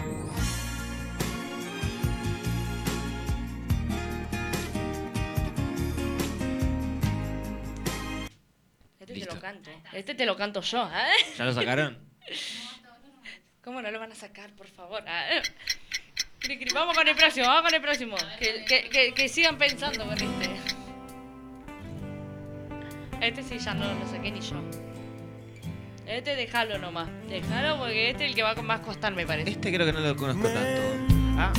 Este 9.01 9.15
te 9.15 9.27
lo 9.27 9.41
canto. 9.41 9.71
Este 9.93 10.15
te 10.15 10.27
lo 10.27 10.37
canto 10.37 10.61
yo, 10.61 10.85
¿eh? 10.89 11.35
¿Ya 11.37 11.45
lo 11.45 11.53
sacaron? 11.53 11.99
¿Cómo 13.63 13.83
no 13.83 13.91
lo 13.91 13.99
van 14.01 14.13
a 14.13 14.15
sacar, 14.15 14.51
por 14.53 14.67
favor? 14.69 15.03
Ah, 15.07 15.29
eh. 15.37 15.43
Vamos 16.73 16.97
con 16.97 17.07
el 17.07 17.15
próximo, 17.17 17.47
vamos 17.47 17.63
con 17.65 17.75
el 17.75 17.83
próximo. 17.83 18.17
Que, 18.39 18.65
que, 18.65 18.89
que, 18.89 19.13
que 19.15 19.29
sigan 19.29 19.59
pensando 19.59 20.05
con 20.07 20.15
este. 20.15 20.58
Este 23.21 23.43
sí 23.43 23.59
ya 23.59 23.75
no 23.75 23.93
lo 23.95 24.07
saqué 24.09 24.31
ni 24.31 24.41
yo. 24.41 24.57
Este 26.07 26.37
déjalo 26.37 26.79
nomás. 26.79 27.09
Déjalo 27.29 27.79
porque 27.79 28.11
este 28.11 28.25
es 28.25 28.31
el 28.31 28.37
que 28.37 28.43
va 28.43 28.53
a 28.53 28.63
más 28.63 28.81
costar, 28.81 29.15
me 29.15 29.27
parece. 29.27 29.51
Este 29.51 29.73
creo 29.73 29.87
que 29.87 29.93
no 29.93 30.01
lo 30.01 30.17
conozco 30.17 30.49
tanto. 30.49 30.83
Ah, 31.37 31.53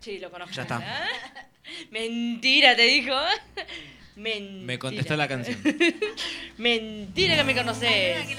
Sí, 0.00 0.18
lo 0.18 0.30
conozco. 0.32 0.52
Ya 0.54 0.62
está. 0.62 0.80
¿eh? 0.80 1.46
Mentira, 1.90 2.74
te 2.74 2.82
dijo. 2.82 3.14
Mentira. 4.16 4.66
Me 4.66 4.78
contestó 4.78 5.16
la 5.16 5.28
canción. 5.28 5.56
Mentira 6.58 7.36
que 7.36 7.44
me 7.44 7.54
conoces. 7.54 8.26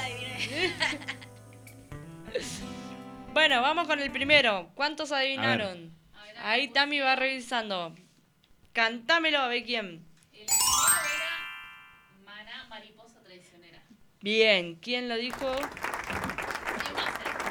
bueno, 3.34 3.62
vamos 3.62 3.88
con 3.88 4.00
el 4.00 4.12
primero. 4.12 4.70
¿Cuántos 4.76 5.14
adivinaron? 5.14 5.94
Ahí 6.44 6.68
Tami 6.68 7.00
va 7.00 7.16
revisando. 7.16 7.96
Cantámelo 8.74 9.40
a 9.40 9.48
ver 9.48 9.64
quién. 9.64 10.06
El 10.34 10.46
Bien, 14.24 14.76
¿quién 14.76 15.10
lo 15.10 15.18
dijo? 15.18 15.52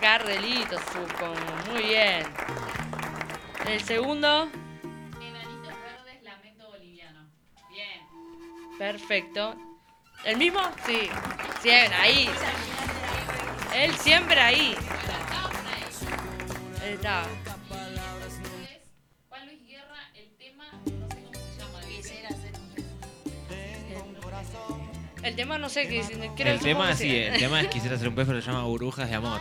Gardelito, 0.01 0.78
supongo. 0.90 1.35
Muy 1.70 1.82
bien. 1.82 2.24
El 3.66 3.78
segundo, 3.82 4.49
Enanitos 5.20 5.74
verdes, 5.85 6.23
lamento 6.23 6.70
boliviano. 6.70 7.28
Bien. 7.69 8.01
perfecto. 8.78 9.55
¿El 10.24 10.39
mismo? 10.39 10.62
Sí. 10.86 11.11
Siempre, 11.61 11.94
ahí. 11.94 12.31
Él 13.74 13.94
siempre 13.97 14.40
ahí. 14.40 14.74
Él 16.86 16.94
está. 16.94 17.27
El 25.23 25.36
tema 25.36 25.57
no 25.59 25.69
sé 25.69 25.89
qué 25.89 26.01
El 26.39 26.59
tema 26.61 26.94
sí, 26.94 27.16
el 27.16 27.39
tema 27.39 27.61
es 27.61 27.69
quisiera 27.69 27.97
ser 27.97 28.09
un 28.09 28.15
pez, 28.15 28.27
pero 28.27 28.40
se 28.40 28.51
llama 28.51 28.65
burbujas 28.65 29.09
de 29.09 29.15
amor. 29.15 29.40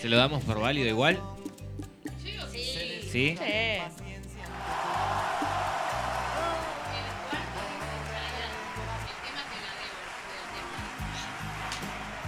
¿Se 0.00 0.08
lo 0.08 0.16
damos 0.16 0.44
por 0.44 0.60
válido 0.60 0.88
igual? 0.88 1.20
Sí. 2.22 2.36
¿Sí? 3.10 3.38
Sí. 3.38 3.78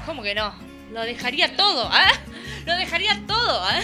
¿Cómo 0.07 0.23
que 0.23 0.35
no? 0.35 0.55
Lo 0.93 1.03
dejaría 1.03 1.57
todo, 1.57 1.89
¿ah? 1.93 2.13
Lo 2.65 2.77
dejaría 2.77 3.21
todo, 3.27 3.63
¿ah? 3.63 3.81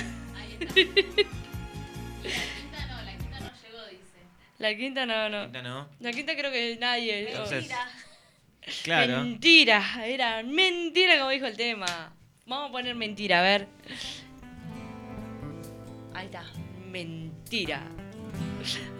La 4.58 4.76
quinta 4.76 5.04
no, 5.04 5.28
no. 5.28 5.42
Quinta 5.42 5.62
no. 5.62 5.88
La 5.98 6.12
quinta 6.12 6.36
creo 6.36 6.52
que 6.52 6.76
nadie. 6.80 7.30
Entonces, 7.30 7.68
claro. 8.82 9.22
Mentira, 9.22 9.82
era 10.04 10.42
mentira 10.42 11.18
como 11.18 11.30
dijo 11.30 11.46
el 11.46 11.56
tema. 11.56 12.14
Vamos 12.46 12.70
a 12.70 12.72
poner 12.72 12.94
mentira, 12.94 13.40
a 13.40 13.42
ver. 13.42 13.68
Ahí 16.14 16.26
está, 16.26 16.44
mentira. 16.90 17.82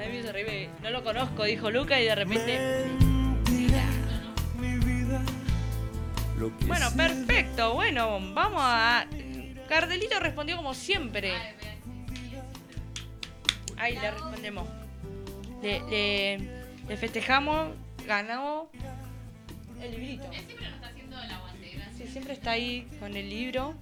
A 0.01 0.09
mí 0.09 0.23
me 0.23 0.33
reír, 0.33 0.71
no 0.83 0.91
lo 0.91 1.05
conozco, 1.05 1.45
dijo 1.45 1.71
Luca 1.71 2.01
y 2.01 2.05
de 2.05 2.15
repente. 2.15 2.59
Bueno, 6.67 6.91
perfecto, 6.97 7.75
bueno, 7.75 8.19
vamos 8.35 8.63
a. 8.65 9.07
Cardelito 9.69 10.19
respondió 10.19 10.57
como 10.57 10.75
siempre. 10.75 11.33
Ahí 13.77 13.95
le 13.95 14.11
respondemos. 14.11 14.69
Le, 15.63 15.81
le, 15.89 16.39
le 16.89 16.97
festejamos, 16.97 17.75
ganamos 18.07 18.69
el 19.85 19.91
librito. 19.93 20.25
Él 20.33 20.45
siempre 20.47 20.67
nos 20.67 20.75
está 20.77 20.87
haciendo 20.89 21.23
el 21.23 21.31
aguante, 21.31 21.71
gracias. 21.75 21.97
Sí, 21.99 22.07
siempre 22.09 22.33
está 22.35 22.51
ahí 22.53 22.89
con 23.01 23.17
el 23.17 23.29
libro. 23.29 23.75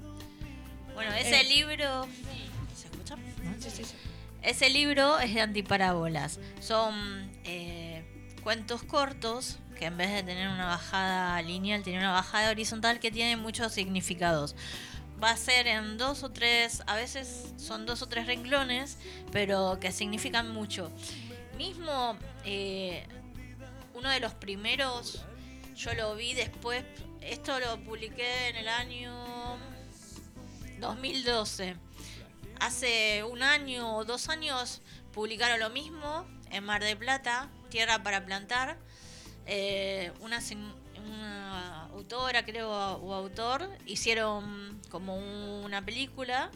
Bueno, 0.94 1.12
ese 1.14 1.40
Eh. 1.40 1.44
libro. 1.44 2.06
¿Se 2.77 2.86
escucha? 2.89 3.16
Sí, 3.60 3.70
sí, 3.70 3.85
sí. 3.85 3.94
Ese 4.43 4.70
libro 4.70 5.18
es 5.18 5.35
de 5.35 5.40
antiparábolas. 5.43 6.40
Son 6.60 7.31
eh, 7.44 8.02
cuentos 8.43 8.82
cortos 8.82 9.59
que 9.78 9.86
en 9.86 9.97
vez 9.97 10.10
de 10.12 10.22
tener 10.22 10.48
una 10.48 10.66
bajada 10.66 11.40
lineal, 11.43 11.82
tiene 11.82 11.98
una 12.01 12.12
bajada 12.12 12.51
horizontal 12.51 13.01
que 13.01 13.10
tiene 13.10 13.36
muchos 13.36 13.72
significados. 13.72 14.55
Va 15.22 15.31
a 15.31 15.36
ser 15.36 15.66
en 15.66 15.97
dos 15.98 16.22
o 16.22 16.31
tres, 16.31 16.82
a 16.86 16.97
veces 16.97 17.52
son 17.59 17.85
dos 17.86 18.01
o 18.02 18.06
tres 18.09 18.27
renglones, 18.27 18.97
pero 19.32 19.78
que 19.81 19.93
significan 19.93 20.51
mucho. 20.52 20.90
Mismo 21.59 22.16
eh, 22.44 23.05
uno 23.94 24.09
de 24.10 24.20
los 24.20 24.32
primeros, 24.35 25.22
yo 25.81 25.94
lo 25.94 26.15
vi 26.15 26.35
después, 26.35 26.85
esto 27.23 27.59
lo 27.59 27.82
publiqué 27.82 28.48
en 28.48 28.57
el 28.57 28.69
año 28.69 29.57
2012 30.78 31.74
hace 32.61 33.24
un 33.24 33.43
año 33.43 33.97
o 33.97 34.05
dos 34.05 34.28
años 34.28 34.82
publicaron 35.12 35.59
lo 35.59 35.70
mismo 35.70 36.27
en 36.51 36.65
Mar 36.65 36.85
de 36.85 36.94
Plata, 36.97 37.48
Tierra 37.70 38.02
para 38.02 38.27
Plantar. 38.27 38.78
Eh, 39.47 40.12
una, 40.20 40.40
una 41.02 41.85
autora, 41.86 42.44
creo, 42.44 42.70
o 42.70 43.15
autor, 43.15 43.70
hicieron 43.86 44.78
como 44.90 45.16
una 45.65 45.82
película 45.82 46.51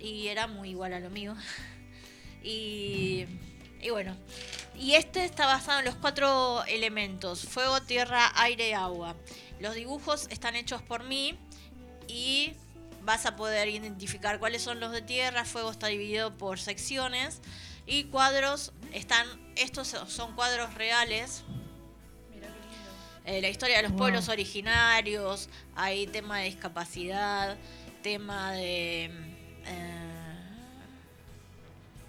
y 0.00 0.26
era 0.26 0.48
muy 0.48 0.70
igual 0.70 0.92
a 0.92 1.00
lo 1.00 1.10
mío. 1.10 1.34
Y, 2.40 3.26
y 3.80 3.90
bueno, 3.90 4.16
y 4.76 4.94
este 4.94 5.24
está 5.24 5.46
basado 5.46 5.80
en 5.80 5.84
los 5.84 5.94
cuatro 5.96 6.64
elementos, 6.64 7.42
fuego, 7.42 7.80
tierra, 7.82 8.32
aire 8.36 8.70
y 8.70 8.72
agua. 8.72 9.14
Los 9.60 9.74
dibujos 9.74 10.26
están 10.30 10.56
hechos 10.56 10.82
por 10.82 11.04
mí 11.04 11.36
y 12.06 12.52
vas 13.02 13.26
a 13.26 13.36
poder 13.36 13.68
identificar 13.68 14.38
cuáles 14.38 14.62
son 14.62 14.80
los 14.80 14.92
de 14.92 15.02
tierra, 15.02 15.44
fuego 15.44 15.70
está 15.70 15.86
dividido 15.88 16.36
por 16.36 16.58
secciones 16.60 17.40
y 17.86 18.04
cuadros 18.04 18.72
están, 18.92 19.26
estos 19.56 19.88
son 20.08 20.34
cuadros 20.34 20.74
reales. 20.74 21.42
Eh, 23.24 23.42
la 23.42 23.48
historia 23.48 23.76
de 23.76 23.82
los 23.82 23.92
Wow. 23.92 23.98
pueblos 23.98 24.28
originarios, 24.30 25.48
hay 25.74 26.06
tema 26.06 26.38
de 26.38 26.44
discapacidad, 26.46 27.58
tema 28.02 28.52
de... 28.52 29.10
eh, 29.66 29.97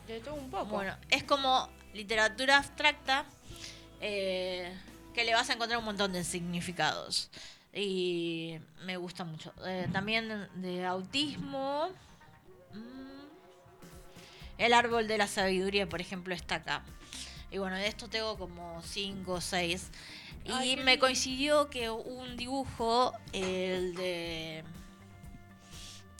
De 0.09 0.19
todo 0.21 0.33
un 0.33 0.49
poco. 0.49 0.65
bueno, 0.65 0.95
es 1.11 1.23
como 1.23 1.69
literatura 1.93 2.57
abstracta 2.57 3.25
eh, 4.01 4.75
que 5.13 5.23
le 5.23 5.35
vas 5.35 5.49
a 5.49 5.53
encontrar 5.53 5.77
un 5.77 5.85
montón 5.85 6.11
de 6.13 6.23
significados. 6.23 7.29
Y 7.71 8.57
me 8.85 8.97
gusta 8.97 9.23
mucho. 9.23 9.53
Eh, 9.67 9.87
también 9.93 10.49
de 10.55 10.83
autismo. 10.85 11.89
mm, 12.73 13.19
El 14.57 14.73
árbol 14.73 15.07
de 15.07 15.19
la 15.19 15.27
sabiduría, 15.27 15.87
por 15.87 16.01
ejemplo, 16.01 16.33
está 16.33 16.55
acá. 16.55 16.83
Y 17.51 17.59
bueno, 17.59 17.75
de 17.75 17.85
esto 17.87 18.07
tengo 18.09 18.35
como 18.37 18.81
5 18.81 19.31
o 19.33 19.41
6. 19.41 19.91
Y 20.45 20.51
Ay, 20.51 20.75
me 20.77 20.93
lindo. 20.93 20.99
coincidió 21.05 21.69
que 21.69 21.91
un 21.91 22.35
dibujo, 22.35 23.13
el 23.31 23.93
de... 23.93 24.63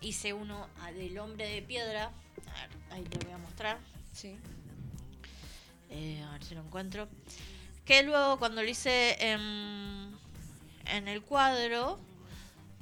Hice 0.02 0.34
uno 0.34 0.68
ah, 0.82 0.91
del 0.91 1.18
hombre 1.18 1.49
de 1.49 1.61
piedra. 1.64 2.11
A 2.48 2.53
ver, 2.53 2.70
ahí 2.91 3.03
te 3.03 3.18
voy 3.26 3.34
a 3.34 3.38
mostrar. 3.38 3.78
Sí. 4.14 4.36
Eh, 5.90 6.24
a 6.28 6.32
ver 6.32 6.44
si 6.44 6.56
lo 6.56 6.61
encuentro. 6.61 7.07
Que 7.86 8.03
luego 8.03 8.38
cuando 8.38 8.61
lo 8.61 8.70
hice 8.70 9.18
en, 9.32 10.16
en 10.86 11.07
el 11.07 11.22
cuadro, 11.24 11.99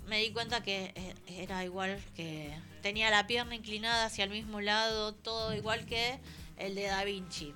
me 0.07 0.19
di 0.19 0.31
cuenta 0.31 0.61
que 0.63 0.91
eh, 0.95 1.15
era 1.27 1.63
igual 1.63 2.01
que... 2.15 2.53
Tenía 2.81 3.09
la 3.09 3.27
pierna 3.27 3.55
inclinada 3.55 4.05
hacia 4.05 4.23
el 4.23 4.29
mismo 4.29 4.61
lado, 4.61 5.13
todo 5.13 5.53
igual 5.53 5.85
que 5.85 6.19
el 6.57 6.75
de 6.75 6.83
Da 6.83 7.03
Vinci. 7.03 7.53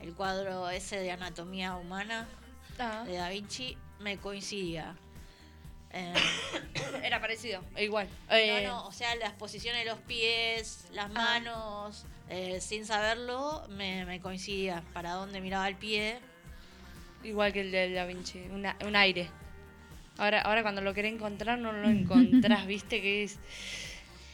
El 0.00 0.12
cuadro 0.12 0.68
ese 0.68 0.98
de 0.98 1.10
anatomía 1.12 1.76
humana 1.76 2.28
Ah, 2.78 3.04
de 3.06 3.14
Da 3.16 3.30
Vinci 3.30 3.76
me 4.00 4.18
coincidía. 4.18 4.94
Eh, 5.92 6.12
era 7.02 7.20
parecido, 7.20 7.64
igual. 7.78 8.08
no, 8.28 8.36
Eh, 8.36 8.62
no, 8.64 8.86
o 8.86 8.92
sea, 8.92 9.14
las 9.16 9.32
posiciones 9.32 9.84
de 9.84 9.90
los 9.90 9.98
pies, 10.00 10.86
las 10.92 11.10
manos, 11.10 12.04
eh, 12.28 12.60
sin 12.60 12.84
saberlo, 12.84 13.64
me, 13.70 14.04
me 14.04 14.20
coincidía. 14.20 14.82
Para 14.92 15.12
dónde 15.12 15.40
miraba 15.40 15.68
el 15.68 15.76
pie. 15.76 16.18
Igual 17.24 17.52
que 17.52 17.60
el 17.62 17.70
de 17.72 17.92
Da 17.92 18.04
Vinci, 18.04 18.38
una- 18.50 18.76
un 18.84 18.94
aire. 18.96 19.30
Ahora, 20.18 20.42
ahora 20.42 20.62
cuando 20.62 20.80
lo 20.80 20.94
querés 20.94 21.12
encontrar 21.12 21.58
no 21.58 21.72
lo 21.72 21.88
encontrás, 21.88 22.66
viste 22.66 23.00
que 23.02 23.24
es... 23.24 23.38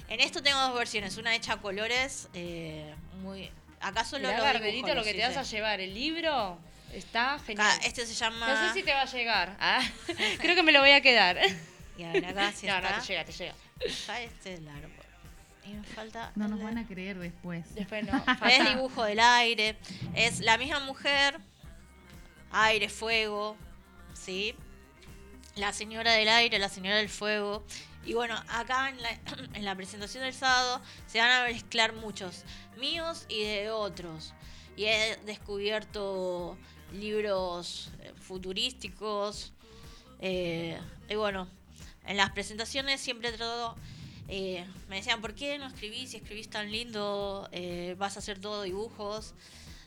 En 0.09 0.21
esto 0.21 0.43
tengo 0.43 0.59
dos 0.61 0.75
versiones, 0.77 1.17
una 1.17 1.35
hecha 1.35 1.55
a 1.55 1.61
colores, 1.61 2.29
eh, 2.35 2.95
muy... 3.23 3.51
Acá 3.81 4.05
solo 4.05 4.31
lo 4.31 4.43
Gardelito, 4.43 4.87
dibujo, 4.89 4.95
lo 4.95 5.03
que 5.05 5.15
te 5.15 5.23
vas 5.23 5.37
a 5.37 5.43
llevar, 5.43 5.81
el 5.81 5.93
libro, 5.95 6.59
está 6.93 7.39
genial. 7.41 7.67
Acá, 7.71 7.87
este 7.87 8.07
se 8.07 8.15
llama... 8.15 8.47
No 8.49 8.69
sé 8.69 8.75
si 8.75 8.83
te 8.85 8.93
va 8.93 9.03
a 9.03 9.07
llegar. 9.07 9.57
Ah, 9.61 9.83
creo 10.41 10.55
que 10.55 10.63
me 10.63 10.73
lo 10.73 10.81
voy 10.81 10.91
a 10.91 11.01
quedar. 11.01 11.39
Y 11.99 12.05
a 12.05 12.13
ver, 12.13 12.25
acá 12.25 12.51
sí 12.53 12.67
no, 12.67 12.75
está. 12.77 12.97
no, 12.97 13.03
te 13.03 13.07
llega, 13.07 13.25
te 13.27 13.33
llega. 13.33 13.55
Acá 14.05 14.21
este 14.23 14.55
es 14.55 14.61
el 14.61 14.69
árbol. 14.69 14.91
Y 15.63 15.75
me 15.75 15.85
falta... 15.85 16.33
No 16.37 16.49
nos 16.49 16.59
de- 16.59 16.65
van 16.65 16.79
a 16.79 16.87
creer 16.87 17.19
después. 17.19 17.75
Después 17.75 18.05
no. 18.07 18.25
Es 18.49 18.69
dibujo 18.71 19.05
del 19.05 19.21
aire. 19.21 19.77
Es 20.15 20.41
la 20.41 20.57
misma 20.57 20.81
mujer. 20.81 21.39
Aire, 22.51 22.89
fuego. 22.89 23.59
¿Sí? 24.15 24.55
La 25.55 25.75
señora 25.75 26.13
del 26.13 26.31
aire, 26.31 26.59
la 26.59 26.71
señora 26.71 26.97
del 26.97 27.11
fuego. 27.11 27.63
Y 28.07 28.15
bueno, 28.15 28.43
acá 28.49 28.89
en 28.89 29.01
la, 29.03 29.11
en 29.53 29.65
la 29.65 29.77
presentación 29.77 30.25
del 30.25 30.33
sábado 30.35 30.81
se 31.07 31.19
van 31.19 31.31
a 31.31 31.45
mezclar 31.45 31.93
muchos. 31.93 32.45
Míos 32.79 33.27
y 33.29 33.45
de 33.45 33.71
otros. 33.71 34.33
y 34.77 34.85
he 34.87 35.19
descubierto 35.27 36.57
libros 36.93 37.91
eh, 38.01 38.13
futurísticos. 38.21 39.53
eh, 40.21 40.79
y 41.09 41.15
bueno, 41.17 41.49
en 42.07 42.17
las 42.17 42.31
presentaciones 42.31 43.01
siempre 43.01 43.33
trato... 43.33 43.77
eh, 44.29 44.65
me 44.89 44.97
decían, 44.97 45.21
¿por 45.21 45.35
qué 45.35 45.59
no 45.59 45.67
escribís? 45.67 46.11
Si 46.11 46.17
escribís 46.19 46.49
tan 46.49 46.71
lindo, 46.71 47.49
eh, 47.53 47.95
vas 47.99 48.17
a 48.17 48.21
hacer 48.21 48.39
todo 48.39 48.63
dibujos. 48.63 49.35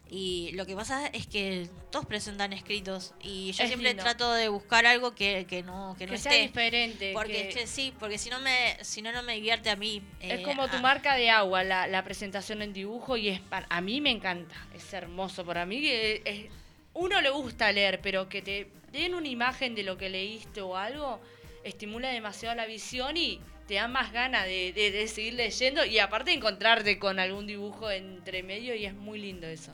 Y 0.08 0.52
lo 0.54 0.68
que 0.68 0.76
pasa 0.76 1.08
es 1.08 1.26
que 1.26 1.68
todos 1.92 2.06
presentan 2.06 2.54
escritos 2.54 3.16
y 3.24 3.54
yo 3.54 3.64
Es 3.64 3.70
siempre 3.70 3.90
lindo. 3.90 4.04
trato 4.04 4.32
de 4.34 4.50
buscar 4.50 4.86
algo 4.86 5.16
que, 5.16 5.48
que 5.50 5.64
no, 5.64 5.96
que 5.98 6.06
no 6.06 6.16
sea 6.16 6.32
esté. 6.32 6.44
diferente. 6.44 7.12
Porque 7.14 7.50
que- 7.50 7.66
sí, 7.66 7.92
porque 8.00 8.20
si 8.20 8.30
no 8.30 8.40
me, 8.40 8.78
si 8.84 9.02
no, 9.02 9.12
no 9.12 9.24
me 9.24 9.34
divierte 9.34 9.72
a 9.72 9.76
mí. 9.76 10.04
Es 10.20 10.42
Eh, 10.42 10.44
como 10.44 10.68
tu 10.68 10.76
a- 10.78 10.82
marca 10.82 11.16
de 11.16 11.32
agua, 11.32 11.64
la, 11.64 11.88
la 11.88 12.04
presentación 12.04 12.62
en 12.62 12.72
dibujo, 12.72 13.18
y 13.18 13.30
es 13.30 13.40
pa- 13.40 13.66
a 13.68 13.82
mí 13.82 14.00
me 14.00 14.12
encanta, 14.12 14.54
es 14.76 14.94
hermoso. 14.94 15.44
Para 15.44 15.66
mí, 15.66 15.82
es- 15.88 16.52
uno 16.96 17.22
le 17.22 17.30
gusta 17.30 17.72
leer, 17.72 18.00
pero 18.02 18.28
que 18.30 18.42
te 18.42 18.68
den 18.92 19.14
una 19.16 19.28
imagen 19.28 19.76
de 19.76 19.84
lo 19.84 19.98
que 19.98 20.10
leíste 20.10 20.62
o 20.62 20.76
algo, 20.76 21.22
estimula 21.64 22.10
demasiado 22.10 22.56
la 22.56 22.66
visión 22.66 23.16
y 23.18 23.40
te 23.68 23.76
da 23.76 23.88
más 23.88 24.12
ganas 24.12 24.46
de, 24.46 24.72
de- 24.74 24.92
de 24.92 25.08
seguir 25.08 25.34
leyendo 25.34 25.84
y 25.86 26.00
aparte 26.00 26.32
encontrarte 26.34 26.98
con 27.00 27.20
algún 27.20 27.48
dibujo 27.48 27.90
entre 27.92 28.44
medio 28.44 28.76
y 28.76 28.86
es 28.86 28.94
muy 28.94 29.20
lindo 29.20 29.48
eso. 29.48 29.74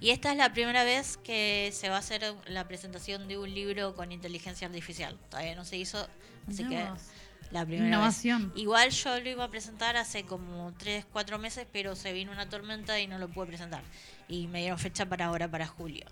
Y 0.00 0.10
esta 0.10 0.30
es 0.32 0.38
la 0.38 0.52
primera 0.52 0.84
vez 0.84 1.16
que 1.18 1.70
se 1.72 1.88
va 1.88 1.96
a 1.96 1.98
hacer 1.98 2.22
la 2.46 2.66
presentación 2.68 3.28
de 3.28 3.36
un 3.38 3.52
libro 3.52 3.94
con 3.94 4.12
inteligencia 4.12 4.66
artificial. 4.66 5.18
Todavía 5.30 5.54
no 5.54 5.64
se 5.64 5.76
hizo, 5.76 6.06
así 6.48 6.62
que 6.64 6.68
Mirá 6.70 6.92
vos. 6.92 7.02
la 7.50 7.64
primera 7.66 7.86
Innovación. 7.88 8.50
vez. 8.50 8.62
Igual 8.62 8.90
yo 8.90 9.20
lo 9.20 9.28
iba 9.28 9.44
a 9.44 9.50
presentar 9.50 9.96
hace 9.96 10.24
como 10.24 10.72
3, 10.78 11.04
4 11.12 11.38
meses, 11.38 11.66
pero 11.72 11.96
se 11.96 12.12
vino 12.12 12.32
una 12.32 12.48
tormenta 12.48 12.98
y 13.00 13.06
no 13.08 13.18
lo 13.18 13.28
pude 13.28 13.46
presentar. 13.46 13.82
Y 14.28 14.46
me 14.46 14.60
dieron 14.60 14.78
fecha 14.78 15.06
para 15.06 15.26
ahora, 15.26 15.48
para 15.50 15.66
julio. 15.66 16.06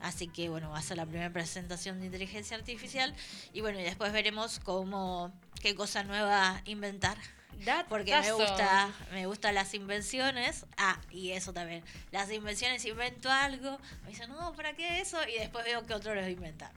Así 0.00 0.28
que 0.28 0.48
bueno, 0.48 0.70
va 0.70 0.78
a 0.78 0.82
ser 0.82 0.96
la 0.96 1.06
primera 1.06 1.32
presentación 1.32 2.00
de 2.00 2.06
inteligencia 2.06 2.56
artificial. 2.56 3.14
Y 3.52 3.60
bueno, 3.60 3.80
y 3.80 3.82
después 3.82 4.12
veremos 4.12 4.60
cómo, 4.60 5.32
qué 5.60 5.74
cosa 5.74 6.04
nueva 6.04 6.62
inventar. 6.64 7.18
Porque 7.88 8.16
me 8.20 8.32
gusta, 8.32 8.92
me 9.12 9.26
gustan 9.26 9.54
las 9.54 9.74
invenciones. 9.74 10.64
Ah, 10.76 11.00
y 11.10 11.32
eso 11.32 11.52
también. 11.52 11.82
Las 12.12 12.30
invenciones, 12.30 12.84
invento 12.84 13.30
algo, 13.30 13.78
me 14.04 14.10
dicen, 14.10 14.30
no, 14.30 14.54
¿para 14.54 14.74
qué 14.74 15.00
eso? 15.00 15.18
Y 15.28 15.38
después 15.38 15.64
veo 15.64 15.84
que 15.84 15.94
otro 15.94 16.14
lo 16.14 16.28
inventar. 16.28 16.70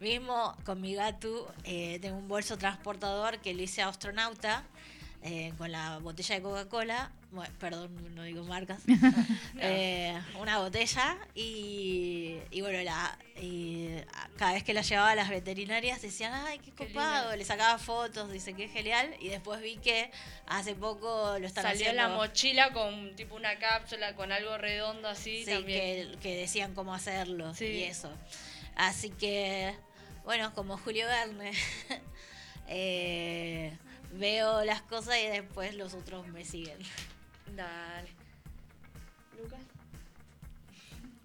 Mismo 0.00 0.56
con 0.64 0.80
mi 0.80 0.94
gato, 0.94 1.52
eh, 1.64 1.98
tengo 2.00 2.16
un 2.16 2.28
bolso 2.28 2.56
transportador 2.56 3.40
que 3.40 3.52
lo 3.52 3.62
hice 3.62 3.82
astronauta. 3.82 4.64
eh, 5.22 5.52
con 5.56 5.70
la 5.70 5.98
botella 5.98 6.34
de 6.34 6.42
Coca-Cola, 6.42 7.10
bueno, 7.32 7.52
perdón, 7.58 8.14
no 8.14 8.22
digo 8.24 8.44
marcas, 8.44 8.82
eh, 9.58 10.16
una 10.38 10.58
botella 10.58 11.16
y, 11.34 12.36
y 12.50 12.60
bueno, 12.60 12.80
la, 12.82 13.18
y 13.40 13.88
cada 14.36 14.52
vez 14.52 14.62
que 14.64 14.74
la 14.74 14.82
llevaba 14.82 15.10
a 15.10 15.14
las 15.14 15.30
veterinarias 15.30 16.02
decían, 16.02 16.32
ay, 16.46 16.58
qué 16.58 16.70
copado, 16.72 17.34
le 17.34 17.44
sacaba 17.44 17.78
fotos, 17.78 18.30
dice 18.30 18.52
que 18.54 18.68
genial, 18.68 19.14
y 19.18 19.28
después 19.28 19.60
vi 19.62 19.78
que 19.78 20.10
hace 20.46 20.74
poco 20.74 21.38
lo 21.38 21.46
están 21.46 21.64
Salió 21.64 21.86
haciendo. 21.86 22.02
la 22.02 22.08
mochila 22.10 22.72
con 22.72 23.16
tipo 23.16 23.34
una 23.34 23.58
cápsula, 23.58 24.14
con 24.14 24.30
algo 24.30 24.58
redondo 24.58 25.08
así 25.08 25.44
Sí, 25.44 25.50
también. 25.52 26.12
que, 26.12 26.18
que 26.18 26.36
decían 26.36 26.74
cómo 26.74 26.94
hacerlo 26.94 27.54
Sí. 27.54 27.64
y 27.66 27.82
eso. 27.84 28.12
Así 28.76 29.08
que, 29.10 29.74
bueno, 30.24 30.52
como 30.54 30.76
Julio 30.78 31.06
Verne, 31.06 31.52
eh, 32.68 33.76
veo 34.12 34.64
las 34.64 34.82
cosas 34.82 35.16
y 35.18 35.26
después 35.28 35.74
los 35.74 35.94
otros 35.94 36.26
me 36.28 36.44
siguen. 36.44 36.78
Dale. 37.56 38.08
Lucas. 39.40 39.60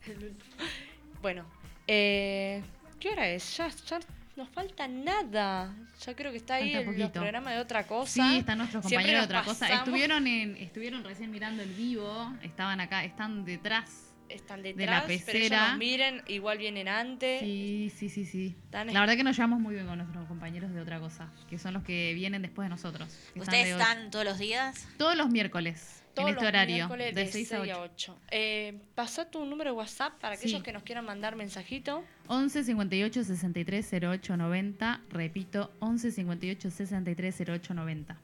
bueno, 1.22 1.46
eh, 1.88 2.64
¿qué 3.00 3.10
hora 3.10 3.28
es? 3.30 3.58
Ya, 3.58 3.68
ya 3.70 4.00
nos 4.36 4.50
falta 4.50 4.88
nada. 4.88 5.76
Ya 6.06 6.16
creo 6.16 6.32
que 6.32 6.38
está 6.38 6.56
ahí 6.56 6.74
Falta 6.74 6.92
el, 6.92 7.00
los 7.00 7.12
programas 7.12 7.54
de 7.54 7.60
otra 7.60 7.88
cosa. 7.88 8.12
Sí, 8.30 8.38
están 8.38 8.60
nuestros 8.60 8.86
Siempre 8.86 9.12
compañeros 9.12 9.22
de 9.30 9.36
otra 9.38 9.44
cosa. 9.44 9.74
Estuvieron 9.74 10.28
en, 10.28 10.58
estuvieron 10.58 11.04
recién 11.04 11.32
mirando 11.32 11.64
el 11.64 11.74
vivo, 11.74 12.34
estaban 12.42 12.80
acá, 12.80 13.04
están 13.04 13.46
detrás. 13.46 14.04
Están 14.30 14.62
de 14.62 14.74
detrás, 14.74 15.04
la 15.04 15.08
pero 15.08 15.14
ellos 15.14 15.26
pecera. 15.26 15.70
nos 15.70 15.78
miren, 15.78 16.22
igual 16.28 16.58
vienen 16.58 16.90
antes. 16.90 17.40
Sí, 17.40 17.90
sí, 17.96 18.10
sí, 18.10 18.26
sí. 18.26 18.56
Están- 18.66 18.94
La 18.94 19.00
verdad 19.00 19.16
que 19.16 19.24
nos 19.24 19.38
llevamos 19.38 19.62
muy 19.62 19.74
bien 19.74 19.88
con 19.88 19.98
nuestros 20.00 20.26
compañeros 20.28 20.74
de 20.74 20.82
otra 20.82 21.00
cosa, 21.00 21.32
que 21.50 21.58
son 21.58 21.74
los 21.74 21.84
que 21.84 22.14
vienen 22.14 22.42
después 22.42 22.66
de 22.66 22.70
nosotros. 22.70 23.08
¿Ustedes 23.38 23.66
de- 23.68 23.72
están 23.72 24.12
todos 24.12 24.26
los 24.26 24.38
días? 24.38 24.86
todos 24.98 25.16
los 25.16 25.30
miércoles 25.30 26.04
Todos 26.18 26.28
en 26.30 26.34
este 26.36 26.44
los 26.46 26.50
horario 26.50 26.76
miércoles 26.76 27.16
de 27.16 27.28
6 27.32 27.54
a 27.54 27.60
8. 27.62 27.82
8. 27.94 28.20
Eh, 28.32 28.78
pasa 28.96 29.30
tu 29.30 29.46
número 29.46 29.72
de 29.72 29.78
WhatsApp 29.78 30.14
para 30.20 30.36
aquellos 30.36 30.60
Sí. 30.60 30.64
que 30.64 30.74
nos 30.74 30.84
quieran 30.84 31.06
mandar 31.06 31.36
mensajito. 31.36 32.04
11 32.28 32.64
58 32.64 33.24
63 33.24 33.94
08 34.04 34.38
90, 34.38 35.02
repito, 35.12 35.72
11 35.80 36.12
58 36.12 36.72
63 36.72 37.42
08 37.50 37.74
90. 37.74 38.18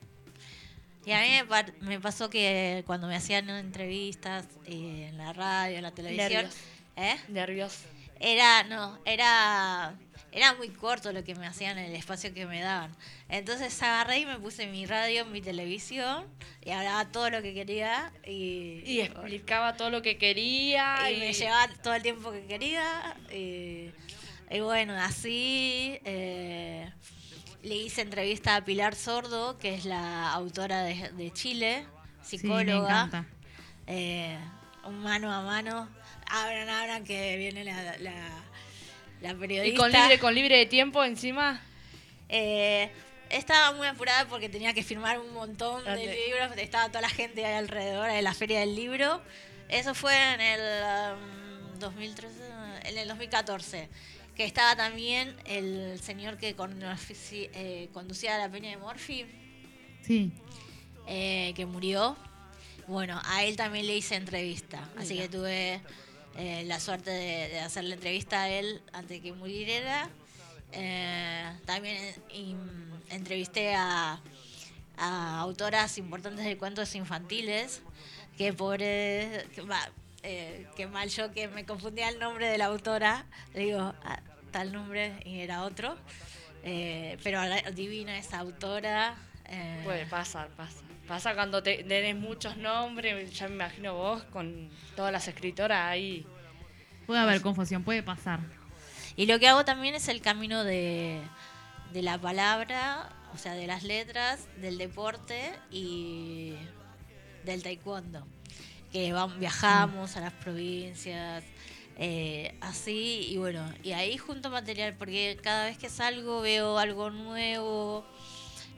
Y 1.06 1.12
a 1.12 1.20
mí 1.20 1.28
me 1.82 2.00
pasó 2.00 2.30
que 2.30 2.82
cuando 2.86 3.06
me 3.08 3.16
hacían 3.16 3.50
entrevistas 3.50 4.46
eh, 4.64 5.08
en 5.10 5.18
la 5.18 5.32
radio, 5.34 5.76
en 5.76 5.82
la 5.82 5.90
televisión, 5.90 6.30
Nervios. 6.32 6.56
¿eh? 6.96 7.16
Nervios. 7.28 7.82
Era, 8.20 8.62
no, 8.64 8.98
era, 9.04 9.94
era 10.34 10.52
muy 10.54 10.68
corto 10.68 11.12
lo 11.12 11.22
que 11.24 11.34
me 11.36 11.46
hacían 11.46 11.78
en 11.78 11.84
el 11.86 11.94
espacio 11.94 12.34
que 12.34 12.44
me 12.44 12.60
daban. 12.60 12.94
Entonces 13.28 13.80
agarré 13.82 14.18
y 14.18 14.26
me 14.26 14.38
puse 14.38 14.66
mi 14.66 14.84
radio, 14.84 15.24
mi 15.26 15.40
televisión 15.40 16.26
y 16.62 16.70
hablaba 16.72 17.06
todo 17.06 17.30
lo 17.30 17.40
que 17.40 17.54
quería 17.54 18.12
y, 18.26 18.82
Y 18.84 19.00
explicaba 19.00 19.76
todo 19.76 19.90
lo 19.90 20.02
que 20.02 20.18
quería. 20.18 21.10
y 21.10 21.18
me 21.20 21.32
llevaba 21.32 21.68
todo 21.82 21.94
el 21.94 22.02
tiempo 22.02 22.32
que 22.32 22.44
quería. 22.46 23.16
Y, 23.32 23.92
y 24.50 24.60
bueno, 24.60 24.94
así 24.94 25.98
eh, 26.04 26.90
le 27.62 27.76
hice 27.76 28.02
entrevista 28.02 28.56
a 28.56 28.64
Pilar 28.64 28.94
Sordo, 28.96 29.56
que 29.58 29.74
es 29.74 29.84
la 29.84 30.32
autora 30.32 30.82
de, 30.82 31.10
de 31.12 31.30
Chile, 31.32 31.86
Sí, 32.22 32.36
me 32.38 32.40
psicóloga. 32.42 33.24
eh, 33.86 34.36
un 34.84 34.98
mano 35.00 35.32
a 35.32 35.42
mano. 35.42 35.88
Abran, 36.26 36.68
abran, 36.68 37.04
que 37.04 37.36
viene 37.36 37.64
la, 37.64 37.96
la, 37.98 38.43
la 39.24 39.34
periodista. 39.34 39.74
Y 39.74 39.76
con 39.76 39.90
libre, 39.92 40.18
con 40.18 40.34
libre 40.34 40.56
de 40.58 40.66
tiempo 40.66 41.02
encima. 41.04 41.60
Eh, 42.28 42.90
estaba 43.30 43.72
muy 43.76 43.86
apurada 43.86 44.26
porque 44.28 44.48
tenía 44.48 44.72
que 44.72 44.82
firmar 44.82 45.18
un 45.18 45.32
montón 45.32 45.84
de 45.84 45.96
libros. 46.26 46.56
Estaba 46.58 46.88
toda 46.88 47.00
la 47.00 47.08
gente 47.08 47.44
ahí 47.44 47.54
alrededor 47.54 48.10
de 48.10 48.22
la 48.22 48.34
feria 48.34 48.60
del 48.60 48.74
libro. 48.76 49.20
Eso 49.68 49.94
fue 49.94 50.14
en 50.34 50.40
el 50.40 51.14
um, 51.74 51.78
2013, 51.80 52.34
en 52.84 52.98
el 52.98 53.08
2014. 53.08 53.88
Que 54.36 54.44
estaba 54.44 54.74
también 54.76 55.36
el 55.46 56.00
señor 56.02 56.38
que 56.38 56.54
con- 56.54 56.82
eh, 57.32 57.88
conducía 57.92 58.36
la 58.38 58.48
peña 58.50 58.70
de 58.70 58.76
Morphy, 58.78 59.26
Sí. 60.02 60.32
eh, 61.06 61.52
que 61.56 61.66
murió. 61.66 62.16
Bueno, 62.86 63.20
a 63.24 63.44
él 63.44 63.56
también 63.56 63.86
le 63.86 63.96
hice 63.96 64.16
entrevista. 64.16 64.88
Así 64.98 65.16
que 65.16 65.28
tuve 65.28 65.80
eh, 66.36 66.64
la 66.66 66.80
suerte 66.80 67.10
de, 67.10 67.60
hacer 67.60 67.84
la 67.84 67.94
entrevista 67.94 68.42
a 68.42 68.48
él 68.48 68.82
antes 68.92 69.10
de 69.18 69.20
que 69.22 69.32
muriera. 69.32 70.08
Eh, 70.72 71.44
también 71.66 71.96
in- 72.30 72.90
entrevisté 73.10 73.74
a, 73.74 74.20
a 74.96 75.40
autoras 75.40 75.96
importantes 75.98 76.44
de 76.44 76.56
cuentos 76.58 76.94
infantiles. 76.94 77.82
Que 78.36 78.52
pobre. 78.52 79.46
Que, 79.54 79.64
eh, 80.24 80.86
mal 80.90 81.08
yo 81.08 81.30
que 81.32 81.46
me 81.48 81.64
confundía 81.64 82.08
el 82.08 82.18
nombre 82.18 82.48
de 82.48 82.58
la 82.58 82.66
autora. 82.66 83.26
Digo, 83.54 83.94
"Ah, 84.04 84.20
tal 84.50 84.72
nombre 84.72 85.12
y 85.24 85.40
era 85.40 85.62
otro. 85.62 85.96
Eh, 86.64 87.18
pero 87.22 87.40
divina 87.74 88.16
esa 88.18 88.38
autora. 88.40 89.14
eh, 89.46 89.80
Puede 89.84 90.06
pasar, 90.06 90.48
pasa. 90.56 90.78
Pasa 91.06 91.34
cuando 91.34 91.62
te 91.62 91.84
tenés 91.84 92.16
muchos 92.16 92.56
nombres, 92.56 93.32
ya 93.32 93.48
me 93.48 93.54
imagino 93.54 93.94
vos 93.94 94.22
con 94.24 94.70
todas 94.96 95.12
las 95.12 95.28
escritoras 95.28 95.90
ahí. 95.90 96.26
Puede 97.06 97.20
haber 97.20 97.42
confusión, 97.42 97.84
puede 97.84 98.02
pasar. 98.02 98.40
Y 99.14 99.26
lo 99.26 99.38
que 99.38 99.48
hago 99.48 99.64
también 99.64 99.94
es 99.94 100.08
el 100.08 100.22
camino 100.22 100.64
de, 100.64 101.20
de 101.92 102.02
la 102.02 102.18
palabra, 102.18 103.10
o 103.34 103.38
sea, 103.38 103.54
de 103.54 103.66
las 103.66 103.82
letras, 103.82 104.48
del 104.60 104.78
deporte 104.78 105.52
y 105.70 106.54
del 107.44 107.62
taekwondo. 107.62 108.26
Que 108.90 109.12
vamos, 109.12 109.38
viajamos 109.38 110.16
a 110.16 110.20
las 110.20 110.32
provincias, 110.32 111.44
eh, 111.96 112.56
así, 112.60 113.28
y 113.28 113.36
bueno, 113.36 113.72
y 113.82 113.92
ahí 113.92 114.16
junto 114.16 114.50
material, 114.50 114.94
porque 114.94 115.38
cada 115.42 115.66
vez 115.66 115.78
que 115.78 115.90
salgo 115.90 116.40
veo 116.40 116.78
algo 116.78 117.10
nuevo. 117.10 118.06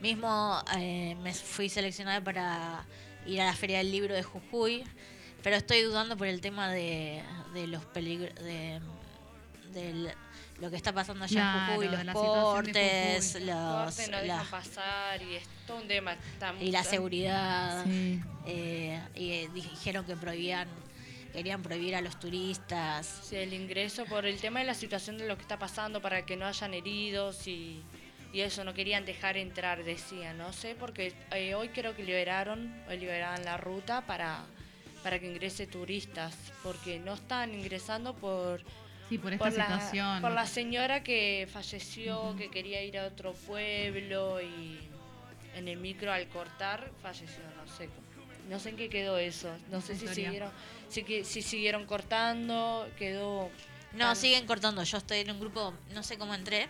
Mismo 0.00 0.62
eh, 0.76 1.16
me 1.22 1.32
fui 1.32 1.68
seleccionada 1.68 2.20
para 2.22 2.84
ir 3.26 3.40
a 3.40 3.46
la 3.46 3.54
Feria 3.54 3.78
del 3.78 3.90
Libro 3.90 4.14
de 4.14 4.22
Jujuy, 4.22 4.84
pero 5.42 5.56
estoy 5.56 5.82
dudando 5.82 6.16
por 6.16 6.26
el 6.26 6.40
tema 6.40 6.70
de, 6.70 7.22
de 7.54 7.66
los 7.66 7.84
peligros, 7.86 8.34
de, 8.36 8.80
del- 9.72 10.12
lo 10.60 10.70
que 10.70 10.76
está 10.76 10.90
pasando 10.92 11.24
allá 11.24 11.40
en 11.40 11.46
Claro, 11.46 11.72
Jujuy, 11.74 11.86
de 11.86 11.92
los 11.96 12.04
la 12.04 12.12
de 12.12 12.18
Jujuy. 12.18 12.34
los, 13.44 13.84
Corte, 13.84 14.10
no 14.10 14.16
la- 14.20 14.22
dejan 14.22 14.46
pasar 14.50 15.22
y 15.22 15.34
es 15.36 15.44
todo 15.66 15.78
un 15.78 15.88
tema. 15.88 16.16
y 16.60 16.70
la 16.70 16.82
seguridad. 16.84 17.84
Sí. 17.84 18.20
Eh, 18.46 19.00
y 19.14 19.32
eh, 19.32 19.50
dijeron 19.52 20.04
que 20.06 20.16
prohibían 20.16 20.68
querían 21.32 21.62
prohibir 21.62 21.94
a 21.94 22.00
los 22.00 22.18
turistas. 22.18 23.20
Sí, 23.28 23.36
el 23.36 23.52
ingreso 23.52 24.06
por 24.06 24.24
el 24.24 24.38
tema 24.40 24.60
de 24.60 24.64
la 24.66 24.72
situación 24.72 25.18
de 25.18 25.28
lo 25.28 25.36
que 25.36 25.42
está 25.42 25.58
pasando 25.58 26.00
para 26.00 26.24
que 26.24 26.34
no 26.36 26.46
hayan 26.46 26.72
heridos 26.72 27.46
y, 27.46 27.82
y 28.36 28.42
eso, 28.42 28.64
no 28.64 28.74
querían 28.74 29.06
dejar 29.06 29.38
entrar, 29.38 29.82
decían, 29.82 30.36
no 30.36 30.52
sé, 30.52 30.74
porque 30.78 31.14
eh, 31.32 31.54
hoy 31.54 31.70
creo 31.70 31.96
que 31.96 32.04
liberaron, 32.04 32.70
hoy 32.86 32.98
liberaron 32.98 33.42
la 33.46 33.56
ruta 33.56 34.02
para, 34.02 34.44
para 35.02 35.18
que 35.18 35.26
ingrese 35.26 35.66
turistas, 35.66 36.34
porque 36.62 36.98
no 36.98 37.14
están 37.14 37.54
ingresando 37.54 38.14
por... 38.14 38.60
Sí, 39.08 39.16
por 39.16 39.32
esta 39.32 39.42
por 39.46 39.56
la, 39.56 39.64
situación. 39.64 40.20
por 40.20 40.32
la 40.32 40.46
señora 40.46 41.02
que 41.02 41.48
falleció, 41.50 42.34
que 42.36 42.50
quería 42.50 42.82
ir 42.82 42.98
a 42.98 43.06
otro 43.06 43.32
pueblo 43.32 44.42
y 44.42 44.80
en 45.54 45.68
el 45.68 45.78
micro 45.78 46.12
al 46.12 46.28
cortar 46.28 46.90
falleció, 47.02 47.40
no 47.56 47.66
sé. 47.74 47.88
No 48.50 48.58
sé 48.60 48.68
en 48.70 48.76
qué 48.76 48.90
quedó 48.90 49.16
eso. 49.16 49.48
No 49.70 49.80
sé 49.80 49.96
si 49.96 50.06
siguieron, 50.08 50.50
si, 50.90 51.04
que- 51.04 51.24
si 51.24 51.40
siguieron 51.40 51.86
cortando, 51.86 52.86
quedó. 52.98 53.48
No, 53.92 53.98
tan- 54.08 54.16
siguen 54.16 54.46
cortando. 54.46 54.82
Yo 54.82 54.98
estoy 54.98 55.20
en 55.20 55.30
un 55.30 55.40
grupo, 55.40 55.72
no 55.94 56.02
sé 56.02 56.18
cómo 56.18 56.34
entré, 56.34 56.66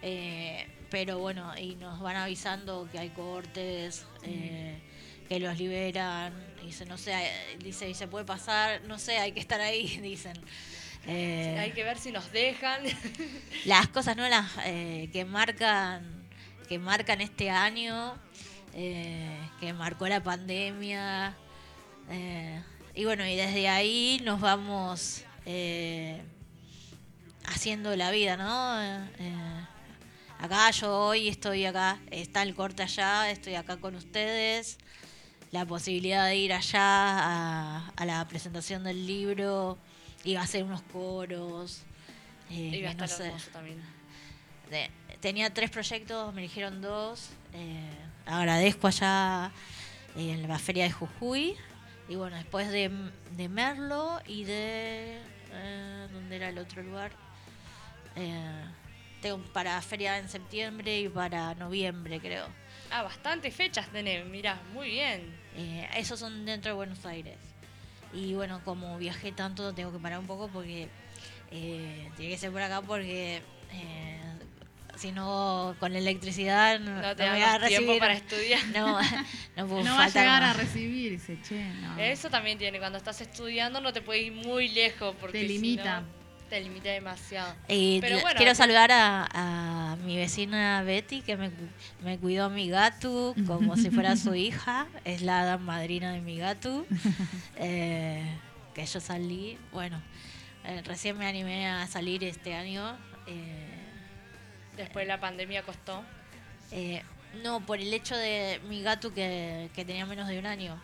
eh, 0.00 0.66
pero 0.92 1.18
bueno, 1.18 1.56
y 1.56 1.74
nos 1.76 2.00
van 2.00 2.16
avisando 2.16 2.86
que 2.92 2.98
hay 2.98 3.08
cortes, 3.08 4.04
eh, 4.24 4.78
que 5.26 5.40
los 5.40 5.58
liberan. 5.58 6.34
Dice, 6.62 6.84
no 6.84 6.98
sé, 6.98 7.14
dice, 7.60 7.88
y 7.88 7.94
se 7.94 8.08
puede 8.08 8.26
pasar, 8.26 8.82
no 8.82 8.98
sé, 8.98 9.16
hay 9.16 9.32
que 9.32 9.40
estar 9.40 9.58
ahí, 9.62 9.86
dicen. 10.02 10.38
Eh, 11.06 11.56
Hay 11.58 11.72
que 11.72 11.82
ver 11.82 11.98
si 11.98 12.12
nos 12.12 12.30
dejan. 12.30 12.82
las 13.64 13.88
cosas 13.88 14.18
no 14.18 14.28
las 14.28 14.46
eh, 14.66 15.08
que 15.14 15.24
marcan 15.24 16.28
que 16.68 16.78
marcan 16.78 17.20
este 17.20 17.50
año 17.50 18.14
que 18.72 19.72
marcó 19.76 20.08
la 20.08 20.22
pandemia 20.22 21.36
y 22.94 23.04
bueno 23.04 23.26
y 23.26 23.36
desde 23.36 23.68
ahí 23.68 24.20
nos 24.24 24.40
vamos 24.40 25.24
haciendo 27.44 27.94
la 27.96 28.10
vida 28.10 28.36
no 28.38 28.80
Eh, 29.18 29.66
acá 30.42 30.70
yo 30.72 30.98
hoy 31.08 31.28
estoy 31.28 31.64
acá 31.64 31.98
está 32.10 32.42
el 32.42 32.54
corte 32.54 32.82
allá 32.82 33.30
estoy 33.30 33.54
acá 33.54 33.76
con 33.78 33.94
ustedes 33.94 34.76
la 35.52 35.64
posibilidad 35.66 36.26
de 36.26 36.36
ir 36.36 36.52
allá 36.52 36.80
a, 36.82 37.88
a 37.96 38.04
la 38.04 38.26
presentación 38.28 38.84
del 38.84 39.06
libro 39.06 39.78
iba 40.24 40.40
a 40.40 40.44
hacer 40.44 40.64
unos 40.64 40.82
coros 40.82 41.82
eh, 42.50 42.54
Iba 42.76 42.90
a 42.90 42.92
que 42.92 42.98
no 42.98 43.04
estar 43.04 43.08
sé. 43.18 43.26
hermoso 43.28 43.50
también. 43.50 43.80
De- 44.70 44.90
tenía 45.20 45.52
tres 45.54 45.70
proyectos, 45.70 46.34
me 46.34 46.42
eligieron 46.42 46.82
dos. 46.82 47.30
eh, 47.54 47.90
agradezco 48.26 48.88
allá 48.88 49.50
eh, 50.16 50.32
en 50.32 50.46
la 50.46 50.58
feria 50.58 50.84
de 50.84 50.90
Jujuy. 50.92 51.56
Y 52.10 52.16
bueno, 52.16 52.36
después 52.36 52.68
de, 52.68 52.90
de 53.38 53.48
Merlo 53.48 54.20
y 54.26 54.44
de... 54.44 55.18
Eh, 55.52 56.08
¿Dónde 56.12 56.36
era 56.36 56.50
el 56.50 56.58
otro 56.58 56.82
lugar? 56.82 57.12
Eh, 58.16 58.64
tengo 59.22 59.38
para 59.54 59.80
feria 59.80 60.18
en 60.18 60.28
septiembre 60.28 61.00
y 61.00 61.08
para 61.08 61.54
noviembre, 61.54 62.20
creo. 62.20 62.46
Ah, 62.90 63.02
bastantes 63.02 63.54
fechas 63.54 63.88
tenés, 63.88 64.26
mirá, 64.26 64.60
muy 64.74 64.90
bien. 64.90 65.34
Eh, 65.56 65.88
esos 65.96 66.20
son 66.20 66.44
dentro 66.44 66.70
de 66.72 66.74
Buenos 66.76 67.06
Aires. 67.06 67.38
Y 68.12 68.34
bueno, 68.34 68.60
como 68.64 68.98
viajé 68.98 69.32
tanto, 69.32 69.72
tengo 69.72 69.90
que 69.90 69.98
parar 69.98 70.18
un 70.18 70.26
poco 70.26 70.48
porque 70.48 70.88
eh, 71.50 72.10
tiene 72.16 72.32
que 72.32 72.38
ser 72.38 72.50
por 72.52 72.60
acá 72.60 72.82
porque 72.82 73.40
eh, 73.72 74.20
si 74.96 75.10
no, 75.12 75.74
con 75.80 75.92
la 75.94 75.98
electricidad 75.98 76.78
no, 76.80 77.00
No 77.00 77.16
te 77.16 77.24
no 77.24 77.32
voy 77.32 77.40
a 77.42 77.58
más 77.58 77.68
tiempo 77.68 77.92
recibir. 77.92 77.98
para 78.00 78.12
estudiar. 78.14 78.60
No, 78.74 79.00
no 79.56 79.66
puedo 79.68 79.84
No 79.84 79.94
va 79.96 80.04
a 80.04 80.08
llegar 80.08 80.42
a 80.42 80.48
más. 80.48 80.56
recibir, 80.58 81.12
dice, 81.12 81.38
che, 81.48 81.64
no. 81.80 81.98
Eso 81.98 82.28
también 82.28 82.58
tiene, 82.58 82.78
cuando 82.78 82.98
estás 82.98 83.18
estudiando 83.22 83.80
no 83.80 83.92
te 83.94 84.02
puedes 84.02 84.24
ir 84.24 84.32
muy 84.32 84.68
lejos 84.68 85.16
porque 85.18 85.40
Te 85.40 85.44
limita. 85.48 86.02
Te 86.52 86.60
limita 86.60 86.90
demasiado. 86.90 87.54
Y 87.66 87.98
Pero 88.02 88.16
la- 88.16 88.22
bueno, 88.22 88.36
quiero 88.36 88.54
saludar 88.54 88.92
a, 88.92 89.26
a 89.92 89.96
mi 90.04 90.18
vecina 90.18 90.82
Betty, 90.82 91.22
que 91.22 91.38
me, 91.38 91.50
me 92.04 92.18
cuidó 92.18 92.44
a 92.44 92.48
mi 92.50 92.68
gato 92.68 93.34
como 93.46 93.74
si 93.78 93.90
fuera 93.90 94.16
su 94.16 94.34
hija. 94.46 94.86
Es 95.06 95.22
la 95.22 95.40
hada 95.40 95.56
madrina 95.56 96.12
de 96.12 96.20
mi 96.20 96.36
gato. 96.38 96.84
Eh, 97.56 98.22
que 98.74 98.84
yo 98.84 99.00
salí, 99.00 99.56
bueno, 99.72 100.00
eh, 100.64 100.82
recién 100.84 101.16
me 101.16 101.26
animé 101.26 101.66
a 101.68 101.86
salir 101.86 102.22
este 102.24 102.54
año. 102.54 102.96
eh, 103.26 103.68
Después 104.76 105.06
la 105.06 105.20
pandemia 105.20 105.62
costó. 105.62 106.02
eh, 106.70 107.02
no, 107.42 107.64
por 107.64 107.78
el 107.80 107.92
hecho 107.94 108.14
de 108.14 108.60
mi 108.68 108.82
gato 108.82 109.14
que, 109.14 109.70
que 109.74 109.86
tenía 109.86 110.04
menos 110.04 110.28
de 110.28 110.38
un 110.38 110.44
año. 110.46 110.78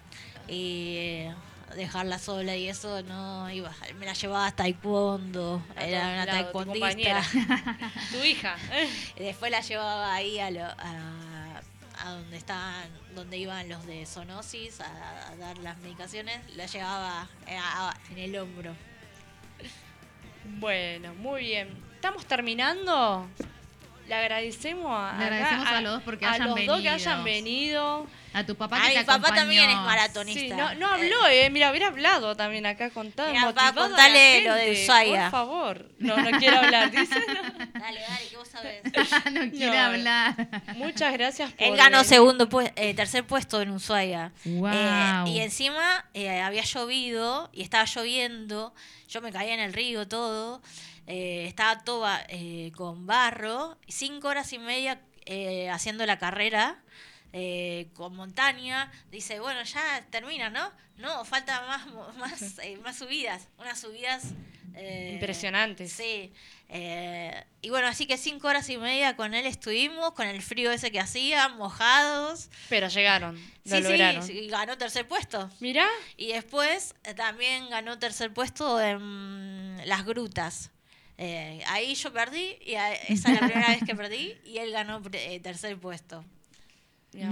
Y 0.49 1.25
dejarla 1.77 2.19
sola 2.19 2.57
y 2.57 2.69
eso 2.69 3.03
no 3.03 3.51
iba. 3.51 3.73
Me 3.99 4.07
la 4.07 4.13
llevaba 4.15 4.47
a 4.47 4.53
taekwondo. 4.53 5.63
A 5.77 5.85
Era 5.85 6.01
una 6.01 6.25
lados, 6.27 6.53
tu 6.53 6.65
taekwondista. 6.65 7.23
compañera. 7.23 7.23
Tu 8.13 8.25
hija. 8.25 8.57
Y 9.17 9.23
después 9.25 9.51
la 9.51 9.61
llevaba 9.61 10.15
ahí 10.15 10.39
a, 10.39 10.51
lo- 10.51 10.63
a, 10.65 11.61
a 12.05 12.11
donde 12.11 12.37
estaban, 12.37 12.89
donde 13.15 13.37
iban 13.39 13.69
los 13.69 13.85
de 13.87 14.07
zoonosis 14.07 14.81
a, 14.81 15.35
dar 15.39 15.59
las 15.59 15.79
medicaciones. 15.79 16.41
La 16.57 16.67
llevaba 16.67 17.29
eh, 17.47 17.59
en 18.13 18.19
el 18.19 18.37
hombro. 18.39 18.75
Bueno, 20.59 21.15
muy 21.15 21.43
bien. 21.43 21.69
¿Estamos 21.95 22.25
terminando? 22.27 23.27
Le 24.09 24.15
agradecemos 24.15 24.87
a, 24.91 25.17
Le 25.19 25.25
acá 25.25 25.35
agradecemos 25.37 25.69
a 25.69 25.81
los 25.83 25.93
dos 25.93 26.03
porque 26.03 26.25
a 26.25 26.33
hayan 26.33 26.49
los 26.49 26.67
dos 26.67 26.81
que 26.81 26.89
hayan 26.89 27.25
venido. 27.25 28.07
A 28.35 28.45
tu 28.45 28.55
papá 28.57 28.81
que 28.83 28.89
mi 28.91 28.95
te 28.95 29.05
papá 29.05 29.35
también 29.35 29.69
es 29.71 29.77
maratonista. 29.77 30.41
Sí, 30.41 30.49
no, 30.51 30.75
no 30.75 30.87
habló, 30.87 31.27
eh. 31.29 31.49
Mira, 31.51 31.71
hubiera 31.71 31.89
hablado 31.89 32.37
también 32.37 32.67
acá 32.67 32.91
contado. 32.91 33.33
Mira, 33.33 33.53
papá, 33.53 33.73
contale 33.73 34.43
lo 34.43 34.55
de 34.55 34.73
Ushuaia. 34.73 35.23
Por 35.23 35.31
favor. 35.31 35.91
No, 35.99 36.17
no 36.17 36.39
quiero 36.39 36.59
hablar, 36.59 36.91
dice. 36.93 37.15
Dale, 37.15 38.01
dale, 38.01 38.29
que 38.31 38.37
vos 38.37 38.49
sabés. 38.49 38.83
no 39.33 39.51
quiere 39.51 39.77
No. 39.77 39.85
hablar. 39.85 40.35
Muchas 40.77 41.13
gracias 41.15 41.53
por. 41.53 41.67
Él 41.67 41.77
ganó 41.77 41.99
venir. 41.99 42.07
segundo 42.07 42.49
pues- 42.49 42.71
eh, 42.77 42.95
tercer 42.95 43.27
puesto 43.27 43.61
en 43.63 43.71
Ushuaia. 43.71 44.33
Wow. 44.45 44.71
Eh, 44.73 45.25
y 45.27 45.41
encima 45.41 46.05
eh, 46.15 46.41
había 46.41 46.63
llovido 46.65 47.51
y 47.53 47.63
estaba 47.63 47.85
lloviendo. 47.85 48.75
Yo 49.09 49.23
me 49.23 49.33
caía 49.33 49.55
en 49.55 49.61
el 49.61 49.73
río 49.73 50.07
todo. 50.07 50.61
Eh, 51.09 51.47
estaba 51.49 51.81
todo 51.83 52.01
ba- 52.01 52.25
eh, 52.29 52.71
con 52.77 53.07
barro. 53.07 53.77
Cinco 53.89 54.29
horas 54.29 54.53
y 54.53 54.59
media 54.59 55.01
eh, 55.27 55.69
haciendo 55.71 56.07
la 56.07 56.19
carrera 56.19 56.81
eh, 57.33 57.89
con 57.95 58.15
montaña. 58.15 58.93
Dice, 59.11 59.41
bueno, 59.41 59.63
ya 59.65 60.07
termina, 60.11 60.49
¿no? 60.51 60.71
No, 60.99 61.25
falta 61.25 61.61
más, 61.67 62.15
más, 62.17 62.59
eh, 62.61 62.77
más 62.85 62.97
subidas. 62.97 63.49
Unas 63.59 63.81
subidas... 63.81 64.23
Impresionantes. 64.81 65.91
Sí. 65.93 66.33
y 67.63 67.71
bueno, 67.71 67.89
así 67.89 68.07
que 68.07 68.17
cinco 68.17 68.47
horas 68.47 68.69
y 68.69 68.77
media 68.79 69.17
con 69.17 69.35
él 69.35 69.45
estuvimos, 69.47 70.13
con 70.13 70.29
el 70.29 70.41
frío 70.41 70.71
ese 70.71 70.93
que 70.93 71.01
hacía, 71.01 71.49
mojados. 71.49 72.49
Pero 72.69 72.87
llegaron. 72.89 73.35
Lo 73.65 73.77
Sí, 73.77 73.83
lograron. 73.83 74.23
sí, 74.23 74.33
y 74.39 74.49
ganó 74.49 74.79
tercer 74.79 75.09
puesto. 75.09 75.51
Mirá. 75.59 75.87
Y 76.17 76.29
después 76.29 76.95
también 77.17 77.69
ganó 77.71 77.99
tercer 77.99 78.33
puesto 78.33 78.81
en 78.81 79.81
las 79.85 80.05
grutas. 80.05 80.71
Eh, 81.19 81.63
ahí 81.67 81.95
yo 81.97 82.13
perdí, 82.13 82.57
y 82.65 82.75
a- 82.77 82.93
esa 82.95 83.33
es 83.33 83.41
la 83.41 83.47
primera 83.49 83.69
vez 83.69 83.83
que 83.85 83.95
perdí, 83.95 84.37
y 84.45 84.59
él 84.59 84.71
ganó 84.71 85.03
eh, 85.13 85.41
tercer 85.41 85.77
puesto. 85.79 86.25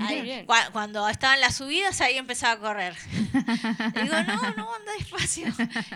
Ahí, 0.01 0.23
bien. 0.23 0.47
cuando 0.73 1.07
estaban 1.09 1.39
las 1.41 1.57
subidas, 1.57 2.01
ahí 2.01 2.17
empezaba 2.17 2.55
a 2.55 2.59
correr. 2.59 2.95
Y 3.15 4.01
digo, 4.03 4.23
no, 4.27 4.51
no, 4.57 4.75
anda 4.75 4.93
despacio. 4.99 5.47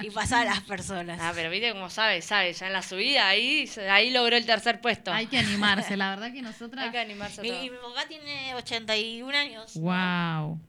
Y 0.02 0.10
pasaba 0.10 0.44
las 0.44 0.60
personas. 0.60 1.18
Ah, 1.20 1.32
pero 1.34 1.50
viste 1.50 1.72
cómo 1.72 1.88
sabe, 1.88 2.20
sabe, 2.22 2.52
ya 2.52 2.66
en 2.66 2.74
la 2.74 2.82
subida 2.82 3.26
ahí, 3.26 3.68
ahí 3.90 4.10
logró 4.10 4.36
el 4.36 4.44
tercer 4.46 4.80
puesto. 4.82 5.10
Hay 5.12 5.26
que 5.26 5.38
animarse, 5.38 5.96
la 5.96 6.10
verdad 6.10 6.26
que 6.30 6.36
Hay 6.38 6.42
nosotras. 6.42 6.90
que 6.92 6.98
animarse 6.98 7.40
a 7.40 7.42
Mi, 7.42 7.48
y 7.48 7.70
mi 7.70 7.76
papá 7.78 8.06
tiene 8.06 8.54
81 8.54 9.34
años. 9.36 9.74
¿no? 9.76 9.82
Wow. 9.82 10.60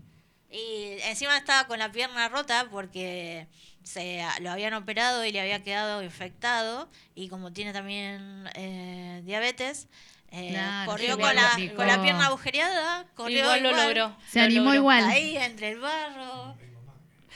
Y 0.50 0.98
encima 1.04 1.38
estaba 1.38 1.68
con 1.68 1.80
la 1.80 1.92
pierna 1.92 2.30
rota 2.30 2.68
porque 2.72 3.48
se 3.84 4.24
lo 4.42 4.52
habían 4.52 4.74
operado 4.74 5.26
y 5.26 5.32
le 5.32 5.42
había 5.42 5.64
quedado 5.64 6.04
infectado. 6.04 6.90
Y 7.16 7.30
como 7.30 7.52
tiene 7.54 7.74
también 7.74 8.50
eh, 8.56 9.22
diabetes, 9.26 9.88
eh, 10.32 10.50
Claro, 10.52 10.92
corrió 10.92 11.20
con 11.20 11.36
la, 11.36 11.52
con 11.76 11.88
la 11.88 12.02
pierna 12.02 12.28
agujereada. 12.28 13.06
Corrió 13.16 13.40
igual 13.40 13.64
lo 13.64 13.72
logró. 13.74 14.18
Se 14.30 14.40
lo 14.40 14.46
animó 14.46 14.64
logró. 14.66 14.76
igual. 14.80 15.04
Ahí 15.10 15.38
entre 15.38 15.70
el 15.72 15.80
barro. 15.80 16.56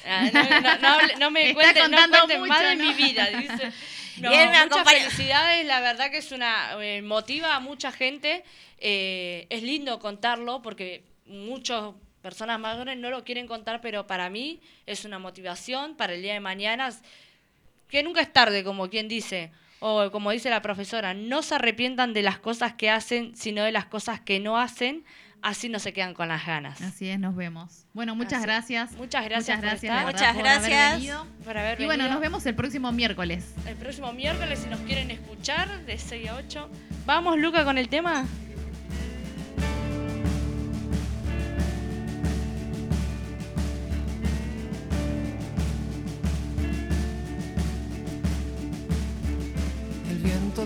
Ah, 0.07 0.30
no, 0.31 0.43
no, 0.43 0.77
no 0.77 0.88
hable- 0.99 1.15
no 1.17 1.31
me 1.31 1.53
no 1.53 1.59
contando 1.59 2.17
más 2.47 2.61
de 2.61 2.76
¿no? 2.76 2.84
mi 2.84 2.93
vida, 2.93 3.26
dice. 3.31 3.72
No, 4.19 4.31
Y 4.31 4.35
él 4.35 4.49
me 4.49 4.63
muchas 4.63 4.65
acompaña. 4.67 4.99
felicidades, 4.99 5.65
la 5.65 5.80
verdad 5.81 6.11
que 6.11 6.17
es 6.19 6.31
una 6.31 6.73
eh, 6.81 7.01
motiva 7.01 7.55
a 7.55 7.59
mucha 7.59 7.91
gente. 7.91 8.43
eh, 8.77 9.47
es 9.49 9.63
lindo 9.63 9.99
contarlo 9.99 10.61
porque 10.61 11.03
muchas 11.26 11.93
personas 12.26 12.60
mayores 12.60 12.97
no 12.97 13.11
lo 13.11 13.23
quieren 13.23 13.45
contar, 13.45 13.81
pero 13.81 14.07
para 14.07 14.31
mí 14.31 14.60
es 14.88 15.06
una 15.06 15.19
motivación 15.19 15.95
para 15.95 16.15
el 16.15 16.23
día 16.23 16.34
de 16.34 16.39
mañana, 16.39 16.89
que 17.88 18.02
nunca 18.02 18.19
es 18.19 18.34
tarde, 18.34 18.64
como 18.64 18.89
quien 18.89 19.07
dice, 19.07 19.52
o 19.80 20.10
como 20.10 20.31
dice 20.31 20.49
la 20.49 20.64
profesora, 20.64 21.14
no 21.14 21.43
se 21.43 21.53
arrepientan 21.53 22.14
de 22.14 22.23
las 22.23 22.39
cosas 22.39 22.73
que 22.73 22.89
hacen, 22.89 23.35
sino 23.35 23.64
de 23.64 23.72
las 23.72 23.85
cosas 23.85 24.22
que 24.22 24.39
no 24.39 24.57
hacen, 24.57 25.06
así 25.43 25.69
no 25.69 25.77
se 25.77 25.93
quedan 25.93 26.15
con 26.15 26.27
las 26.27 26.47
ganas. 26.47 26.81
Así 26.81 27.07
es, 27.07 27.19
nos 27.19 27.35
vemos. 27.35 27.85
Bueno, 27.93 28.15
muchas 28.15 28.41
gracias. 28.41 28.93
Muchas 28.93 29.23
gracias. 29.23 29.60
Muchas 29.60 29.61
gracias. 29.61 30.03
Por 30.03 30.15
estar. 30.15 30.34
Muchas 30.34 30.64
gracias 30.64 31.26
haber 31.43 31.57
haber. 31.60 31.81
Y 31.81 31.85
bueno, 31.85 32.10
nos 32.10 32.19
vemos 32.19 32.43
el 32.47 32.56
próximo 32.56 32.91
miércoles. 32.91 33.53
El 33.68 33.76
próximo 33.76 34.11
miércoles, 34.14 34.57
si 34.64 34.68
nos 34.68 34.80
quieren 34.80 35.11
escuchar, 35.11 35.85
de 35.85 35.99
6 35.99 36.30
a 36.30 36.35
8. 36.38 36.69
Vamos, 37.06 37.38
Luca, 37.38 37.64
con 37.64 37.77
el 37.77 37.88
tema. 37.88 38.26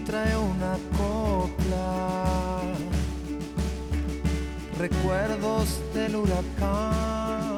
trae 0.01 0.37
una 0.37 0.77
copla, 0.97 2.61
recuerdos 4.77 5.79
del 5.93 6.15
huracán 6.15 7.57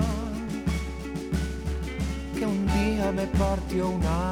que 2.38 2.45
un 2.45 2.65
día 2.68 3.11
me 3.11 3.27
partió 3.27 3.89
una 3.89 4.31